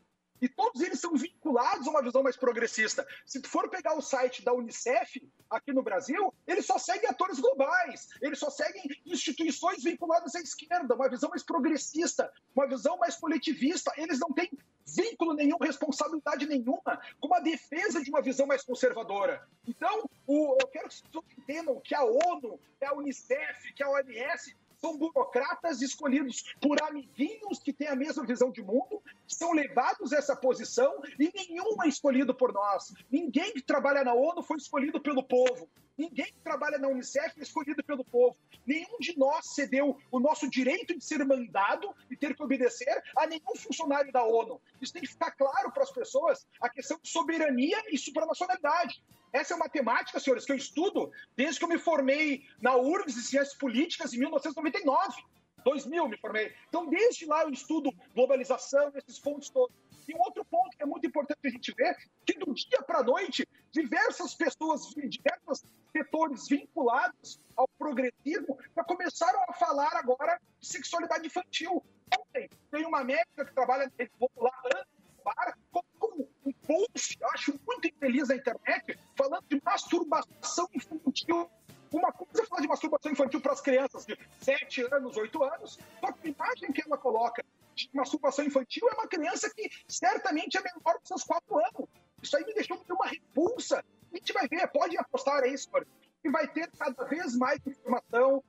E 0.41 0.49
todos 0.49 0.81
eles 0.81 1.01
são 1.01 1.15
vinculados 1.15 1.87
a 1.87 1.91
uma 1.91 2.03
visão 2.03 2.23
mais 2.23 2.37
progressista. 2.37 3.07
Se 3.27 3.41
tu 3.41 3.49
for 3.49 3.69
pegar 3.69 3.95
o 3.97 4.01
site 4.01 4.43
da 4.45 4.53
Unicef 4.53 5.23
aqui 5.49 5.73
no 5.73 5.83
Brasil, 5.83 6.33
eles 6.47 6.65
só 6.67 6.79
seguem 6.79 7.09
atores 7.09 7.39
globais, 7.39 8.09
eles 8.23 8.39
só 8.39 8.51
seguem 8.51 8.83
instituições 9.05 9.83
vinculadas 9.83 10.35
à 10.35 10.41
esquerda, 10.41 10.95
uma 10.95 11.09
visão 11.09 11.31
mais 11.31 11.43
progressista, 11.43 12.33
uma 12.55 12.67
visão 12.67 12.97
mais 12.99 13.17
coletivista. 13.17 13.93
Eles 13.97 14.19
não 14.19 14.33
têm 14.33 14.51
vínculo 14.87 15.35
nenhum, 15.35 15.57
responsabilidade 15.59 16.47
nenhuma 16.47 17.01
com 17.21 17.35
a 17.35 17.41
defesa 17.41 18.03
de 18.03 18.11
uma 18.11 18.23
visão 18.23 18.47
mais 18.47 18.63
conservadora. 18.63 19.47
Então, 19.67 20.09
o- 20.27 20.57
eu 20.61 20.67
quero 20.69 20.89
que 20.89 21.03
pessoas 21.03 21.25
entendam 21.39 21.81
que 21.81 21.95
a 21.95 22.05
ONU, 22.05 22.59
que 22.79 22.85
a 22.85 22.95
Unicef, 22.95 23.73
que 23.75 23.83
a 23.83 23.91
OMS 23.91 24.57
são 24.81 24.97
burocratas 24.97 25.83
escolhidos 25.83 26.43
por 26.61 26.83
amiguinhos 26.83 27.59
que 27.59 27.73
têm 27.73 27.89
a 27.89 27.97
mesma 27.97 28.25
visão 28.25 28.51
de 28.51 28.63
mundo, 28.63 29.03
são 29.27 29.53
levados 29.53 30.13
a 30.13 30.17
essa 30.17 30.35
posição 30.35 31.01
e 31.19 31.31
nenhum 31.35 31.83
é 31.83 31.89
escolhido 31.89 32.35
por 32.35 32.53
nós. 32.53 32.93
Ninguém 33.11 33.53
que 33.53 33.63
trabalha 33.63 34.03
na 34.03 34.15
ONU 34.15 34.43
foi 34.43 34.57
escolhido 34.57 35.01
pelo 35.01 35.23
povo. 35.23 35.69
Ninguém 36.01 36.33
que 36.33 36.41
trabalha 36.43 36.79
na 36.79 36.89
Unicef 36.89 37.39
é 37.39 37.43
escolhido 37.43 37.85
pelo 37.85 38.03
povo. 38.03 38.35
Nenhum 38.67 38.99
de 39.01 39.19
nós 39.19 39.55
cedeu 39.55 39.99
o 40.11 40.19
nosso 40.19 40.49
direito 40.49 40.97
de 40.97 41.05
ser 41.05 41.23
mandado 41.27 41.95
e 42.11 42.17
ter 42.17 42.35
que 42.35 42.43
obedecer 42.43 43.03
a 43.15 43.27
nenhum 43.27 43.55
funcionário 43.55 44.11
da 44.11 44.25
ONU. 44.25 44.59
Isso 44.81 44.95
tem 44.95 45.03
que 45.03 45.09
ficar 45.09 45.33
claro 45.33 45.71
para 45.71 45.83
as 45.83 45.91
pessoas 45.91 46.47
a 46.59 46.71
questão 46.71 46.99
de 47.03 47.11
soberania 47.11 47.77
e 47.93 47.99
supranacionalidade. 47.99 49.05
Essa 49.31 49.53
é 49.53 49.57
uma 49.57 49.69
temática, 49.69 50.19
senhores, 50.19 50.47
que 50.47 50.53
eu 50.53 50.57
estudo 50.57 51.13
desde 51.37 51.59
que 51.59 51.67
eu 51.67 51.69
me 51.69 51.79
formei 51.79 52.47
na 52.63 52.77
URGS 52.77 53.15
de 53.15 53.23
Ciências 53.23 53.55
Políticas 53.55 54.15
em 54.15 54.21
1999. 54.21 55.23
2000 55.63 56.09
me 56.09 56.17
formei. 56.17 56.51
Então, 56.71 56.89
desde 56.89 57.27
lá 57.27 57.43
eu 57.43 57.51
estudo 57.51 57.93
globalização, 58.15 58.91
esses 58.97 59.19
pontos 59.19 59.51
todos. 59.51 59.77
E 60.11 60.15
outro 60.19 60.45
ponto 60.45 60.77
que 60.77 60.83
é 60.83 60.87
muito 60.87 61.07
importante 61.07 61.39
a 61.45 61.49
gente 61.49 61.73
ver, 61.73 61.97
que 62.27 62.37
do 62.37 62.53
dia 62.53 62.83
para 62.83 62.99
a 62.99 63.03
noite, 63.05 63.47
diversas 63.71 64.35
pessoas, 64.35 64.89
diversos 64.89 65.65
setores 65.93 66.49
vinculados 66.49 67.41
ao 67.57 67.69
progressismo 67.79 68.59
já 68.75 68.83
começaram 68.83 69.41
a 69.49 69.53
falar 69.53 69.95
agora 69.95 70.41
de 70.59 70.67
sexualidade 70.67 71.25
infantil. 71.25 71.85
Ontem, 72.19 72.51
tem 72.73 72.85
uma 72.85 73.05
médica 73.05 73.45
que 73.45 73.55
trabalha 73.55 73.89
lá 74.37 74.85
bar, 75.23 75.57
colocou 75.71 76.29
um 76.45 76.53
post, 76.53 77.17
eu 77.21 77.29
acho 77.29 77.61
muito 77.65 77.87
infeliz 77.87 78.29
na 78.29 78.35
internet, 78.35 78.99
falando 79.17 79.45
de 79.49 79.63
masturbação 79.65 80.69
infantil. 80.75 81.49
Uma 81.93 82.13
coisa 82.13 82.43
é 82.43 82.47
falar 82.47 82.63
de 82.63 82.69
masturbação 82.69 83.13
infantil 83.13 83.41
para 83.41 83.53
as 83.53 83.61
crianças 83.61 84.05
de 84.07 84.19
7 84.41 84.93
anos, 84.93 85.17
8 85.17 85.45
anos, 85.45 85.79
só 86.01 86.11
que 86.11 86.27
a 86.27 86.31
imagem 86.31 86.73
que 86.73 86.83
ela 86.83 86.99
coloca 86.99 87.45
de 87.89 87.97
masturbação 87.97 88.45
infantil 88.45 88.89
é 88.89 88.95
uma 88.95 89.09
criança 89.09 89.51
que 89.55 89.71
certamente 89.89 90.57
é 90.59 90.63
menor 90.63 90.99
dos 90.99 91.09
seus 91.09 91.25
4 91.25 91.59
anos. 91.59 91.89
Isso 92.23 92.37
aí 92.37 92.45
me 92.45 92.55
deixou 92.55 92.77
com 92.79 92.95
uma 92.95 93.07
repulsa. 93.07 93.85
A 94.13 94.17
gente 94.17 94.33
vai 94.33 94.49
ver, 94.49 94.67
pode 94.69 94.97
apostar 94.99 95.43
aí, 95.43 95.57
senhor, 95.57 95.87
que 96.23 96.31
vai 96.31 96.47
ter 96.49 96.71
cada 96.73 97.05
vez 97.05 97.37
mais 97.37 97.59
informação 97.67 98.43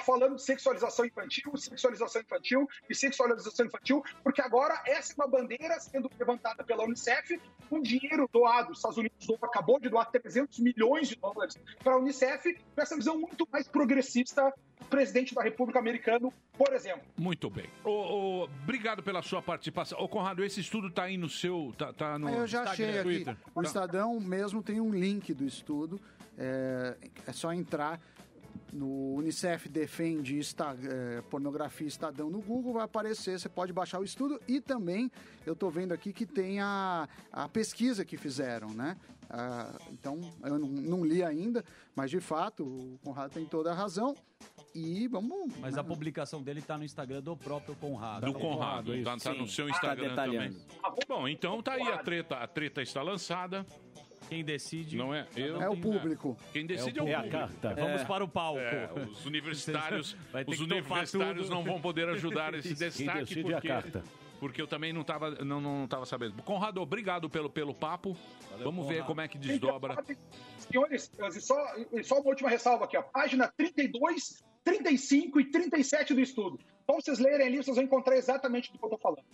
falando 0.00 0.36
de 0.36 0.42
sexualização 0.42 1.04
infantil, 1.06 1.56
sexualização 1.56 2.20
infantil 2.22 2.68
e 2.90 2.94
sexualização 2.94 3.66
infantil, 3.66 4.02
porque 4.22 4.40
agora 4.42 4.82
essa 4.86 5.12
é 5.12 5.14
uma 5.16 5.28
bandeira 5.28 5.78
sendo 5.80 6.10
levantada 6.18 6.64
pela 6.64 6.84
Unicef 6.84 7.40
com 7.70 7.80
dinheiro 7.80 8.28
doado. 8.32 8.72
Os 8.72 8.78
Estados 8.78 8.98
Unidos 8.98 9.26
doou- 9.26 9.38
acabou 9.42 9.78
de 9.80 9.88
doar 9.88 10.10
300 10.10 10.58
milhões 10.60 11.08
de 11.08 11.16
dólares 11.16 11.56
para 11.82 11.94
a 11.94 11.96
Unicef, 11.98 12.54
com 12.74 12.80
essa 12.82 12.96
visão 12.96 13.18
muito 13.18 13.46
mais 13.50 13.66
progressista 13.68 14.52
do 14.78 14.84
presidente 14.86 15.34
da 15.34 15.42
República 15.42 15.78
Americana, 15.78 16.28
por 16.56 16.72
exemplo. 16.74 17.02
Muito 17.16 17.48
bem. 17.48 17.66
Ô, 17.84 17.90
ô, 17.90 18.42
obrigado 18.44 19.02
pela 19.02 19.22
sua 19.22 19.40
participação. 19.40 19.98
Ô, 19.98 20.08
Conrado, 20.08 20.44
esse 20.44 20.60
estudo 20.60 20.90
tá 20.90 21.04
aí 21.04 21.16
no 21.16 21.28
seu. 21.28 21.72
Tá, 21.78 21.92
tá 21.92 22.18
no 22.18 22.28
Eu 22.28 22.46
já 22.46 22.62
Instagram, 22.64 22.70
achei 22.72 22.98
aqui. 23.00 23.02
Twitter. 23.02 23.36
O 23.54 23.62
Tá. 23.62 23.68
Estadão 23.68 24.20
mesmo 24.20 24.62
tem 24.62 24.80
um 24.80 24.90
link 24.90 25.32
do 25.32 25.44
estudo. 25.44 26.00
É, 26.38 26.96
é 27.26 27.32
só 27.32 27.50
entrar 27.52 27.98
no 28.72 29.14
Unicef 29.14 29.68
defende 29.68 30.36
Insta- 30.36 30.76
é, 30.82 31.22
pornografia 31.22 31.86
Estadão 31.86 32.28
no 32.30 32.40
Google, 32.40 32.74
vai 32.74 32.84
aparecer, 32.84 33.38
você 33.38 33.48
pode 33.48 33.72
baixar 33.72 34.00
o 34.00 34.04
estudo 34.04 34.40
e 34.48 34.60
também 34.60 35.10
eu 35.44 35.52
estou 35.52 35.70
vendo 35.70 35.92
aqui 35.92 36.12
que 36.12 36.26
tem 36.26 36.60
a, 36.60 37.08
a 37.32 37.48
pesquisa 37.48 38.04
que 38.04 38.16
fizeram, 38.16 38.68
né? 38.70 38.96
Ah, 39.28 39.76
então, 39.92 40.20
eu 40.44 40.58
não, 40.58 40.68
não 40.68 41.04
li 41.04 41.22
ainda, 41.22 41.64
mas 41.94 42.10
de 42.10 42.20
fato 42.20 42.64
o 42.64 42.98
Conrado 43.02 43.32
tem 43.32 43.44
toda 43.44 43.72
a 43.72 43.74
razão. 43.74 44.14
E 44.74 45.08
vamos. 45.08 45.54
Mas 45.58 45.78
a 45.78 45.82
publicação 45.82 46.42
dele 46.42 46.60
tá 46.60 46.76
no 46.76 46.84
Instagram 46.84 47.22
do 47.22 47.34
próprio 47.36 47.74
Conrado. 47.76 48.26
Do 48.26 48.34
Conrado, 48.38 48.92
tá, 49.02 49.16
tá 49.16 49.32
no 49.32 49.48
seu 49.48 49.68
Instagram 49.70 50.14
também. 50.14 50.56
Bom, 51.08 51.26
então 51.26 51.62
tá 51.62 51.72
aí 51.72 51.82
a 51.82 51.98
treta, 51.98 52.36
a 52.36 52.46
treta 52.46 52.82
está 52.82 53.02
lançada. 53.02 53.64
Quem 54.28 54.44
decide 54.44 54.96
não 54.96 55.14
é 55.14 55.26
eu. 55.36 55.60
É 55.60 55.68
o 55.68 55.76
público. 55.76 56.36
Quem 56.52 56.66
decide 56.66 56.98
é 56.98 57.02
o, 57.02 57.08
É 57.08 57.14
a 57.14 57.22
público. 57.22 57.38
carta. 57.38 57.74
Vamos 57.74 58.04
para 58.04 58.24
o 58.24 58.28
palco. 58.28 58.58
É, 58.60 58.90
os 59.08 59.24
universitários, 59.26 60.16
os 60.46 60.60
universitários 60.60 61.48
não 61.48 61.62
vão 61.62 61.80
poder 61.80 62.08
ajudar 62.08 62.54
esse 62.54 62.68
Quem 62.74 62.88
destaque 62.88 63.18
decide 63.20 63.40
é 63.40 63.54
a 63.54 63.56
porque, 63.56 63.68
carta. 63.68 64.04
porque 64.40 64.62
eu 64.62 64.66
também 64.66 64.92
não 64.92 65.02
estava 65.02 65.30
não, 65.44 65.60
não 65.60 65.86
tava 65.86 66.04
sabendo. 66.06 66.42
Conrado, 66.42 66.80
obrigado 66.80 67.30
pelo, 67.30 67.48
pelo 67.48 67.74
papo. 67.74 68.16
Vamos 68.62 68.86
ver 68.88 69.04
como 69.04 69.20
é 69.20 69.28
que 69.28 69.38
desdobra. 69.38 69.96
Senhores, 70.58 71.12
só, 71.40 71.56
e 71.92 72.02
só 72.02 72.20
uma 72.20 72.28
última 72.30 72.48
ressalva 72.48 72.84
aqui, 72.86 72.96
ó. 72.96 73.02
Página 73.02 73.52
32, 73.56 74.42
35 74.64 75.40
e 75.40 75.44
37 75.50 76.14
do 76.14 76.20
estudo. 76.20 76.58
Então, 76.82 77.00
vocês 77.00 77.18
lerem 77.18 77.46
ali, 77.46 77.56
vocês 77.58 77.76
vão 77.76 77.84
encontrar 77.84 78.16
exatamente 78.16 78.72
do 78.72 78.78
que 78.78 78.84
eu 78.84 78.90
tô 78.90 78.98
falando. 78.98 79.24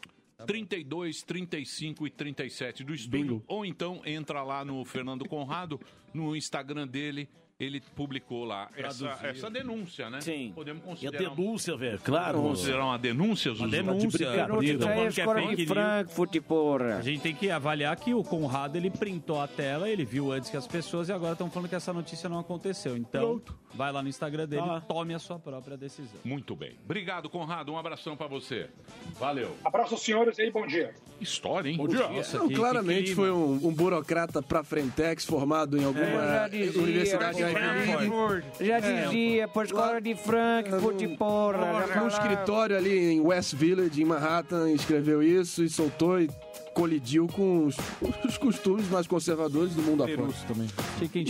32, 0.46 1.22
35 1.22 2.06
e 2.06 2.10
37 2.10 2.84
do 2.84 2.94
estúdio. 2.94 3.42
Ou 3.46 3.64
então 3.64 4.02
entra 4.04 4.42
lá 4.42 4.64
no 4.64 4.84
Fernando 4.84 5.28
Conrado, 5.28 5.80
no 6.12 6.36
Instagram 6.36 6.86
dele. 6.86 7.28
Ele 7.64 7.80
publicou 7.94 8.44
lá 8.44 8.68
essa, 8.76 9.18
essa 9.22 9.50
denúncia, 9.50 10.08
né? 10.10 10.20
Sim. 10.20 10.52
Podemos 10.54 10.82
E 10.82 10.84
a 10.84 10.88
considerar. 10.88 11.34
denúncia, 11.34 11.76
velho, 11.76 11.98
claro. 12.02 12.34
Podemos 12.38 12.58
considerar 12.58 12.84
uma 12.84 12.98
denúncia, 12.98 13.50
Zuzu? 13.52 13.62
Uma 13.64 13.70
denúncia. 13.70 14.08
brincadeira. 14.08 14.78
Tão 14.78 14.86
falando 14.86 15.12
que 15.14 15.20
é 15.20 15.24
fake. 15.56 15.66
Frankfurt, 15.66 16.40
porra. 16.42 16.96
A 16.96 17.02
gente 17.02 17.20
tem 17.22 17.34
que 17.34 17.50
avaliar 17.50 17.96
que 17.96 18.14
o 18.14 18.22
Conrado 18.22 18.76
ele 18.76 18.90
printou 18.90 19.40
a 19.40 19.46
tela, 19.46 19.88
ele 19.88 20.04
viu 20.04 20.32
antes 20.32 20.50
que 20.50 20.56
as 20.56 20.66
pessoas 20.66 21.08
e 21.08 21.12
agora 21.12 21.32
estão 21.32 21.50
falando 21.50 21.68
que 21.68 21.74
essa 21.74 21.92
notícia 21.92 22.28
não 22.28 22.38
aconteceu. 22.38 22.96
Então, 22.96 23.40
vai 23.74 23.92
lá 23.92 24.02
no 24.02 24.08
Instagram 24.08 24.46
dele 24.48 24.62
Tá. 24.62 24.82
e 24.84 24.88
tome 24.88 25.14
a 25.14 25.18
sua 25.18 25.38
própria 25.38 25.76
decisão. 25.76 26.20
Muito 26.24 26.54
bem. 26.56 26.72
Obrigado, 26.84 27.28
Conrado. 27.28 27.72
Um 27.72 27.78
abração 27.78 28.16
pra 28.16 28.26
você. 28.26 28.68
Valeu. 29.18 29.56
Abraço 29.64 29.94
aos 29.94 30.02
senhores 30.02 30.38
aí, 30.38 30.50
bom 30.50 30.66
dia. 30.66 30.94
História, 31.20 31.68
hein? 31.70 31.76
Bom 31.76 31.86
dia. 31.88 32.08
Não, 32.34 32.48
claramente 32.50 33.14
foi 33.14 33.30
um, 33.30 33.54
um 33.66 33.72
burocrata 33.72 34.42
pra 34.42 34.62
Frentex 34.64 35.24
formado 35.24 35.78
em 35.78 35.84
alguma 35.84 36.48
dizia, 36.50 36.80
universidade 36.82 37.36
de 37.36 37.42
Ivy 37.42 37.51
Frankfurt. 37.52 38.44
Já 38.60 38.80
dizia, 38.80 39.48
por 39.48 39.64
escola 39.64 40.00
de 40.00 40.14
Frankfurt, 40.14 41.16
porra. 41.18 41.58
já 41.58 41.72
Num 41.82 41.88
falava. 41.88 42.08
escritório 42.08 42.76
ali 42.76 43.12
em 43.14 43.20
West 43.20 43.54
Village, 43.54 44.00
em 44.02 44.04
Manhattan, 44.04 44.70
escreveu 44.70 45.22
isso 45.22 45.62
e 45.64 45.68
soltou 45.68 46.20
e 46.20 46.28
colidiu 46.74 47.26
com 47.26 47.66
os, 47.66 47.76
os 48.26 48.38
costumes 48.38 48.88
mais 48.88 49.06
conservadores 49.06 49.74
do 49.74 49.82
mundo 49.82 50.04
afora. 50.04 50.32
também. 50.48 50.68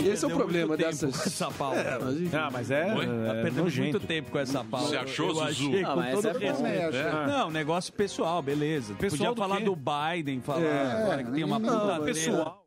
Esse 0.07 0.23
é 0.23 0.27
o 0.27 0.31
problema 0.31 0.77
dessas. 0.77 1.27
Essa 1.27 1.51
pauta. 1.51 1.79
É, 1.79 1.99
mas, 1.99 2.21
enfim. 2.21 2.35
Ah, 2.35 2.49
mas 2.51 2.71
é. 2.71 2.93
Oi? 2.95 3.05
é 3.05 3.51
Tá 3.51 3.61
muito 3.81 3.99
tempo 3.99 4.31
com 4.31 4.39
essa 4.39 4.63
pauta. 4.63 4.87
Você 4.87 4.97
achou, 4.97 5.27
Eu 5.27 5.33
Zuzu? 5.35 5.45
achei 5.47 5.83
Ah, 5.83 5.95
mas 5.95 6.25
essa 6.25 6.67
é. 6.67 6.77
É. 6.93 7.27
Não, 7.27 7.51
negócio 7.51 7.91
pessoal, 7.91 8.41
beleza. 8.41 8.93
Pessoal 8.95 9.17
Podia 9.17 9.35
do 9.35 9.41
falar 9.41 9.57
quê? 9.57 9.63
do 9.65 9.75
Biden, 9.75 10.41
falar 10.41 10.61
É, 10.61 10.91
agora 11.03 11.23
que 11.23 11.31
tem 11.31 11.43
uma 11.43 11.59
não, 11.59 11.79
puta 11.79 11.99
pessoal. 12.03 12.62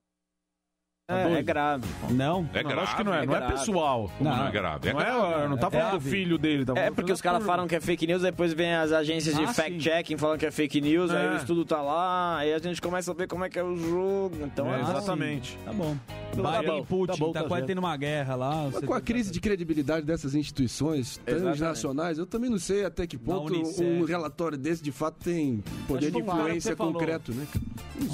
É, 1.09 1.35
é 1.39 1.43
grave. 1.43 1.87
Não? 2.11 2.51
É 2.53 2.65
Não, 2.65 2.69
grave. 2.71 2.81
acho 2.89 2.97
que 2.97 3.05
não 3.05 3.15
é. 3.15 3.25
Não 3.25 3.37
é 3.37 3.41
pessoal. 3.53 4.11
Como 4.19 4.29
não, 4.29 4.49
é 4.49 4.51
grave? 4.51 4.89
É 4.89 4.93
Não 4.93 5.01
é, 5.01 5.05
grave. 5.05 5.49
não 5.51 5.57
tá 5.57 5.71
falando 5.71 5.93
do 5.93 6.01
filho 6.01 6.37
dele. 6.37 6.65
Tá 6.65 6.73
É 6.77 6.91
porque 6.91 7.13
os 7.13 7.21
caras 7.21 7.39
por- 7.39 7.47
falam 7.47 7.69
que 7.69 7.77
é 7.77 7.81
fake 7.81 8.09
news, 8.09 8.23
depois 8.23 8.53
vem 8.53 8.75
as 8.75 8.91
agências 8.91 9.37
de 9.37 9.45
Ah, 9.45 9.47
sim. 9.47 9.55
fact-checking 9.55 10.17
falando 10.17 10.41
que 10.41 10.47
é 10.47 10.51
fake 10.51 10.81
news, 10.81 11.13
aí 11.13 11.27
É. 11.27 11.31
o 11.31 11.37
estudo 11.37 11.65
tá 11.65 11.81
lá, 11.81 12.39
aí 12.39 12.53
a 12.53 12.59
gente 12.59 12.83
começa 12.83 13.13
a 13.13 13.15
ver 13.15 13.29
como 13.29 13.45
é 13.45 13.49
que 13.49 13.57
é 13.57 13.63
o 13.63 13.77
jogo. 13.77 14.37
Então 14.43 14.67
É, 14.75 14.79
é, 14.79 14.81
exatamente. 14.83 15.57
Tá 15.65 15.73
bom. 15.73 15.97
Tá 16.43 16.43
Biden 16.61 16.67
bom, 16.75 16.79
e 16.83 16.87
Putin, 16.87 17.13
tá 17.13 17.19
bom, 17.25 17.33
tá, 17.33 17.43
tá 17.45 17.49
quase 17.49 17.67
tendo 17.67 17.79
uma 17.79 17.97
guerra 17.97 18.35
lá. 18.35 18.69
Com 18.85 18.93
a 18.93 18.97
tá- 18.97 19.01
crise 19.01 19.31
de 19.31 19.41
credibilidade 19.41 20.05
dessas 20.05 20.35
instituições 20.35 21.19
transnacionais, 21.25 22.19
eu 22.19 22.27
também 22.27 22.51
não 22.51 22.59
sei 22.59 22.85
até 22.85 23.07
que 23.07 23.17
ponto 23.17 23.55
um 23.81 24.03
relatório 24.05 24.59
desse 24.59 24.83
de 24.83 24.91
fato 24.91 25.23
tem 25.23 25.63
poder 25.87 26.07
Acho 26.09 26.17
de 26.17 26.21
influência 26.21 26.75
concreto, 26.75 27.33
né? 27.33 27.47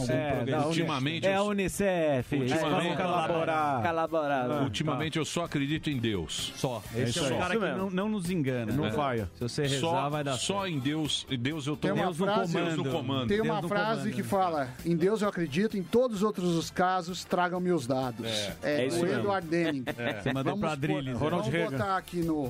É, 0.08 0.44
da 0.44 0.58
Uni- 0.58 0.66
Ultimamente, 0.66 1.26
é 1.26 1.34
a 1.34 1.42
Unicef. 1.42 2.36
Eles 2.36 2.52
Ultimamente- 2.90 3.26
colaborar. 3.26 3.82
calaborado. 3.82 4.52
Ah, 4.52 4.62
Ultimamente 4.62 5.18
eu 5.18 5.24
só 5.24 5.44
acredito 5.44 5.90
em 5.90 5.98
Deus. 5.98 6.52
Só. 6.56 6.82
É 6.94 7.02
Esse 7.02 7.18
é, 7.18 7.22
isso 7.24 7.34
o 7.34 7.38
cara 7.38 7.54
que 7.58 7.60
não, 7.78 7.90
não 7.90 8.08
nos 8.08 8.30
engana. 8.30 8.72
Não 8.72 8.84
né? 8.84 8.90
falha. 8.92 9.28
Se 9.36 9.40
você 9.42 9.62
rezar, 9.62 9.80
Só, 9.80 10.10
vai 10.10 10.24
dar 10.24 10.34
só 10.36 10.66
em 10.66 10.78
Deus, 10.78 11.26
em 11.30 11.38
Deus 11.38 11.66
eu 11.66 11.76
tô 11.76 11.82
Tem 11.88 11.92
uma 11.92 12.04
Deus 12.04 12.18
no 12.18 12.24
frase- 12.26 12.52
Deus 12.52 12.68
comando. 12.74 12.84
no 12.84 12.90
comando. 12.90 13.28
Tem 13.28 13.40
uma 13.40 13.62
frase 13.62 14.00
comando. 14.02 14.14
que 14.14 14.22
fala: 14.22 14.68
Em 14.84 14.96
Deus 14.96 15.22
eu 15.22 15.28
acredito, 15.28 15.76
em 15.76 15.82
todos 15.82 16.18
os 16.18 16.22
outros 16.22 16.70
casos, 16.70 17.24
tragam-me 17.24 17.72
os 17.72 17.86
dados. 17.86 18.26
É. 18.26 18.56
É, 18.62 18.82
É 18.82 18.86
isso 18.86 19.02
o. 19.04 19.06
Edward 19.06 19.46
Denning. 19.46 19.84
Você 20.22 20.32
mandou 20.32 20.56
pra 20.58 20.72
Adrilles. 20.72 21.04
Vamos 21.18 21.20
Ronald 21.20 21.50
Reagan. 21.50 21.70
botar 21.78 21.96
aqui 21.96 22.18
no. 22.22 22.48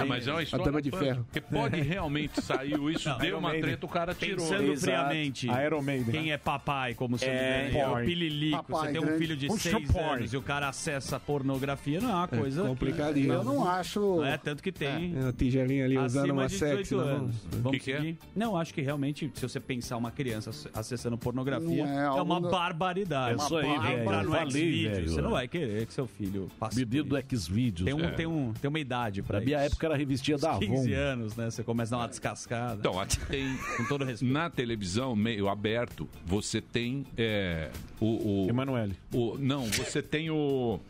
É, 0.00 0.04
mas 0.04 0.26
é 0.26 0.32
uma 0.32 0.42
história 0.42 0.82
de 0.82 0.90
Ferro. 0.90 1.24
Porque 1.24 1.40
pode 1.40 1.80
realmente 1.80 2.40
sair 2.42 2.74
isso, 2.92 3.08
Não, 3.08 3.18
deu 3.18 3.38
uma 3.38 3.50
treta, 3.52 3.86
o 3.86 3.88
cara 3.88 4.14
tirou. 4.14 4.46
Pensando 4.46 4.76
friamente, 4.76 5.46
Iron 5.48 5.82
Maiden. 5.82 6.10
quem 6.12 6.32
é 6.32 6.38
papai, 6.38 6.94
como 6.94 7.16
se 7.18 7.24
É, 7.24 7.70
é, 7.74 7.88
o 7.88 7.96
pililico, 8.04 8.64
Papai, 8.64 8.92
você 8.92 8.98
tem 8.98 9.14
um 9.14 9.18
filho 9.18 9.36
de 9.36 9.46
Puxa, 9.54 9.70
seis 9.70 9.90
pai. 9.92 10.02
anos 10.16 10.32
e 10.32 10.36
o 10.36 10.42
cara 10.42 10.68
acessa 10.68 11.18
pornografia, 11.20 12.00
não 12.00 12.10
é 12.10 12.14
uma 12.14 12.28
coisa 12.28 12.62
que- 12.62 12.68
complicadinho. 12.68 13.32
Eu 13.32 13.44
não 13.44 13.68
acho. 13.68 14.00
Não 14.00 14.24
é 14.24 14.36
tanto 14.38 14.62
que 14.62 14.70
tem. 14.72 15.14
É, 15.16 15.28
a 15.28 15.32
tigelinha 15.32 15.84
ali 15.84 15.98
usando 15.98 16.30
uma 16.30 16.48
sexy 16.48 16.82
18 16.82 16.96
na 16.96 17.04
mão. 17.04 17.14
anos. 17.24 17.36
Vamos 17.52 17.70
Que 17.78 17.78
que 17.84 17.92
é? 17.92 18.14
Não, 18.34 18.56
acho 18.56 18.72
que 18.74 18.80
realmente, 18.82 19.30
se 19.34 19.42
você 19.42 19.58
pensar 19.60 19.96
uma 19.96 20.10
criança 20.10 20.50
ac- 20.50 20.68
acessando 20.74 21.16
pornografia, 21.18 21.86
Não 21.86 22.00
é 22.00 22.04
é, 22.06 22.22
uma 22.22 22.40
no- 22.40 22.50
barbaridade. 22.50 23.32
É 23.40 23.44
isso 23.44 23.56
aí, 23.56 23.66
Uma 23.66 23.82
velho. 23.82 24.02
Entrar 24.02 24.24
no 24.24 24.50
Xvideos, 24.50 25.12
você 25.12 25.22
não 25.22 25.30
vai 25.30 25.48
querer 25.48 25.86
que 25.86 25.92
seu 25.94 26.06
filho 26.06 26.48
passe. 26.58 26.76
Menino 26.84 27.04
do 27.04 27.16
Xvideos. 27.36 27.84
Tem, 27.84 27.94
um, 27.94 28.04
É. 28.04 28.10
tem, 28.10 28.26
um, 28.26 28.52
tem 28.52 28.68
uma 28.68 28.78
idade 28.80 29.22
pra 29.22 29.38
Na 29.38 29.44
minha 29.44 29.58
isso. 29.58 29.66
época 29.66 29.86
era 29.86 29.94
a 29.94 29.98
revistinha 29.98 30.38
da 30.38 30.50
Avon. 30.52 30.60
15 30.60 30.92
anos, 30.92 31.36
né? 31.36 31.50
Você 31.50 31.62
começa 31.62 31.94
a 31.94 31.98
dar 31.98 32.02
uma 32.04 32.08
descascada. 32.08 32.76
Então, 32.80 32.98
aqui 33.00 33.18
tem. 33.26 33.56
com 33.76 33.84
todo 33.86 34.04
respeito. 34.04 34.32
Na 34.32 34.50
televisão, 34.50 35.14
meio 35.16 35.48
aberto, 35.48 36.08
você 36.24 36.60
tem 36.60 37.04
é, 37.16 37.70
o, 38.00 38.44
o, 38.44 38.48
Emanuele. 38.48 38.94
o- 39.12 39.36
Não, 39.44 39.64
você 39.66 40.02
tem 40.02 40.30
o. 40.30 40.80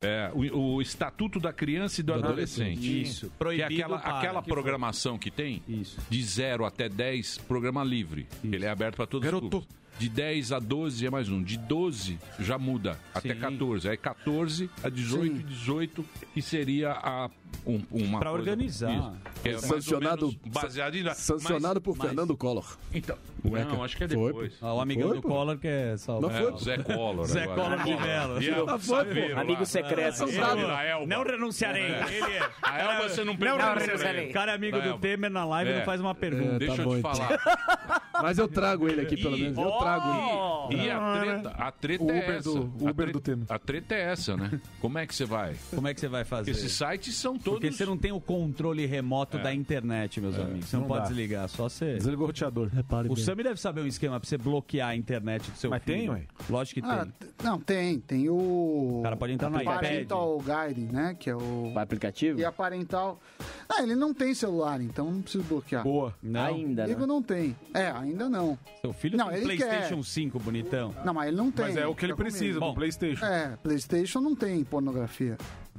é, 0.00 0.30
o, 0.32 0.74
o 0.76 0.82
Estatuto 0.82 1.40
da 1.40 1.52
Criança 1.52 2.00
e 2.00 2.04
do, 2.04 2.14
Adolescente. 2.14 3.02
Isso. 3.02 3.26
Que 3.26 3.32
é 3.32 3.38
Proibido 3.38 3.74
aquela, 3.82 3.98
para. 3.98 4.18
aquela 4.18 4.40
Que 4.42 4.48
foi? 4.48 4.52
programação 4.54 5.18
que 5.18 5.30
tem, 5.30 5.62
Isso. 5.68 5.98
de 6.08 6.22
0 6.22 6.64
até 6.64 6.88
10, 6.88 7.38
programa 7.38 7.82
livre. 7.82 8.26
Ele 8.44 8.64
é 8.64 8.68
aberto 8.70 8.96
para 8.96 9.06
todos 9.06 9.24
Garoto. 9.24 9.44
os 9.46 9.50
públicos. 9.50 9.76
De 9.98 10.08
10 10.10 10.52
a 10.52 10.58
12 10.58 11.06
é 11.06 11.10
mais 11.10 11.28
um. 11.30 11.42
De 11.42 11.56
12 11.56 12.18
já 12.38 12.58
muda 12.58 12.98
até 13.14 13.32
Sim. 13.34 13.40
14. 13.40 13.88
Aí 13.88 13.96
14 13.96 14.70
a 14.84 14.88
18 14.90 15.36
e 15.36 15.42
18, 15.42 16.04
que 16.34 16.42
seria 16.42 16.92
a, 16.92 17.30
um, 17.66 17.80
uma 17.90 18.18
Pra 18.18 18.30
coisa- 18.30 18.50
organizar. 18.50 19.14
Que 19.42 19.48
é 19.50 19.58
Sancionado, 19.58 20.34
baseado 20.46 20.96
em... 20.96 21.14
sancionado 21.14 21.80
por 21.80 21.96
mas- 21.96 22.08
Fernando 22.08 22.36
Collor. 22.36 22.76
Então, 22.92 23.16
Ué, 23.48 23.64
não, 23.64 23.82
acho 23.82 23.96
que 23.96 24.04
é 24.04 24.08
Foi, 24.08 24.26
depois. 24.26 24.52
Ah, 24.60 24.74
o 24.74 24.80
amigão 24.80 25.08
Foi, 25.08 25.16
do 25.16 25.22
pô. 25.22 25.28
Collor 25.28 25.56
que 25.58 25.68
é 25.68 25.96
salvo. 25.96 26.22
Não 26.22 26.30
É, 26.30 26.42
foi, 26.42 26.52
o 26.52 26.58
Zé 26.58 26.78
Collor. 26.78 27.26
Zé 27.26 27.42
agora. 27.44 27.60
Collor 27.62 27.84
de 27.84 28.02
Mello. 28.06 28.42
E 28.42 28.50
a 28.50 28.78
Saveiro 28.78 29.34
lá. 29.34 29.40
Amigo 29.40 29.64
secreto. 29.66 30.14
Saveiro 30.16 30.66
da 30.66 30.82
Elba. 30.84 31.06
Não 31.06 31.22
renunciarei. 31.24 31.84
Ele 31.84 32.32
é. 32.34 32.50
A 32.62 32.78
Elba 32.80 33.08
você 33.08 33.24
não 33.24 33.36
pergunta. 33.36 33.64
Não 33.66 33.74
renunciarei. 33.76 34.28
cara 34.32 34.52
é 34.52 34.54
amigo 34.56 34.80
do. 34.80 34.98
Temer 34.98 35.30
na 35.30 35.44
live 35.46 35.70
e 35.70 35.74
É. 35.74 35.78
não 35.78 35.84
faz 35.84 36.00
uma 36.00 36.14
pergunta. 36.14 36.58
Deixa 36.58 36.76
tá 36.76 36.82
eu 36.82 36.86
bom, 36.88 36.94
te 36.94 36.98
então. 36.98 37.14
falar. 37.14 38.10
Mas 38.22 38.38
eu 38.38 38.48
trago 38.48 38.88
ele 38.88 39.02
aqui, 39.02 39.16
pelo 39.16 39.36
menos. 39.38 39.56
Eu 39.58 39.78
trago 39.86 40.72
ele. 40.72 40.82
E 40.82 40.90
a 40.90 41.20
treta, 41.20 41.48
a 41.50 41.72
treta 41.72 42.04
O 42.04 42.10
é 42.10 42.18
Uber 42.18 42.34
essa. 42.36 42.42
do- 42.50 42.60
o 42.84 42.88
A 42.88 42.90
Uber 42.90 42.94
treta- 42.94 43.12
do 43.12 43.20
Temer. 43.20 43.46
A 43.48 43.58
treta 43.58 43.94
é 43.94 44.00
essa, 44.12 44.36
né? 44.36 44.60
Como 44.80 44.98
é 44.98 45.06
que 45.06 45.14
você 45.14 45.24
vai? 45.24 45.54
Como 45.74 45.86
é 45.88 45.94
que 45.94 46.00
você 46.00 46.08
vai 46.08 46.24
fazer? 46.24 46.50
Esses 46.50 46.72
sites 46.72 47.14
são 47.14 47.38
todos... 47.38 47.60
Porque 47.60 47.72
você 47.72 47.84
não 47.86 47.96
tem 47.96 48.12
o 48.12 48.20
controle 48.20 48.84
remoto 48.86 49.36
É. 49.38 49.42
da 49.42 49.54
internet, 49.54 50.20
meus 50.20 50.38
amigos. 50.38 50.66
Você 50.68 50.76
não, 50.76 50.82
Não 50.82 50.88
pode 50.88 51.02
dá. 51.02 51.08
desligar, 51.08 51.48
só 51.48 51.68
você. 51.68 51.94
Desligou 51.94 52.24
o 52.24 52.26
roteador. 52.28 52.68
Repare 52.72 53.08
O. 53.08 53.16
Sami 53.16 53.42
deve 53.42 53.60
saber 53.60 53.80
um 53.82 53.86
esquema 53.86 54.18
pra 54.20 54.28
você 54.28 54.36
bloquear 54.38 54.88
a 54.90 54.96
internet 54.96 55.50
do 55.50 55.56
seu 55.56 55.70
Mas 55.70 55.82
filho. 55.82 55.98
tem, 55.98 56.10
ué? 56.10 56.22
Lógico 56.50 56.80
que 56.80 56.86
Ah, 56.86 57.06
tem. 57.18 57.28
não, 57.44 57.60
tem. 57.60 58.00
Tem 58.00 58.28
o. 58.28 58.98
O 58.98 59.02
cara 59.02 59.16
pode 59.16 59.32
entrar 59.32 59.50
no 59.50 59.60
iPad. 59.60 59.74
Parental 59.80 60.38
Guide, 60.38 60.92
né? 60.92 61.16
Que 61.18 61.30
é 61.30 61.34
o. 61.36 61.72
O 61.74 61.78
aplicativo? 61.78 62.38
E 62.38 62.44
a 62.44 62.52
parental. 62.52 63.20
Ah, 63.68 63.82
ele 63.82 63.94
não 63.94 64.14
tem 64.14 64.32
celular, 64.34 64.80
então 64.80 65.10
não 65.10 65.22
precisa 65.22 65.44
bloquear. 65.44 65.82
Boa. 65.82 66.14
Não, 66.22 66.40
Ainda, 66.46 66.86
né? 66.86 66.94
Comigo 66.94 67.06
não 67.06 67.22
tem. 67.22 67.56
É, 67.74 67.86
ainda 67.90 68.28
não. 68.28 68.58
seu 68.80 68.92
filho 68.92 69.16
Não, 69.18 69.28
tem 69.28 69.36
ele 69.38 69.44
PlayStation 69.46 69.75
quer. 69.78 70.02
5, 70.02 70.38
bonitão. 70.38 70.94
Não, 71.04 71.14
mas 71.14 71.28
ele 71.28 71.36
não 71.36 71.50
tem. 71.50 71.66
Mas 71.66 71.76
é 71.76 71.86
o 71.86 71.94
que 71.94 72.04
ele 72.04 72.12
Fica 72.12 72.24
precisa 72.24 72.60
do 72.60 72.74
PlayStation. 72.74 73.24
É, 73.24 73.56
PlayStation 73.62 74.20
não 74.20 74.34
tem 74.34 74.62
pornografia. 74.64 75.36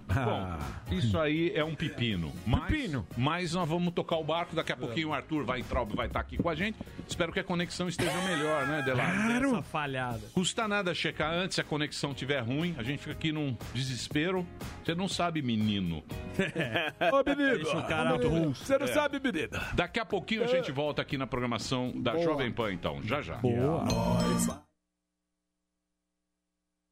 Ah. 0.09 0.57
Bom, 0.89 0.95
isso 0.95 1.17
aí 1.19 1.51
é 1.53 1.63
um 1.63 1.75
pepino. 1.75 2.31
Mas, 2.45 2.63
Pepino. 2.65 3.07
Mas 3.17 3.53
nós 3.53 3.67
vamos 3.67 3.93
tocar 3.93 4.17
o 4.17 4.23
barco. 4.23 4.55
Daqui 4.55 4.71
a 4.71 4.77
pouquinho 4.77 5.09
o 5.09 5.13
Arthur 5.13 5.43
vai 5.43 5.59
entrar, 5.59 5.83
vai 5.83 6.07
estar 6.07 6.19
aqui 6.19 6.37
com 6.37 6.49
a 6.49 6.55
gente. 6.55 6.77
Espero 7.07 7.31
que 7.31 7.39
a 7.39 7.43
conexão 7.43 7.87
esteja 7.87 8.19
melhor, 8.21 8.65
né, 8.67 8.81
Delari? 8.81 9.45
Essa 9.45 9.61
falhada. 9.61 10.21
Custa 10.33 10.67
nada 10.67 10.93
checar 10.93 11.33
antes 11.33 11.55
se 11.55 11.61
a 11.61 11.63
conexão 11.63 12.11
estiver 12.11 12.39
ruim. 12.41 12.75
A 12.77 12.83
gente 12.83 12.99
fica 12.99 13.11
aqui 13.11 13.31
num 13.31 13.55
desespero. 13.73 14.45
Você 14.83 14.93
não 14.95 15.07
sabe, 15.07 15.41
menino. 15.41 16.03
Ô, 17.11 17.23
menino. 17.29 17.55
Deixa 17.55 17.77
o 17.77 17.87
cara 17.87 18.15
Ô, 18.15 18.17
menino. 18.17 18.55
Você 18.55 18.77
não 18.77 18.85
É. 18.85 18.93
sabe, 18.93 19.19
menina. 19.19 19.61
Daqui 19.73 19.99
a 19.99 20.05
pouquinho 20.05 20.43
a 20.43 20.47
gente 20.47 20.71
volta 20.71 21.01
aqui 21.01 21.17
na 21.17 21.27
programação 21.27 21.91
da 21.95 22.13
Boa. 22.13 22.23
Jovem 22.23 22.51
Pan, 22.51 22.71
então. 22.73 23.01
Já 23.03 23.21
já. 23.21 23.35
Boa. 23.37 23.83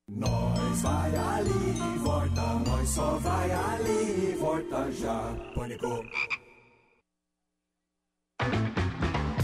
Nós 0.08 0.82
vai 0.84 1.16
ali 1.16 1.80
e 1.80 1.98
volta, 1.98 2.42
nós 2.68 2.90
só 2.90 3.18
vai 3.18 3.52
ali 3.52 4.34
e 4.34 4.38
volta 4.40 4.92
já. 4.92 5.34
Pânico. 5.56 6.06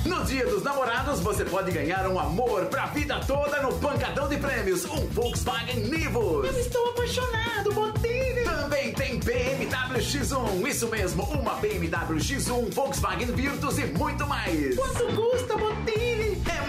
No 0.05 0.23
Dia 0.25 0.45
dos 0.45 0.61
Namorados, 0.61 1.19
você 1.21 1.43
pode 1.45 1.71
ganhar 1.71 2.07
um 2.07 2.19
amor 2.19 2.67
pra 2.67 2.85
vida 2.85 3.19
toda 3.25 3.59
no 3.63 3.73
Pancadão 3.79 4.29
de 4.29 4.37
Prêmios, 4.37 4.85
um 4.85 5.07
Volkswagen 5.07 5.77
Nivus. 5.77 6.45
Eu 6.45 6.59
estou 6.59 6.91
apaixonado, 6.91 7.73
Botini. 7.73 8.43
Também 8.43 8.93
tem 8.93 9.19
BMW 9.19 9.99
X1, 9.99 10.67
isso 10.67 10.87
mesmo, 10.89 11.23
uma 11.23 11.55
BMW 11.55 12.17
X1, 12.19 12.71
Volkswagen 12.71 13.31
Virtus 13.31 13.79
e 13.79 13.85
muito 13.87 14.27
mais. 14.27 14.75
Quanto 14.75 15.07
custa, 15.15 15.57
Botini? 15.57 16.20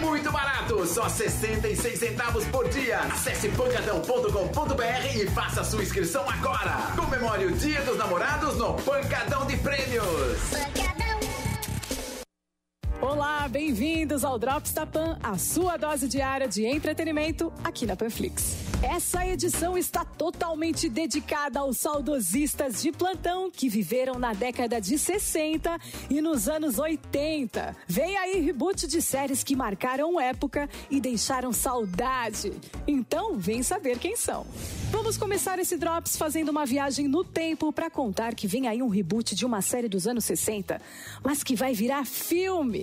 Muito 0.03 0.31
barato, 0.31 0.85
só 0.85 1.07
66 1.07 1.97
centavos 1.97 2.45
por 2.47 2.67
dia. 2.69 2.99
Acesse 2.99 3.47
pancadão.com.br 3.49 5.15
e 5.15 5.27
faça 5.27 5.63
sua 5.63 5.81
inscrição 5.81 6.29
agora. 6.29 6.91
Comemore 6.95 7.45
o 7.45 7.51
Dia 7.51 7.81
dos 7.81 7.97
Namorados 7.97 8.57
no 8.57 8.73
Pancadão 8.73 9.45
de 9.45 9.55
Prêmios. 9.57 10.03
Ô, 10.03 11.02
Olá, 13.01 13.47
bem-vindos 13.49 14.23
ao 14.23 14.39
Drops 14.39 14.71
da 14.71 14.85
Pan, 14.85 15.17
a 15.21 15.37
sua 15.37 15.75
dose 15.77 16.07
diária 16.07 16.47
de 16.47 16.65
entretenimento 16.65 17.51
aqui 17.63 17.85
na 17.85 17.95
Panflix. 17.95 18.63
Essa 18.83 19.25
edição 19.25 19.77
está 19.77 20.03
totalmente 20.03 20.89
dedicada 20.89 21.59
aos 21.59 21.77
saudosistas 21.77 22.81
de 22.81 22.91
plantão 22.91 23.49
que 23.49 23.69
viveram 23.69 24.19
na 24.19 24.33
década 24.33 24.79
de 24.81 24.99
60 24.99 25.79
e 26.09 26.21
nos 26.21 26.49
anos 26.49 26.79
80. 26.79 27.75
Vem 27.87 28.17
aí 28.17 28.41
reboot 28.41 28.85
de 28.85 29.01
séries 29.01 29.41
que 29.41 29.55
marcaram 29.55 30.19
época 30.19 30.69
e 30.91 30.99
deixaram 30.99 31.53
saudade. 31.53 32.51
Então, 32.85 33.37
vem 33.37 33.63
saber 33.63 33.99
quem 33.99 34.17
são. 34.17 34.45
Vamos 34.91 35.17
começar 35.17 35.57
esse 35.59 35.77
Drops 35.77 36.17
fazendo 36.17 36.49
uma 36.49 36.65
viagem 36.65 37.07
no 37.07 37.23
tempo 37.23 37.71
para 37.71 37.89
contar 37.89 38.35
que 38.35 38.47
vem 38.47 38.67
aí 38.67 38.81
um 38.81 38.89
reboot 38.89 39.33
de 39.33 39.45
uma 39.45 39.61
série 39.61 39.87
dos 39.87 40.07
anos 40.07 40.25
60, 40.25 40.81
mas 41.23 41.41
que 41.41 41.55
vai 41.55 41.73
virar 41.73 42.05
filme. 42.05 42.82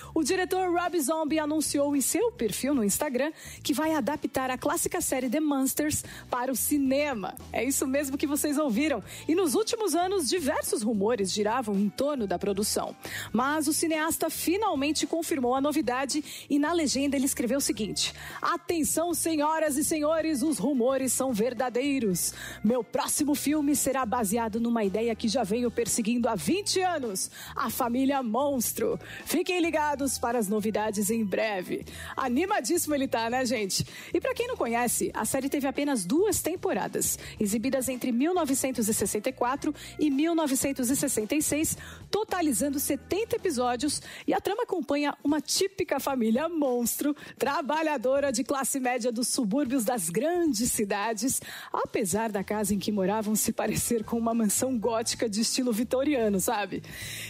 O 0.13 0.23
diretor 0.23 0.69
Rob 0.69 0.99
Zombie 0.99 1.39
anunciou 1.39 1.95
em 1.95 2.01
seu 2.01 2.31
perfil 2.31 2.73
no 2.73 2.83
Instagram 2.83 3.31
que 3.63 3.73
vai 3.73 3.93
adaptar 3.93 4.49
a 4.49 4.57
clássica 4.57 4.99
série 4.99 5.29
The 5.29 5.39
Monsters 5.39 6.03
para 6.29 6.51
o 6.51 6.55
cinema. 6.55 7.33
É 7.51 7.63
isso 7.63 7.87
mesmo 7.87 8.17
que 8.17 8.27
vocês 8.27 8.57
ouviram. 8.57 9.01
E 9.27 9.33
nos 9.33 9.55
últimos 9.55 9.95
anos, 9.95 10.27
diversos 10.27 10.81
rumores 10.81 11.31
giravam 11.31 11.75
em 11.75 11.89
torno 11.89 12.27
da 12.27 12.37
produção. 12.37 12.95
Mas 13.31 13.67
o 13.67 13.73
cineasta 13.73 14.29
finalmente 14.29 15.07
confirmou 15.07 15.55
a 15.55 15.61
novidade 15.61 16.45
e 16.49 16.59
na 16.59 16.73
legenda 16.73 17.15
ele 17.15 17.25
escreveu 17.25 17.59
o 17.59 17.61
seguinte: 17.61 18.13
Atenção, 18.41 19.13
senhoras 19.13 19.77
e 19.77 19.83
senhores, 19.83 20.41
os 20.41 20.57
rumores 20.57 21.13
são 21.13 21.31
verdadeiros. 21.31 22.33
Meu 22.63 22.83
próximo 22.83 23.33
filme 23.33 23.75
será 23.75 24.05
baseado 24.05 24.59
numa 24.59 24.83
ideia 24.83 25.15
que 25.15 25.29
já 25.29 25.43
venho 25.43 25.71
perseguindo 25.71 26.27
há 26.27 26.35
20 26.35 26.81
anos: 26.81 27.31
a 27.55 27.69
família 27.69 28.21
Monstro. 28.21 28.99
Fiquem 29.25 29.61
ligados 29.61 30.00
para 30.17 30.39
as 30.39 30.47
novidades 30.47 31.09
em 31.09 31.23
breve. 31.23 31.85
Animadíssimo 32.15 32.95
ele 32.95 33.07
tá, 33.07 33.29
né, 33.29 33.45
gente? 33.45 33.85
E 34.13 34.19
para 34.19 34.33
quem 34.33 34.47
não 34.47 34.57
conhece, 34.57 35.11
a 35.13 35.25
série 35.25 35.49
teve 35.49 35.67
apenas 35.67 36.05
duas 36.05 36.41
temporadas, 36.41 37.19
exibidas 37.39 37.87
entre 37.87 38.11
1964 38.11 39.73
e 39.99 40.09
1966, 40.09 41.77
totalizando 42.09 42.79
70 42.79 43.35
episódios, 43.35 44.01
e 44.25 44.33
a 44.33 44.41
trama 44.41 44.63
acompanha 44.63 45.15
uma 45.23 45.39
típica 45.39 45.99
família 45.99 46.49
monstro, 46.49 47.15
trabalhadora 47.37 48.31
de 48.31 48.43
classe 48.43 48.79
média 48.79 49.11
dos 49.11 49.27
subúrbios 49.27 49.85
das 49.85 50.09
grandes 50.09 50.71
cidades, 50.71 51.41
apesar 51.71 52.31
da 52.31 52.43
casa 52.43 52.73
em 52.73 52.79
que 52.79 52.91
moravam 52.91 53.35
se 53.35 53.51
parecer 53.51 54.03
com 54.03 54.17
uma 54.17 54.33
mansão 54.33 54.77
gótica 54.77 55.29
de 55.29 55.41
estilo 55.41 55.71
vitoriano, 55.71 56.39
sabe? 56.39 56.83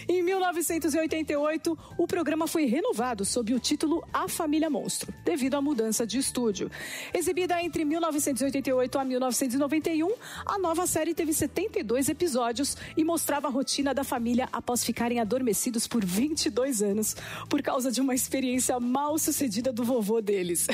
Em 0.08 0.24
1988, 0.24 1.78
o 1.98 2.08
programa 2.08 2.48
foi 2.48 2.61
renovado 2.66 3.26
sob 3.26 3.54
o 3.54 3.60
título 3.60 4.04
A 4.14 4.28
Família 4.28 4.70
Monstro, 4.70 5.14
devido 5.24 5.56
à 5.56 5.62
mudança 5.62 6.06
de 6.06 6.18
estúdio. 6.18 6.70
Exibida 7.14 7.62
entre 7.62 7.86
1988 7.86 9.00
a 9.00 9.04
1991, 9.04 10.12
a 10.46 10.58
nova 10.58 10.86
série 10.88 11.14
teve 11.14 11.34
72 11.34 12.10
episódios 12.10 12.76
e 12.96 13.04
mostrava 13.04 13.48
a 13.48 13.52
rotina 13.52 13.94
da 13.94 14.04
família 14.04 14.48
após 14.52 14.84
ficarem 14.84 15.20
adormecidos 15.20 15.88
por 15.88 16.04
22 16.04 16.82
anos, 16.82 17.16
por 17.50 17.62
causa 17.62 17.92
de 17.92 18.02
uma 18.02 18.16
experiência 18.16 18.80
mal 18.80 19.18
sucedida 19.18 19.72
do 19.72 19.84
vovô 19.84 20.22
deles. 20.22 20.68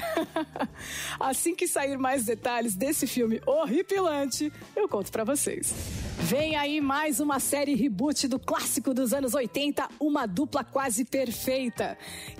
assim 1.19 1.55
que 1.55 1.67
sair 1.67 1.97
mais 1.97 2.25
detalhes 2.25 2.75
desse 2.75 3.07
filme 3.07 3.41
horripilante, 3.45 4.51
eu 4.75 4.87
conto 4.87 5.11
pra 5.11 5.23
vocês. 5.23 5.73
Vem 6.19 6.55
aí 6.55 6.81
mais 6.81 7.19
uma 7.19 7.39
série 7.39 7.75
reboot 7.75 8.27
do 8.27 8.39
clássico 8.39 8.93
dos 8.93 9.13
anos 9.13 9.33
80, 9.33 9.87
uma 9.99 10.25
dupla 10.25 10.63
quase 10.63 11.05
perfeita, 11.05 11.76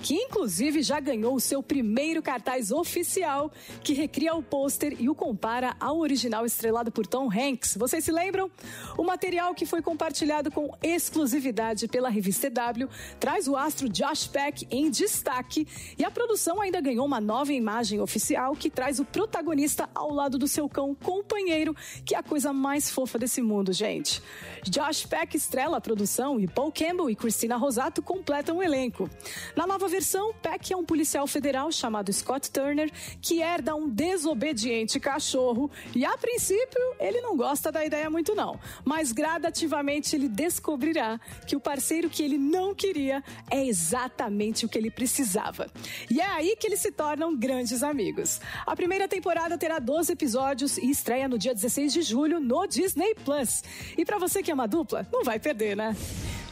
que 0.02 0.14
inclusive 0.14 0.82
já 0.82 1.00
ganhou 1.00 1.34
o 1.34 1.40
seu 1.40 1.62
primeiro 1.62 2.22
cartaz 2.22 2.70
oficial, 2.70 3.50
que 3.82 3.92
recria 3.92 4.34
o 4.34 4.42
pôster 4.42 4.96
e 4.98 5.08
o 5.08 5.14
compara 5.14 5.76
ao 5.80 5.98
original 5.98 6.46
estrelado 6.46 6.90
por 6.90 7.06
Tom 7.06 7.28
Hanks. 7.30 7.76
Vocês 7.76 8.04
se 8.04 8.12
lembram? 8.12 8.50
O 8.96 9.02
material 9.02 9.54
que 9.54 9.66
foi 9.66 9.82
compartilhado 9.82 10.50
com 10.50 10.74
exclusividade 10.82 11.88
pela 11.88 12.08
revista 12.08 12.46
EW 12.46 12.88
traz 13.18 13.48
o 13.48 13.56
astro 13.56 13.88
Josh 13.88 14.26
Peck 14.26 14.66
em 14.70 14.90
destaque 14.90 15.66
e 15.98 16.04
a 16.04 16.10
produção 16.10 16.60
ainda 16.60 16.80
ganhou 16.80 17.06
uma 17.06 17.20
nova 17.20 17.52
imagem 17.52 18.00
oficial 18.00 18.54
que 18.54 18.70
traz 18.70 18.98
o 18.98 19.04
protagonista 19.04 19.88
ao 19.94 20.12
lado 20.12 20.38
do 20.38 20.48
seu 20.48 20.68
cão 20.68 20.94
companheiro, 20.94 21.74
que 22.04 22.14
é 22.14 22.18
a 22.18 22.22
coisa 22.22 22.52
mais 22.52 22.90
fofa 22.90 23.18
desse 23.18 23.42
mundo, 23.42 23.72
gente. 23.72 24.22
Josh 24.64 25.06
Peck 25.06 25.36
estrela 25.36 25.76
a 25.76 25.80
produção 25.80 26.38
e 26.40 26.46
Paul 26.46 26.72
Campbell 26.72 27.10
e 27.10 27.16
Christina 27.16 27.56
Rosato 27.56 28.02
completam 28.02 28.58
o 28.58 28.62
elenco. 28.62 29.08
Na 29.54 29.66
nova 29.66 29.88
versão, 29.88 30.32
Peck 30.34 30.72
é 30.72 30.76
um 30.76 30.84
policial 30.84 31.26
federal 31.26 31.70
chamado 31.72 32.12
Scott 32.12 32.50
Turner 32.50 32.90
que 33.20 33.40
herda 33.40 33.74
um 33.74 33.88
desobediente 33.88 35.00
cachorro 35.00 35.70
e, 35.94 36.04
a 36.04 36.16
princípio, 36.16 36.80
ele 36.98 37.20
não 37.20 37.36
gosta 37.36 37.70
da 37.72 37.84
ideia 37.84 38.08
muito 38.08 38.34
não, 38.34 38.58
mas 38.84 39.12
gradativamente 39.12 40.14
ele 40.14 40.28
descobrirá 40.28 41.20
que 41.46 41.56
o 41.56 41.60
parceiro 41.60 42.08
que 42.08 42.22
ele 42.22 42.38
não 42.38 42.74
queria 42.74 43.22
é 43.50 43.64
exatamente 43.66 44.64
o 44.64 44.68
que 44.68 44.78
ele 44.78 44.90
precisava. 44.90 45.70
E 46.10 46.20
é 46.20 46.26
aí 46.26 46.56
que 46.56 46.66
eles 46.66 46.80
se 46.80 46.92
tornam 46.92 47.36
grandes 47.36 47.82
amigos. 47.82 48.40
A 48.66 48.76
primeira 48.76 49.08
temporada 49.08 49.58
terá 49.58 49.78
12 49.78 50.12
episódios 50.12 50.78
e 50.78 50.90
estreia 50.90 51.28
no 51.28 51.38
dia 51.38 51.54
16 51.54 51.92
de 51.92 52.02
julho 52.02 52.40
no 52.40 52.66
Disney 52.66 53.14
Plus. 53.24 53.62
E 53.96 54.04
pra 54.04 54.18
você 54.18 54.42
que 54.42 54.50
é 54.50 54.54
uma 54.54 54.68
dupla, 54.68 55.06
não 55.12 55.24
vai 55.24 55.38
perder, 55.38 55.76
né? 55.76 55.96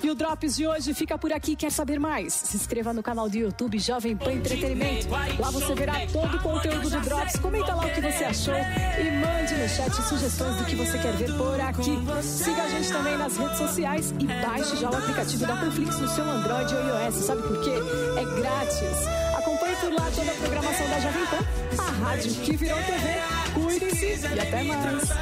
E 0.03 0.11
o 0.11 0.15
Drops 0.15 0.57
de 0.57 0.67
hoje 0.67 0.93
fica 0.93 1.17
por 1.17 1.33
aqui. 1.33 1.57
Quer 1.57 1.73
saber 1.73 1.99
mais? 1.99 2.33
Se 2.35 2.57
inscreva 2.67 2.93
no 2.93 3.01
canal 3.01 3.31
do 3.31 3.37
YouTube 3.37 3.79
Jovem 3.79 4.17
Pan 4.17 4.33
Entretenimento. 4.33 5.09
Lá 5.09 5.53
você 5.53 5.73
verá 5.73 6.05
todo 6.13 6.37
o 6.37 6.43
conteúdo 6.43 6.91
do 6.91 7.01
Drops. 7.01 7.37
Comenta 7.37 7.73
lá 7.73 7.87
o 7.87 7.91
que 7.91 8.01
você 8.01 8.25
achou 8.25 8.55
e 8.55 9.11
mande 9.21 9.55
no 9.55 9.69
chat 9.69 9.95
sugestões 10.03 10.57
do 10.57 10.65
que 10.65 10.75
você 10.75 10.99
quer 10.99 11.13
ver 11.13 11.33
por 11.37 11.61
aqui. 11.61 11.97
Siga 12.25 12.65
a 12.65 12.69
gente 12.69 12.91
também 12.91 13.17
nas 13.17 13.37
redes 13.37 13.57
sociais 13.57 14.13
e 14.19 14.27
baixe 14.27 14.79
já 14.79 14.91
o 14.91 14.97
aplicativo 14.97 15.47
da 15.47 15.55
Panflix 15.57 15.97
no 16.01 16.09
seu 16.09 16.25
Android 16.25 16.75
ou 16.75 17.05
iOS. 17.05 17.15
Sabe 17.15 17.43
por 17.43 17.63
quê? 17.63 17.71
É 17.71 18.25
grátis. 18.41 19.07
Acompanhe 19.39 19.77
por 19.77 19.93
lá 19.93 20.11
toda 20.13 20.33
a 20.33 20.35
programação 20.35 20.89
da 20.89 20.99
Jovem 20.99 21.25
Pan, 21.27 21.45
a 21.79 21.91
rádio 22.05 22.35
que 22.35 22.57
virou 22.57 22.79
TV. 22.79 23.21
Cuidem-se 23.55 24.27
e 24.27 24.41
até 24.41 24.65
mais. 24.65 25.09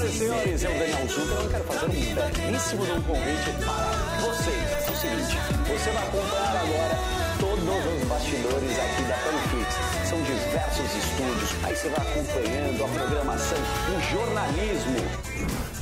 Senhoras 0.00 0.14
e 0.14 0.18
senhores, 0.18 0.62
eu, 0.62 0.70
Daniel 0.70 1.42
eu 1.42 1.50
quero 1.50 1.64
fazer 1.64 1.84
um 1.84 1.90
belíssimo 1.90 2.82
um 2.84 3.02
convite 3.02 3.50
para 3.62 4.26
vocês. 4.26 4.88
É 4.88 4.90
o 4.90 4.96
seguinte, 4.96 5.36
você 5.68 5.90
vai 5.90 6.02
acompanhar 6.04 6.56
agora 6.56 6.98
todos 7.38 8.02
os 8.02 8.08
bastidores 8.08 8.78
aqui 8.78 9.02
da 9.02 9.14
Panflix. 9.16 10.08
São 10.08 10.22
diversos 10.22 10.94
estúdios, 10.96 11.64
aí 11.64 11.76
você 11.76 11.88
vai 11.90 12.00
acompanhando 12.00 12.84
a 12.84 12.88
programação, 12.88 13.58
o 13.94 14.00
jornalismo, 14.10 14.96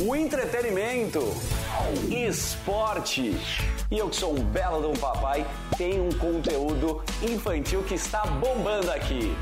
o 0.00 0.16
entretenimento, 0.16 1.36
esporte. 2.10 3.36
E 3.90 3.98
eu 3.98 4.08
que 4.08 4.16
sou 4.16 4.32
um 4.36 4.42
belo 4.42 4.80
de 4.80 4.86
um 4.88 5.00
papai, 5.00 5.46
tenho 5.76 6.06
um 6.06 6.12
conteúdo 6.12 7.04
infantil 7.22 7.84
que 7.84 7.94
está 7.94 8.26
bombando 8.26 8.90
aqui. 8.90 9.36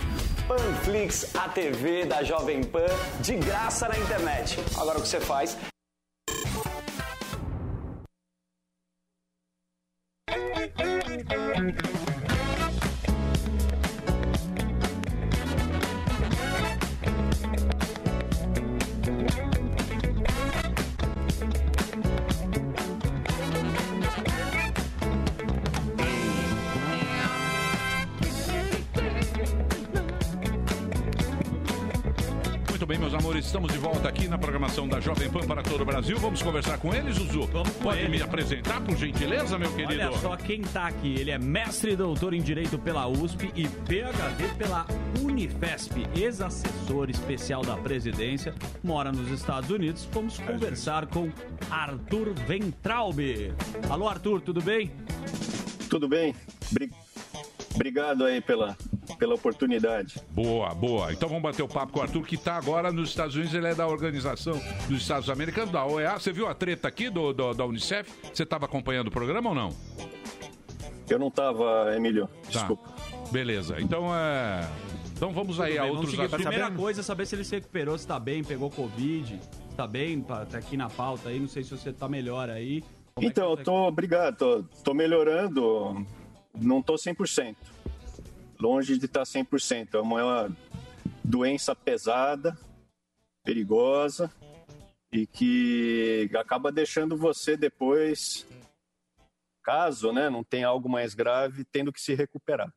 Panflix, 0.47 1.35
a 1.35 1.49
TV 1.49 2.05
da 2.05 2.23
Jovem 2.23 2.63
Pan, 2.63 2.87
de 3.21 3.35
graça 3.35 3.89
na 3.89 3.99
internet. 3.99 4.59
Agora 4.79 4.99
o 4.99 5.03
que 5.03 5.09
você 5.09 5.21
faz? 5.21 5.57
Bem, 32.97 33.11
meus 33.11 33.15
amores, 33.15 33.47
estamos 33.47 33.73
de 33.73 33.79
volta 33.79 34.09
aqui 34.09 34.29
na 34.29 34.39
programação 34.39 34.89
da 34.89 35.01
Jovem 35.01 35.29
Pan 35.31 35.47
para 35.47 35.63
todo 35.63 35.81
o 35.83 35.85
Brasil. 35.85 36.17
Vamos 36.19 36.41
conversar 36.43 36.79
com 36.79 36.95
ele, 36.95 37.13
Zuzu? 37.13 37.47
Vamos 37.47 37.71
Pode 37.75 38.01
ele. 38.01 38.09
me 38.09 38.23
apresentar, 38.23 38.81
por 38.81 38.97
gentileza, 38.97 39.59
meu 39.59 39.73
querido? 39.73 39.93
Olha 40.07 40.13
só 40.19 40.37
quem 40.37 40.63
tá 40.63 40.87
aqui. 40.89 41.15
Ele 41.19 41.31
é 41.31 41.39
mestre 41.39 41.93
e 41.93 41.97
doutor 41.97 42.33
em 42.35 42.41
Direito 42.41 42.79
pela 42.79 43.07
USP 43.07 43.51
e 43.55 43.67
PhD 43.69 44.49
pela 44.57 44.87
Unifesp, 45.23 46.07
ex-assessor 46.17 47.11
especial 47.11 47.63
da 47.63 47.77
presidência, 47.77 48.55
mora 48.83 49.13
nos 49.13 49.31
Estados 49.31 49.71
Unidos. 49.71 50.09
Vamos 50.13 50.39
conversar 50.39 51.07
com 51.07 51.31
Arthur 51.71 52.33
Ventralbe. 52.47 53.53
Alô, 53.91 54.09
Arthur, 54.09 54.41
tudo 54.41 54.61
bem? 54.63 54.91
Tudo 55.91 56.09
bem? 56.09 56.35
Bri- 56.73 56.91
Obrigado 57.77 58.25
aí 58.25 58.41
pela, 58.41 58.77
pela 59.19 59.35
oportunidade. 59.35 60.21
Boa, 60.33 60.75
boa. 60.75 61.13
Então 61.13 61.29
vamos 61.29 61.43
bater 61.45 61.63
o 61.63 61.69
papo 61.69 61.93
com 61.93 62.01
o 62.01 62.03
Arthur, 62.03 62.23
que 62.27 62.35
está 62.35 62.57
agora 62.57 62.91
nos 62.91 63.11
Estados 63.11 63.35
Unidos. 63.37 63.55
Ele 63.55 63.69
é 63.69 63.75
da 63.75 63.87
Organização 63.87 64.61
dos 64.89 65.03
Estados 65.03 65.31
Americanos, 65.31 65.71
da 65.71 65.85
OEA. 65.87 66.19
Você 66.19 66.33
viu 66.33 66.49
a 66.49 66.55
treta 66.55 66.89
aqui 66.89 67.09
do, 67.11 67.33
do- 67.33 67.55
da 67.55 67.65
Unicef? 67.65 68.11
Você 68.33 68.43
estava 68.43 68.65
acompanhando 68.65 69.09
o 69.09 69.11
programa 69.11 69.51
ou 69.51 69.55
não? 69.55 69.69
Eu 71.09 71.19
não 71.19 71.29
estava, 71.29 71.95
Emílio. 71.95 72.29
Desculpa. 72.49 72.91
Beleza. 73.31 73.77
Então, 73.81 74.07
é... 74.15 74.67
então 75.15 75.31
vamos 75.33 75.61
aí 75.61 75.79
a 75.79 75.83
bem, 75.83 75.93
vamos 75.93 76.07
outros 76.09 76.19
assuntos. 76.19 76.37
Primeira 76.47 76.71
coisa 76.73 77.01
é 77.01 77.05
saber 77.05 77.27
se 77.27 77.35
ele 77.37 77.45
se 77.45 77.55
recuperou, 77.55 77.97
se 77.97 78.07
tá 78.07 78.19
bem, 78.19 78.43
pegou 78.43 78.71
Covid, 78.71 79.39
se 79.71 79.77
tá 79.77 79.87
bem, 79.87 80.21
tá 80.21 80.45
tá 80.47 80.59
aqui 80.59 80.77
na 80.77 80.89
pauta 80.89 81.29
aí. 81.29 81.39
Não 81.39 81.47
sei 81.49 81.63
se 81.63 81.71
você 81.71 81.93
tá 81.93 82.09
melhor 82.09 82.49
aí. 82.51 82.83
Como 83.15 83.27
é 83.27 83.31
Então, 83.31 83.51
eu 83.51 83.57
você- 83.57 83.63
tô, 83.65 83.87
obrigado, 83.87 84.37
tô, 84.37 84.63
tô 84.83 84.95
melhorando, 84.95 86.05
não 86.61 86.83
tô 86.83 86.95
100%. 86.95 87.57
Longe 88.59 88.99
de 88.99 89.07
estar 89.07 89.23
100%. 89.23 89.95
É 89.95 90.01
uma 90.01 90.57
doença 91.23 91.75
pesada, 91.75 92.57
perigosa 93.45 94.33
e 95.13 95.27
que 95.27 96.31
acaba 96.37 96.73
deixando 96.73 97.17
você 97.17 97.57
depois, 97.57 98.47
caso 99.63 100.13
né, 100.13 100.29
não 100.29 100.43
tenha 100.43 100.69
algo 100.69 100.89
mais 100.89 101.15
grave, 101.15 101.65
tendo 101.65 101.93
que 101.93 102.01
se 102.01 102.15
recuperar. 102.15 102.73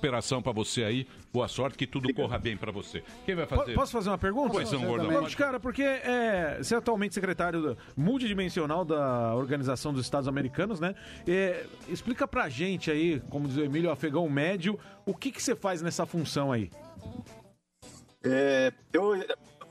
Recuperação 0.00 0.40
para 0.40 0.52
você 0.52 0.84
aí. 0.84 1.06
Boa 1.32 1.48
sorte, 1.48 1.76
que 1.76 1.84
tudo 1.84 2.14
corra 2.14 2.38
bem 2.38 2.56
para 2.56 2.70
você. 2.70 3.02
Quem 3.26 3.34
vai 3.34 3.44
fazer? 3.44 3.72
Po- 3.74 3.80
Posso 3.80 3.90
fazer 3.90 4.08
uma 4.08 4.16
pergunta? 4.18 4.52
Pois 4.52 4.70
não, 4.70 4.84
Gordão. 4.86 5.10
Não, 5.10 5.30
cara, 5.30 5.58
porque 5.58 5.82
é, 5.82 6.58
você 6.62 6.76
é 6.76 6.78
atualmente 6.78 7.12
secretário 7.12 7.76
multidimensional 7.96 8.84
da 8.84 9.34
Organização 9.34 9.92
dos 9.92 10.02
Estados 10.04 10.28
Americanos, 10.28 10.78
né? 10.78 10.94
É, 11.26 11.66
explica 11.88 12.26
pra 12.28 12.48
gente 12.48 12.88
aí, 12.88 13.18
como 13.30 13.48
diz 13.48 13.56
o 13.56 13.64
Emílio, 13.64 13.90
afegão 13.90 14.28
médio, 14.30 14.78
o 15.04 15.12
que, 15.12 15.32
que 15.32 15.42
você 15.42 15.56
faz 15.56 15.82
nessa 15.82 16.06
função 16.06 16.52
aí? 16.52 16.70
É, 18.24 18.72
eu, 18.92 19.14
é 19.16 19.26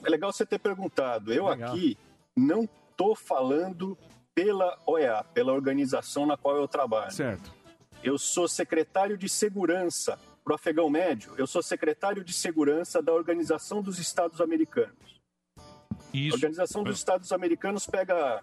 legal 0.10 0.34
você 0.34 0.46
ter 0.46 0.60
perguntado. 0.60 1.32
Eu 1.32 1.48
Legal. 1.48 1.72
aqui 1.72 1.98
não 2.36 2.68
estou 2.92 3.16
falando 3.16 3.98
pela 4.36 4.78
OEA, 4.86 5.24
pela 5.34 5.54
organização 5.54 6.26
na 6.26 6.36
qual 6.36 6.58
eu 6.58 6.68
trabalho. 6.68 7.12
Certo. 7.12 7.58
Eu 8.02 8.18
sou 8.18 8.48
secretário 8.48 9.18
de 9.18 9.28
segurança 9.28 10.18
para 10.44 10.54
o 10.54 10.56
Afegão 10.56 10.90
Médio. 10.90 11.34
Eu 11.38 11.46
sou 11.46 11.62
secretário 11.62 12.24
de 12.24 12.32
segurança 12.32 13.02
da 13.02 13.14
Organização 13.14 13.82
dos 13.82 14.00
Estados 14.00 14.40
Americanos. 14.40 15.22
A 15.58 16.34
Organização 16.34 16.82
dos 16.82 16.98
Estados 16.98 17.32
Americanos 17.34 17.86
pega 17.86 18.42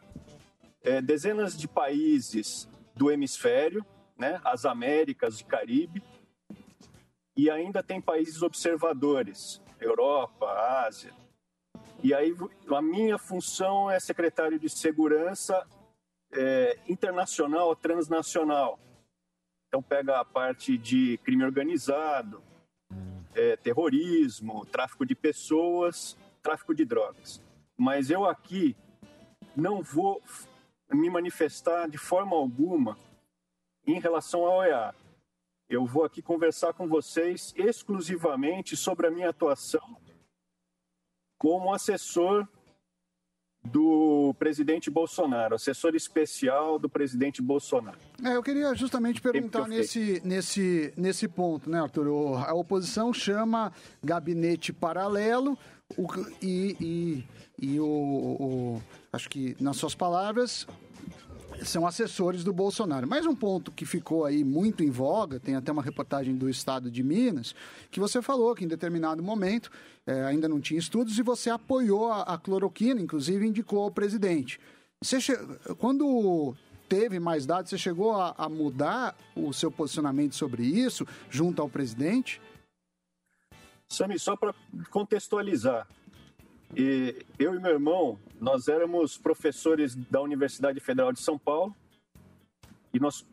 é, 0.82 1.00
dezenas 1.00 1.56
de 1.56 1.66
países 1.66 2.68
do 2.94 3.10
hemisfério, 3.10 3.84
né, 4.16 4.40
as 4.44 4.66
Américas 4.66 5.40
e 5.40 5.44
Caribe, 5.44 6.02
e 7.34 7.50
ainda 7.50 7.82
tem 7.82 8.00
países 8.00 8.42
observadores, 8.42 9.60
Europa, 9.80 10.46
Ásia. 10.86 11.14
E 12.02 12.12
aí 12.12 12.36
a 12.68 12.82
minha 12.82 13.16
função 13.16 13.90
é 13.90 13.98
secretário 13.98 14.58
de 14.58 14.68
segurança 14.68 15.66
é, 16.30 16.78
internacional, 16.88 17.74
transnacional. 17.74 18.78
Então 19.68 19.82
pega 19.82 20.20
a 20.20 20.24
parte 20.24 20.78
de 20.78 21.18
crime 21.18 21.44
organizado, 21.44 22.42
é, 23.34 23.56
terrorismo, 23.56 24.64
tráfico 24.66 25.04
de 25.04 25.14
pessoas, 25.14 26.16
tráfico 26.42 26.74
de 26.74 26.84
drogas. 26.84 27.42
Mas 27.76 28.10
eu 28.10 28.24
aqui 28.24 28.76
não 29.54 29.82
vou 29.82 30.22
me 30.92 31.10
manifestar 31.10 31.88
de 31.88 31.98
forma 31.98 32.36
alguma 32.36 32.98
em 33.86 34.00
relação 34.00 34.46
à 34.46 34.56
OEA. 34.56 34.94
Eu 35.68 35.84
vou 35.84 36.04
aqui 36.04 36.22
conversar 36.22 36.72
com 36.72 36.86
vocês 36.86 37.52
exclusivamente 37.56 38.76
sobre 38.76 39.06
a 39.06 39.10
minha 39.10 39.30
atuação 39.30 39.96
como 41.38 41.72
assessor 41.72 42.48
do 43.66 44.34
presidente 44.38 44.90
Bolsonaro, 44.90 45.54
assessor 45.54 45.94
especial 45.94 46.78
do 46.78 46.88
presidente 46.88 47.42
Bolsonaro. 47.42 47.98
É, 48.24 48.36
eu 48.36 48.42
queria 48.42 48.74
justamente 48.74 49.20
perguntar 49.20 49.66
nesse, 49.68 50.20
nesse, 50.24 50.92
nesse 50.96 51.28
ponto, 51.28 51.68
né, 51.68 51.80
Arthur? 51.80 52.06
O- 52.08 52.36
A 52.36 52.54
oposição 52.54 53.12
chama 53.12 53.72
gabinete 54.02 54.72
paralelo 54.72 55.58
o, 55.96 56.06
e, 56.42 56.76
e, 56.80 57.24
e 57.74 57.80
o, 57.80 57.84
o- 57.86 58.82
Acho 59.12 59.28
que, 59.30 59.56
nas 59.60 59.76
suas 59.76 59.94
palavras, 59.94 60.66
são 61.64 61.86
assessores 61.86 62.44
do 62.44 62.52
Bolsonaro. 62.52 63.06
Mais 63.06 63.26
um 63.26 63.34
ponto 63.34 63.72
que 63.72 63.84
ficou 63.84 64.24
aí 64.24 64.44
muito 64.44 64.82
em 64.82 64.90
voga, 64.90 65.40
tem 65.40 65.54
até 65.56 65.72
uma 65.72 65.82
reportagem 65.82 66.34
do 66.36 66.48
estado 66.48 66.90
de 66.90 67.02
Minas, 67.02 67.54
que 67.90 67.98
você 68.00 68.22
falou 68.22 68.54
que 68.54 68.64
em 68.64 68.68
determinado 68.68 69.22
momento 69.22 69.70
eh, 70.06 70.24
ainda 70.24 70.48
não 70.48 70.60
tinha 70.60 70.78
estudos 70.78 71.18
e 71.18 71.22
você 71.22 71.50
apoiou 71.50 72.10
a, 72.12 72.22
a 72.22 72.38
cloroquina, 72.38 73.00
inclusive 73.00 73.46
indicou 73.46 73.82
ao 73.82 73.90
presidente. 73.90 74.60
Você 75.02 75.20
che- 75.20 75.36
Quando 75.78 76.54
teve 76.88 77.18
mais 77.18 77.44
dados, 77.46 77.70
você 77.70 77.78
chegou 77.78 78.12
a, 78.12 78.34
a 78.38 78.48
mudar 78.48 79.16
o 79.34 79.52
seu 79.52 79.70
posicionamento 79.70 80.34
sobre 80.34 80.62
isso 80.64 81.06
junto 81.28 81.60
ao 81.60 81.68
presidente? 81.68 82.40
Sami, 83.88 84.18
só 84.18 84.36
para 84.36 84.54
contextualizar, 84.90 85.86
e 86.74 87.24
eu 87.38 87.54
e 87.54 87.60
meu 87.60 87.72
irmão, 87.72 88.18
nós 88.40 88.68
éramos 88.68 89.16
professores 89.16 89.94
da 89.94 90.20
Universidade 90.20 90.80
Federal 90.80 91.12
de 91.12 91.20
São 91.20 91.38
Paulo 91.38 91.74
e 92.92 92.98
nós 92.98 93.24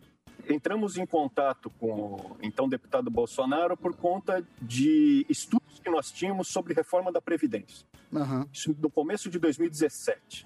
entramos 0.50 0.98
em 0.98 1.06
contato 1.06 1.70
com 1.80 1.88
o 1.88 2.38
então 2.42 2.68
deputado 2.68 3.10
Bolsonaro 3.10 3.78
por 3.78 3.96
conta 3.96 4.46
de 4.62 5.26
estudos 5.30 5.80
que 5.80 5.90
nós 5.90 6.12
tínhamos 6.12 6.48
sobre 6.50 6.74
reforma 6.74 7.12
da 7.12 7.22
Previdência. 7.22 7.86
Aham. 8.14 8.48
Isso 8.52 8.76
no 8.80 8.90
começo 8.90 9.30
de 9.30 9.40
2017. 9.40 10.46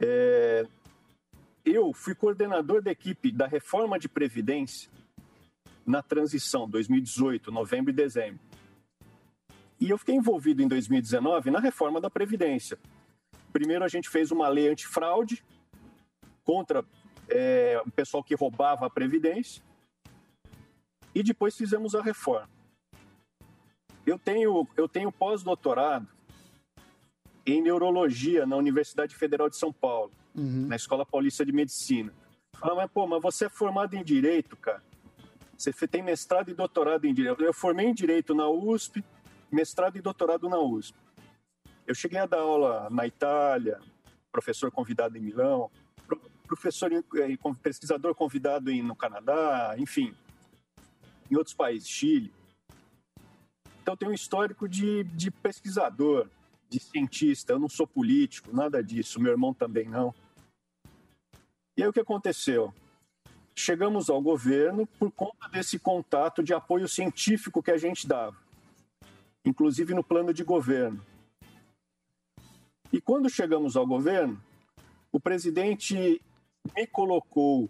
É, 0.00 0.66
eu 1.64 1.92
fui 1.92 2.14
coordenador 2.14 2.82
da 2.82 2.90
equipe 2.90 3.30
da 3.30 3.46
reforma 3.46 3.98
de 3.98 4.08
Previdência 4.08 4.90
na 5.86 6.02
transição 6.02 6.68
2018, 6.68 7.50
novembro 7.52 7.90
e 7.90 7.94
dezembro. 7.94 8.40
E 9.80 9.90
eu 9.90 9.98
fiquei 9.98 10.14
envolvido 10.14 10.62
em 10.62 10.68
2019 10.68 11.50
na 11.50 11.60
reforma 11.60 12.00
da 12.00 12.08
Previdência. 12.08 12.78
Primeiro, 13.52 13.84
a 13.84 13.88
gente 13.88 14.08
fez 14.08 14.30
uma 14.30 14.48
lei 14.48 14.68
antifraude 14.68 15.44
contra 16.44 16.84
é, 17.28 17.80
o 17.84 17.90
pessoal 17.90 18.22
que 18.22 18.34
roubava 18.34 18.86
a 18.86 18.90
Previdência. 18.90 19.62
E 21.14 21.22
depois 21.22 21.56
fizemos 21.56 21.94
a 21.94 22.02
reforma. 22.02 22.48
Eu 24.06 24.18
tenho, 24.18 24.66
eu 24.76 24.88
tenho 24.88 25.10
pós-doutorado 25.10 26.08
em 27.46 27.62
neurologia 27.62 28.46
na 28.46 28.56
Universidade 28.56 29.14
Federal 29.14 29.48
de 29.48 29.56
São 29.56 29.72
Paulo, 29.72 30.10
na 30.34 30.76
Escola 30.76 31.06
Paulista 31.06 31.44
de 31.44 31.52
Medicina. 31.52 32.12
Fala, 32.54 32.74
mas 32.74 32.90
pô, 32.90 33.06
mas 33.06 33.22
você 33.22 33.46
é 33.46 33.48
formado 33.48 33.94
em 33.94 34.02
Direito, 34.02 34.56
cara. 34.56 34.82
Você 35.56 35.86
tem 35.86 36.02
mestrado 36.02 36.50
e 36.50 36.54
doutorado 36.54 37.04
em 37.04 37.14
Direito. 37.14 37.42
Eu 37.42 37.54
formei 37.54 37.86
em 37.86 37.94
Direito 37.94 38.34
na 38.34 38.48
USP, 38.48 39.04
mestrado 39.54 39.96
e 39.96 40.00
doutorado 40.02 40.48
na 40.48 40.58
USP. 40.58 40.96
Eu 41.86 41.94
cheguei 41.94 42.18
a 42.18 42.26
dar 42.26 42.40
aula 42.40 42.88
na 42.90 43.06
Itália, 43.06 43.80
professor 44.32 44.70
convidado 44.70 45.16
em 45.16 45.20
Milão, 45.20 45.70
pro- 46.06 46.20
professor, 46.46 46.90
em- 46.92 46.98
eh, 46.98 47.36
pesquisador 47.62 48.14
convidado 48.14 48.72
no 48.72 48.96
Canadá, 48.96 49.74
enfim, 49.78 50.14
em 51.30 51.36
outros 51.36 51.54
países, 51.54 51.88
Chile. 51.88 52.32
Então, 53.82 53.96
tem 53.96 54.08
um 54.08 54.12
histórico 54.14 54.66
de, 54.68 55.04
de 55.04 55.30
pesquisador, 55.30 56.28
de 56.70 56.80
cientista. 56.80 57.52
Eu 57.52 57.58
não 57.58 57.68
sou 57.68 57.86
político, 57.86 58.54
nada 58.54 58.82
disso. 58.82 59.20
Meu 59.20 59.32
irmão 59.32 59.52
também 59.52 59.86
não. 59.88 60.14
E 61.76 61.82
aí, 61.82 61.88
o 61.88 61.92
que 61.92 62.00
aconteceu? 62.00 62.72
Chegamos 63.54 64.08
ao 64.08 64.20
governo 64.22 64.86
por 64.86 65.12
conta 65.12 65.48
desse 65.48 65.78
contato 65.78 66.42
de 66.42 66.54
apoio 66.54 66.88
científico 66.88 67.62
que 67.62 67.70
a 67.70 67.76
gente 67.76 68.06
dava, 68.06 68.36
inclusive 69.44 69.94
no 69.94 70.02
plano 70.02 70.32
de 70.32 70.42
governo. 70.42 71.04
E 72.92 73.00
quando 73.00 73.28
chegamos 73.28 73.76
ao 73.76 73.86
governo, 73.86 74.40
o 75.12 75.20
presidente 75.20 76.20
me 76.76 76.86
colocou 76.86 77.68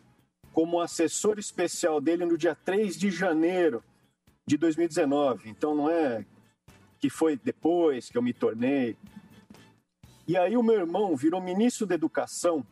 como 0.52 0.80
assessor 0.80 1.38
especial 1.38 2.00
dele 2.00 2.24
no 2.24 2.38
dia 2.38 2.54
3 2.54 2.96
de 2.96 3.10
janeiro 3.10 3.82
de 4.46 4.56
2019. 4.56 5.50
Então 5.50 5.74
não 5.74 5.90
é 5.90 6.24
que 7.00 7.10
foi 7.10 7.36
depois 7.36 8.08
que 8.08 8.16
eu 8.16 8.22
me 8.22 8.32
tornei. 8.32 8.96
E 10.26 10.36
aí 10.36 10.56
o 10.56 10.62
meu 10.62 10.76
irmão 10.76 11.16
virou 11.16 11.40
ministro 11.40 11.86
da 11.86 11.94
Educação 11.94 12.64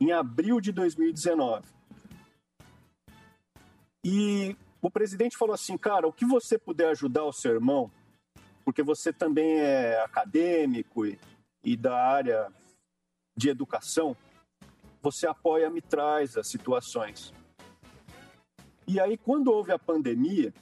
em 0.00 0.12
abril 0.12 0.60
de 0.60 0.72
2019. 0.72 1.66
E 4.04 4.56
o 4.80 4.90
presidente 4.90 5.36
falou 5.36 5.54
assim, 5.54 5.76
cara, 5.76 6.06
o 6.06 6.12
que 6.12 6.24
você 6.24 6.56
puder 6.56 6.90
ajudar 6.90 7.24
o 7.24 7.32
seu 7.32 7.52
irmão, 7.52 7.90
porque 8.66 8.82
você 8.82 9.12
também 9.12 9.60
é 9.60 10.00
acadêmico 10.00 11.06
e, 11.06 11.16
e 11.62 11.76
da 11.76 11.96
área 11.96 12.48
de 13.36 13.48
educação, 13.48 14.16
você 15.00 15.24
apoia, 15.24 15.70
me 15.70 15.80
traz 15.80 16.36
as 16.36 16.48
situações. 16.48 17.32
E 18.88 18.98
aí, 18.98 19.16
quando 19.16 19.52
houve 19.52 19.70
a 19.70 19.78
pandemia, 19.78 20.52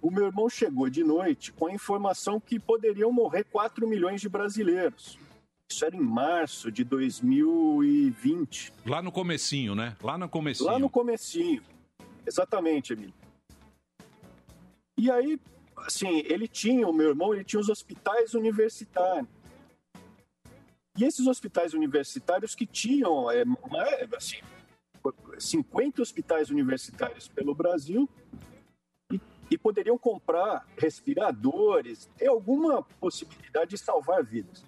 o 0.00 0.10
meu 0.10 0.24
irmão 0.24 0.48
chegou 0.48 0.88
de 0.88 1.04
noite 1.04 1.52
com 1.52 1.66
a 1.66 1.72
informação 1.72 2.40
que 2.40 2.58
poderiam 2.58 3.12
morrer 3.12 3.44
4 3.44 3.86
milhões 3.86 4.22
de 4.22 4.28
brasileiros. 4.30 5.18
Isso 5.68 5.84
era 5.84 5.94
em 5.94 6.00
março 6.00 6.72
de 6.72 6.84
2020. 6.84 8.72
Lá 8.86 9.02
no 9.02 9.12
comecinho, 9.12 9.74
né? 9.74 9.94
Lá 10.02 10.16
no 10.16 10.26
comecinho. 10.26 10.70
Lá 10.70 10.78
no 10.78 10.88
comecinho. 10.88 11.62
Exatamente, 12.26 12.94
Emílio. 12.94 13.14
E 14.96 15.10
aí, 15.10 15.38
assim, 15.86 16.22
ele 16.26 16.46
tinha, 16.46 16.86
o 16.86 16.92
meu 16.92 17.08
irmão, 17.08 17.34
ele 17.34 17.44
tinha 17.44 17.60
os 17.60 17.68
hospitais 17.68 18.34
universitários. 18.34 19.28
E 20.98 21.04
esses 21.04 21.26
hospitais 21.26 21.72
universitários 21.72 22.54
que 22.54 22.66
tinham, 22.66 23.30
é, 23.30 23.44
mais, 23.44 24.12
assim, 24.12 24.38
50 25.38 26.02
hospitais 26.02 26.50
universitários 26.50 27.28
pelo 27.28 27.54
Brasil 27.54 28.08
e, 29.10 29.20
e 29.50 29.56
poderiam 29.56 29.96
comprar 29.96 30.66
respiradores, 30.76 32.10
ter 32.16 32.26
alguma 32.26 32.82
possibilidade 32.82 33.70
de 33.70 33.78
salvar 33.78 34.22
vidas. 34.22 34.64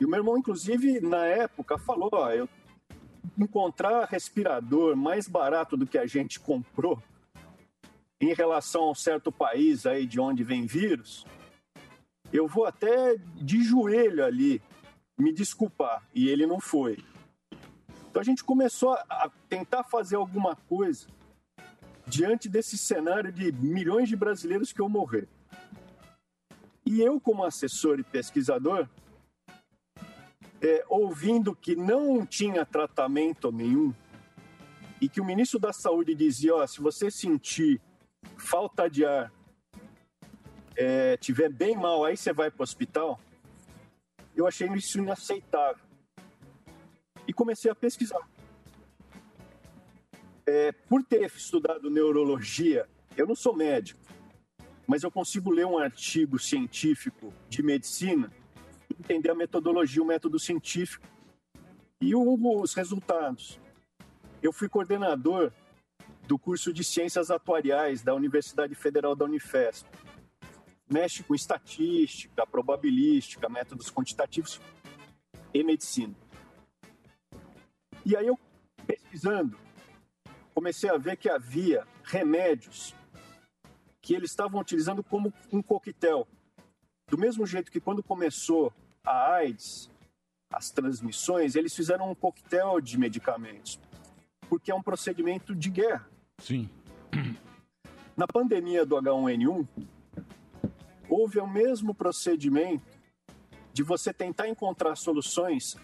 E 0.00 0.04
o 0.04 0.08
meu 0.08 0.18
irmão, 0.18 0.36
inclusive, 0.36 1.00
na 1.00 1.24
época, 1.24 1.78
falou: 1.78 2.10
ó, 2.12 2.30
eu 2.30 2.48
encontrar 3.38 4.06
respirador 4.06 4.96
mais 4.96 5.28
barato 5.28 5.76
do 5.76 5.86
que 5.86 5.98
a 5.98 6.06
gente 6.06 6.40
comprou 6.40 7.02
em 8.20 8.32
relação 8.32 8.84
a 8.84 8.90
um 8.90 8.94
certo 8.94 9.30
país 9.30 9.86
aí 9.86 10.06
de 10.06 10.20
onde 10.20 10.42
vem 10.42 10.66
vírus, 10.66 11.26
eu 12.32 12.46
vou 12.46 12.64
até 12.64 13.16
de 13.34 13.62
joelho 13.62 14.24
ali 14.24 14.60
me 15.18 15.32
desculpar. 15.32 16.06
E 16.14 16.28
ele 16.28 16.46
não 16.46 16.60
foi. 16.60 16.98
Então 18.10 18.20
a 18.20 18.24
gente 18.24 18.42
começou 18.42 18.92
a 18.94 19.30
tentar 19.48 19.84
fazer 19.84 20.16
alguma 20.16 20.56
coisa 20.56 21.06
diante 22.06 22.48
desse 22.48 22.78
cenário 22.78 23.32
de 23.32 23.52
milhões 23.52 24.08
de 24.08 24.16
brasileiros 24.16 24.72
que 24.72 24.80
iam 24.80 24.88
morrer. 24.88 25.28
E 26.84 27.00
eu, 27.00 27.20
como 27.20 27.44
assessor 27.44 27.98
e 27.98 28.04
pesquisador, 28.04 28.88
é, 30.62 30.84
ouvindo 30.88 31.54
que 31.54 31.74
não 31.74 32.24
tinha 32.24 32.64
tratamento 32.64 33.50
nenhum 33.50 33.92
e 35.00 35.08
que 35.08 35.20
o 35.20 35.24
ministro 35.24 35.58
da 35.58 35.72
Saúde 35.72 36.14
dizia: 36.14 36.54
ó, 36.54 36.66
se 36.66 36.80
você 36.80 37.10
sentir 37.10 37.80
falta 38.36 38.88
de 38.88 39.04
ar, 39.04 39.32
é, 40.76 41.16
tiver 41.16 41.48
bem 41.48 41.76
mal, 41.76 42.04
aí 42.04 42.16
você 42.16 42.32
vai 42.32 42.50
para 42.50 42.60
o 42.60 42.64
hospital. 42.64 43.20
Eu 44.34 44.46
achei 44.46 44.68
isso 44.74 44.98
inaceitável 44.98 45.84
e 47.26 47.32
comecei 47.32 47.70
a 47.70 47.74
pesquisar. 47.74 48.28
É, 50.46 50.70
por 50.70 51.02
ter 51.02 51.24
estudado 51.24 51.90
neurologia, 51.90 52.88
eu 53.16 53.26
não 53.26 53.34
sou 53.34 53.56
médico, 53.56 54.00
mas 54.86 55.02
eu 55.02 55.10
consigo 55.10 55.50
ler 55.50 55.66
um 55.66 55.78
artigo 55.78 56.38
científico 56.38 57.32
de 57.48 57.62
medicina, 57.62 58.30
entender 58.98 59.30
a 59.30 59.34
metodologia, 59.34 60.02
o 60.02 60.06
método 60.06 60.38
científico 60.38 61.06
e 62.00 62.14
os 62.14 62.74
resultados. 62.74 63.58
Eu 64.42 64.52
fui 64.52 64.68
coordenador 64.68 65.50
do 66.26 66.38
curso 66.38 66.72
de 66.72 66.82
Ciências 66.82 67.30
Atuariais 67.30 68.02
da 68.02 68.14
Universidade 68.14 68.74
Federal 68.74 69.14
da 69.14 69.24
Unifesp. 69.24 69.88
Mexe 70.88 71.22
com 71.22 71.34
estatística, 71.34 72.46
probabilística, 72.46 73.48
métodos 73.48 73.90
quantitativos 73.90 74.60
e 75.54 75.62
medicina. 75.62 76.14
E 78.04 78.16
aí 78.16 78.26
eu, 78.26 78.38
pesquisando, 78.86 79.58
comecei 80.54 80.90
a 80.90 80.96
ver 80.96 81.16
que 81.16 81.28
havia 81.28 81.86
remédios 82.04 82.94
que 84.00 84.14
eles 84.14 84.30
estavam 84.30 84.60
utilizando 84.60 85.02
como 85.02 85.32
um 85.52 85.60
coquetel. 85.60 86.26
Do 87.08 87.18
mesmo 87.18 87.44
jeito 87.46 87.70
que 87.70 87.80
quando 87.80 88.02
começou 88.02 88.72
a 89.04 89.34
AIDS, 89.34 89.90
as 90.50 90.70
transmissões, 90.70 91.56
eles 91.56 91.74
fizeram 91.74 92.10
um 92.10 92.14
coquetel 92.14 92.80
de 92.80 92.96
medicamentos, 92.98 93.80
porque 94.48 94.70
é 94.70 94.74
um 94.74 94.82
procedimento 94.82 95.54
de 95.54 95.70
guerra. 95.70 96.15
Sim. 96.38 96.68
Na 98.16 98.26
pandemia 98.26 98.84
do 98.86 98.96
H1N1, 98.96 99.66
houve 101.08 101.38
o 101.38 101.46
mesmo 101.46 101.94
procedimento 101.94 102.96
de 103.72 103.82
você 103.82 104.12
tentar 104.12 104.48
encontrar 104.48 104.96
soluções 104.96 105.76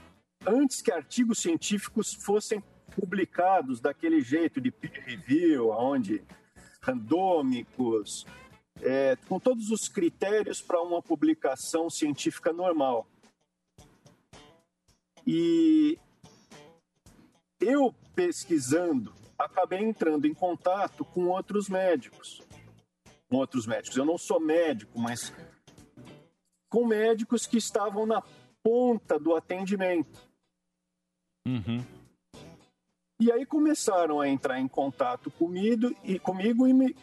antes 0.47 0.81
que 0.81 0.91
artigos 0.91 1.39
científicos 1.39 2.15
fossem 2.15 2.63
publicados 2.95 3.81
daquele 3.81 4.21
jeito 4.21 4.61
de 4.61 4.71
peer 4.71 5.05
review, 5.05 5.71
onde 5.71 6.23
randômicos, 6.81 8.27
é, 8.81 9.17
com 9.29 9.39
todos 9.39 9.71
os 9.71 9.89
critérios 9.89 10.61
para 10.61 10.83
uma 10.83 11.01
publicação 11.01 11.89
científica 11.89 12.53
normal. 12.53 13.07
E 15.27 15.99
eu 17.61 17.95
pesquisando, 18.15 19.15
acabei 19.45 19.81
entrando 19.81 20.27
em 20.27 20.35
contato 20.35 21.05
com 21.05 21.27
outros 21.29 21.69
médicos. 21.69 22.43
Com 23.29 23.37
outros 23.37 23.67
médicos. 23.67 23.97
Eu 23.97 24.05
não 24.05 24.19
sou 24.19 24.41
médico, 24.41 24.99
mas 24.99 25.33
com 26.69 26.87
médicos 26.87 27.47
que 27.47 27.59
estavam 27.59 28.07
na 28.07 28.23
ponta 28.63 29.19
do 29.19 29.35
atendimento. 29.35 30.21
Uhum. 31.47 31.85
E 33.21 33.31
aí 33.31 33.45
começaram 33.45 34.21
a 34.21 34.29
entrar 34.29 34.59
em 34.59 34.67
contato 34.67 35.31
comigo 35.31 35.95
e, 36.03 36.19
comigo 36.19 36.67
e, 36.67 36.73
me, 36.73 36.97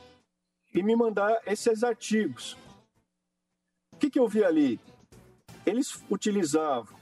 e 0.73 0.83
me 0.83 0.95
mandar 0.95 1.39
esses 1.45 1.83
artigos. 1.83 2.57
O 3.93 3.97
que, 3.97 4.09
que 4.09 4.19
eu 4.19 4.27
vi 4.27 4.43
ali? 4.43 4.79
Eles 5.65 6.03
utilizavam 6.09 6.97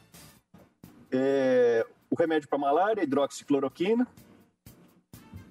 é, 1.11 1.85
o 2.09 2.15
remédio 2.15 2.47
para 2.49 2.57
malária, 2.57 3.03
hidroxicloroquina, 3.03 4.07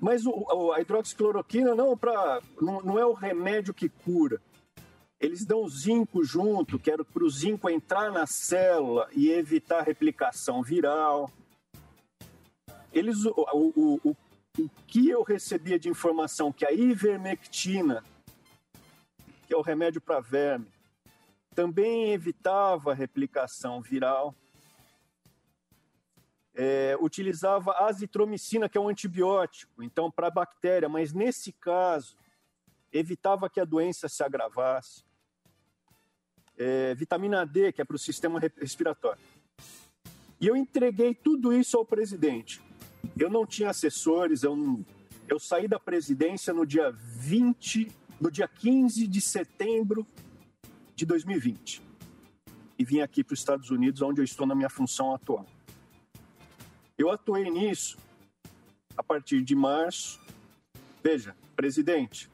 mas 0.01 0.27
o- 0.27 0.73
a 0.73 0.81
hidroxicloroquina 0.81 1.74
não, 1.74 1.97
pra, 1.97 2.40
não, 2.60 2.81
não 2.82 2.98
é 2.98 3.05
o 3.06 3.12
remédio 3.12 3.73
que 3.74 3.89
cura. 3.89 4.40
Eles 5.18 5.44
dão 5.47 5.66
zinco 5.68 6.23
junto, 6.23 6.78
que 6.78 6.90
era 6.90 7.02
para 7.05 7.24
o 7.24 7.31
zinco 7.31 7.70
entrar 7.70 8.12
na 8.12 8.27
célula 8.27 9.09
e 9.12 9.31
evitar 9.31 9.82
replicação 9.82 10.62
viral. 10.62 11.31
Eles, 12.93 13.24
o, 13.24 13.35
o, 13.52 14.01
o, 14.05 14.16
o 14.59 14.70
que 14.86 15.09
eu 15.09 15.23
recebia 15.23 15.78
de 15.78 15.89
informação 15.89 16.52
que 16.52 16.66
a 16.66 16.73
ivermectina, 16.73 18.05
que 19.47 19.55
é 19.55 19.56
o 19.56 19.62
remédio 19.62 20.01
para 20.01 20.20
verme, 20.20 20.66
também 21.55 22.10
evitava 22.12 22.93
a 22.93 22.94
replicação 22.94 23.81
viral. 23.81 24.35
É, 26.58 26.96
utilizava 27.00 27.72
azitromicina, 27.86 28.66
que 28.66 28.78
é 28.78 28.80
um 28.80 28.88
antibiótico, 28.88 29.82
então 29.82 30.10
para 30.10 30.30
bactéria, 30.30 30.88
mas 30.88 31.12
nesse 31.12 31.52
caso 31.52 32.16
evitava 32.90 33.50
que 33.50 33.60
a 33.60 33.64
doença 33.66 34.08
se 34.08 34.22
agravasse. 34.22 35.04
É, 36.56 36.94
vitamina 36.94 37.44
D, 37.44 37.72
que 37.72 37.82
é 37.82 37.84
para 37.84 37.96
o 37.96 37.98
sistema 37.98 38.40
re- 38.40 38.50
respiratório. 38.56 39.20
E 40.40 40.46
eu 40.46 40.56
entreguei 40.56 41.14
tudo 41.14 41.52
isso 41.52 41.76
ao 41.76 41.84
presidente. 41.84 42.62
Eu 43.18 43.28
não 43.28 43.44
tinha 43.44 43.68
assessores, 43.68 44.42
eu, 44.42 44.56
não- 44.56 44.82
eu 45.28 45.38
saí 45.38 45.68
da 45.68 45.78
presidência 45.78 46.54
no 46.54 46.64
dia 46.64 46.90
20, 46.90 47.92
no 48.18 48.30
dia 48.30 48.48
15 48.48 49.06
de 49.06 49.20
setembro 49.20 50.06
de 50.94 51.04
2020. 51.04 51.82
E 52.78 52.84
vim 52.84 53.00
aqui 53.00 53.22
para 53.22 53.34
os 53.34 53.40
Estados 53.40 53.70
Unidos, 53.70 54.00
onde 54.00 54.22
eu 54.22 54.24
estou 54.24 54.46
na 54.46 54.54
minha 54.54 54.70
função 54.70 55.14
atual. 55.14 55.44
Eu 56.98 57.10
atuei 57.10 57.51
nisso 57.51 57.98
a 58.97 59.02
partir 59.02 59.43
de 59.43 59.55
março. 59.55 60.20
Veja, 61.02 61.36
presidente, 61.55 62.31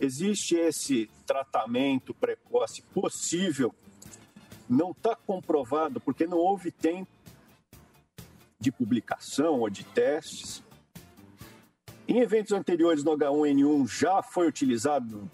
existe 0.00 0.56
esse 0.56 1.08
tratamento 1.24 2.12
precoce 2.12 2.82
possível, 2.82 3.74
não 4.68 4.90
está 4.90 5.14
comprovado, 5.14 6.00
porque 6.00 6.26
não 6.26 6.38
houve 6.38 6.70
tempo 6.72 7.10
de 8.58 8.72
publicação 8.72 9.60
ou 9.60 9.70
de 9.70 9.84
testes. 9.84 10.62
Em 12.08 12.18
eventos 12.18 12.52
anteriores 12.52 13.04
no 13.04 13.16
H1N1 13.16 13.88
já 13.88 14.22
foi 14.22 14.48
utilizado 14.48 15.30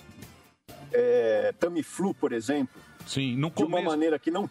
é, 0.93 1.53
Tamiflu, 1.59 2.15
por 2.15 2.33
exemplo, 2.33 2.81
Sim, 3.07 3.37
no 3.37 3.51
de 3.51 3.62
uma 3.62 3.69
começo- 3.70 3.87
maneira 3.87 4.19
que 4.19 4.31
não 4.31 4.49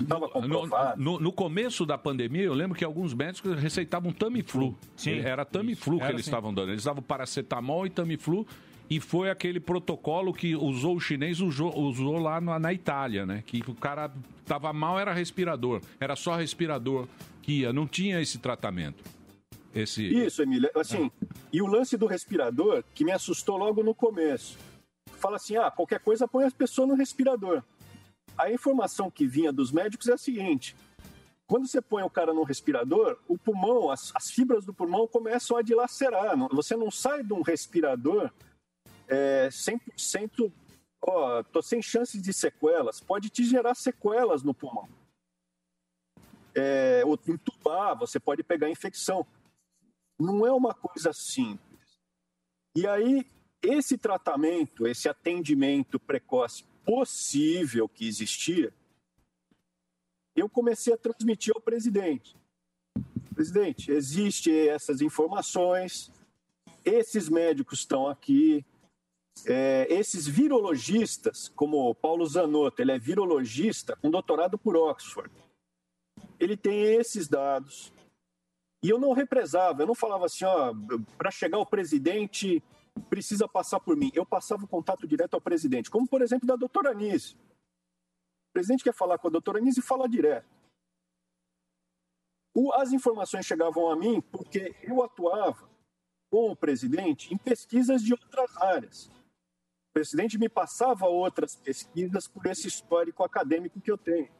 estava 0.00 0.28
comprovada. 0.28 0.96
No, 0.96 1.18
no 1.18 1.32
começo 1.32 1.84
da 1.86 1.96
pandemia, 1.96 2.42
eu 2.42 2.54
lembro 2.54 2.76
que 2.76 2.84
alguns 2.84 3.14
médicos 3.14 3.58
receitavam 3.58 4.12
Tamiflu. 4.12 4.76
Sim, 4.96 5.18
Era 5.20 5.44
Tamiflu 5.44 5.96
que 5.98 6.02
Era 6.04 6.12
eles 6.12 6.22
assim. 6.22 6.30
estavam 6.30 6.52
dando. 6.54 6.70
Eles 6.72 6.84
davam 6.84 7.02
paracetamol 7.02 7.86
e 7.86 7.90
Tamiflu. 7.90 8.46
E 8.88 9.00
foi 9.00 9.30
aquele 9.30 9.58
protocolo 9.58 10.32
que 10.32 10.54
usou 10.54 10.94
o 10.94 11.00
chinês, 11.00 11.40
usou, 11.40 11.76
usou 11.76 12.18
lá 12.18 12.40
na, 12.40 12.56
na 12.58 12.72
Itália, 12.72 13.26
né? 13.26 13.42
Que 13.44 13.60
o 13.66 13.74
cara 13.74 14.12
tava 14.44 14.72
mal, 14.72 14.96
era 14.98 15.12
respirador. 15.12 15.80
Era 15.98 16.14
só 16.14 16.36
respirador 16.36 17.08
que 17.42 17.60
ia. 17.62 17.72
Não 17.72 17.86
tinha 17.88 18.20
esse 18.20 18.38
tratamento. 18.38 19.02
esse. 19.74 20.06
Isso, 20.06 20.40
Emília. 20.40 20.70
Assim, 20.76 21.10
e 21.52 21.60
o 21.60 21.66
lance 21.66 21.96
do 21.96 22.06
respirador, 22.06 22.84
que 22.94 23.04
me 23.04 23.10
assustou 23.10 23.56
logo 23.56 23.82
no 23.82 23.92
começo. 23.94 24.56
Fala 25.18 25.36
assim, 25.36 25.56
ah, 25.56 25.70
qualquer 25.70 25.98
coisa 25.98 26.28
põe 26.28 26.44
as 26.44 26.52
pessoas 26.52 26.88
no 26.88 26.94
respirador. 26.94 27.62
A 28.36 28.50
informação 28.50 29.10
que 29.10 29.26
vinha 29.26 29.52
dos 29.52 29.72
médicos 29.72 30.08
é 30.08 30.12
a 30.12 30.18
seguinte. 30.18 30.76
Quando 31.46 31.66
você 31.66 31.80
põe 31.80 32.02
o 32.02 32.10
cara 32.10 32.34
no 32.34 32.42
respirador, 32.42 33.18
o 33.28 33.38
pulmão, 33.38 33.90
as, 33.90 34.12
as 34.14 34.30
fibras 34.30 34.64
do 34.64 34.74
pulmão 34.74 35.06
começam 35.06 35.56
a 35.56 35.62
dilacerar. 35.62 36.36
Você 36.50 36.74
não 36.76 36.90
sai 36.90 37.22
de 37.22 37.32
um 37.32 37.40
respirador 37.40 38.32
é, 39.08 39.48
100%, 39.48 40.52
ó, 41.00 41.42
tô 41.44 41.62
sem 41.62 41.80
chances 41.80 42.20
de 42.20 42.32
sequelas. 42.32 43.00
Pode 43.00 43.30
te 43.30 43.44
gerar 43.44 43.74
sequelas 43.74 44.42
no 44.42 44.52
pulmão. 44.52 44.88
É, 46.54 47.02
ou 47.04 47.18
entubar, 47.28 47.96
você 47.96 48.18
pode 48.18 48.42
pegar 48.42 48.68
infecção. 48.68 49.24
Não 50.18 50.44
é 50.46 50.52
uma 50.52 50.74
coisa 50.74 51.12
simples. 51.12 52.00
E 52.74 52.86
aí, 52.86 53.24
esse 53.62 53.96
tratamento, 53.96 54.86
esse 54.86 55.08
atendimento 55.08 56.00
precoce 56.00 56.64
possível 56.86 57.88
que 57.88 58.06
existia, 58.06 58.72
eu 60.36 60.48
comecei 60.48 60.94
a 60.94 60.96
transmitir 60.96 61.52
ao 61.54 61.60
presidente. 61.60 62.36
Presidente, 63.34 63.90
existem 63.90 64.68
essas 64.68 65.00
informações, 65.00 66.10
esses 66.84 67.28
médicos 67.28 67.80
estão 67.80 68.08
aqui, 68.08 68.64
é, 69.44 69.86
esses 69.90 70.26
virologistas, 70.26 71.48
como 71.48 71.94
Paulo 71.96 72.24
Zanotto, 72.24 72.80
ele 72.80 72.92
é 72.92 72.98
virologista 72.98 73.96
com 73.96 74.10
doutorado 74.10 74.56
por 74.56 74.76
Oxford. 74.76 75.30
Ele 76.38 76.56
tem 76.56 76.94
esses 76.94 77.28
dados. 77.28 77.92
E 78.82 78.88
eu 78.88 78.98
não 78.98 79.12
represava, 79.12 79.82
eu 79.82 79.86
não 79.86 79.94
falava 79.94 80.26
assim, 80.26 80.44
ó, 80.44 80.72
para 81.18 81.30
chegar 81.30 81.58
ao 81.58 81.66
presidente 81.66 82.62
precisa 83.08 83.48
passar 83.48 83.80
por 83.80 83.96
mim. 83.96 84.10
Eu 84.14 84.26
passava 84.26 84.64
o 84.64 84.68
contato 84.68 85.06
direto 85.06 85.34
ao 85.34 85.40
presidente, 85.40 85.90
como 85.90 86.08
por 86.08 86.22
exemplo 86.22 86.46
da 86.46 86.56
doutora 86.56 86.90
Anise. 86.90 87.34
O 87.34 88.52
presidente 88.52 88.84
quer 88.84 88.94
falar 88.94 89.18
com 89.18 89.28
a 89.28 89.30
doutora 89.30 89.58
Anise 89.58 89.80
e 89.80 89.82
fala 89.82 90.08
direto. 90.08 90.56
As 92.74 92.92
informações 92.92 93.44
chegavam 93.44 93.90
a 93.90 93.96
mim 93.96 94.20
porque 94.20 94.74
eu 94.82 95.02
atuava 95.02 95.68
com 96.30 96.50
o 96.50 96.56
presidente 96.56 97.32
em 97.32 97.36
pesquisas 97.36 98.02
de 98.02 98.12
outras 98.12 98.56
áreas. 98.56 99.06
O 99.90 99.92
presidente 99.92 100.38
me 100.38 100.48
passava 100.48 101.06
outras 101.06 101.56
pesquisas 101.56 102.26
por 102.26 102.46
esse 102.46 102.66
histórico 102.66 103.22
acadêmico 103.22 103.80
que 103.80 103.90
eu 103.90 103.98
tenho. 103.98 104.30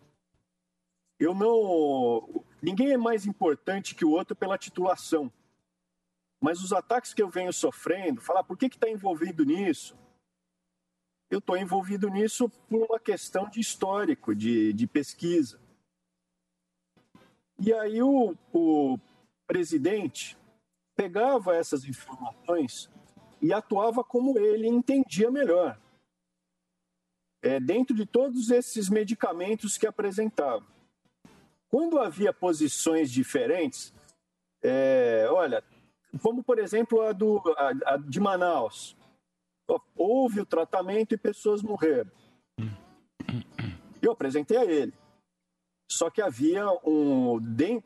Eu 1.18 1.34
não. 1.34 2.44
Ninguém 2.60 2.92
é 2.92 2.96
mais 2.96 3.26
importante 3.26 3.94
que 3.94 4.04
o 4.04 4.10
outro 4.10 4.36
pela 4.36 4.58
titulação. 4.58 5.32
Mas 6.40 6.62
os 6.62 6.72
ataques 6.72 7.14
que 7.14 7.22
eu 7.22 7.28
venho 7.28 7.52
sofrendo, 7.52 8.20
falar 8.20 8.44
por 8.44 8.56
que 8.56 8.66
está 8.66 8.88
envolvido 8.88 9.44
nisso? 9.44 9.96
Eu 11.30 11.38
estou 11.38 11.56
envolvido 11.56 12.08
nisso 12.08 12.48
por 12.68 12.86
uma 12.86 13.00
questão 13.00 13.48
de 13.48 13.60
histórico, 13.60 14.34
de, 14.34 14.72
de 14.72 14.86
pesquisa. 14.86 15.60
E 17.58 17.72
aí 17.72 18.02
o, 18.02 18.36
o 18.52 18.98
presidente 19.46 20.36
pegava 20.94 21.56
essas 21.56 21.84
informações 21.84 22.90
e 23.40 23.52
atuava 23.52 24.04
como 24.04 24.38
ele 24.38 24.66
entendia 24.66 25.30
melhor, 25.30 25.78
é, 27.42 27.60
dentro 27.60 27.94
de 27.94 28.06
todos 28.06 28.50
esses 28.50 28.88
medicamentos 28.88 29.76
que 29.76 29.86
apresentava. 29.86 30.66
Quando 31.68 31.98
havia 31.98 32.32
posições 32.32 33.10
diferentes, 33.10 33.92
é, 34.62 35.26
olha, 35.30 35.62
como 36.22 36.42
por 36.42 36.58
exemplo 36.58 37.02
a, 37.02 37.12
do, 37.12 37.42
a, 37.56 37.94
a 37.94 37.96
de 37.96 38.20
Manaus, 38.20 38.96
houve 39.96 40.40
o 40.40 40.46
tratamento 40.46 41.14
e 41.14 41.18
pessoas 41.18 41.62
morreram. 41.62 42.10
Eu 44.00 44.12
apresentei 44.12 44.56
a 44.56 44.64
ele. 44.64 44.92
Só 45.90 46.10
que 46.10 46.20
havia 46.20 46.66
um, 46.84 47.38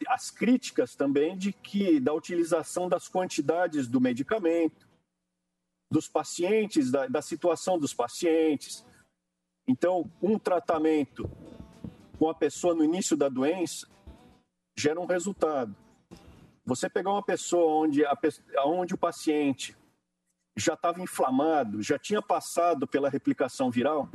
as 0.09 0.31
críticas 0.31 0.95
também 0.95 1.37
de 1.37 1.53
que 1.53 2.01
da 2.01 2.13
utilização 2.15 2.89
das 2.89 3.09
quantidades 3.09 3.87
do 3.87 4.01
medicamento, 4.01 4.89
dos 5.91 6.09
pacientes, 6.09 6.91
da, 6.91 7.07
da 7.07 7.21
situação 7.21 7.79
dos 7.79 7.93
pacientes. 7.93 8.85
Então, 9.69 10.11
um 10.23 10.39
tratamento 10.39 11.31
com 12.19 12.29
a 12.29 12.35
pessoa 12.35 12.75
no 12.75 12.85
início 12.85 13.17
da 13.17 13.29
doença 13.29 13.87
gera 14.79 15.01
um 15.01 15.07
resultado. 15.07 15.77
Você 16.71 16.89
pegar 16.89 17.11
uma 17.11 17.23
pessoa 17.23 17.85
onde, 17.85 18.05
a, 18.05 18.17
onde 18.65 18.95
o 18.95 18.99
paciente 18.99 19.77
já 20.57 20.75
estava 20.75 21.03
inflamado, 21.03 21.83
já 21.83 21.99
tinha 21.99 22.23
passado 22.23 22.87
pela 22.87 23.11
replicação 23.11 23.73
viral 23.73 24.09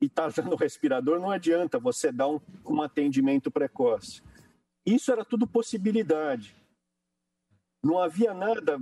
e 0.00 0.06
está 0.06 0.30
já 0.30 0.42
no 0.42 0.56
respirador, 0.56 1.20
não 1.20 1.30
adianta 1.30 1.78
você 1.78 2.10
dar 2.10 2.28
um, 2.28 2.40
um 2.64 2.80
atendimento 2.80 3.50
precoce. 3.50 4.22
Isso 4.86 5.12
era 5.12 5.22
tudo 5.22 5.46
possibilidade. 5.46 6.56
Não 7.84 7.98
havia 7.98 8.32
nada, 8.32 8.78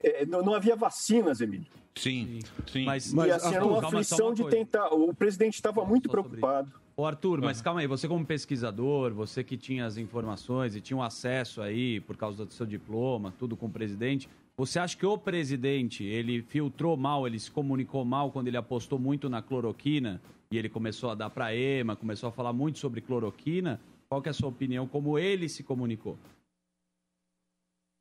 eh, 0.00 0.26
não, 0.26 0.42
não 0.42 0.52
havia 0.52 0.76
vacinas, 0.76 1.40
Emílio. 1.40 1.66
Sim, 1.96 2.40
sim. 2.70 2.84
Mas, 2.84 3.10
e 3.10 3.30
assim, 3.30 3.54
era 3.54 3.64
uma 3.64 3.80
só 3.80 3.86
aflição 3.86 4.26
uma 4.26 4.34
de 4.34 4.42
coisa. 4.42 4.56
tentar. 4.58 4.88
O 4.88 5.14
presidente 5.14 5.54
estava 5.54 5.82
muito 5.82 6.10
preocupado. 6.10 6.81
Ô 7.02 7.04
Arthur, 7.04 7.40
mas 7.40 7.60
calma 7.60 7.80
aí, 7.80 7.86
você 7.88 8.06
como 8.06 8.24
pesquisador, 8.24 9.12
você 9.12 9.42
que 9.42 9.56
tinha 9.56 9.84
as 9.84 9.96
informações 9.96 10.76
e 10.76 10.80
tinha 10.80 10.96
um 10.96 11.02
acesso 11.02 11.60
aí 11.60 12.00
por 12.00 12.16
causa 12.16 12.46
do 12.46 12.52
seu 12.52 12.64
diploma, 12.64 13.34
tudo 13.40 13.56
com 13.56 13.66
o 13.66 13.72
presidente, 13.72 14.28
você 14.56 14.78
acha 14.78 14.96
que 14.96 15.04
o 15.04 15.18
presidente, 15.18 16.04
ele 16.04 16.42
filtrou 16.42 16.96
mal, 16.96 17.26
ele 17.26 17.40
se 17.40 17.50
comunicou 17.50 18.04
mal 18.04 18.30
quando 18.30 18.46
ele 18.46 18.56
apostou 18.56 19.00
muito 19.00 19.28
na 19.28 19.42
cloroquina 19.42 20.22
e 20.48 20.56
ele 20.56 20.68
começou 20.68 21.10
a 21.10 21.16
dar 21.16 21.28
para 21.28 21.52
EMA, 21.52 21.96
começou 21.96 22.28
a 22.28 22.32
falar 22.32 22.52
muito 22.52 22.78
sobre 22.78 23.00
cloroquina? 23.00 23.80
Qual 24.08 24.22
que 24.22 24.28
é 24.28 24.30
a 24.30 24.34
sua 24.34 24.50
opinião, 24.50 24.86
como 24.86 25.18
ele 25.18 25.48
se 25.48 25.64
comunicou? 25.64 26.16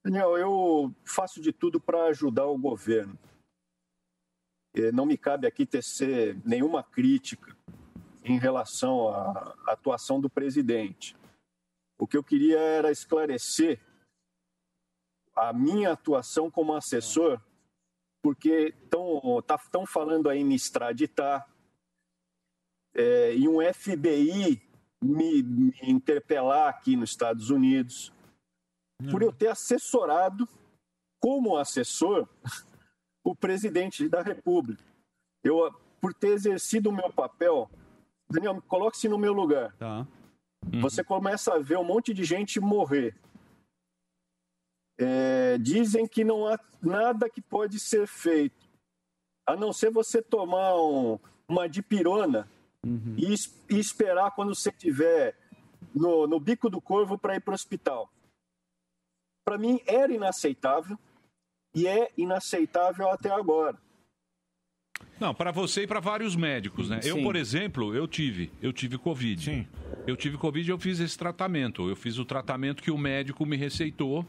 Daniel, 0.05 0.37
eu 0.37 0.93
faço 1.03 1.41
de 1.41 1.51
tudo 1.51 1.81
para 1.81 2.03
ajudar 2.09 2.45
o 2.45 2.55
governo. 2.55 3.17
Eh, 4.75 4.91
Não 4.91 5.07
me 5.07 5.17
cabe 5.17 5.47
aqui 5.47 5.65
tecer 5.65 6.39
nenhuma 6.45 6.83
crítica 6.83 7.59
em 8.23 8.37
relação 8.37 9.09
à 9.09 9.55
atuação 9.67 10.19
do 10.19 10.29
presidente. 10.29 11.15
O 11.99 12.07
que 12.07 12.17
eu 12.17 12.23
queria 12.23 12.59
era 12.59 12.91
esclarecer 12.91 13.79
a 15.35 15.53
minha 15.53 15.91
atuação 15.91 16.51
como 16.51 16.73
assessor, 16.73 17.41
porque 18.21 18.73
estão 18.83 19.41
tá, 19.41 19.57
tão 19.71 19.85
falando 19.85 20.29
aí 20.29 20.43
me 20.43 20.55
extraditar, 20.55 21.47
é, 22.93 23.35
e 23.35 23.47
um 23.47 23.59
FBI 23.73 24.61
me, 25.01 25.41
me 25.41 25.73
interpelar 25.81 26.69
aqui 26.69 26.95
nos 26.95 27.11
Estados 27.11 27.49
Unidos, 27.49 28.13
por 29.09 29.21
eu 29.23 29.31
ter 29.31 29.47
assessorado, 29.47 30.47
como 31.19 31.57
assessor, 31.57 32.27
o 33.23 33.35
presidente 33.35 34.07
da 34.09 34.21
República. 34.21 34.83
Eu, 35.43 35.71
por 35.99 36.13
ter 36.13 36.29
exercido 36.29 36.89
o 36.89 36.95
meu 36.95 37.11
papel, 37.11 37.69
Daniel, 38.31 38.61
coloque-se 38.67 39.07
no 39.09 39.17
meu 39.17 39.33
lugar. 39.33 39.75
Tá. 39.77 40.07
Você 40.81 41.03
começa 41.03 41.53
a 41.55 41.59
ver 41.59 41.77
um 41.77 41.83
monte 41.83 42.13
de 42.13 42.23
gente 42.23 42.59
morrer. 42.59 43.15
É, 44.99 45.57
dizem 45.57 46.07
que 46.07 46.23
não 46.23 46.45
há 46.47 46.59
nada 46.81 47.29
que 47.29 47.41
pode 47.41 47.79
ser 47.79 48.07
feito, 48.07 48.69
a 49.47 49.55
não 49.55 49.73
ser 49.73 49.89
você 49.89 50.21
tomar 50.21 50.75
um- 50.75 51.17
uma 51.47 51.67
dipirona 51.67 52.47
e, 53.17 53.33
es- 53.33 53.53
e 53.69 53.79
esperar 53.79 54.31
quando 54.35 54.53
você 54.55 54.69
estiver 54.69 55.35
no, 55.93 56.27
no 56.27 56.39
bico 56.39 56.69
do 56.69 56.79
corvo 56.79 57.17
para 57.17 57.35
ir 57.35 57.41
para 57.41 57.51
o 57.51 57.55
hospital. 57.55 58.11
Para 59.43 59.57
mim 59.57 59.79
era 59.87 60.13
inaceitável 60.13 60.97
e 61.75 61.87
é 61.87 62.11
inaceitável 62.15 63.09
até 63.09 63.31
agora. 63.31 63.79
Não, 65.19 65.33
para 65.33 65.51
você 65.51 65.83
e 65.83 65.87
para 65.87 65.99
vários 65.99 66.35
médicos, 66.35 66.89
né? 66.89 66.99
Eu, 67.03 67.15
Sim. 67.17 67.23
por 67.23 67.35
exemplo, 67.35 67.93
eu 67.95 68.07
tive, 68.07 68.51
eu 68.61 68.71
tive 68.73 68.97
Covid. 68.97 69.43
Sim. 69.43 69.67
Eu 70.07 70.15
tive 70.15 70.37
Covid 70.37 70.67
e 70.69 70.71
eu 70.71 70.79
fiz 70.79 70.99
esse 70.99 71.17
tratamento. 71.17 71.87
Eu 71.87 71.95
fiz 71.95 72.17
o 72.17 72.25
tratamento 72.25 72.81
que 72.81 72.89
o 72.91 72.97
médico 72.97 73.45
me 73.45 73.55
receitou, 73.55 74.25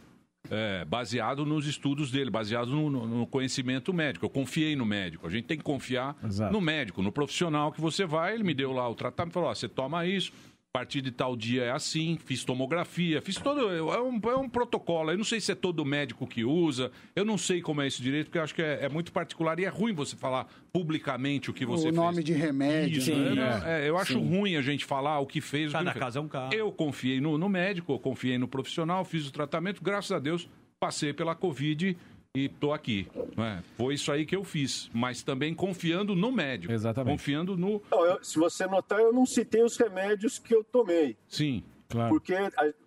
é, 0.51 0.85
baseado 0.85 1.47
nos 1.47 1.66
estudos 1.66 2.11
dele, 2.11 2.28
baseado 2.31 2.69
no, 2.70 2.90
no- 2.90 3.27
conhecimento 3.27 3.93
médico. 3.94 4.27
Eu 4.27 4.31
confiei 4.31 4.74
no 4.77 4.85
médico. 4.85 5.27
A 5.27 5.31
gente 5.31 5.44
tem 5.47 5.57
que 5.57 5.62
confiar 5.65 6.16
no 6.51 6.61
médico, 6.61 7.01
no 7.01 7.12
profissional 7.12 7.70
que 7.73 7.81
você 7.81 8.05
vai. 8.05 8.35
Ele 8.35 8.43
me 8.44 8.53
deu 8.53 8.73
lá 8.73 8.89
o 8.89 8.94
tratamento, 8.94 9.32
falou: 9.35 9.49
ó, 9.51 9.55
você 9.55 9.69
toma 9.69 10.05
isso, 10.05 10.32
A 10.74 10.78
partir 10.78 11.03
de 11.03 11.11
tal 11.11 11.36
dia 11.36 11.65
é 11.65 11.70
assim, 11.70 12.16
fiz 12.24 12.44
tomografia, 12.44 13.20
fiz 13.20 13.36
todo. 13.36 13.69
É 13.70 14.01
um, 14.01 14.19
é 14.31 14.36
um 14.36 14.49
protocolo. 14.49 15.11
Eu 15.11 15.19
não 15.19 15.24
sei 15.24 15.39
se 15.39 15.53
é 15.53 15.55
todo 15.55 15.85
médico 15.85 16.27
que 16.27 16.47
usa, 16.47 16.90
eu 17.15 17.27
não 17.27 17.36
sei 17.36 17.61
como 17.61 17.82
é 17.82 17.86
isso 17.86 18.01
direito, 18.03 18.28
porque 18.28 18.39
eu 18.39 18.43
acho 18.43 18.55
que 18.55 18.62
é, 18.62 18.78
é 18.85 18.89
muito 18.89 19.12
particular 19.12 19.59
e 19.61 19.66
é 19.66 19.69
ruim 19.69 19.93
você 19.93 20.16
falar 20.16 20.47
publicamente 20.73 21.51
o 21.51 21.53
que 21.53 21.66
você 21.66 21.82
o 21.82 21.85
fez. 21.90 21.94
nome 21.94 22.23
de 22.23 22.32
remédio. 22.32 23.01
Isso, 23.01 23.15
né? 23.15 23.28
eu, 23.32 23.35
não- 23.36 23.66
é, 23.69 23.86
eu 23.90 23.99
acho 23.99 24.15
Sim. 24.15 24.27
ruim 24.27 24.57
a 24.57 24.62
gente 24.62 24.86
falar 24.86 25.19
o 25.19 25.27
que 25.27 25.43
fez. 25.43 25.65
o 25.66 25.66
que 25.66 25.73
Cada 25.85 25.93
não 25.93 26.01
fez. 26.01 26.16
é 26.16 26.20
um 26.20 26.28
caso. 26.28 26.55
Eu 26.55 26.73
confiei 26.73 27.20
no, 27.20 27.36
no 27.36 27.51
médico, 27.51 27.93
eu 27.93 27.99
confiei 27.99 28.39
no 28.39 28.49
profissional, 28.49 29.05
fiz 29.05 29.28
o 29.28 29.31
tratamento, 29.31 29.82
graças 29.85 30.11
a 30.12 30.19
Deus 30.19 30.49
passei 30.81 31.12
pela 31.12 31.35
Covid 31.35 31.97
e 32.35 32.49
tô 32.49 32.73
aqui. 32.73 33.07
é? 33.37 33.63
Foi 33.77 33.95
isso 33.95 34.11
aí 34.11 34.25
que 34.25 34.35
eu 34.35 34.43
fiz, 34.43 34.89
mas 34.95 35.23
também 35.23 35.55
confiando 35.55 36.15
no 36.15 36.33
médico. 36.33 36.73
Exatamente. 36.73 37.19
Confiando 37.19 37.57
no. 37.57 37.83
Não, 37.91 38.07
eu- 38.07 38.25
se 38.25 38.39
você 38.39 38.67
notar, 38.67 39.01
eu 39.01 39.13
não 39.13 39.27
citei 39.27 39.63
os 39.63 39.77
remédios 39.77 40.39
que 40.39 40.55
eu 40.55 40.65
tomei. 40.65 41.17
Sim, 41.29 41.63
claro. 41.91 42.09
Porque 42.09 42.35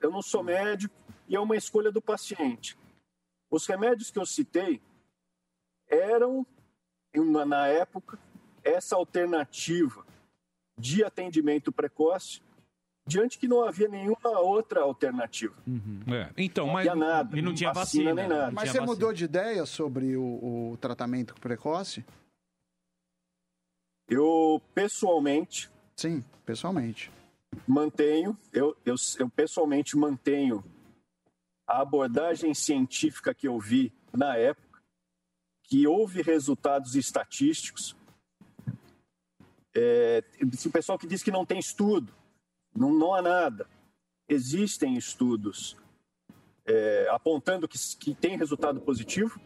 eu 0.01 0.09
não 0.11 0.21
sou 0.23 0.43
médico 0.43 0.93
e 1.29 1.35
é 1.35 1.39
uma 1.39 1.55
escolha 1.55 1.91
do 1.91 2.01
paciente. 2.01 2.75
Os 3.51 3.67
remédios 3.67 4.09
que 4.09 4.17
eu 4.17 4.25
citei 4.25 4.81
eram, 5.87 6.45
na 7.45 7.67
época, 7.67 8.17
essa 8.63 8.95
alternativa 8.95 10.03
de 10.77 11.03
atendimento 11.03 11.71
precoce, 11.71 12.41
diante 13.07 13.37
que 13.37 13.47
não 13.47 13.63
havia 13.63 13.87
nenhuma 13.87 14.39
outra 14.39 14.81
alternativa. 14.81 15.55
É, 16.07 16.31
Então, 16.37 16.67
mas. 16.67 16.85
Não 16.85 16.93
havia 16.93 17.05
nada. 17.05 17.37
E 17.37 17.41
não 17.41 17.53
tinha 17.53 17.71
vacina. 17.71 18.13
vacina. 18.13 18.27
nem 18.27 18.27
nada. 18.27 18.51
Mas 18.51 18.71
você 18.71 18.79
mudou 18.79 19.13
de 19.13 19.25
ideia 19.25 19.65
sobre 19.65 20.17
o, 20.17 20.71
o 20.71 20.77
tratamento 20.77 21.35
precoce? 21.35 22.03
Eu, 24.07 24.61
pessoalmente. 24.73 25.69
Sim, 25.95 26.23
pessoalmente. 26.45 27.11
Mantenho, 27.67 28.37
eu, 28.51 28.75
eu, 28.85 28.95
eu 29.17 29.29
pessoalmente 29.29 29.95
mantenho 29.95 30.63
a 31.67 31.81
abordagem 31.81 32.53
científica 32.53 33.33
que 33.33 33.47
eu 33.47 33.59
vi 33.59 33.91
na 34.13 34.35
época, 34.37 34.81
que 35.63 35.87
houve 35.87 36.21
resultados 36.21 36.95
estatísticos. 36.95 37.95
É, 39.73 40.23
o 40.41 40.69
pessoal 40.69 40.97
que 40.97 41.07
diz 41.07 41.23
que 41.23 41.31
não 41.31 41.45
tem 41.45 41.59
estudo, 41.59 42.13
não, 42.75 42.93
não 42.93 43.13
há 43.13 43.21
nada. 43.21 43.67
Existem 44.27 44.95
estudos 44.97 45.77
é, 46.65 47.07
apontando 47.11 47.67
que, 47.67 47.77
que 47.99 48.13
tem 48.15 48.37
resultado 48.37 48.81
positivo 48.81 49.39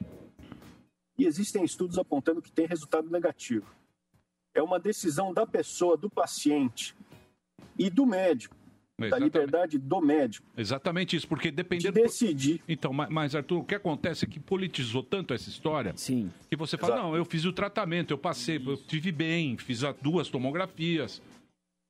e 1.17 1.25
existem 1.25 1.63
estudos 1.63 1.97
apontando 1.97 2.41
que 2.41 2.51
tem 2.51 2.65
resultado 2.65 3.09
negativo. 3.09 3.65
É 4.55 4.61
uma 4.61 4.79
decisão 4.79 5.33
da 5.33 5.45
pessoa, 5.45 5.95
do 5.97 6.09
paciente 6.09 6.95
e 7.77 7.89
do 7.89 8.05
médico, 8.05 8.55
da 8.97 9.07
Exatamente. 9.07 9.25
liberdade 9.33 9.77
do 9.77 10.01
médico. 10.01 10.47
Exatamente 10.57 11.15
isso, 11.15 11.27
porque 11.27 11.51
dependendo. 11.51 11.93
De 11.93 12.01
decidir. 12.01 12.63
Então, 12.67 12.91
ma- 12.91 13.09
mas, 13.09 13.35
Arthur, 13.35 13.59
o 13.59 13.63
que 13.63 13.75
acontece 13.75 14.25
é 14.25 14.27
que 14.27 14.39
politizou 14.39 15.03
tanto 15.03 15.33
essa 15.33 15.49
história. 15.49 15.93
Sim. 15.95 16.31
Que 16.49 16.55
você 16.55 16.77
fala, 16.77 16.93
Exato. 16.93 17.07
não, 17.09 17.15
eu 17.15 17.23
fiz 17.25 17.45
o 17.45 17.53
tratamento, 17.53 18.11
eu 18.11 18.17
passei, 18.17 18.57
eu 18.65 18.75
tive 18.77 19.11
bem, 19.11 19.57
fiz 19.57 19.83
as 19.83 19.95
duas 19.97 20.29
tomografias. 20.29 21.21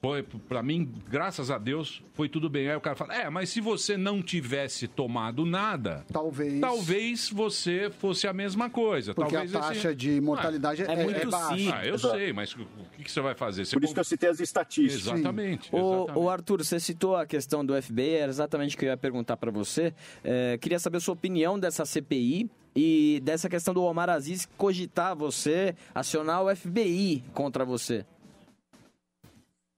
Foi, 0.02 0.24
pra 0.24 0.64
mim, 0.64 0.90
graças 1.10 1.52
a 1.52 1.58
Deus, 1.58 2.02
foi 2.14 2.30
tudo 2.30 2.50
bem. 2.50 2.70
Aí 2.70 2.76
o 2.78 2.80
cara 2.80 2.96
fala, 2.96 3.14
é, 3.14 3.30
mas 3.30 3.50
se 3.50 3.60
você 3.60 3.98
não 3.98 4.22
tivesse 4.22 4.88
tomado 4.88 5.46
nada, 5.46 6.06
talvez, 6.10 6.62
talvez 6.62 7.30
você 7.30 7.92
fosse 8.00 8.26
a 8.26 8.32
mesma 8.32 8.70
coisa. 8.70 9.14
Porque 9.14 9.34
talvez 9.34 9.54
a 9.54 9.60
taxa 9.60 9.94
de 9.94 10.22
mortalidade 10.22 10.84
é- 10.84 10.86
é 10.86 11.26
baixa. 11.26 11.76
Ah, 11.76 11.86
eu 11.86 11.96
Exato. 11.96 12.16
sei, 12.16 12.32
mas 12.32 12.54
o 12.54 12.66
que, 12.96 13.04
que 13.04 13.12
você 13.12 13.20
vai 13.20 13.36
fazer? 13.36 13.66
Você 13.66 13.76
Por 13.76 13.84
isso 13.84 13.94
que 13.94 14.00
eu 14.00 14.06
citei 14.06 14.30
as 14.30 14.40
estatísticas. 14.40 15.14
Exatamente. 15.14 15.70
O, 15.76 16.06
o 16.22 16.30
Arthur, 16.30 16.64
você 16.64 16.80
citou 16.80 17.18
a 17.18 17.26
questão 17.26 17.66
do 17.66 17.74
FBI, 17.82 18.10
era 18.12 18.32
exatamente 18.32 18.78
o 18.78 18.80
que 18.80 18.86
eu 18.86 18.90
ia 18.90 18.98
perguntar 18.98 19.36
para 19.36 19.52
você. 19.52 19.94
É, 20.24 20.58
queria 20.60 20.80
saber 20.80 20.98
a 20.98 21.02
sua 21.02 21.14
opinião 21.14 21.60
dessa 21.60 21.86
CPI 21.86 22.50
e 22.74 23.20
dessa 23.22 23.50
questão 23.50 23.74
do 23.74 23.84
Omar 23.84 24.10
Aziz 24.10 24.48
cogitar 24.58 25.14
você, 25.14 25.76
acionar 25.94 26.42
o 26.42 26.56
FBI 26.56 27.22
contra 27.34 27.66
você. 27.66 28.06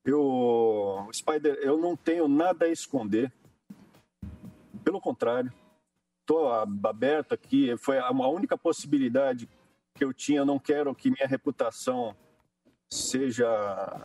Eu, 0.03 1.07
Spider, 1.13 1.55
eu 1.61 1.77
não 1.77 1.95
tenho 1.95 2.27
nada 2.27 2.65
a 2.65 2.69
esconder. 2.69 3.31
Pelo 4.83 4.99
contrário, 4.99 5.53
estou 6.21 6.51
aberto 6.51 7.33
aqui. 7.33 7.75
Foi 7.77 7.99
a 7.99 8.11
única 8.11 8.57
possibilidade 8.57 9.47
que 9.93 10.03
eu 10.03 10.13
tinha. 10.13 10.43
Não 10.43 10.57
quero 10.57 10.95
que 10.95 11.11
minha 11.11 11.27
reputação 11.27 12.15
seja 12.91 13.47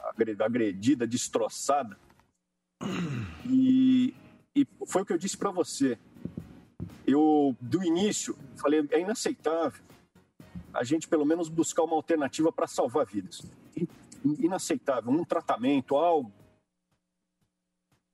agre- 0.04 0.36
agredida, 0.38 1.06
destroçada. 1.06 1.98
E, 3.48 4.14
e 4.54 4.66
foi 4.86 5.02
o 5.02 5.06
que 5.06 5.12
eu 5.14 5.18
disse 5.18 5.38
para 5.38 5.50
você. 5.50 5.98
Eu, 7.06 7.56
do 7.58 7.82
início, 7.82 8.36
falei: 8.56 8.86
é 8.90 9.00
inaceitável 9.00 9.82
a 10.74 10.84
gente, 10.84 11.08
pelo 11.08 11.24
menos, 11.24 11.48
buscar 11.48 11.84
uma 11.84 11.96
alternativa 11.96 12.52
para 12.52 12.66
salvar 12.66 13.06
vidas 13.06 13.40
inaceitável, 14.34 15.10
um 15.10 15.24
tratamento, 15.24 15.96
algo. 15.96 16.32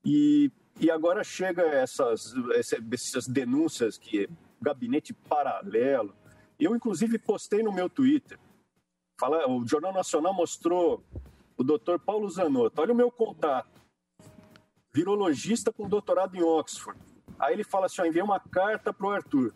E, 0.05 0.51
e 0.81 0.91
agora 0.91 1.23
chega 1.23 1.63
essas, 1.63 2.35
essa- 2.55 2.79
essas 2.93 3.27
denúncias 3.27 3.97
que 3.99 4.29
gabinete 4.61 5.13
paralelo. 5.13 6.15
Eu, 6.59 6.75
inclusive, 6.77 7.19
postei 7.19 7.63
no 7.63 7.73
meu 7.73 7.89
Twitter. 7.89 8.39
Fala, 9.19 9.49
o 9.49 9.67
Jornal 9.67 9.93
Nacional 9.93 10.35
mostrou 10.35 11.05
o 11.57 11.63
doutor 11.63 11.99
Paulo 12.01 12.29
Zanotto. 12.29 12.81
Olha 12.81 12.93
o 12.93 12.97
meu 12.97 13.11
contato. 13.11 13.81
Virologista 14.95 15.73
com 15.73 15.89
doutorado 15.89 16.37
em 16.37 16.43
Oxford. 16.43 17.01
Aí 17.39 17.55
ele 17.55 17.65
fala 17.65 17.87
assim: 17.87 18.03
ó, 18.03 18.05
enviei 18.05 18.23
uma 18.23 18.39
carta 18.41 18.93
para 18.93 19.07
o 19.07 19.11
Arthur. 19.11 19.55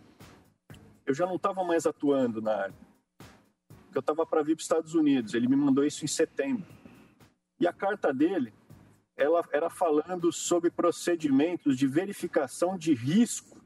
Eu 1.04 1.14
já 1.14 1.26
não 1.26 1.36
estava 1.36 1.62
mais 1.62 1.86
atuando 1.86 2.40
na 2.40 2.54
área 2.54 2.85
eu 3.96 4.00
estava 4.00 4.26
para 4.26 4.42
vir 4.42 4.54
para 4.54 4.60
os 4.60 4.64
Estados 4.64 4.94
Unidos. 4.94 5.34
Ele 5.34 5.48
me 5.48 5.56
mandou 5.56 5.84
isso 5.84 6.04
em 6.04 6.08
setembro. 6.08 6.66
E 7.58 7.66
a 7.66 7.72
carta 7.72 8.12
dele, 8.12 8.52
ela 9.16 9.42
era 9.52 9.70
falando 9.70 10.30
sobre 10.32 10.70
procedimentos 10.70 11.76
de 11.76 11.86
verificação 11.86 12.76
de 12.76 12.92
risco 12.94 13.56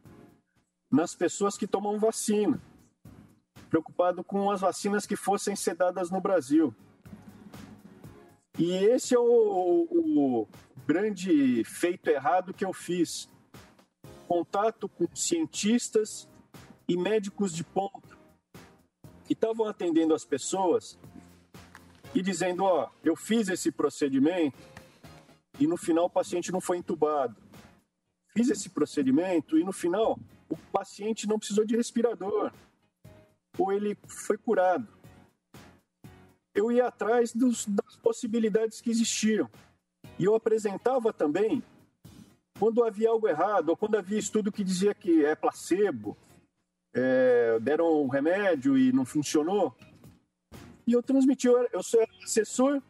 nas 0.90 1.14
pessoas 1.14 1.56
que 1.56 1.66
tomam 1.66 1.98
vacina. 1.98 2.60
Preocupado 3.68 4.22
com 4.22 4.50
as 4.50 4.60
vacinas 4.60 5.06
que 5.06 5.16
fossem 5.16 5.56
ser 5.56 5.74
dadas 5.74 6.10
no 6.10 6.20
Brasil. 6.20 6.74
E 8.58 8.72
esse 8.72 9.14
é 9.14 9.18
o, 9.18 9.22
o 9.22 10.48
grande 10.86 11.64
feito 11.64 12.08
errado 12.08 12.54
que 12.54 12.64
eu 12.64 12.72
fiz. 12.72 13.28
Contato 14.28 14.88
com 14.88 15.08
cientistas 15.14 16.28
e 16.88 16.96
médicos 16.96 17.52
de 17.52 17.64
ponta 17.64 18.09
que 19.30 19.34
estavam 19.34 19.68
atendendo 19.68 20.12
as 20.12 20.24
pessoas 20.24 20.98
e 22.12 22.20
dizendo: 22.20 22.64
Ó, 22.64 22.90
eu 23.04 23.14
fiz 23.14 23.48
esse 23.48 23.70
procedimento 23.70 24.58
e 25.60 25.68
no 25.68 25.76
final 25.76 26.06
o 26.06 26.10
paciente 26.10 26.50
não 26.50 26.60
foi 26.60 26.78
entubado. 26.78 27.36
Fiz 28.36 28.50
esse 28.50 28.68
procedimento 28.70 29.56
e 29.56 29.62
no 29.62 29.72
final 29.72 30.18
o 30.48 30.56
paciente 30.72 31.28
não 31.28 31.38
precisou 31.38 31.64
de 31.64 31.76
respirador 31.76 32.50
ou 33.56 33.72
ele 33.72 33.96
foi 34.08 34.36
curado. 34.36 34.88
Eu 36.52 36.72
ia 36.72 36.88
atrás 36.88 37.32
dos- 37.32 37.66
das 37.66 37.94
possibilidades 37.94 38.80
que 38.80 38.90
existiam 38.90 39.48
e 40.18 40.24
eu 40.24 40.34
apresentava 40.34 41.12
também 41.12 41.62
quando 42.58 42.82
havia 42.82 43.10
algo 43.10 43.28
errado 43.28 43.68
ou 43.68 43.76
quando 43.76 43.94
havia 43.94 44.18
estudo 44.18 44.50
que 44.50 44.64
dizia 44.64 44.92
que 44.92 45.24
é 45.24 45.36
placebo, 45.36 46.16
é, 46.94 47.58
deram 47.60 48.02
um 48.02 48.08
remédio 48.08 48.76
e 48.76 48.92
não 48.92 49.04
funcionou. 49.04 49.74
E 50.86 50.92
eu 50.92 51.02
transmiti, 51.02 51.46
eu, 51.46 51.58
era- 51.58 51.68
eu 51.72 51.82
sou 51.82 52.00
assessor 52.24 52.82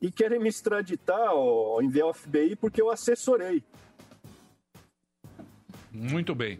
e 0.00 0.10
querem 0.10 0.38
me 0.38 0.48
extraditar 0.48 1.32
ou 1.34 1.82
enviar 1.82 2.06
ao 2.06 2.14
FBI 2.14 2.56
porque 2.56 2.80
eu 2.80 2.90
assessorei. 2.90 3.62
Muito 5.92 6.34
bem. 6.34 6.58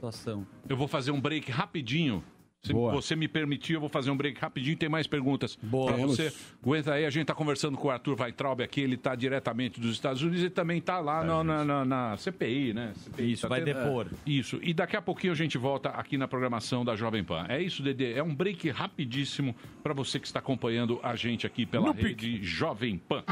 Eu 0.69 0.77
vou 0.77 0.89
fazer 0.89 1.13
um 1.13 1.21
break 1.21 1.51
rapidinho. 1.51 2.25
Se 2.63 2.75
você 2.75 3.17
me 3.17 3.27
permitir, 3.27 3.73
eu 3.73 3.81
vou 3.81 3.89
fazer 3.89 4.11
um 4.11 4.17
break 4.17 4.39
rapidinho. 4.39 4.77
Tem 4.77 4.89
mais 4.89 5.07
perguntas 5.07 5.57
para 5.57 5.97
você. 5.97 6.31
Aguenta 6.63 6.93
aí, 6.93 7.07
a 7.07 7.11
gente 7.11 7.23
está 7.23 7.35
conversando 7.35 7.79
com 7.79 7.89
o 7.89 7.91
Arthur 7.91 8.21
Weitraub 8.21 8.61
aqui. 8.63 8.83
Ele 8.83 8.97
está 8.97 9.15
diretamente 9.15 9.81
dos 9.81 9.93
Estados 9.93 10.21
Unidos 10.23 10.43
e 10.45 10.51
também 10.51 10.77
está 10.79 11.01
lá 11.01 11.25
na, 11.25 11.43
na- 11.43 11.65
na- 11.65 11.85
na 11.87 12.17
CPI, 12.19 12.75
né? 12.75 12.93
CPI, 12.97 13.33
Isso, 13.33 13.43
tá 13.43 13.49
vai 13.49 13.63
tendo- 13.63 13.79
depor. 13.79 14.07
É, 14.27 14.31
Isso. 14.31 14.59
E 14.63 14.75
daqui 14.75 14.95
a 14.95 15.01
pouquinho 15.01 15.33
a 15.33 15.37
gente 15.37 15.57
volta 15.57 15.89
aqui 15.89 16.19
na 16.19 16.29
programação 16.29 16.85
da 16.85 16.95
Jovem 16.95 17.25
Pan. 17.25 17.47
É 17.49 17.63
isso, 17.63 17.83
Dedê. 17.83 18.13
É 18.13 18.23
um 18.23 18.35
break 18.35 18.69
rapidíssimo 18.69 19.57
para 19.83 19.95
você 19.95 20.21
que 20.21 20.27
está 20.27 20.39
acompanhando 20.41 21.01
a 21.03 21.17
gente 21.17 21.47
aqui 21.47 21.65
pela 21.65 21.93
rede 21.95 22.43
Jovem 22.43 22.99
Pan. 22.99 23.25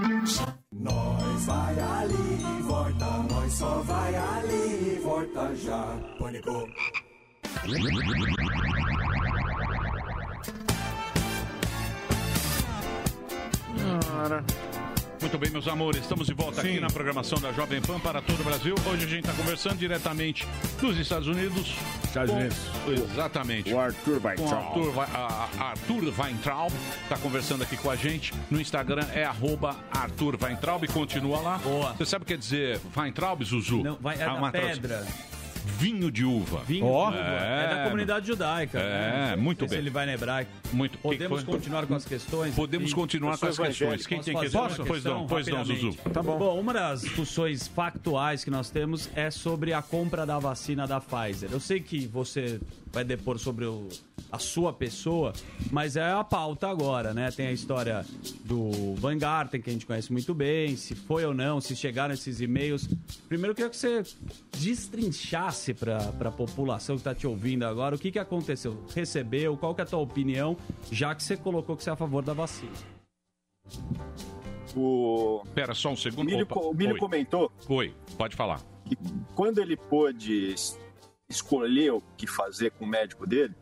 Nós 0.73 1.45
vai 1.47 1.79
ali, 1.79 2.63
volta, 2.63 3.05
nós 3.31 3.53
só 3.53 3.83
vai 3.83 4.15
ali, 4.15 4.99
volta 5.03 5.55
já. 5.55 5.85
Pânico. 6.19 6.67
Cara. 14.13 14.45
Muito 15.21 15.37
bem, 15.37 15.51
meus 15.51 15.67
amores, 15.67 16.01
estamos 16.03 16.29
de 16.29 16.33
volta 16.33 16.61
aqui 16.61 16.75
Sim. 16.75 16.81
na 16.81 16.87
programação 16.89 17.41
da 17.41 17.51
Jovem 17.53 17.81
Pan 17.81 17.99
para 17.99 18.23
todo 18.23 18.39
o 18.41 18.45
Brasil. 18.45 18.77
Hoje 18.87 19.05
a 19.05 19.09
gente 19.09 19.21
está 19.29 19.33
conversando 19.33 19.77
diretamente 19.77 20.47
dos 20.81 20.97
Estados 20.97 21.27
Unidos. 21.27 21.75
Estados 22.05 22.31
com- 22.31 22.37
Unidos. 22.37 22.57
Exatamente. 23.13 23.75
O 23.75 23.81
Arthur 23.81 24.21
Com 24.21 24.29
Weintraub. 24.29 24.63
Arthur, 25.01 25.61
Arthur 25.61 26.15
Weintraub 26.21 26.73
está 27.03 27.17
conversando 27.19 27.63
aqui 27.65 27.77
com 27.77 27.91
a 27.91 27.97
gente. 27.97 28.33
No 28.49 28.61
Instagram 28.61 29.07
é 29.13 29.25
arroba 29.25 29.75
Arthur 29.91 30.39
Weintraub. 30.41 30.87
Continua 30.87 31.41
lá. 31.41 31.59
Boa. 31.59 31.95
Você 31.95 32.07
sabe 32.07 32.23
o 32.23 32.27
que 32.27 32.35
quer 32.35 32.39
dizer 32.39 32.81
Weintraub, 32.97 33.43
Zuzu? 33.45 33.83
Não, 33.83 33.97
vai- 34.01 34.21
é 34.21 34.29
uma 34.29 34.53
tradução. 34.53 35.05
Vinho 35.79 36.11
de 36.11 36.25
uva. 36.25 36.63
Vinho 36.67 36.85
de 36.87 36.91
uva. 36.91 37.17
É 37.17 37.75
da 37.75 37.85
comunidade 37.85 38.27
judaica. 38.27 38.79
É, 38.79 39.31
né? 39.31 39.37
muito 39.37 39.63
Não 39.63 39.69
sei 39.69 39.77
bem. 39.79 39.83
Se 39.83 39.89
ele 39.89 39.91
vai 39.91 40.07
na 40.07 40.15
hebraica. 40.15 40.51
Muito. 40.73 40.99
Podemos 40.99 41.41
que 41.41 41.45
foi? 41.47 41.55
continuar 41.55 41.87
com 41.87 41.95
as 41.95 42.05
questões? 42.05 42.55
Podemos 42.55 42.91
E- 42.91 42.95
continuar 42.95 43.39
com 43.39 43.47
as 43.47 43.59
questões. 43.59 44.07
Quem 44.07 44.21
tem 44.21 44.33
Posso 44.35 44.47
que 44.47 44.53
fazer 44.53 44.69
Posso? 44.69 44.85
Pois 44.89 45.05
não, 45.05 45.27
questão 45.27 45.27
pois 45.27 45.47
não? 45.47 45.65
Zuzu. 45.65 45.97
Tá 46.13 46.23
bom. 46.23 46.39
Bom, 46.39 46.59
uma 46.61 46.73
das 46.73 47.03
discussões 47.03 47.69
factuais 47.69 48.43
que 48.45 48.51
nós 48.51 48.71
temos 48.71 49.09
é 49.15 49.31
sobre 49.31 49.73
a 49.73 49.83
compra 49.83 50.25
da 50.25 50.39
vacina 50.39 50.87
da 50.87 51.01
Pfizer. 51.01 51.51
Eu 51.53 51.61
sei 51.61 51.81
que 51.81 52.07
você 52.07 52.61
vai 52.93 53.05
depor 53.05 53.39
sobre 53.39 53.65
o- 53.67 53.89
a 54.31 54.39
sua 54.39 54.73
pessoa, 54.73 55.33
mas 55.71 55.97
é 55.97 56.11
a 56.11 56.23
pauta 56.23 56.69
agora, 56.69 57.15
né? 57.15 57.31
Tem 57.31 57.47
a 57.47 57.53
história 57.53 58.05
do 58.45 58.95
Van 58.97 59.17
Garten, 59.17 59.61
que 59.61 59.71
a 59.71 59.73
gente 59.73 59.87
conhece 59.87 60.13
muito 60.13 60.35
bem, 60.35 60.77
se 60.77 60.95
foi 60.95 61.25
ou 61.25 61.33
não, 61.33 61.61
se 61.61 61.75
chegaram 61.75 62.13
esses 62.13 62.41
e-mails. 62.41 62.89
Primeiro, 63.29 63.53
eu 63.53 63.55
queria 63.55 63.71
que 63.71 63.77
você 63.77 64.03
destrinchasse 64.59 65.73
para 65.75 65.99
a 66.21 66.31
população 66.31 66.97
que 66.97 67.01
está 67.01 67.15
te 67.15 67.27
ouvindo 67.27 67.65
agora 67.65 67.95
o 67.95 67.99
que, 67.99 68.11
que 68.13 68.19
aconteceu. 68.19 68.83
Recebeu, 68.95 69.57
qual 69.57 69.75
que 69.75 69.81
é 69.81 69.85
a 69.85 69.87
tua 69.87 70.01
opinião, 70.01 70.57
já 70.93 71.15
que 71.15 71.23
você 71.23 71.37
colocou 71.37 71.77
que 71.77 71.83
você 71.85 71.91
é 71.91 71.93
a 71.93 71.97
favor 71.97 72.23
da 72.23 72.33
vacina. 72.35 72.73
O 74.77 75.43
Pera 75.55 75.75
só 75.75 75.91
um 75.91 75.97
segundo. 75.97 76.27
Milho, 76.27 76.43
Opa, 76.45 76.61
o 76.61 76.75
Milho 76.75 76.97
comentou 76.99 77.51
Oi, 77.69 77.95
pode 78.17 78.37
falar. 78.37 78.61
que 78.85 78.97
quando 79.35 79.59
ele 79.59 79.77
pôde 79.77 80.55
escolher 81.29 81.93
o 81.93 82.01
que 82.17 82.27
fazer 82.27 82.71
com 82.73 82.85
o 82.85 82.89
médico 82.89 83.27
dele, 83.27 83.55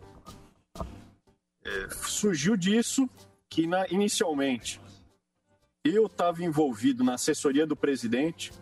é, 1.65 1.89
surgiu 2.07 2.57
disso 2.57 3.09
que 3.49 3.67
na- 3.67 3.89
inicialmente 3.89 4.81
eu 5.85 6.07
estava 6.07 6.43
envolvido 6.45 7.03
na 7.03 7.15
assessoria 7.15 7.67
do 7.67 7.77
presidente 7.77 8.53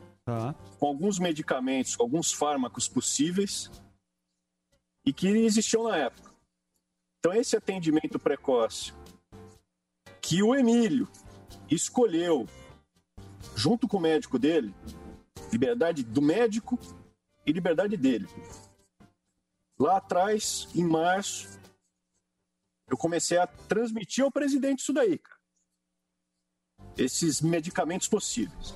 com 0.78 0.86
alguns 0.86 1.18
medicamentos, 1.18 1.96
com 1.96 2.02
alguns 2.02 2.32
fármacos 2.32 2.88
possíveis 2.88 3.70
e 5.04 5.12
que 5.12 5.28
existiam 5.28 5.84
na 5.84 5.96
época. 5.98 6.30
Então 7.18 7.32
esse 7.34 7.56
atendimento 7.56 8.18
precoce 8.18 8.92
que 10.20 10.42
o 10.42 10.54
Emílio 10.54 11.06
escolheu 11.70 12.46
junto 13.54 13.86
com 13.86 13.98
o 13.98 14.00
médico 14.00 14.38
dele, 14.38 14.74
liberdade 15.52 16.02
do 16.02 16.22
médico 16.22 16.78
e 17.46 17.52
liberdade 17.52 17.96
dele. 17.96 18.26
Lá 19.78 19.96
atrás, 19.96 20.68
em 20.74 20.84
março, 20.84 21.58
eu 22.88 22.96
comecei 22.96 23.38
a 23.38 23.46
transmitir 23.46 24.24
ao 24.24 24.30
presidente 24.30 24.80
isso 24.80 24.92
daí, 24.92 25.18
cara. 25.18 25.40
Esses 26.96 27.40
medicamentos 27.40 28.06
possíveis. 28.06 28.74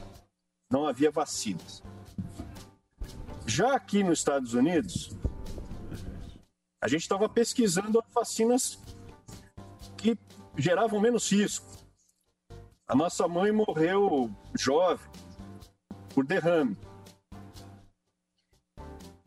Não 0.71 0.87
havia 0.87 1.11
vacinas. 1.11 1.83
Já 3.47 3.75
aqui 3.75 4.03
nos 4.03 4.19
Estados 4.19 4.55
Unidos, 4.55 5.17
a 6.81 6.89
gente 6.89 7.03
estava 7.03 7.29
pesquisando 7.29 8.01
as 8.01 8.13
vacinas 8.13 8.79
que 9.97 10.19
geravam 10.57 11.01
menos 11.01 11.31
risco. 11.31 11.67
A 12.87 12.95
nossa 12.95 13.29
mãe 13.29 13.53
morreu 13.53 14.31
jovem 14.55 15.07
por 16.15 16.27
derrame. 16.27 16.77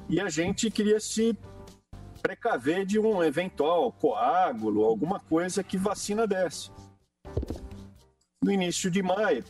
E 0.10 0.20
a 0.20 0.30
gente 0.30 0.70
queria 0.70 1.00
se 1.00 1.38
precaver 2.22 2.86
de 2.86 3.00
um 3.00 3.24
eventual 3.24 3.92
coágulo, 3.92 4.84
alguma 4.84 5.20
coisa 5.20 5.64
que 5.64 5.78
vacina 5.78 6.28
desse. 6.28 6.72
No 8.44 8.52
início 8.52 8.90
de 8.90 9.02
maio, 9.04 9.44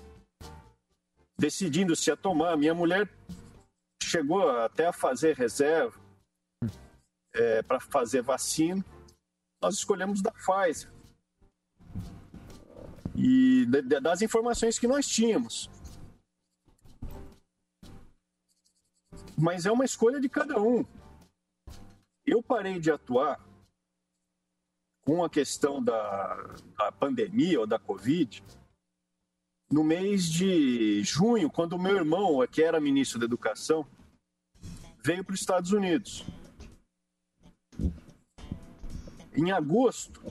decidindo 1.38 1.95
se 1.95 2.11
a 2.11 2.15
tomar, 2.15 2.57
minha 2.57 2.73
mulher 2.73 3.10
chegou 4.03 4.49
até 4.60 4.88
a 4.88 4.93
fazer 4.93 5.35
reserva 5.35 5.99
para 7.68 7.80
fazer 7.80 8.22
vacina. 8.22 8.84
Nós 9.61 9.76
escolhemos 9.76 10.22
da 10.22 10.31
Pfizer. 10.31 10.91
E 13.15 13.65
de- 13.65 13.81
de- 13.81 13.99
das 13.99 14.22
informações 14.22 14.80
que 14.80 14.88
nós 14.88 15.07
tínhamos. 15.07 15.69
Mas 19.38 19.65
é 19.65 19.72
uma 19.72 19.85
escolha 19.85 20.19
de 20.19 20.30
cada 20.30 20.60
um. 20.61 20.85
Eu 22.26 22.41
parei 22.43 22.80
de 22.80 22.91
atuar 22.91 23.39
com 25.02 25.23
a 25.23 25.30
questão 25.30 25.84
da, 25.84 26.35
da 26.77 26.91
pandemia 26.91 27.60
ou 27.60 27.68
da 27.68 27.80
Covid 27.80 28.43
no 29.72 29.84
mês 29.84 30.26
de 30.26 31.02
junho, 31.03 31.49
quando 31.49 31.80
meu 31.80 31.95
irmão, 31.95 32.45
que 32.45 32.61
era 32.61 32.80
ministro 32.80 33.18
da 33.18 33.26
Educação, 33.26 33.88
veio 35.03 35.23
para 35.23 35.34
os 35.34 35.39
Estados 35.39 35.72
Unidos. 35.72 36.26
Em 39.34 39.52
agosto, 39.52 40.22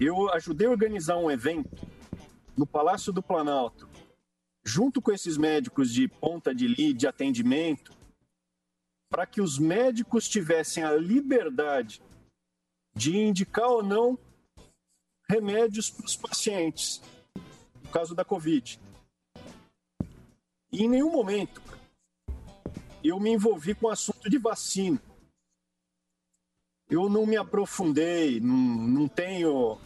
eu 0.00 0.32
ajudei 0.32 0.66
a 0.66 0.70
organizar 0.70 1.18
um 1.18 1.30
evento 1.30 1.76
no 2.56 2.66
Palácio 2.66 3.12
do 3.12 3.22
Planalto, 3.22 3.88
junto 4.64 5.02
com 5.02 5.12
esses 5.12 5.36
médicos 5.36 5.92
de 5.92 6.08
ponta 6.08 6.54
de 6.54 6.66
linha 6.66 6.94
de 6.94 7.06
atendimento, 7.06 7.92
para 9.12 9.26
que 9.26 9.42
os 9.42 9.58
médicos 9.58 10.26
tivessem 10.26 10.82
a 10.82 10.94
liberdade 10.94 12.02
de 12.96 13.14
indicar 13.14 13.68
ou 13.68 13.82
não 13.82 14.18
remédios 15.28 15.90
para 15.90 16.06
os 16.06 16.16
pacientes, 16.16 17.02
no 17.84 17.90
caso 17.90 18.14
da 18.14 18.24
Covid. 18.24 18.80
E 20.72 20.82
em 20.82 20.88
nenhum 20.88 21.12
momento 21.12 21.60
eu 23.04 23.20
me 23.20 23.30
envolvi 23.30 23.74
com 23.74 23.88
o 23.88 23.90
assunto 23.90 24.30
de 24.30 24.38
vacina. 24.38 25.00
Eu 26.88 27.10
não 27.10 27.26
me 27.26 27.36
aprofundei, 27.36 28.40
não, 28.40 28.56
não 28.56 29.08
tenho 29.08 29.78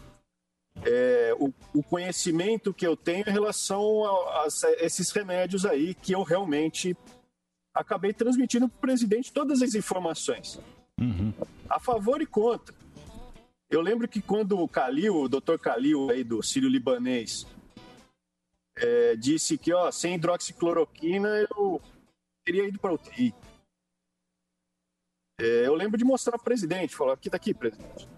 é, 0.84 1.34
o, 1.34 1.52
o 1.74 1.82
conhecimento 1.82 2.72
que 2.72 2.86
eu 2.86 2.96
tenho 2.96 3.28
em 3.28 3.32
relação 3.32 4.04
a, 4.04 4.44
a 4.44 4.46
esses 4.78 5.10
remédios 5.10 5.66
aí 5.66 5.94
que 5.94 6.12
eu 6.12 6.22
realmente 6.22 6.96
acabei 7.76 8.12
transmitindo 8.12 8.68
para 8.68 8.76
o 8.76 8.80
presidente 8.80 9.32
todas 9.32 9.60
as 9.60 9.74
informações, 9.74 10.58
a 11.68 11.78
favor 11.78 12.22
e 12.22 12.26
contra. 12.26 12.74
Eu 13.68 13.82
lembro 13.82 14.08
que 14.08 14.22
quando 14.22 14.58
o 14.58 14.66
Calil, 14.66 15.14
o 15.14 15.28
Dr. 15.28 15.58
Calil 15.60 16.10
aí 16.10 16.24
do 16.24 16.42
Sírio 16.42 16.68
Libanês, 16.68 17.46
é, 18.78 19.14
disse 19.16 19.58
que 19.58 19.72
ó, 19.72 19.90
sem 19.92 20.14
hidroxicloroquina 20.14 21.28
eu 21.50 21.80
teria 22.44 22.66
ido 22.66 22.78
para 22.78 22.94
UTI. 22.94 23.34
É, 25.38 25.66
eu 25.66 25.74
lembro 25.74 25.98
de 25.98 26.04
mostrar 26.04 26.32
para 26.32 26.40
o 26.40 26.44
presidente, 26.44 26.96
falar 26.96 27.12
aqui 27.12 27.28
tá 27.28 27.36
aqui, 27.36 27.52
presidente. 27.52 28.08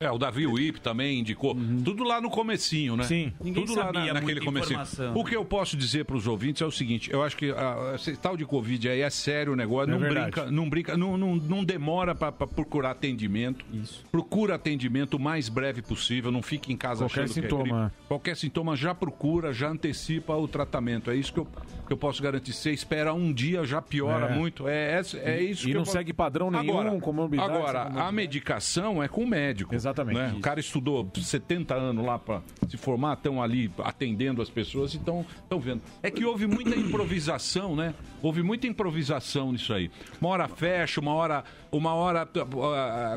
É, 0.00 0.10
o 0.10 0.18
Davi 0.18 0.44
Wip 0.44 0.80
também 0.80 1.20
indicou. 1.20 1.54
Tudo 1.84 2.02
lá 2.02 2.20
no 2.20 2.28
comecinho, 2.28 2.96
né? 2.96 3.04
Sim. 3.04 3.32
Ninguém 3.40 3.64
Tudo 3.64 3.78
lá 3.78 3.92
na, 3.92 4.14
naquele 4.14 4.40
comecinho. 4.40 4.80
O 5.14 5.24
que 5.24 5.36
eu 5.36 5.44
posso 5.44 5.76
dizer 5.76 6.04
para 6.04 6.16
os 6.16 6.26
ouvintes 6.26 6.60
é 6.62 6.66
o 6.66 6.70
seguinte: 6.70 7.12
eu 7.12 7.22
acho 7.22 7.36
que 7.36 7.52
ah, 7.52 7.92
esse 7.94 8.16
tal 8.16 8.36
de 8.36 8.44
Covid 8.44 8.88
aí 8.88 9.02
é 9.02 9.08
sério 9.08 9.52
o 9.52 9.56
negócio. 9.56 9.90
É 9.90 9.92
não, 9.92 10.00
verdade. 10.00 10.32
brinca, 10.32 10.50
não 10.50 10.68
brinca, 10.68 10.96
não, 10.96 11.16
não, 11.16 11.36
não 11.36 11.64
demora 11.64 12.12
para 12.12 12.32
procurar 12.32 12.90
atendimento. 12.90 13.64
Isso. 13.72 14.04
Procura 14.10 14.56
atendimento 14.56 15.14
o 15.14 15.20
mais 15.20 15.48
breve 15.48 15.80
possível. 15.80 16.32
Não 16.32 16.42
fique 16.42 16.72
em 16.72 16.76
casa 16.76 17.04
Qualquer 17.04 17.20
achando 17.24 17.32
que 17.34 17.38
é 17.38 17.42
sintoma. 17.42 17.80
gripe. 17.88 18.08
Qualquer 18.08 18.36
sintoma 18.36 18.74
já 18.76 18.94
procura, 18.96 19.52
já 19.52 19.68
antecipa 19.68 20.34
o 20.34 20.48
tratamento. 20.48 21.08
É 21.08 21.14
isso 21.16 21.32
que 21.32 21.38
eu, 21.38 21.46
que 21.86 21.92
eu 21.92 21.96
posso 21.96 22.20
garantir. 22.20 22.52
Você 22.52 22.72
espera 22.72 23.14
um 23.14 23.32
dia, 23.32 23.64
já 23.64 23.80
piora 23.80 24.26
É. 24.26 24.34
muito. 24.34 24.66
É, 24.66 25.00
é, 25.00 25.02
é 25.36 25.40
E- 25.42 25.50
isso 25.52 25.62
e 25.62 25.66
que 25.68 25.72
não 25.74 25.82
eu 25.82 25.84
posso- 25.84 25.92
segue 25.96 26.12
padrão 26.12 26.50
nenhum, 26.50 26.80
Agora, 26.80 27.00
comorbidade, 27.00 27.48
agora 27.52 27.82
a 27.84 28.10
medicação 28.10 29.00
é 29.00 29.06
com 29.06 29.22
o 29.22 29.26
médico. 29.26 29.72
Exatamente. 29.84 30.36
O 30.36 30.40
cara 30.40 30.60
estudou 30.60 31.10
70 31.14 31.74
anos 31.74 32.04
lá 32.04 32.18
para 32.18 32.42
se 32.68 32.76
formar, 32.76 33.14
estão 33.14 33.42
ali 33.42 33.70
atendendo 33.78 34.40
as 34.40 34.48
pessoas 34.48 34.94
e 34.94 34.96
estão 34.96 35.24
vendo. 35.60 35.82
É 36.02 36.10
que 36.10 36.24
houve 36.24 36.46
muita 36.46 36.74
improvisação, 36.74 37.76
né? 37.76 37.94
Houve 38.22 38.42
muita 38.42 38.66
improvisação 38.66 39.52
nisso 39.52 39.72
aí. 39.74 39.90
Uma 40.20 40.30
hora 40.30 40.48
fecha, 40.48 41.00
uma 41.00 41.12
hora. 41.12 41.44
Uma 41.70 41.92
hora. 41.92 42.26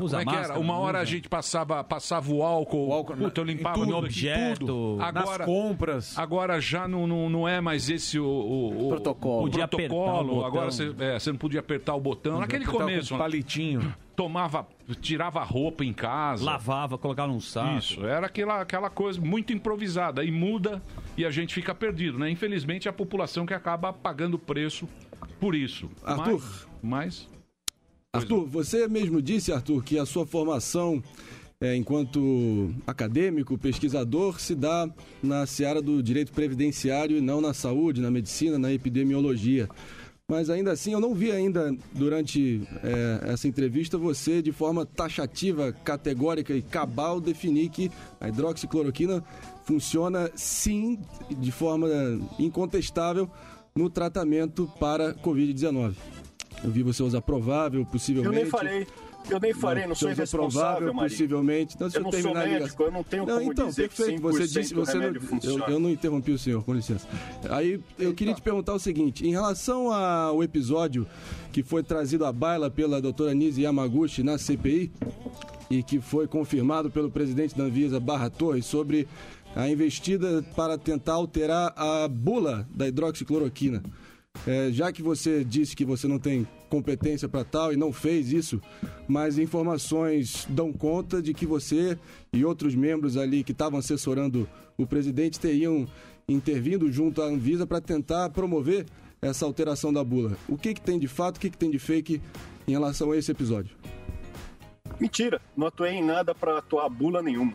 Usa 0.00 0.18
como 0.18 0.20
é 0.20 0.24
que 0.24 0.24
máscara, 0.24 0.52
era? 0.52 0.58
Uma 0.58 0.78
hora 0.78 0.98
usa. 0.98 1.02
a 1.02 1.04
gente 1.04 1.28
passava, 1.28 1.82
passava 1.82 2.30
o 2.30 2.42
álcool. 2.42 3.04
Puta, 3.04 3.40
eu 3.40 3.44
limpava 3.44 3.78
em 3.78 3.80
tudo, 3.80 3.92
no 3.92 3.98
objeto, 3.98 4.96
nas 4.96 5.38
compras. 5.38 6.18
Agora 6.18 6.60
já 6.60 6.86
não, 6.86 7.06
não, 7.06 7.30
não 7.30 7.48
é 7.48 7.60
mais 7.60 7.88
esse 7.88 8.18
o, 8.18 8.26
o, 8.26 8.86
o 8.86 8.88
Protocolo. 8.88 9.38
o 9.38 9.50
Podia 9.50 9.64
o 9.64 9.68
protocolo. 9.68 10.44
Agora 10.44 10.70
você, 10.70 10.94
é, 10.98 11.18
você 11.18 11.30
não 11.30 11.38
podia 11.38 11.60
apertar 11.60 11.94
o 11.94 12.00
botão. 12.00 12.40
Naquele 12.40 12.64
começo. 12.66 13.14
né? 13.14 13.18
palitinho. 13.18 13.94
Tomava, 14.18 14.66
tirava 15.00 15.38
a 15.38 15.44
roupa 15.44 15.84
em 15.84 15.92
casa. 15.92 16.44
Lavava, 16.44 16.98
colocava 16.98 17.32
num 17.32 17.40
saco. 17.40 17.78
Isso, 17.78 18.04
era 18.04 18.26
aquela, 18.26 18.60
aquela 18.60 18.90
coisa 18.90 19.20
muito 19.20 19.52
improvisada. 19.52 20.24
E 20.24 20.30
muda 20.32 20.82
e 21.16 21.24
a 21.24 21.30
gente 21.30 21.54
fica 21.54 21.72
perdido, 21.72 22.18
né? 22.18 22.28
Infelizmente, 22.28 22.88
é 22.88 22.90
a 22.90 22.92
população 22.92 23.46
que 23.46 23.54
acaba 23.54 23.92
pagando 23.92 24.34
o 24.34 24.38
preço 24.38 24.88
por 25.38 25.54
isso. 25.54 25.88
Arthur. 26.02 26.42
Mas. 26.82 27.28
Arthur, 28.12 28.44
você 28.46 28.88
mesmo 28.88 29.22
disse, 29.22 29.52
Arthur, 29.52 29.84
que 29.84 29.96
a 29.96 30.04
sua 30.04 30.26
formação 30.26 31.00
é, 31.60 31.76
enquanto 31.76 32.74
acadêmico, 32.88 33.56
pesquisador, 33.56 34.40
se 34.40 34.56
dá 34.56 34.90
na 35.22 35.46
seara 35.46 35.80
do 35.80 36.02
direito 36.02 36.32
previdenciário 36.32 37.16
e 37.16 37.20
não 37.20 37.40
na 37.40 37.54
saúde, 37.54 38.00
na 38.00 38.10
medicina, 38.10 38.58
na 38.58 38.72
epidemiologia. 38.72 39.68
Mas 40.30 40.50
ainda 40.50 40.72
assim, 40.72 40.92
eu 40.92 41.00
não 41.00 41.14
vi 41.14 41.32
ainda 41.32 41.74
durante 41.94 42.60
é, 42.84 43.30
essa 43.32 43.48
entrevista 43.48 43.96
você, 43.96 44.42
de 44.42 44.52
forma 44.52 44.84
taxativa, 44.84 45.72
categórica 45.72 46.52
e 46.52 46.60
cabal, 46.60 47.18
definir 47.18 47.70
que 47.70 47.90
a 48.20 48.28
hidroxicloroquina 48.28 49.24
funciona 49.64 50.30
sim, 50.34 50.98
de 51.30 51.50
forma 51.50 51.88
incontestável, 52.38 53.26
no 53.74 53.88
tratamento 53.88 54.70
para 54.78 55.14
Covid-19. 55.14 55.94
Eu 56.62 56.70
vi 56.70 56.82
você 56.82 57.02
usar 57.02 57.22
provável, 57.22 57.80
Eu 57.80 57.86
possivelmente. 57.86 58.36
nem 58.36 58.44
farei. 58.44 58.86
Eu 59.30 59.38
nem 59.40 59.52
farei, 59.52 59.86
não 59.86 59.94
sou 59.94 60.08
Você 60.08 60.12
usa 60.12 60.22
irresponsável, 60.22 60.76
provável, 60.78 61.08
possivelmente. 61.08 61.74
Então, 61.74 61.88
deixa 61.88 61.98
eu 61.98 62.02
não 62.02 62.12
sou 62.12 62.34
médico, 62.34 62.82
eu 62.82 62.90
não 62.90 63.02
tenho 63.02 63.26
como 63.26 63.52
então, 63.52 63.68
dizer 63.68 63.88
que 63.88 63.96
perfeito. 63.96 64.22
Você 64.22 64.44
100% 64.44 64.46
disse, 64.48 64.74
você 64.74 64.94
não, 64.94 65.04
eu, 65.42 65.58
eu 65.68 65.80
não 65.80 65.90
interrompi 65.90 66.32
o 66.32 66.38
senhor, 66.38 66.64
com 66.64 66.72
licença. 66.72 67.06
Aí 67.50 67.80
eu 67.98 68.14
queria 68.14 68.34
te 68.34 68.40
perguntar 68.40 68.72
o 68.74 68.78
seguinte: 68.78 69.26
em 69.26 69.30
relação 69.30 69.92
ao 69.92 70.42
episódio 70.42 71.06
que 71.52 71.62
foi 71.62 71.82
trazido 71.82 72.24
à 72.24 72.32
baila 72.32 72.70
pela 72.70 73.00
doutora 73.00 73.34
Nise 73.34 73.62
Yamaguchi 73.62 74.22
na 74.22 74.38
CPI 74.38 74.92
e 75.70 75.82
que 75.82 76.00
foi 76.00 76.26
confirmado 76.26 76.90
pelo 76.90 77.10
presidente 77.10 77.56
da 77.56 77.64
Anvisa, 77.64 78.00
Barra 78.00 78.30
Torres, 78.30 78.64
sobre 78.64 79.06
a 79.54 79.68
investida 79.68 80.42
para 80.54 80.78
tentar 80.78 81.14
alterar 81.14 81.72
a 81.76 82.08
bula 82.08 82.66
da 82.74 82.88
hidroxicloroquina. 82.88 83.82
É, 84.46 84.70
já 84.70 84.92
que 84.92 85.02
você 85.02 85.44
disse 85.44 85.74
que 85.74 85.84
você 85.84 86.06
não 86.06 86.18
tem 86.18 86.46
competência 86.68 87.28
para 87.28 87.44
tal 87.44 87.72
e 87.72 87.76
não 87.76 87.92
fez 87.92 88.32
isso, 88.32 88.60
mas 89.06 89.38
informações 89.38 90.46
dão 90.48 90.72
conta 90.72 91.20
de 91.20 91.34
que 91.34 91.46
você 91.46 91.98
e 92.32 92.44
outros 92.44 92.74
membros 92.74 93.16
ali 93.16 93.42
que 93.42 93.52
estavam 93.52 93.78
assessorando 93.78 94.48
o 94.76 94.86
presidente 94.86 95.40
teriam 95.40 95.86
intervindo 96.28 96.90
junto 96.92 97.22
à 97.22 97.26
Anvisa 97.26 97.66
para 97.66 97.80
tentar 97.80 98.30
promover 98.30 98.86
essa 99.20 99.44
alteração 99.44 99.92
da 99.92 100.04
bula. 100.04 100.36
O 100.48 100.56
que, 100.56 100.74
que 100.74 100.80
tem 100.80 100.98
de 100.98 101.08
fato, 101.08 101.38
o 101.38 101.40
que, 101.40 101.50
que 101.50 101.58
tem 101.58 101.70
de 101.70 101.78
fake 101.78 102.20
em 102.66 102.72
relação 102.72 103.10
a 103.10 103.16
esse 103.16 103.30
episódio? 103.30 103.76
Mentira, 105.00 105.40
não 105.56 105.66
atuei 105.66 105.92
em 105.92 106.04
nada 106.04 106.34
para 106.34 106.58
atuar 106.58 106.88
bula 106.88 107.22
nenhuma. 107.22 107.54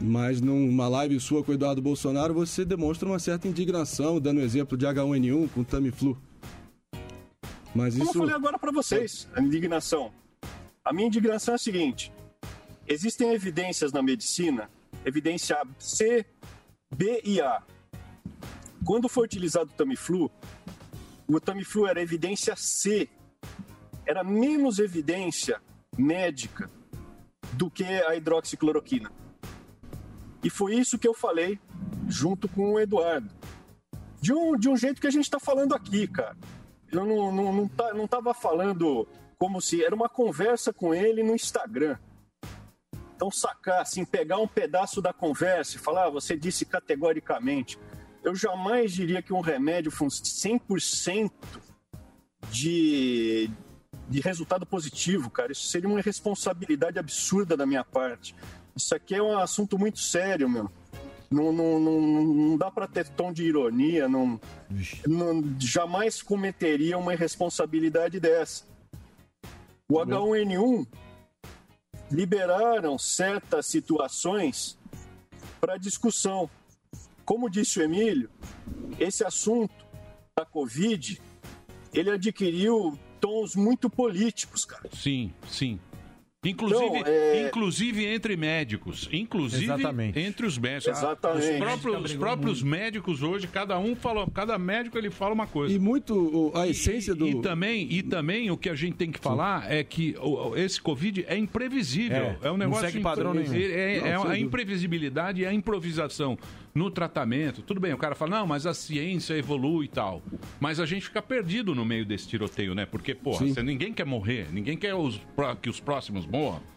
Mas 0.00 0.40
numa 0.40 0.88
live 0.88 1.18
sua 1.20 1.42
com 1.42 1.50
o 1.50 1.54
Eduardo 1.54 1.80
Bolsonaro, 1.80 2.34
você 2.34 2.64
demonstra 2.64 3.08
uma 3.08 3.18
certa 3.18 3.48
indignação, 3.48 4.20
dando 4.20 4.40
exemplo 4.40 4.76
de 4.76 4.86
H1N1 4.86 5.48
com 5.50 5.64
Tamiflu. 5.64 6.18
Mas 7.76 7.94
Como 7.94 8.04
isso. 8.04 8.18
eu 8.18 8.22
falei 8.22 8.34
agora 8.34 8.58
para 8.58 8.72
vocês, 8.72 9.28
a 9.34 9.40
indignação. 9.40 10.12
A 10.84 10.92
minha 10.92 11.06
indignação 11.06 11.52
é 11.52 11.56
a 11.56 11.58
seguinte: 11.58 12.10
existem 12.88 13.32
evidências 13.32 13.92
na 13.92 14.02
medicina, 14.02 14.70
evidência 15.04 15.60
C, 15.78 16.24
B 16.94 17.20
e 17.24 17.40
A. 17.40 17.62
Quando 18.84 19.08
foi 19.08 19.24
utilizado 19.24 19.70
o 19.70 19.74
Tamiflu, 19.74 20.30
o 21.28 21.40
Tamiflu 21.40 21.86
era 21.86 22.00
evidência 22.00 22.54
C, 22.56 23.08
era 24.06 24.24
menos 24.24 24.78
evidência 24.78 25.60
médica 25.98 26.70
do 27.52 27.70
que 27.70 27.84
a 27.84 28.16
hidroxicloroquina. 28.16 29.10
E 30.42 30.48
foi 30.48 30.76
isso 30.76 30.98
que 30.98 31.08
eu 31.08 31.14
falei 31.14 31.58
junto 32.08 32.48
com 32.48 32.74
o 32.74 32.80
Eduardo. 32.80 33.28
De 34.20 34.32
um, 34.32 34.56
de 34.56 34.68
um 34.68 34.76
jeito 34.76 35.00
que 35.00 35.06
a 35.06 35.10
gente 35.10 35.24
está 35.24 35.38
falando 35.38 35.74
aqui, 35.74 36.06
cara. 36.06 36.36
Eu 36.92 37.04
não, 37.04 37.32
não, 37.32 37.52
não, 37.52 37.68
tá, 37.68 37.92
não 37.94 38.06
tava 38.06 38.32
falando 38.32 39.06
como 39.38 39.60
se. 39.60 39.84
Era 39.84 39.94
uma 39.94 40.08
conversa 40.08 40.72
com 40.72 40.94
ele 40.94 41.22
no 41.22 41.34
Instagram. 41.34 41.98
Então, 43.14 43.30
sacar, 43.30 43.80
assim, 43.80 44.04
pegar 44.04 44.36
um 44.38 44.46
pedaço 44.46 45.00
da 45.00 45.12
conversa 45.12 45.76
e 45.76 45.80
falar, 45.80 46.04
ah, 46.04 46.10
você 46.10 46.36
disse 46.36 46.66
categoricamente. 46.66 47.78
Eu 48.22 48.34
jamais 48.34 48.92
diria 48.92 49.22
que 49.22 49.32
um 49.32 49.40
remédio 49.40 49.90
funciona 49.90 50.58
100% 50.58 51.30
de, 52.50 53.50
de 54.08 54.20
resultado 54.20 54.66
positivo, 54.66 55.30
cara. 55.30 55.52
Isso 55.52 55.66
seria 55.68 55.88
uma 55.88 55.98
irresponsabilidade 55.98 56.98
absurda 56.98 57.56
da 57.56 57.64
minha 57.64 57.84
parte. 57.84 58.34
Isso 58.74 58.94
aqui 58.94 59.14
é 59.14 59.22
um 59.22 59.38
assunto 59.38 59.78
muito 59.78 59.98
sério, 59.98 60.48
meu. 60.48 60.70
Não, 61.30 61.52
não, 61.52 61.80
não, 61.80 62.00
não 62.00 62.56
dá 62.56 62.70
para 62.70 62.86
ter 62.86 63.08
tom 63.08 63.32
de 63.32 63.42
ironia, 63.44 64.08
não, 64.08 64.40
não- 65.06 65.42
jamais 65.58 66.22
cometeria 66.22 66.96
uma 66.96 67.14
irresponsabilidade 67.14 68.20
dessa. 68.20 68.64
O 69.88 69.98
H1N1 69.98 70.86
liberaram 72.10 72.98
certas 72.98 73.66
situações 73.66 74.78
para 75.60 75.76
discussão. 75.76 76.48
Como 77.24 77.50
disse 77.50 77.80
o 77.80 77.82
Emílio, 77.82 78.30
esse 79.00 79.24
assunto 79.24 79.74
da 80.38 80.44
Covid, 80.44 81.20
ele 81.92 82.10
adquiriu 82.10 82.96
tons 83.20 83.56
muito 83.56 83.90
políticos, 83.90 84.64
cara. 84.64 84.88
Sim, 84.92 85.32
sim. 85.48 85.80
Inclusive, 86.48 86.98
Então, 86.98 87.12
é- 87.12 87.46
inclusive 87.48 88.04
entre 88.04 88.36
médicos. 88.36 89.08
Inclusive 89.12 89.64
Exatamente. 89.64 90.18
entre 90.18 90.46
os 90.46 90.58
médicos. 90.58 90.98
Exatamente. 90.98 91.50
Os 91.52 91.58
próprios, 91.58 92.04
os 92.04 92.14
próprios 92.14 92.62
médicos 92.62 93.22
hoje, 93.22 93.46
cada 93.46 93.78
um 93.78 93.94
fala, 93.96 94.26
cada 94.30 94.58
médico 94.58 94.96
ele 94.98 95.10
fala 95.10 95.34
uma 95.34 95.46
coisa. 95.46 95.74
E 95.74 95.78
muito 95.78 96.52
a 96.54 96.66
essência 96.68 97.14
do. 97.14 97.26
E 97.26 97.40
também, 97.40 97.86
e 97.90 98.02
também 98.02 98.50
o 98.50 98.56
que 98.56 98.68
a 98.68 98.74
gente 98.74 98.94
tem 98.96 99.10
que 99.10 99.18
falar 99.18 99.70
é 99.70 99.82
que 99.82 100.14
esse 100.56 100.80
Covid 100.80 101.24
é 101.28 101.36
imprevisível. 101.36 102.16
É, 102.16 102.38
É, 102.42 102.48
um 102.50 102.52
não 102.56 102.58
negócio 102.58 102.86
segue 102.86 103.00
padrão 103.02 103.34
nenhum. 103.34 103.54
É, 103.54 104.00
Não, 104.14 104.30
é 104.30 104.34
a 104.34 104.38
imprevisibilidade 104.38 105.42
e 105.42 105.46
a 105.46 105.52
improvisação 105.52 106.38
no 106.74 106.90
tratamento. 106.90 107.62
Tudo 107.62 107.80
bem, 107.80 107.94
o 107.94 107.96
cara 107.98 108.14
fala, 108.14 108.38
não, 108.40 108.46
mas 108.46 108.66
a 108.66 108.74
ciência 108.74 109.32
evolui 109.34 109.86
e 109.86 109.88
tal. 109.88 110.22
Mas 110.60 110.78
a 110.78 110.84
gente 110.84 111.06
fica 111.06 111.22
perdido 111.22 111.74
no 111.74 111.84
meio 111.86 112.04
desse 112.04 112.28
tiroteio, 112.28 112.74
né? 112.74 112.84
Porque, 112.84 113.14
porra, 113.14 113.38
Sim. 113.46 113.54
você- 113.54 113.62
ninguém 113.62 113.92
quer 113.94 114.04
morrer, 114.04 114.48
ninguém 114.52 114.76
quer 114.76 114.94
os 114.94 115.18
que 115.62 115.70
os 115.70 115.80
próximos 115.80 116.26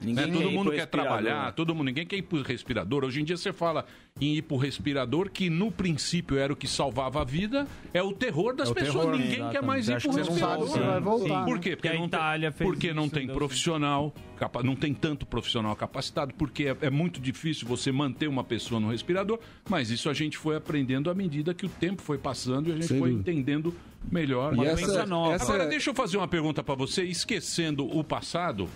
Ninguém 0.01 0.27
né? 0.27 0.33
Todo 0.33 0.51
mundo 0.51 0.71
quer 0.71 0.85
trabalhar, 0.87 1.51
todo 1.53 1.73
mundo, 1.75 1.87
ninguém 1.87 2.05
quer 2.05 2.17
ir 2.17 2.21
pro 2.23 2.41
respirador. 2.41 3.03
Hoje 3.03 3.21
em 3.21 3.23
dia 3.23 3.35
você 3.37 3.51
fala 3.53 3.85
em 4.21 4.35
ir 4.35 4.41
pro 4.41 4.57
respirador, 4.57 5.29
que 5.29 5.49
no 5.49 5.71
princípio 5.71 6.37
era 6.37 6.51
o 6.51 6.55
que 6.55 6.67
salvava 6.67 7.21
a 7.21 7.23
vida, 7.23 7.67
é 7.93 8.01
o 8.03 8.11
terror 8.11 8.55
das 8.55 8.69
É 8.69 8.71
o 8.71 8.75
pessoas. 8.75 9.05
terror, 9.05 9.17
ninguém 9.17 9.39
né? 9.43 9.49
quer 9.51 9.61
mais 9.61 9.87
ir 9.87 9.93
Exatamente. 9.93 10.25
pro 10.25 10.33
respirador. 10.35 10.67
sabe 10.69 10.85
vai 10.85 10.99
voltar. 10.99 11.45
Por 11.45 11.59
quê? 11.59 11.69
Porque 11.75 11.75
Porque, 11.75 11.87
a 11.89 11.99
não, 11.99 12.05
Itália 12.07 12.51
tem, 12.51 12.57
fez 12.57 12.69
porque 12.69 12.93
não 12.93 13.05
isso, 13.05 13.13
tem 13.13 13.25
deu 13.27 13.35
profissional, 13.35 14.13
capa- 14.37 14.63
não 14.63 14.75
tem 14.75 14.93
tanto 14.93 15.25
profissional 15.25 15.75
capacitado, 15.75 16.33
porque 16.35 16.65
é, 16.65 16.77
é 16.81 16.89
muito 16.89 17.19
difícil 17.21 17.67
você 17.67 17.91
manter 17.91 18.27
uma 18.27 18.43
pessoa 18.43 18.79
no 18.79 18.89
respirador, 18.89 19.39
mas 19.69 19.89
isso 19.89 20.09
a 20.09 20.13
gente 20.13 20.37
foi 20.37 20.55
aprendendo 20.55 21.09
à 21.09 21.13
medida 21.13 21.53
que 21.53 21.65
o 21.65 21.69
tempo 21.69 22.01
foi 22.01 22.17
passando 22.17 22.69
e 22.69 22.71
a 22.71 22.75
gente 22.75 22.87
Sem 22.87 22.99
foi 22.99 23.11
dúvida. 23.11 23.31
entendendo 23.31 23.73
melhor. 24.11 24.55
E 24.57 24.65
essa- 24.65 25.05
nova. 25.05 25.33
essa- 25.33 25.43
Agora, 25.53 25.67
deixa 25.67 25.89
eu 25.89 25.93
fazer 25.93 26.17
uma 26.17 26.27
pergunta 26.27 26.63
pra 26.63 26.75
você, 26.75 27.03
esquecendo 27.03 27.85
o 27.85 28.03
passado. 28.03 28.67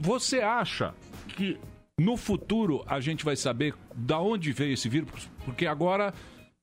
Você 0.00 0.40
acha 0.40 0.94
que 1.36 1.58
no 1.98 2.16
futuro 2.16 2.82
a 2.86 3.00
gente 3.00 3.24
vai 3.24 3.36
saber 3.36 3.74
da 3.94 4.18
onde 4.20 4.52
veio 4.52 4.74
esse 4.74 4.88
vírus? 4.88 5.28
Porque 5.44 5.66
agora 5.66 6.12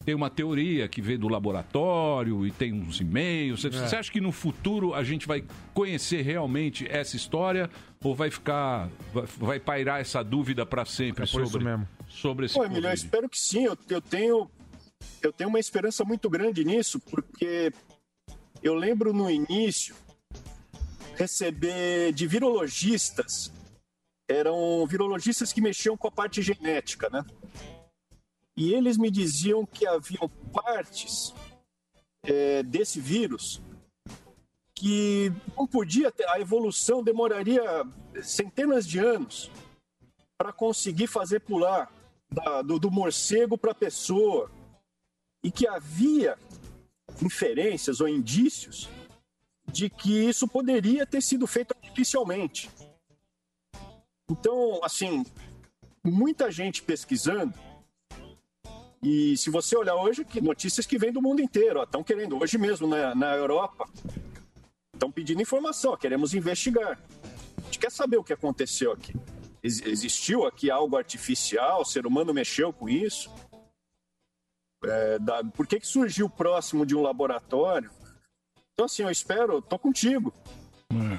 tem 0.06 0.14
uma 0.14 0.30
teoria 0.30 0.88
que 0.88 1.02
veio 1.02 1.18
do 1.20 1.30
laboratório 1.30 2.46
e 2.46 2.52
tem 2.52 2.74
uns 2.74 3.00
e-mails. 3.00 3.62
Você, 3.62 3.68
É. 3.68 3.72
você 3.72 3.96
acha 3.96 4.12
que 4.12 4.20
no 4.20 4.32
futuro 4.32 4.94
a 4.94 5.04
gente 5.04 5.26
vai 5.28 5.44
conhecer 5.74 6.22
realmente 6.24 6.86
essa 6.90 7.16
história 7.16 7.70
ou 8.04 8.14
vai 8.14 8.30
ficar, 8.30 8.90
vai, 9.38 9.60
pairar 9.60 10.02
essa 10.02 10.22
dúvida 10.24 10.66
pra 10.66 10.84
sempre 10.84 11.24
É 11.24 11.28
sobre, 11.28 11.64
mesmo. 11.64 11.88
sobre 12.08 12.46
esse 12.48 12.56
Pô, 12.56 12.66
Emílio, 12.66 12.90
eu 12.90 12.94
espero 12.94 13.30
que 13.30 13.40
sim. 13.40 13.64
Eu, 13.64 13.78
eu 13.90 14.02
tenho, 14.02 14.50
eu 15.22 15.32
tenho 15.32 15.50
uma 15.50 15.60
esperança 15.60 16.04
muito 16.04 16.30
grande 16.30 16.66
nisso, 16.66 17.00
porque 17.00 17.72
eu 18.62 18.74
lembro 18.76 19.14
no 19.14 19.30
início 19.32 19.96
receber 21.16 22.12
de 22.14 22.26
virologistas, 22.28 23.52
eram 24.28 24.86
virologistas 24.88 25.52
que 25.54 25.62
mexiam 25.62 25.98
com 25.98 26.08
a 26.08 26.12
parte 26.12 26.42
genética, 26.42 27.10
né? 27.10 27.24
E 28.56 28.74
eles 28.74 28.98
me 28.98 29.10
diziam 29.10 29.66
que 29.66 29.86
haviam 29.88 30.30
partes 30.52 31.34
é, 32.24 32.64
desse 32.64 33.00
vírus 33.00 33.62
que 34.76 35.32
não 35.58 35.66
podia 35.68 36.12
ter, 36.12 36.28
a 36.30 36.40
evolução 36.40 37.04
demoraria 37.04 37.62
centenas 38.22 38.86
de 38.88 39.00
anos 39.00 39.50
para 40.38 40.52
conseguir 40.52 41.08
fazer 41.08 41.40
pular 41.42 41.92
da- 42.32 42.62
do, 42.62 42.80
do 42.80 42.92
morcego 42.92 43.58
para 43.58 43.72
a 43.72 43.76
pessoa 43.76 44.52
e 45.44 45.52
que 45.52 45.68
havia 45.68 46.38
inferências 47.22 48.02
ou 48.02 48.08
indícios 48.08 48.90
de 49.72 49.90
que 49.90 50.28
isso 50.30 50.48
poderia 50.48 51.06
ter 51.06 51.22
sido 51.22 51.48
feito 51.48 51.74
artificialmente. 51.76 52.70
Então, 54.30 54.80
assim, 54.84 55.26
muita 56.04 56.52
gente 56.52 56.82
pesquisando. 56.84 57.54
E 59.02 59.36
se 59.36 59.50
você 59.50 59.76
olhar 59.76 59.96
hoje, 59.96 60.24
que 60.24 60.40
notícias 60.40 60.86
que 60.86 60.98
vêm 60.98 61.12
do 61.12 61.22
mundo 61.22 61.42
inteiro, 61.42 61.84
estão 61.84 62.04
querendo, 62.04 62.42
hoje 62.42 62.58
mesmo 62.58 62.88
na, 62.88 63.14
na 63.14 63.36
Europa, 63.36 63.86
estão 64.94 65.12
pedindo 65.12 65.42
informação, 65.42 65.98
queremos 65.98 66.34
investigar. 66.34 66.98
A 67.58 67.62
gente 67.66 67.80
quer 67.80 67.92
saber 67.92 68.18
o 68.18 68.24
que 68.24 68.32
aconteceu 68.32 68.92
aqui. 68.94 69.14
Ex- 69.62 69.82
existiu 69.82 70.46
aqui 70.46 70.72
algo 70.72 70.96
artificial? 70.96 71.82
O 71.82 71.86
ser 71.86 72.06
humano 72.06 72.34
mexeu 72.34 72.72
com 72.72 72.88
isso? 72.88 73.30
É, 74.86 75.20
da- 75.20 75.44
por 75.44 75.68
que, 75.68 75.80
que 75.80 75.88
surgiu 75.88 76.30
próximo 76.30 76.86
de 76.86 76.96
um 76.96 77.02
laboratório? 77.02 77.92
Então, 78.74 78.86
assim, 78.86 79.04
eu 79.04 79.10
espero, 79.12 79.62
tô 79.62 79.78
contigo. 79.78 80.34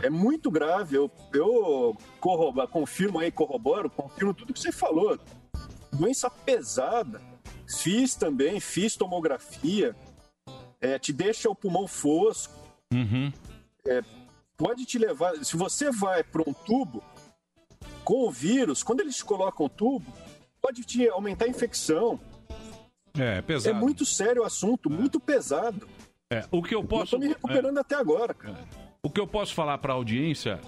É 0.02 0.10
muito 0.10 0.50
grave. 0.50 0.96
Eu, 0.96 1.10
eu 1.32 1.96
corrobo- 2.20 2.66
confirmo 2.68 3.18
aí, 3.18 3.30
corroboro, 3.30 3.88
confirmo 3.90 4.34
tudo 4.34 4.52
que 4.52 4.60
você 4.60 4.72
falou. 4.72 5.18
Doença 5.92 6.28
pesada. 6.30 7.20
Fiz 7.80 8.14
também, 8.14 8.60
fiz 8.60 8.96
tomografia. 8.96 9.96
É, 10.80 10.98
te 10.98 11.12
deixa 11.12 11.48
o 11.48 11.54
pulmão 11.54 11.86
fosco. 11.88 12.54
É, 13.86 14.02
pode 14.56 14.84
te 14.84 14.98
levar. 14.98 15.36
Se 15.44 15.56
você 15.56 15.90
vai 15.90 16.22
para 16.22 16.42
um 16.42 16.52
tubo 16.52 17.02
com 18.04 18.26
o 18.28 18.30
vírus, 18.30 18.82
quando 18.82 19.00
eles 19.00 19.16
te 19.16 19.24
colocam 19.24 19.66
o 19.66 19.68
tubo, 19.68 20.12
pode 20.60 20.82
te 20.82 21.08
aumentar 21.08 21.46
a 21.46 21.48
infecção. 21.48 22.20
É, 23.16 23.40
pesado. 23.42 23.76
É 23.76 23.80
muito 23.80 24.04
sério 24.04 24.42
o 24.42 24.44
assunto, 24.44 24.90
muito 24.90 25.18
pesado. 25.20 25.88
É, 26.34 26.44
o 26.50 26.62
que 26.62 26.74
eu 26.74 26.82
posso. 26.84 27.16
Eu 27.16 27.20
tô 27.20 27.26
me 27.26 27.32
recuperando 27.32 27.78
até 27.78 27.94
agora, 27.96 28.34
cara. 28.34 28.58
O 29.02 29.10
que 29.10 29.20
eu 29.20 29.26
posso 29.26 29.54
falar 29.54 29.78
para 29.78 29.92
a 29.92 29.96
audiência, 29.96 30.58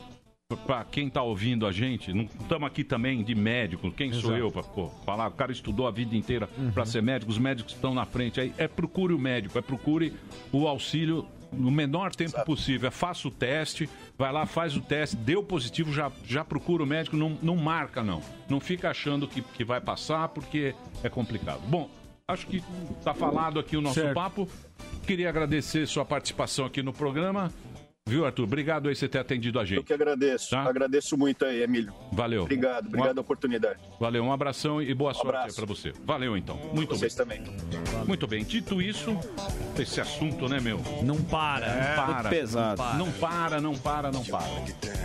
para 0.67 0.85
quem 0.85 1.09
tá 1.11 1.23
ouvindo 1.23 1.67
a 1.67 1.73
gente, 1.73 2.13
não 2.13 2.25
estamos 2.25 2.67
aqui 2.67 2.85
também 2.85 3.25
de 3.25 3.35
médico, 3.35 3.91
quem 3.91 4.13
sou 4.13 4.37
Exato. 4.37 4.37
eu 4.37 4.51
para 4.53 4.63
falar? 5.05 5.29
O 5.29 5.33
cara 5.33 5.51
estudou 5.53 5.87
a 5.87 5.91
vida 5.91 6.15
inteira 6.15 6.49
Uhum. 6.57 6.71
para 6.71 6.85
ser 6.87 7.03
médico, 7.03 7.31
os 7.33 7.39
médicos 7.39 7.73
estão 7.75 7.95
na 7.95 8.05
frente 8.05 8.41
aí. 8.41 8.53
É 8.59 8.69
procure 8.69 9.13
o 9.15 9.19
médico, 9.19 9.59
é 9.59 9.63
procure 9.63 10.13
o 10.53 10.69
auxílio 10.69 11.27
no 11.53 11.71
menor 11.71 12.15
tempo 12.15 12.45
possível. 12.45 12.89
É, 12.89 12.91
faça 12.91 13.27
o 13.27 13.31
teste, 13.31 13.89
vai 14.19 14.31
lá, 14.33 14.47
faz 14.47 14.77
o 14.77 14.81
teste, 14.81 15.17
deu 15.17 15.43
positivo, 15.43 15.93
já, 15.93 16.13
já 16.25 16.45
procura 16.45 16.83
o 16.83 16.87
médico, 16.87 17.17
não, 17.17 17.39
não 17.43 17.57
marca 17.57 18.03
não. 18.03 18.21
Não 18.49 18.61
fica 18.61 18.91
achando 18.91 19.27
que, 19.27 19.41
que 19.43 19.65
vai 19.65 19.81
passar 19.81 20.29
porque 20.29 20.75
é 21.03 21.09
complicado. 21.09 21.61
Bom, 21.69 21.89
acho 22.29 22.47
que 22.49 22.63
tá 23.05 23.15
falado 23.15 23.61
aqui 23.61 23.77
o 23.77 23.81
nosso 23.81 24.01
Certo. 24.01 24.15
papo. 24.15 24.49
Queria 25.07 25.29
agradecer 25.29 25.87
sua 25.87 26.05
participação 26.05 26.65
aqui 26.67 26.83
no 26.83 26.93
programa. 26.93 27.53
Viu, 28.09 28.25
Arthur? 28.25 28.45
Obrigado 28.45 28.89
aí 28.89 28.95
por 28.95 28.99
você 29.01 29.09
ter 29.09 29.19
atendido 29.19 29.59
a 29.61 29.65
gente. 29.65 29.79
Eu 29.79 29.85
que 29.85 29.93
agradeço. 29.93 30.55
Agradeço 30.57 31.17
muito 31.17 31.45
aí, 31.45 31.63
Emílio. 31.63 31.93
Valeu. 32.13 32.43
Obrigado, 32.43 32.87
obrigado 32.87 33.09
pela 33.11 33.21
oportunidade. 33.21 33.81
Valeu, 34.01 34.23
um 34.25 34.33
abração 34.33 34.81
e 34.83 34.93
boa 34.95 35.13
sorte 35.13 35.29
aí 35.29 35.37
abraço. 35.39 35.57
pra 35.57 35.67
você. 35.67 35.93
Valeu 36.05 36.37
então. 36.37 36.57
Muito 36.73 36.97
Vocês 36.97 37.15
bem. 37.17 37.43
também. 37.43 37.57
Muito 38.07 38.27
bem. 38.29 38.45
Dito 38.45 38.81
isso, 38.83 39.17
esse 39.79 40.01
assunto, 40.01 40.49
né, 40.49 40.61
meu? 40.61 40.81
Não 41.05 41.21
para, 41.23 41.67
É, 41.67 41.97
não 41.97 42.07
para. 42.07 42.29
pesado. 42.29 42.83
Não 42.99 43.11
para, 43.13 43.61
não 43.61 43.75
para, 43.77 44.11
não 44.13 44.25
para. 44.25 44.47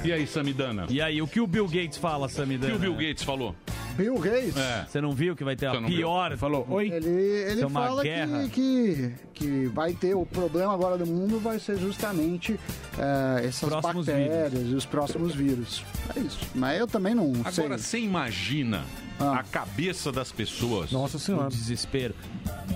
E 0.04 0.12
aí, 0.12 0.26
Samidana? 0.28 0.86
E 0.90 1.02
aí, 1.02 1.22
o 1.24 1.28
que 1.28 1.40
o 1.40 1.48
Bill 1.48 1.68
Gates 1.68 1.98
fala, 1.98 2.30
Samidana? 2.30 2.76
O 2.76 2.80
que 2.80 2.88
o 2.88 2.94
Bill 2.94 3.08
Gates 3.10 3.24
falou? 3.24 3.56
Bill 3.92 4.16
Gates? 4.20 4.58
É. 4.58 4.86
Você 4.88 5.02
não 5.02 5.12
viu 5.12 5.36
que 5.36 5.44
vai 5.44 5.56
ter 5.56 5.70
Você 5.70 5.78
a 5.78 5.80
viu? 5.80 5.88
pior... 5.98 6.38
Falou, 6.38 6.66
oi? 6.70 6.90
Ele, 6.92 7.10
ele 7.10 7.62
é 7.62 7.66
uma 7.66 7.88
fala 7.88 8.04
guerra. 8.04 8.44
que, 8.50 8.50
que, 8.50 9.46
que 9.46 9.66
vai 9.68 9.94
ter 9.94 10.16
o 10.16 10.26
problema 10.26 10.74
agora 10.74 10.98
do 10.98 11.06
mundo 11.06 11.40
vai 11.40 11.60
ser 11.60 11.78
justamente 11.78 12.60
eh, 12.98 13.46
essas 13.46 13.70
Próximos 13.70 14.06
bactérias 14.06 14.68
e 14.70 14.74
os 14.76 14.86
próximos 14.86 15.36
vírus. 15.36 15.84
É 16.16 16.20
isso. 16.20 16.40
Mas 16.56 16.80
eu 16.80 16.88
também 16.88 17.14
não 17.16 17.32
Agora, 17.44 17.52
sei. 17.52 17.78
você 17.78 18.00
imagina 18.00 18.84
Ah. 19.22 19.40
a 19.40 19.44
cabeça 19.44 20.12
das 20.12 20.32
pessoas. 20.32 20.92
Nossa 20.92 21.20
Senhora. 21.20 21.48
O 21.48 21.50
desespero. 21.50 22.16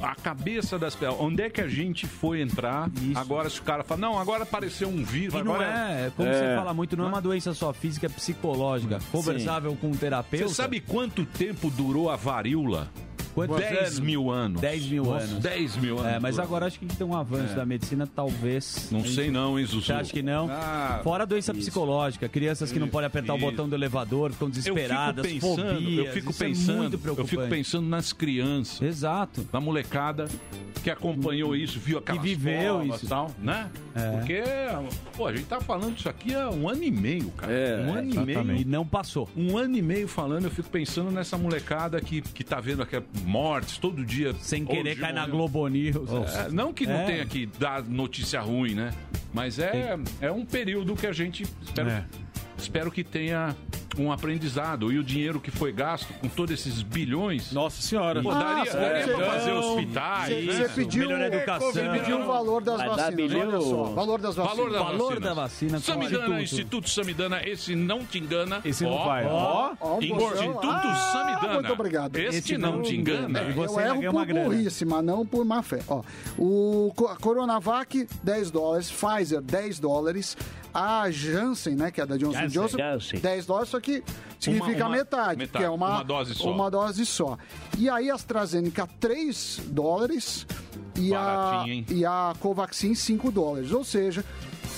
A 0.02 0.16
cabeça 0.16 0.78
das 0.78 0.96
pessoas. 0.96 1.20
Onde 1.20 1.44
é 1.44 1.50
que 1.50 1.62
a 1.62 1.68
gente 1.68 2.06
foi 2.06 2.42
entrar? 2.42 2.90
Agora, 3.16 3.50
se 3.50 3.60
o 3.60 3.64
cara 3.64 3.84
fala, 3.84 4.02
não, 4.02 4.20
agora 4.20 4.44
apareceu 4.44 4.88
um 4.88 5.04
vírus. 5.04 5.34
E 5.34 5.44
não 5.44 5.56
agora 5.56 5.66
é, 5.66 6.12
como 6.16 6.30
você 6.30 6.56
fala 6.56 6.74
muito, 6.74 6.96
não 6.96 7.06
é 7.06 7.08
uma 7.08 7.22
doença 7.22 7.54
só 7.54 7.74
física, 7.74 8.06
é 8.06 8.10
psicológica. 8.10 9.00
Conversável 9.12 9.76
com 9.76 9.88
um 9.88 9.96
terapeuta. 9.96 10.48
Você 10.48 10.54
sabe 10.54 10.80
quanto 10.80 11.26
tempo 11.26 11.70
durou 11.70 12.10
a 12.10 12.16
varíola? 12.16 12.92
Quantos 13.36 13.58
10 13.58 13.80
anos? 13.80 14.00
mil 14.00 14.32
anos. 14.32 14.62
10 14.62 14.86
mil 14.88 15.04
Nossa, 15.06 15.26
anos. 15.26 15.44
10 15.44 15.76
mil 15.78 16.00
anos. 16.00 16.12
É, 16.14 16.20
mas 16.20 16.40
agora 16.40 16.66
acho 16.66 16.80
que 16.80 16.86
tem 16.88 17.06
um 17.06 17.16
avanço 17.16 17.54
É. 17.54 17.56
da 17.56 17.66
medicina, 17.66 18.08
talvez. 18.08 18.88
Não 18.92 19.04
sei 19.06 19.30
não, 19.30 19.60
hein, 19.60 19.66
Zuzu? 19.66 19.94
Acha 19.94 20.12
que 20.12 20.22
não? 20.24 20.48
Ah, 20.50 21.02
Fora 21.04 21.24
a 21.24 21.26
doença 21.26 21.52
isso. 21.52 21.62
psicológica, 21.62 22.28
crianças 22.30 22.72
que 22.72 22.80
não 22.80 22.88
podem 22.88 23.08
apertar 23.08 23.36
isso. 23.36 23.46
o 23.46 23.52
botão 23.52 23.68
do 23.70 23.76
elevador, 23.76 24.32
ficam 24.32 24.50
desesperadas, 24.50 25.26
eu 25.26 25.32
fico 25.32 25.48
pensando, 25.56 25.74
fobias. 25.76 26.06
eu 26.08 26.14
fico 26.14 26.30
é 26.32 26.34
pensando, 26.34 26.78
muito 26.78 27.08
eu 27.22 27.28
fico 27.28 27.48
pensando 27.48 27.88
nas 27.88 28.14
crianças. 28.14 28.82
Exato. 28.82 29.48
Na 29.52 29.60
molecada 29.60 30.26
que 30.82 30.90
acompanhou 30.90 31.56
isso, 31.56 31.80
viu 31.80 31.98
aquelas 31.98 32.22
Que 32.22 32.28
viveu 32.28 32.76
provas 32.78 32.96
isso. 32.98 33.06
e 33.06 33.10
tal, 33.10 33.32
né? 33.40 33.70
É. 33.96 34.12
Porque, 34.12 34.44
pô, 35.18 35.28
a 35.28 35.36
gente 35.36 35.46
tá 35.48 35.60
falando 35.60 35.98
isso 35.98 36.08
aqui 36.08 36.34
há 36.36 36.50
um 36.50 36.70
ano 36.70 36.84
e 36.84 36.92
meio, 36.92 37.32
cara. 37.32 37.52
É, 37.52 37.86
um 37.86 37.94
ano 37.96 38.14
e 38.14 38.20
meio. 38.20 38.56
E 38.58 38.66
não 38.66 38.86
passou. 38.86 39.28
Um 39.36 39.58
ano 39.58 39.76
e 39.76 39.82
meio 39.82 40.08
falando, 40.08 40.46
eu 40.46 40.52
fico 40.52 40.70
pensando 40.70 41.10
nessa 41.12 41.38
molecada 41.38 42.00
que, 42.00 42.22
que 42.22 42.44
tá 42.44 42.60
vendo 42.60 42.84
aquelas 42.84 43.06
mortes 43.26 43.78
todo 43.78 44.06
dia. 44.06 44.34
Sem 44.40 44.66
querer 44.66 44.96
cair 44.98 45.14
na. 45.14 45.26
Globo 45.28 45.68
News. 45.68 46.10
É, 46.36 46.50
não 46.52 46.72
que 46.72 46.86
não 46.86 46.96
É. 46.96 47.06
tenha 47.06 47.26
que 47.26 47.46
dar 47.60 47.84
notícia 47.84 48.40
ruim, 48.42 48.74
né? 48.76 48.94
Mas 49.34 49.60
é, 49.60 49.98
é 50.22 50.32
um 50.32 50.46
período 50.46 50.96
que 50.96 51.08
a 51.08 51.12
gente 51.12 51.44
espero, 51.62 51.90
É. 51.90 52.06
espero 52.58 52.92
que 52.92 53.04
tenha 53.04 53.56
um 53.98 54.12
aprendizado. 54.12 54.92
E 54.92 55.00
o 55.00 55.04
dinheiro 55.04 55.40
que 55.40 55.50
foi 55.50 55.72
gasto 55.72 56.14
com 56.16 56.28
todos 56.28 56.52
esses 56.54 56.82
bilhões. 56.82 57.54
Nossa 57.54 57.82
senhora. 57.82 58.22
Pô, 58.22 58.30
Ah, 58.32 58.40
daria, 58.44 58.72
você- 58.72 58.78
daria 58.78 59.16
pra 59.16 59.26
fazer 59.26 59.52
Não. 59.54 59.60
hospitais. 59.60 60.46
Você 60.46 60.68
você 60.68 60.70
pediu, 60.76 61.08
melhor 61.08 61.22
educação. 61.34 61.72
você 61.72 61.90
pediu 61.90 62.20
o 62.22 62.26
valor 62.26 62.62
das 62.62 62.78
Vai 62.78 62.90
vacinas. 62.90 63.16
bilhão. 63.16 63.48
Olha 63.48 63.62
só, 63.62 63.84
valor 63.94 64.20
das 64.20 64.36
vacinas. 64.36 64.58
Valor 64.58 64.72
da 64.72 64.84
Valor 64.84 65.20
da 65.22 65.34
vacina, 65.34 65.80
Samidana. 65.80 66.42
Instituto 66.42 66.90
Samidana, 66.90 67.42
esse 67.48 67.74
não 67.76 68.00
te 68.06 68.20
engana. 68.20 68.60
Esse 68.66 68.84
não 68.84 68.98
vai. 69.06 69.26
Ó, 69.26 69.72
Instituto 70.02 70.20
bolsão. 70.20 70.60
Ah, 70.64 71.10
Samidana. 71.14 71.54
muito 71.54 71.72
obrigado. 71.74 72.18
Este 72.18 72.38
Esse 72.38 72.58
não 72.58 72.74
não 72.78 72.82
te 72.82 72.96
engana. 72.98 73.44
E 73.44 73.54
você 73.54 73.76
eu 73.80 73.80
erro 73.86 74.02
por 74.02 74.10
uma 74.10 74.26
grana. 74.26 74.50
burrice, 74.50 74.84
mas 74.86 75.04
não 75.06 75.26
por 75.26 75.46
má 75.46 75.62
fé. 75.64 75.80
Ó, 75.88 76.02
o 76.38 76.92
Coronavac, 77.22 78.08
10 78.24 78.52
dólares. 78.52 78.92
Pfizer, 78.92 79.42
10 79.42 79.80
dólares. 79.80 80.36
A 80.78 81.10
Janssen, 81.10 81.74
né, 81.74 81.90
que 81.90 82.02
é 82.02 82.06
da 82.06 82.18
Johnson 82.18 82.34
Janssen. 82.34 82.50
Johnson, 82.62 82.78
Janssen. 82.78 83.20
10 83.20 83.46
dólares, 83.46 83.70
só 83.70 83.80
que 83.80 84.04
significa 84.40 84.86
uma- 84.86 84.96
metade, 84.98 85.38
metade, 85.38 85.58
que 85.58 85.64
é 85.64 85.70
uma, 85.70 85.90
uma 85.96 86.04
dose 86.04 86.34
só. 86.36 86.52
uma 86.52 86.72
dose 86.72 87.06
só. 87.06 87.38
E 87.78 87.90
aí 87.90 88.10
a 88.10 88.16
AstraZeneca, 88.16 88.88
3 89.00 89.62
dólares. 89.68 90.46
E 90.98 91.14
a, 91.14 91.64
hein? 91.68 91.86
e 91.90 92.06
a 92.06 92.34
Covaxin, 92.40 92.96
5 92.96 93.30
dólares. 93.30 93.72
Ou 93.74 93.84
seja, 93.84 94.24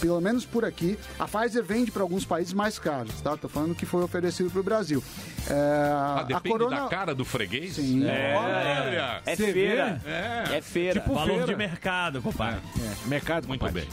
pelo 0.02 0.20
menos 0.20 0.46
por 0.46 0.66
aqui, 0.66 0.98
a 1.20 1.28
Pfizer 1.28 1.64
vende 1.64 1.92
para 1.92 2.02
alguns 2.02 2.26
países 2.26 2.54
mais 2.54 2.80
caros, 2.80 3.22
tá? 3.22 3.38
Tô 3.38 3.48
falando 3.48 3.76
que 3.76 3.86
foi 3.86 4.04
oferecido 4.04 4.50
para 4.50 4.60
o 4.60 4.64
Brasil. 4.64 5.04
É, 5.48 5.54
Ah, 5.54 6.18
a 6.22 6.24
depende 6.24 6.50
Corona... 6.50 6.82
da 6.82 6.88
cara 6.88 7.14
do 7.14 7.24
freguês? 7.24 7.76
Sim. 7.76 8.04
Olha! 8.04 9.22
É 9.26 9.36
Você 9.36 9.54
feira. 9.54 10.02
É. 10.06 10.58
É 10.58 10.62
feira. 10.62 11.00
Tipo 11.02 11.14
Valor 11.14 11.28
feira. 11.30 11.46
de 11.46 11.56
mercado, 11.56 12.22
compadre. 12.22 12.62
Mercado, 13.06 13.48
Muito 13.48 13.72
bem. 13.72 13.88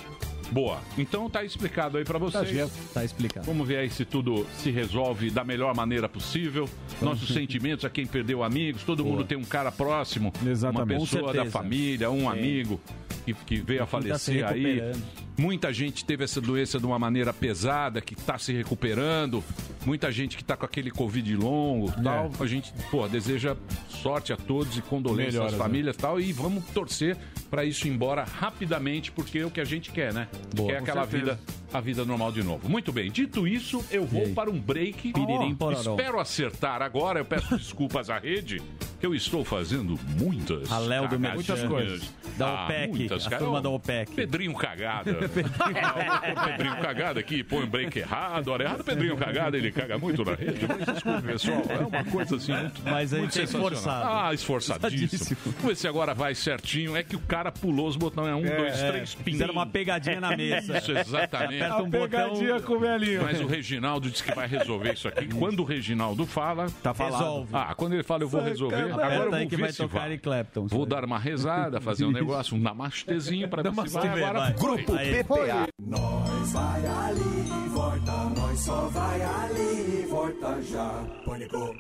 Boa. 0.55 0.81
Então 0.97 1.29
tá 1.29 1.43
explicado 1.43 1.99
aí 1.99 2.05
pra 2.05 2.17
vocês. 2.17 2.49
certo. 2.49 2.73
Tá 2.95 3.05
explicado. 3.05 3.45
Vamos 3.45 3.67
ver 3.67 3.79
aí 3.79 3.91
se 3.91 4.05
tudo 4.05 4.47
se 4.59 4.71
resolve 4.71 5.29
da 5.29 5.43
melhor 5.43 5.75
maneira 5.75 6.09
possível. 6.09 6.69
Nossos 7.03 7.29
sentimentos 7.35 7.85
a 7.85 7.91
quem 7.91 8.07
perdeu 8.07 8.45
amigos. 8.45 8.85
Todo 8.85 9.05
mundo 9.05 9.25
tem 9.25 9.37
um 9.37 9.45
cara 9.45 9.73
próximo. 9.73 10.33
Exatamente. 10.47 10.93
Uma 10.93 11.01
pessoa 11.01 11.33
da 11.35 11.45
família, 11.47 12.09
um 12.09 12.29
amigo 12.31 12.81
que, 13.25 13.35
que 13.35 13.57
veio 13.57 13.83
a 13.83 13.87
tá 13.87 13.91
falecer 13.91 14.47
aí. 14.47 14.63
recuperando. 14.63 15.03
Muita 15.37 15.73
gente 15.73 16.05
teve 16.05 16.23
essa 16.23 16.41
doença 16.41 16.79
de 16.79 16.87
uma 16.87 16.97
maneira 16.97 17.33
pesada, 17.33 18.01
que 18.01 18.15
está 18.15 18.39
se 18.39 18.53
recuperando. 18.53 19.43
Muita 19.85 20.13
gente 20.13 20.37
que 20.37 20.43
está 20.43 20.57
com 20.57 20.65
aquele 20.65 20.93
Covid 20.93 21.35
longo 21.37 21.89
É. 21.91 22.03
tal. 22.03 22.31
A 22.39 22.47
gente, 22.47 22.73
pô, 22.89 23.09
deseja 23.09 23.57
sorte 23.89 24.33
a 24.33 24.37
todos 24.37 24.79
e 24.79 24.83
condolências 24.83 25.45
às 25.45 25.53
né? 25.53 25.59
famílias 25.59 25.97
e 25.97 25.99
tal. 25.99 26.21
E 26.21 26.33
vamos 26.33 26.65
torcer 26.67 27.17
para 27.51 27.65
isso 27.65 27.89
ir 27.89 27.91
embora 27.91 28.23
rapidamente, 28.23 29.11
porque 29.11 29.39
é 29.39 29.47
o 29.47 29.51
que 29.51 29.61
a 29.61 29.65
gente 29.65 29.91
quer, 29.91 30.13
né? 30.15 30.29
Boa, 30.55 30.69
quer 30.71 30.79
com 30.79 30.85
aquela 30.85 31.07
certeza. 31.07 31.35
vida, 31.35 31.39
a 31.73 31.81
vida 31.81 32.05
normal 32.05 32.33
de 32.33 32.43
novo. 32.43 32.69
Muito 32.69 32.93
bem, 32.93 33.11
dito 33.11 33.47
isso, 33.47 33.85
eu 33.91 34.05
vou 34.05 34.23
aí? 34.23 34.33
para 34.35 34.51
um 34.51 34.59
break. 34.61 35.13
Piririm, 35.13 35.55
pororó. 35.55 35.91
espero 35.97 36.21
acertar 36.21 36.83
agora. 36.83 37.21
Eu 37.21 37.25
peço 37.25 37.57
desculpas 37.59 38.11
à 38.11 38.19
rede, 38.19 38.61
Eu 39.03 39.15
estou 39.15 39.45
fazendo 39.45 39.99
muitas. 40.19 40.71
A 40.73 40.79
Léo 40.79 41.09
do. 41.09 41.19
Muitas 41.21 41.63
coisas. 41.65 42.11
Da 42.39 42.49
Ah, 42.49 42.65
OPEC, 42.65 42.89
muitas, 42.89 43.27
a 43.27 43.31
cara. 43.31 43.45
turma 43.45 43.61
da 43.61 43.69
OPEC. 43.69 44.13
Pedrinho 44.13 44.55
cagada. 44.55 45.19
Ah, 45.65 46.47
Pedrinho 46.47 46.77
cagada 46.81 47.21
aqui, 47.21 47.43
põe 47.45 47.63
o 47.65 47.67
break 47.67 47.99
errado, 47.99 48.49
hora 48.49 48.65
errada. 48.65 48.83
Pedrinho 48.85 49.17
cagada, 49.17 49.57
ele 49.57 49.71
caga 49.71 49.99
muito 49.99 50.25
na 50.25 50.35
rede. 50.35 50.67
Mas 50.67 50.87
desculpe, 50.95 51.23
pessoal, 51.23 51.63
é 51.69 51.79
uma 51.79 52.05
coisa 52.05 52.37
assim 52.37 52.53
muito. 52.53 52.83
Mas 52.85 53.13
a 53.15 53.19
muito 53.19 53.33
gente 53.35 53.41
é 53.41 53.45
esforçado. 53.45 54.09
Ah, 54.11 54.35
esforçadíssimo. 54.35 55.37
Vamos 55.45 55.63
ver 55.65 55.77
se 55.77 55.87
agora 55.89 56.15
vai 56.15 56.35
certinho. 56.35 56.97
É 56.97 57.03
que 57.03 57.15
o 57.17 57.21
cara 57.21 57.53
pulou 57.53 57.87
os 57.89 57.97
botões. 57.97 58.29
É 58.29 58.35
um, 58.35 58.45
É, 58.45 58.57
dois, 58.57 58.79
é. 58.81 58.91
três, 58.91 59.15
pim. 59.15 59.33
Fizeram 59.33 59.53
uma 59.53 59.67
pegadinha 59.67 60.21
na 60.31 60.37
mesa. 60.37 60.79
Isso, 60.79 60.93
exatamente. 60.93 61.63
Aperta 61.63 61.75
um 61.77 61.79
A 61.79 61.83
botão- 61.83 62.01
pegadinha 62.09 62.61
com 62.61 62.73
o 62.75 62.79
velhinho. 62.79 63.23
Mas 63.23 63.41
o 63.41 63.47
Reginaldo 63.47 64.11
disse 64.11 64.23
que 64.25 64.35
vai 64.35 64.47
resolver 64.47 64.93
isso 64.95 65.09
aqui. 65.09 65.29
Quando 65.29 65.61
o 65.61 65.65
Reginaldo 65.65 66.27
fala, 66.27 66.67
Tá 66.83 66.93
falado. 66.95 67.19
resolve. 67.21 67.49
Ah, 67.53 67.75
quando 67.75 67.93
ele 67.95 68.03
fala, 68.03 68.23
eu 68.25 68.29
vou 68.29 68.43
resolver. 68.43 68.77
Agora 68.77 68.91
eu 68.91 68.95
Aperta 69.05 69.25
vou 69.31 69.35
aí 69.39 69.47
que 69.47 69.57
ver 69.57 69.63
vai 69.63 69.73
tocar 69.73 69.99
vai. 70.01 70.09
Eric 70.11 70.23
Clapton. 70.23 70.67
Vou 70.67 70.87
dar 70.87 71.05
uma 71.05 71.19
rezada, 71.19 71.81
fazer 71.81 72.05
um 72.05 72.11
negócio, 72.13 72.57
um 72.57 72.61
namastezinho 72.61 73.49
pra 73.49 73.63
ver 73.63 73.73
se 73.87 73.89
vai. 73.95 74.09
Agora 74.09 74.39
vai. 74.41 74.53
Grupo 74.55 74.95
Aí. 74.95 75.23
PPA. 75.25 75.67
Nós 75.81 76.53
vai 76.53 76.87
ali 76.87 77.65
e 77.65 77.69
volta, 77.69 78.13
nós 78.37 78.61
só 78.61 78.89
vai 78.89 79.23
ali 79.23 80.03
e 80.03 80.07
volta 80.07 80.63
já. 80.63 81.05
Pânico. 81.25 81.75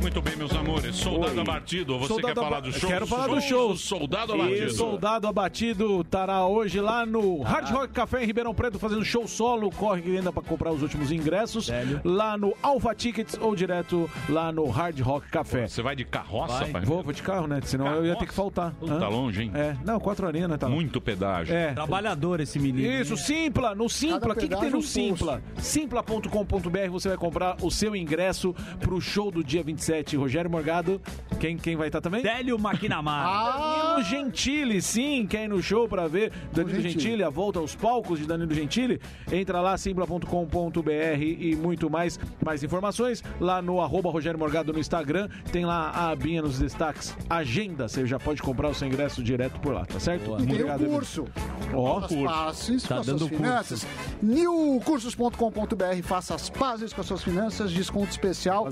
Muito 0.00 0.20
bem, 0.20 0.36
meus 0.36 0.52
amores. 0.52 0.96
Soldado 0.96 1.34
Oi. 1.34 1.40
abatido. 1.40 1.98
Você 1.98 2.08
Soldado 2.08 2.34
quer 2.34 2.40
falar 2.40 2.60
do 2.60 2.72
show? 2.72 2.90
Quero 2.90 3.06
falar 3.06 3.26
do 3.26 3.40
Show 3.40 3.42
show. 3.42 3.68
do 3.72 3.78
Soldado 3.78 4.32
abatido. 4.34 4.66
E 4.66 4.70
Soldado 4.70 5.26
Abatido 5.26 6.00
estará 6.02 6.46
hoje 6.46 6.80
lá 6.80 7.06
no 7.06 7.42
Hard 7.42 7.70
Rock 7.70 7.92
Café 7.92 8.22
em 8.22 8.26
Ribeirão 8.26 8.54
Preto 8.54 8.78
fazendo 8.78 9.04
show 9.04 9.26
solo. 9.26 9.70
Corre 9.70 10.02
que 10.02 10.16
ainda 10.16 10.32
para 10.32 10.42
comprar 10.42 10.72
os 10.72 10.82
últimos 10.82 11.10
ingressos. 11.10 11.70
Lá 12.04 12.36
no 12.36 12.54
Alpha 12.62 12.94
Tickets 12.94 13.38
ou 13.40 13.56
direto 13.56 14.08
lá 14.28 14.52
no 14.52 14.68
Hard 14.68 15.00
Rock 15.00 15.28
Café. 15.30 15.66
Você 15.66 15.82
vai 15.82 15.96
de 15.96 16.04
carroça, 16.04 16.66
pai? 16.66 16.82
Vou, 16.84 17.02
vou 17.02 17.12
de 17.12 17.22
carro, 17.22 17.46
né? 17.46 17.60
Senão 17.64 17.86
eu 17.94 18.06
ia 18.06 18.16
ter 18.16 18.26
que 18.26 18.34
faltar. 18.34 18.74
Hã? 18.82 19.08
longe, 19.08 19.42
hein? 19.42 19.52
É, 19.54 19.76
não, 19.84 20.00
quatro 20.00 20.26
horinhas, 20.26 20.50
né? 20.50 20.56
Tá. 20.56 20.68
Muito 20.68 21.00
pedágio. 21.00 21.54
É. 21.54 21.72
Trabalhador 21.72 22.40
esse 22.40 22.58
menino. 22.58 22.88
Isso, 22.88 23.16
Simpla, 23.16 23.74
no 23.74 23.88
Simpla. 23.88 24.32
O 24.32 24.36
que, 24.36 24.48
que 24.48 24.56
tem 24.56 24.70
no 24.70 24.82
Simpla? 24.82 25.42
Simpla.com.br 25.56 26.90
você 26.90 27.08
vai 27.08 27.16
comprar 27.18 27.56
o 27.62 27.70
seu 27.70 27.94
ingresso 27.94 28.54
pro 28.80 29.00
show 29.00 29.30
do 29.34 29.44
dia 29.44 29.62
27. 29.62 30.16
Rogério 30.16 30.50
Morgado, 30.50 31.00
quem, 31.40 31.56
quem 31.56 31.76
vai 31.76 31.88
estar 31.88 32.00
também? 32.00 32.22
Délio 32.22 32.58
Maquinamara. 32.58 33.84
Danilo 33.94 34.02
Gentili, 34.04 34.80
sim, 34.82 35.26
quer 35.26 35.44
ir 35.44 35.48
no 35.48 35.62
show 35.62 35.88
pra 35.88 36.06
ver 36.08 36.32
Danilo 36.52 36.80
Gentili. 36.80 36.90
Gentili, 36.92 37.22
a 37.24 37.28
volta 37.30 37.58
aos 37.58 37.74
palcos 37.74 38.18
de 38.18 38.26
Danilo 38.26 38.54
Gentili? 38.54 39.00
Entra 39.30 39.60
lá, 39.60 39.76
simpla.com.br 39.76 40.90
e 41.20 41.54
muito 41.56 41.90
mais. 41.90 42.18
Mais 42.44 42.62
informações 42.62 43.22
lá 43.40 43.60
no 43.60 43.80
arroba 43.80 44.10
Rogério 44.10 44.38
Morgado 44.38 44.72
no 44.72 44.78
Instagram. 44.78 45.28
Tem 45.52 45.64
lá 45.64 45.90
a 45.90 46.10
abinha 46.10 46.42
nos 46.42 46.58
destaques, 46.58 47.16
agenda. 47.28 47.88
Você 47.88 48.06
já 48.06 48.18
pode 48.18 48.40
comprar 48.42 48.68
o 48.68 48.74
seu 48.74 48.86
ingresso 48.88 49.22
direto 49.22 49.58
por 49.60 49.72
lá, 49.74 49.84
tá 49.84 49.98
certo? 50.00 50.36
E 50.40 50.46
tem 50.46 50.62
o 50.64 50.90
curso. 50.90 51.26
Ó, 51.72 52.00
Faça 52.00 52.14
as 52.14 52.22
pazes 52.24 52.82
Tá 52.84 52.94
com 52.94 53.00
as 53.00 53.06
dando 53.06 53.18
suas 53.18 53.30
curso. 53.30 53.42
finanças. 53.44 53.86
Newcursos.com.br, 54.22 56.02
faça 56.02 56.34
as 56.34 56.48
pazes 56.50 56.92
com 56.92 57.00
as 57.00 57.06
suas 57.06 57.22
finanças, 57.22 57.70
desconto 57.72 58.10
especial, 58.10 58.66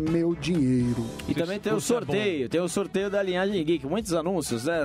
meu 0.00 0.34
dinheiro. 0.34 1.04
E 1.28 1.34
também 1.34 1.58
tem 1.58 1.72
o 1.72 1.80
sorteio, 1.80 2.48
tem 2.48 2.60
o 2.60 2.68
sorteio 2.68 3.10
da 3.10 3.22
linhagem 3.22 3.62
geek. 3.64 3.86
Muitos 3.86 4.12
anúncios, 4.14 4.64
né? 4.64 4.84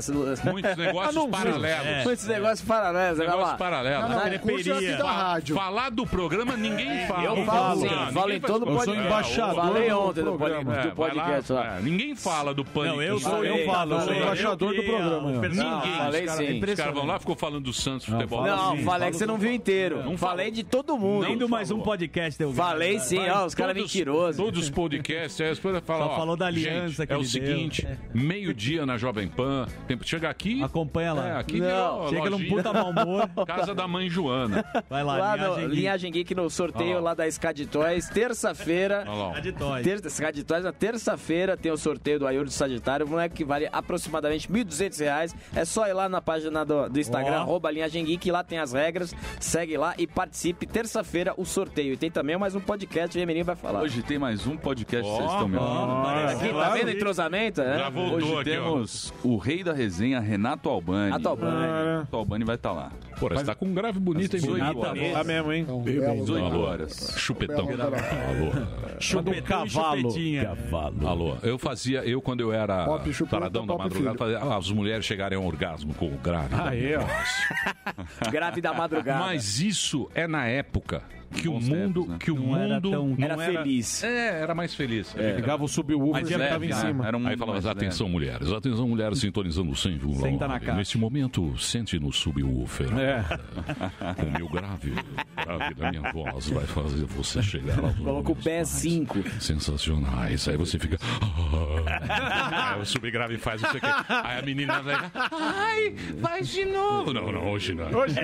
Muitos 0.52 0.76
negócios 0.78 1.26
paralelos. 1.28 1.86
É. 1.88 2.04
Muitos 2.04 2.28
negócios 2.28 2.68
paralelos. 2.68 3.20
olha 3.20 3.30
Negócios 3.30 3.58
paralelos. 3.58 4.10
Não, 4.10 4.10
não, 4.10 4.36
o 4.36 4.40
curso 4.40 4.72
é 4.72 4.74
aqui 4.78 4.98
da 4.98 5.12
rádio. 5.12 5.56
Falar 5.56 5.90
do 5.92 6.06
programa 6.08 6.56
ninguém 6.58 7.08
fala. 7.08 7.24
Eu 7.24 7.36
Não 7.36 7.46
falo, 7.46 7.82
ninguém 7.82 8.12
falo 8.14 8.32
em 8.34 8.40
todo 8.40 8.66
Eu 8.66 8.68
sou 8.68 8.76
podcast. 8.78 9.06
embaixador 9.08 9.56
Falei 9.64 9.92
ontem 9.92 10.24
do 10.24 10.34
É, 10.74 10.88
podcast 10.92 11.54
lá. 11.54 11.78
É, 11.78 11.82
ninguém 11.82 12.16
fala 12.16 12.54
do 12.54 12.64
pânico. 12.66 12.96
Não, 12.96 13.02
eu 13.04 13.20
sou- 13.20 13.44
eu 13.44 13.66
falo, 13.66 13.96
eu 13.96 14.02
sou 14.02 14.14
embaixador 14.14 14.76
do 14.76 14.84
programa. 14.84 15.32
Ninguém. 15.32 15.52
Não, 15.64 15.82
falei 15.82 16.28
sim. 16.28 16.60
Os 16.64 16.74
caras 16.76 16.94
vão 16.94 17.06
lá 17.06 17.16
e 17.16 17.20
ficou 17.20 17.36
falando 17.36 17.64
do 17.64 17.74
Santos 17.74 18.06
Futebol. 18.08 18.46
Não, 18.46 18.78
falei 18.80 19.12
que 19.12 19.18
você 19.18 19.26
não 19.26 19.38
viu 19.38 19.52
inteiro. 19.52 20.04
Não 20.04 20.18
falei 20.18 20.52
de 20.52 20.64
todo 20.64 20.98
mundo. 20.98 21.26
Nem 21.26 21.38
do 21.38 21.48
mais 21.50 21.72
um 21.72 21.80
podcast 21.80 22.42
eu 22.42 22.50
vi. 22.52 22.58
Falei 22.58 23.00
sim, 23.00 23.20
ó, 23.30 23.46
os 23.46 23.56
caras 23.56 23.76
mentirosos. 23.76 24.38
Todos 24.38 24.64
os 24.64 24.70
podcasts, 24.70 25.03
aí 25.12 25.24
as 25.24 25.36
pessoas 25.36 25.84
falam, 25.84 26.08
Só 26.08 26.14
ó, 26.14 26.16
falou 26.18 26.36
da 26.38 26.48
aliança 26.48 26.88
gente, 27.04 27.08
que 27.08 27.14
É 27.14 27.18
o 27.18 27.24
seguinte, 27.24 27.88
meio-dia 28.14 28.86
na 28.86 28.98
Jovem 28.98 29.28
Pan, 29.28 29.68
tempo 29.88 30.04
de 30.04 30.10
chegar 30.10 30.30
aqui... 30.30 30.64
Acompanha 30.64 31.14
lá. 31.14 31.28
É, 31.28 31.38
aqui 31.40 31.60
Não, 31.60 31.68
virou 31.68 32.10
chega 32.10 32.30
num 32.30 32.38
lojinha. 32.38 32.50
puta 32.56 32.74
mau 32.74 32.90
humor. 32.90 33.30
Casa 33.46 33.76
da 33.76 33.88
mãe 33.88 34.10
Joana. 34.10 34.64
Vai 34.90 35.04
Lá, 35.04 35.36
no 35.36 35.68
Linhagem 35.68 36.12
Geek 36.12 36.34
no 36.34 36.50
sorteio 36.50 36.96
lá. 36.96 37.02
lá 37.02 37.14
da 37.14 37.30
Scad 37.30 37.60
Toys, 37.68 38.08
terça-feira. 38.10 39.04
Olha 39.08 39.14
lá, 39.16 39.28
ó. 39.28 39.32
Scad 39.34 39.52
Toys. 39.58 39.84
Ter- 39.84 40.10
Scad 40.10 40.44
Toys, 40.44 40.64
na 40.64 40.72
terça-feira 40.72 41.58
tem 41.58 41.72
o 41.72 41.78
sorteio 41.78 42.20
do 42.20 42.28
Ayur 42.28 42.46
do 42.46 42.52
Sagitário, 42.52 43.06
um 43.06 43.10
moleque 43.10 43.36
que 43.36 43.44
vale 43.46 43.68
aproximadamente 43.72 44.48
1.200 44.48 45.00
reais. 45.00 45.36
É 45.56 45.66
só 45.66 45.88
ir 45.88 45.94
lá 45.94 46.08
na 46.08 46.22
página 46.22 46.64
do, 46.66 46.88
do 46.90 47.00
Instagram, 47.00 47.38
Ó. 47.38 47.42
arroba 47.42 47.72
Linhagem 47.72 48.06
Geek, 48.06 48.32
lá 48.32 48.44
tem 48.44 48.60
as 48.60 48.74
regras. 48.74 49.14
Segue 49.40 49.78
lá 49.78 49.94
e 49.98 50.06
participe. 50.08 50.66
Terça-feira 50.66 51.34
o 51.38 51.46
sorteio. 51.46 51.94
E 51.94 51.98
tem 51.98 52.12
também 52.12 52.38
mais 52.38 52.56
um 52.56 52.60
podcast, 52.60 53.18
o 53.18 53.22
Emelinho 53.22 53.46
vai 53.46 53.56
falar. 53.56 53.82
Hoje 53.82 54.02
tem 54.04 54.18
mais 54.20 54.46
um 54.48 54.56
podcast, 54.94 55.10
Ó, 55.10 55.18
vocês 55.18 55.32
estão 55.32 55.48
me 55.48 55.58
ó, 55.58 55.62
ouvindo. 55.62 56.30
Aqui, 56.30 56.54
tá 56.54 56.70
vendo 56.70 56.88
o 56.88 56.92
entrosamento? 56.92 57.62
É? 57.62 57.90
Hoje 57.90 58.44
temos 58.44 59.14
o 59.24 59.38
rei 59.38 59.64
da 59.64 59.74
resenha, 59.74 60.20
Renato 60.20 60.70
Albani. 60.70 61.06
Renato 61.06 61.30
Albani. 61.30 61.62
Renato 61.62 62.18
Albani 62.18 62.46
vai 62.46 62.56
estar 62.56 62.72
lá. 62.72 62.92
Pô, 63.20 63.30
você 63.30 63.44
tá 63.44 63.56
com 63.56 63.66
um 63.66 63.74
grave 63.74 64.00
bonito, 64.00 64.36
hein, 64.36 64.42
18 64.42 64.74
bonito. 64.74 64.80
horas. 64.80 65.14
Tá 65.14 65.24
mesmo, 65.24 65.54
hein? 65.54 65.66
Às 65.70 66.20
18 66.20 66.46
Alô, 66.46 66.62
horas. 66.62 67.14
Chupetão. 67.18 67.68
Alô. 67.70 68.52
Chupetão 69.00 69.66
cavalo. 69.66 70.10
Cavalo. 70.42 71.08
Alô. 71.08 71.38
Eu 71.42 71.58
fazia, 71.58 72.04
eu 72.04 72.22
quando 72.22 72.42
eu 72.42 72.52
era 72.52 72.86
Pop, 72.86 73.14
chupeta, 73.14 73.38
taradão 73.38 73.66
da 73.66 73.78
madrugada, 73.78 74.18
fazia, 74.18 74.40
ah, 74.40 74.58
as 74.58 74.70
mulheres 74.70 75.06
chegarem 75.06 75.38
ao 75.38 75.46
orgasmo 75.46 75.94
com 75.94 76.08
o 76.08 76.18
grave. 76.18 76.56
Aí, 76.56 76.96
ó. 76.96 77.04
Grave 78.30 78.62
da 78.62 78.74
madrugada. 78.74 79.20
Mas 79.20 79.60
isso 79.60 80.10
é 80.14 80.28
na 80.28 80.46
época 80.48 81.04
que 81.34 81.48
o 81.50 81.54
mundo, 81.54 82.02
tempos, 82.02 82.08
né? 82.08 82.18
que 82.20 82.32
o 82.32 82.36
Não 82.36 82.56
era 82.58 82.74
mundo 82.76 82.92
tão- 82.92 83.08
não 83.18 83.26
Era 83.26 83.38
feliz. 83.38 84.04
É, 84.04 84.42
era 84.42 84.56
mais 84.56 84.74
feliz. 84.74 85.16
É. 85.18 85.36
Ligava 85.36 85.64
o 85.64 85.68
subwoofer 85.68 86.22
Mas 86.22 86.30
e 86.32 86.36
leve, 86.36 86.44
ficava 86.46 86.66
em 86.66 86.70
né? 86.70 86.76
cima. 86.76 87.08
Era 87.08 87.18
um 87.18 87.28
Aí 87.28 87.38
falava, 87.38 87.72
atenção 87.72 88.08
mulheres, 88.10 88.52
atenção 88.52 88.88
mulheres 88.88 89.20
sintonizando 89.20 89.70
o 89.72 89.74
100,9. 89.74 90.22
Senta 90.22 90.48
na 90.48 90.60
caixa. 90.60 90.78
Neste 90.78 90.98
momento, 90.98 91.58
sente 91.58 92.00
no 92.00 92.12
subwoofer. 92.12 92.88
É. 92.98 93.24
O 94.24 94.38
meu 94.38 94.48
grave, 94.50 94.94
grave 95.36 95.74
da 95.76 95.90
minha 95.92 96.12
voz 96.12 96.50
vai 96.50 96.66
fazer 96.66 97.06
você 97.06 97.42
chegar 97.42 97.80
aos 97.80 97.96
Coloca 97.98 98.32
o 98.32 98.36
pé 98.36 98.64
5. 98.64 99.24
sensacionais. 99.40 100.48
Aí 100.48 100.58
você 100.58 100.78
fica. 100.80 100.98
Aí 102.74 102.82
o 102.82 102.86
subgrave 102.86 103.38
faz 103.38 103.62
não 103.62 103.70
o 103.70 103.70
quê. 103.72 103.80
Aí 104.08 104.40
a 104.40 104.42
menina 104.42 104.82
vai. 104.82 104.96
Ai, 105.32 105.96
faz 106.22 106.48
de 106.50 106.66
novo. 106.66 107.14
Não, 107.14 107.32
não, 107.32 107.52
hoje 107.52 107.74
não. 107.74 107.86
Hoje 107.94 108.16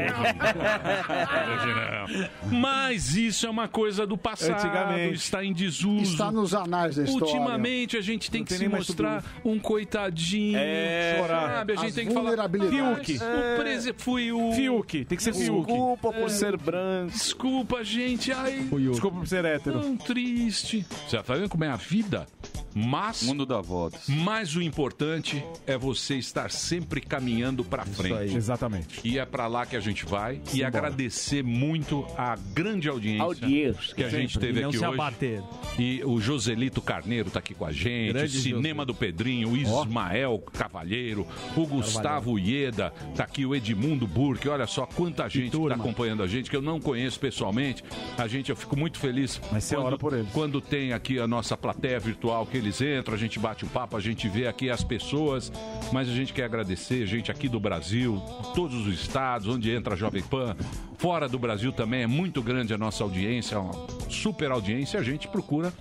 Hoje 1.49 1.73
não. 1.73 2.59
Mas 2.59 2.98
isso 3.15 3.45
é 3.45 3.49
uma 3.49 3.67
coisa 3.67 4.05
do 4.05 4.17
passado. 4.17 4.53
Antigamente. 4.53 5.15
Está 5.15 5.43
em 5.43 5.53
desuso. 5.53 6.03
Está 6.11 6.31
nos 6.31 6.53
anais 6.53 6.95
da 6.95 7.03
história. 7.03 7.25
Ultimamente 7.25 7.97
a 7.97 8.01
gente 8.01 8.29
tem 8.29 8.41
Não 8.41 8.45
que 8.45 8.49
tem 8.57 8.59
se 8.59 8.67
mostrar 8.67 9.23
um 9.43 9.59
coitadinho. 9.59 10.57
É. 10.57 11.17
chorar. 11.19 11.49
Sabe? 11.57 11.73
A 11.73 11.75
gente 11.77 11.87
As 11.87 11.95
tem 11.95 12.07
que 12.07 12.13
falar. 12.13 12.25
vulnerabilidades. 12.29 13.05
Fiuk. 13.05 13.19
O 13.23 13.59
prese... 13.59 13.93
Fui 13.97 14.31
o. 14.31 14.51
Fiuk, 14.53 15.05
tem 15.05 15.17
que 15.17 15.23
ser 15.23 15.33
Fiuk. 15.33 15.65
Desculpa 15.65 16.13
por 16.13 16.29
ser 16.29 16.57
branco. 16.57 17.11
Desculpa, 17.11 17.83
gente. 17.83 18.31
Ai, 18.31 18.67
Desculpa 18.91 19.17
por 19.19 19.27
ser 19.27 19.45
hétero. 19.45 19.79
tão 19.79 19.97
triste. 19.97 20.85
Você 21.07 21.21
tá 21.21 21.33
vendo 21.33 21.49
como 21.49 21.63
é 21.63 21.69
a 21.69 21.75
vida? 21.75 22.27
Mas. 22.73 23.23
Mundo 23.23 23.45
da 23.45 23.59
voltas. 23.61 24.03
Mas 24.07 24.55
o 24.55 24.61
importante 24.61 25.43
é 25.65 25.77
você 25.77 26.15
estar 26.15 26.51
sempre 26.51 27.01
caminhando 27.01 27.63
pra 27.63 27.85
frente. 27.85 28.35
Exatamente. 28.35 28.99
E 29.03 29.17
é 29.19 29.25
pra 29.25 29.47
lá 29.47 29.65
que 29.65 29.75
a 29.75 29.79
gente 29.79 30.05
vai. 30.05 30.41
E 30.53 30.63
agradecer 30.63 31.43
muito 31.43 32.05
a 32.17 32.35
grande 32.53 32.87
audiência, 32.89 33.23
Audiência. 33.23 33.95
que 33.95 34.03
a 34.03 34.09
gente 34.09 34.33
Sempre. 34.33 34.47
teve 34.47 34.59
E 34.59 34.61
não 34.63 34.69
aqui 34.69 34.77
se 34.79 34.85
hoje. 34.85 34.93
abater. 34.93 35.43
E 35.77 36.01
o 36.05 36.19
Joselito 36.19 36.81
Carneiro 36.81 37.29
tá 37.31 37.39
aqui 37.39 37.53
com 37.53 37.65
a 37.65 37.71
gente, 37.71 38.13
Grande 38.13 38.37
o 38.37 38.41
Cinema 38.41 38.85
do 38.85 38.93
Pedrinho, 38.93 39.49
o 39.49 39.57
Ismael 39.57 40.39
Cavalheiro, 40.53 41.25
o 41.55 41.65
Gustavo 41.65 42.37
Ieda, 42.37 42.91
tá 43.15 43.23
aqui 43.23 43.45
o 43.45 43.55
Edmundo 43.55 44.05
Burke. 44.07 44.47
Olha 44.49 44.67
só 44.67 44.85
quanta 44.85 45.27
gente 45.29 45.45
que 45.45 45.51
tá 45.51 45.57
turma. 45.57 45.75
acompanhando 45.75 46.23
a 46.23 46.27
gente, 46.27 46.49
que 46.49 46.55
eu 46.55 46.61
não 46.61 46.79
conheço 46.79 47.19
pessoalmente. 47.19 47.83
A 48.17 48.27
gente, 48.27 48.49
eu 48.49 48.55
fico 48.55 48.77
muito 48.77 48.99
feliz 48.99 49.39
Mas 49.51 49.69
quando, 49.69 49.85
ora 49.85 49.97
por 49.97 50.13
eles. 50.13 50.31
quando 50.31 50.59
tem 50.61 50.93
aqui 50.93 51.19
a 51.19 51.27
nossa 51.27 51.55
plateia 51.57 51.99
virtual, 51.99 52.45
que 52.45 52.58
eles 52.59 52.81
entram, 52.81 53.13
a 53.13 53.17
gente 53.17 53.39
bate 53.39 53.65
um 53.65 53.67
papo, 53.67 53.97
a 53.97 53.99
gente 53.99 54.27
vê 54.29 54.47
aqui 54.47 54.69
as 54.69 54.83
pessoas, 54.83 55.51
mas 55.91 56.07
a 56.07 56.13
gente 56.13 56.33
quer 56.33 56.43
agradecer, 56.43 57.05
gente 57.05 57.31
aqui 57.31 57.47
do 57.49 57.59
Brasil, 57.59 58.21
todos 58.53 58.85
os 58.85 58.93
estados, 58.93 59.47
onde 59.47 59.71
entra 59.71 59.93
a 59.93 59.97
Jovem 59.97 60.21
Pan, 60.21 60.55
fora 60.97 61.27
do 61.27 61.39
Brasil 61.39 61.71
também, 61.71 62.03
é 62.03 62.07
muito 62.07 62.41
grande 62.41 62.73
a 62.73 62.77
nossa 62.77 63.03
audiência, 63.03 63.55
é 63.55 63.57
uma 63.57 63.87
super 64.09 64.51
audiência, 64.51 64.99
a 64.99 65.03
gente 65.03 65.27
procura 65.27 65.73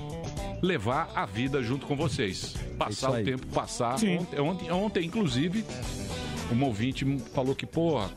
levar 0.63 1.11
a 1.15 1.27
vida 1.27 1.63
junto 1.63 1.87
com 1.87 1.97
vocês. 1.97 2.55
Passar 2.79 3.11
o 3.11 3.25
tempo, 3.25 3.47
passar. 3.49 3.95
Ontem, 3.95 4.41
ontem, 4.41 4.71
ontem, 4.71 5.07
inclusive, 5.07 5.65
um 6.53 6.65
ouvinte 6.65 7.05
falou 7.35 7.55
que, 7.55 7.67
porra, 7.67 8.11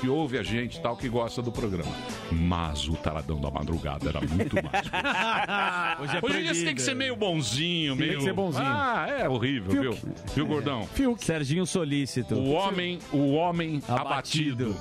que 0.00 0.08
ouve 0.08 0.38
a 0.38 0.42
gente 0.42 0.78
e 0.78 0.80
tal, 0.80 0.96
que 0.96 1.08
gosta 1.08 1.42
do 1.42 1.50
programa. 1.52 1.92
Mas 2.30 2.88
o 2.88 2.94
taradão 2.94 3.40
da 3.40 3.50
madrugada 3.50 4.08
era 4.08 4.20
muito 4.20 4.54
mais. 4.56 4.86
Hoje 6.00 6.16
é 6.16 6.20
Hoje 6.24 6.38
em 6.38 6.42
dia 6.42 6.54
você 6.54 6.64
tem 6.64 6.74
que 6.74 6.82
ser 6.82 6.94
meio 6.94 7.16
bonzinho, 7.16 7.96
Tem 7.96 8.06
meio. 8.08 8.18
que 8.18 8.24
ser 8.24 8.32
bonzinho. 8.32 8.64
Ah, 8.66 9.06
é 9.08 9.28
horrível, 9.28 9.82
viu? 9.82 9.98
Viu, 10.34 10.46
gordão? 10.46 10.88
Serginho 11.18 11.66
Solícito. 11.66 12.34
O 12.34 12.50
homem, 12.52 12.98
o 13.12 13.32
homem 13.34 13.82
abatido. 13.88 14.74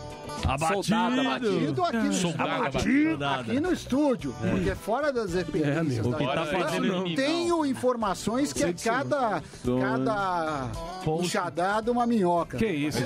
Abatido. 0.45 0.83
Soldado 0.83 1.21
Abatido 1.21 1.83
aqui, 1.83 1.97
no- 1.97 2.13
Soldado 2.13 2.49
abatido 2.49 3.25
abatido. 3.25 3.51
aqui 3.51 3.59
no 3.59 3.71
estúdio, 3.71 4.35
É. 4.43 4.49
porque 4.49 4.75
fora 4.75 5.13
das 5.13 5.31
dependências 5.31 6.05
O 6.05 6.09
da 6.11 6.17
que 6.17 6.25
tá 6.25 6.33
Globo, 6.45 6.51
fazendo 6.63 6.85
eu 6.87 6.99
no- 7.01 7.15
tenho 7.15 7.65
informações 7.65 8.51
que 8.51 8.63
é 8.63 8.73
cada, 8.73 9.41
cada 9.79 10.69
enxadada 11.21 11.91
uma 11.91 12.05
minhoca. 12.07 12.57
Que 12.57 12.65
isso, 12.65 12.99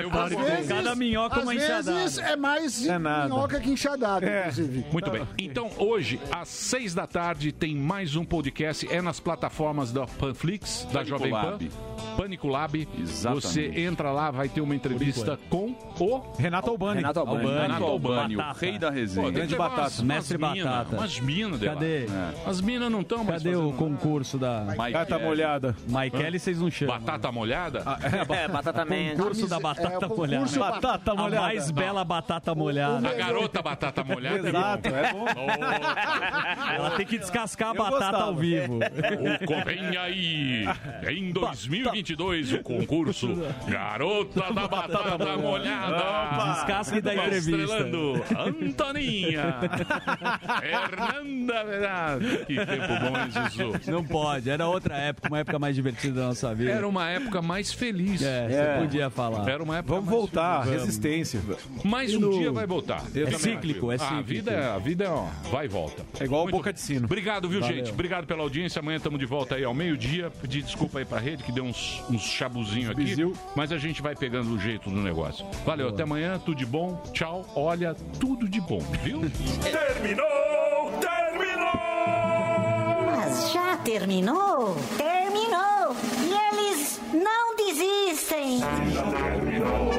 Eu 0.00 0.10
Às 0.20 0.30
vezes, 0.30 0.68
Cada 0.68 0.94
minhoca 0.94 1.36
às 1.36 1.42
uma 1.42 1.52
vezes 1.52 1.68
enxadada. 1.68 2.32
é 2.32 2.36
mais 2.36 2.86
É 2.86 2.98
minhoca 2.98 3.60
que 3.60 3.70
enxadada, 3.70 4.38
inclusive. 4.40 4.86
Muito 4.92 5.10
bem. 5.10 5.26
Então, 5.38 5.70
hoje, 5.78 6.20
às 6.30 6.48
seis 6.48 6.94
da 6.94 7.06
tarde, 7.06 7.52
tem 7.52 7.74
mais 7.76 8.16
um 8.16 8.24
podcast. 8.24 8.86
É 8.92 9.00
nas 9.02 9.20
plataformas 9.20 9.92
da 9.92 10.06
Panflix, 10.06 10.84
da 10.86 11.00
Pânico 11.00 11.08
Jovem 11.08 11.30
Pan. 11.32 11.42
Lab. 11.42 11.70
Pânico 12.16 12.48
Lab. 12.48 12.88
Exatamente. 12.98 13.46
Você 13.46 13.80
entra 13.80 14.10
lá, 14.12 14.30
vai 14.30 14.48
ter 14.48 14.60
uma 14.60 14.74
entrevista 14.74 15.38
com 15.50 15.74
o 15.98 16.32
Renato 16.38 16.70
Albani. 16.70 16.96
Renato 17.00 17.18
Albani. 17.20 17.46
Renato 17.46 17.84
Albani, 17.84 18.34
o 18.34 18.38
Batata. 18.38 18.60
rei 18.60 18.78
da 18.78 18.90
resenha. 18.90 19.26
Pô, 19.26 19.32
Grande 19.32 19.54
batata. 19.56 19.80
umas- 19.82 19.98
umas 19.98 20.14
Mestre 20.14 20.38
mina, 20.38 20.64
Batata. 20.70 20.96
Umas 20.96 21.20
minas. 21.20 21.60
Cadê? 21.60 22.06
As 22.46 22.60
minas 22.60 22.90
não 22.90 23.00
estão 23.00 23.24
mais 23.24 23.42
Cadê 23.42 23.56
o 23.56 23.72
concurso 23.72 24.38
da 24.38 24.64
Kelly. 25.16 25.24
molhada. 25.24 25.76
Michael 25.86 26.38
vocês 26.38 26.60
não 26.60 26.70
chamam? 26.70 26.98
Batata 26.98 27.32
molhada? 27.32 27.84
É, 28.30 28.48
batata 28.48 28.84
man. 28.84 29.16
Concurso 29.16 29.48
da 29.60 29.70
É, 29.70 29.74
batata 29.74 30.06
o 30.06 30.16
molhada. 30.16 30.58
Batata 30.58 31.10
A 31.12 31.14
molhada. 31.14 31.46
mais 31.46 31.70
bela 31.70 32.04
batata 32.04 32.54
molhada. 32.54 33.08
A 33.08 33.12
garota 33.14 33.62
batata 33.62 34.04
molhada 34.04 34.48
Exato, 34.48 34.88
é 34.88 35.04
é 35.04 35.12
bom. 35.12 35.24
Ela 36.74 36.90
tem 36.92 37.06
que 37.06 37.18
descascar 37.18 37.70
a 37.70 37.74
batata 37.74 38.16
ao 38.18 38.34
vivo. 38.34 38.78
Vem 39.64 39.96
aí, 39.96 40.64
em 41.08 41.32
2022, 41.32 42.52
o 42.54 42.62
concurso 42.62 43.34
Garota 43.68 44.52
da 44.52 44.68
Batata 44.68 45.36
Molhada. 45.36 46.54
Descasque 46.54 47.00
da 47.00 47.14
entrevista. 47.14 47.50
Estrelando 47.62 48.24
Antoninha, 48.38 49.56
Fernanda 50.60 51.64
Verdade. 51.64 52.44
Que 52.46 52.54
tempo 52.66 52.94
bom, 53.00 53.16
hein, 53.18 53.30
Zuzu? 53.30 53.90
Não 53.90 54.04
pode, 54.04 54.50
era 54.50 54.66
outra 54.66 54.96
época, 54.96 55.28
uma 55.28 55.38
época 55.38 55.58
mais 55.58 55.74
divertida 55.74 56.20
da 56.20 56.26
nossa 56.28 56.54
vida. 56.54 56.70
Era 56.70 56.86
uma 56.88 57.08
época 57.10 57.40
mais 57.42 57.72
feliz. 57.72 58.22
É, 58.22 58.48
você 58.48 58.80
podia 58.82 59.10
falar. 59.10 59.43
Era 59.46 59.62
uma 59.62 59.78
época 59.78 59.94
Vamos 59.94 60.06
mais 60.10 60.18
voltar, 60.18 60.64
feliz. 60.64 60.80
resistência. 60.82 61.40
Mas 61.84 62.14
um 62.14 62.30
dia 62.30 62.52
vai 62.52 62.66
voltar. 62.66 63.02
Eu 63.14 63.28
É 63.28 63.30
também 63.30 63.54
cíclico, 63.54 63.90
é 63.92 63.94
Ah, 63.94 63.96
A 63.96 64.08
cíclico. 64.08 64.24
vida, 64.28 64.50
é- 64.52 64.66
a 64.72 64.78
vida 64.78 65.04
é, 65.04 65.08
ó, 65.08 65.26
vai 65.50 65.66
e 65.66 65.68
volta. 65.68 66.04
É 66.20 66.24
igual 66.24 66.42
Muito 66.44 66.56
boca 66.56 66.72
de 66.72 66.80
sino. 66.80 67.04
Obrigado, 67.06 67.48
viu, 67.48 67.60
Valeu. 67.60 67.76
gente? 67.76 67.90
Obrigado 67.90 68.26
pela 68.26 68.42
audiência. 68.42 68.80
Amanhã 68.80 68.96
estamos 68.96 69.18
de 69.18 69.26
volta 69.26 69.54
aí 69.54 69.64
ao 69.64 69.74
meio-dia. 69.74 70.30
Pedir 70.42 70.62
desculpa 70.62 70.98
aí 70.98 71.04
pra 71.04 71.18
rede, 71.18 71.42
que 71.42 71.52
deu 71.52 71.64
uns, 71.64 72.02
uns 72.10 72.22
chabuzinhos 72.22 72.90
aqui. 72.90 73.04
Bizil. 73.04 73.32
Mas 73.56 73.72
a 73.72 73.78
gente 73.78 74.02
vai 74.02 74.14
pegando 74.14 74.52
o 74.54 74.58
jeito 74.58 74.90
do 74.90 74.96
negócio. 75.00 75.44
Valeu, 75.64 75.88
até 75.88 76.02
amanhã. 76.02 76.38
Tudo 76.38 76.56
de 76.58 76.66
bom. 76.66 77.00
Tchau. 77.12 77.46
Olha, 77.54 77.94
tudo 78.18 78.48
de 78.48 78.60
bom, 78.60 78.80
viu? 79.02 79.20
Terminou! 79.62 80.92
Terminou! 81.00 81.64
Mas 83.16 83.52
já 83.52 83.76
terminou? 83.78 84.76
Terminou! 84.96 85.96
Não 87.14 87.54
desistem! 87.56 88.58
Já 88.58 89.02
terminou! 89.04 89.92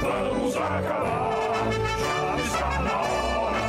Vamos 0.00 0.56
acabar! 0.56 1.68
Já 1.70 2.44
está 2.44 2.80
na 2.80 2.96
hora 3.02 3.60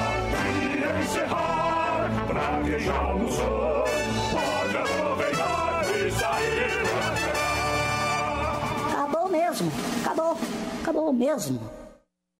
de 0.71 1.03
encerrar! 1.03 2.25
Pra 2.27 2.61
quem 2.63 2.79
já 2.79 2.97
almoçou, 2.97 3.83
pode 4.31 4.77
aproveitar 4.77 5.85
e 5.97 6.11
sair 6.11 6.71
pra 6.83 7.11
cá! 7.33 9.03
Acabou 9.03 9.27
mesmo! 9.29 9.71
Acabou! 10.05 10.37
Acabou 10.81 11.11
mesmo! 11.11 11.76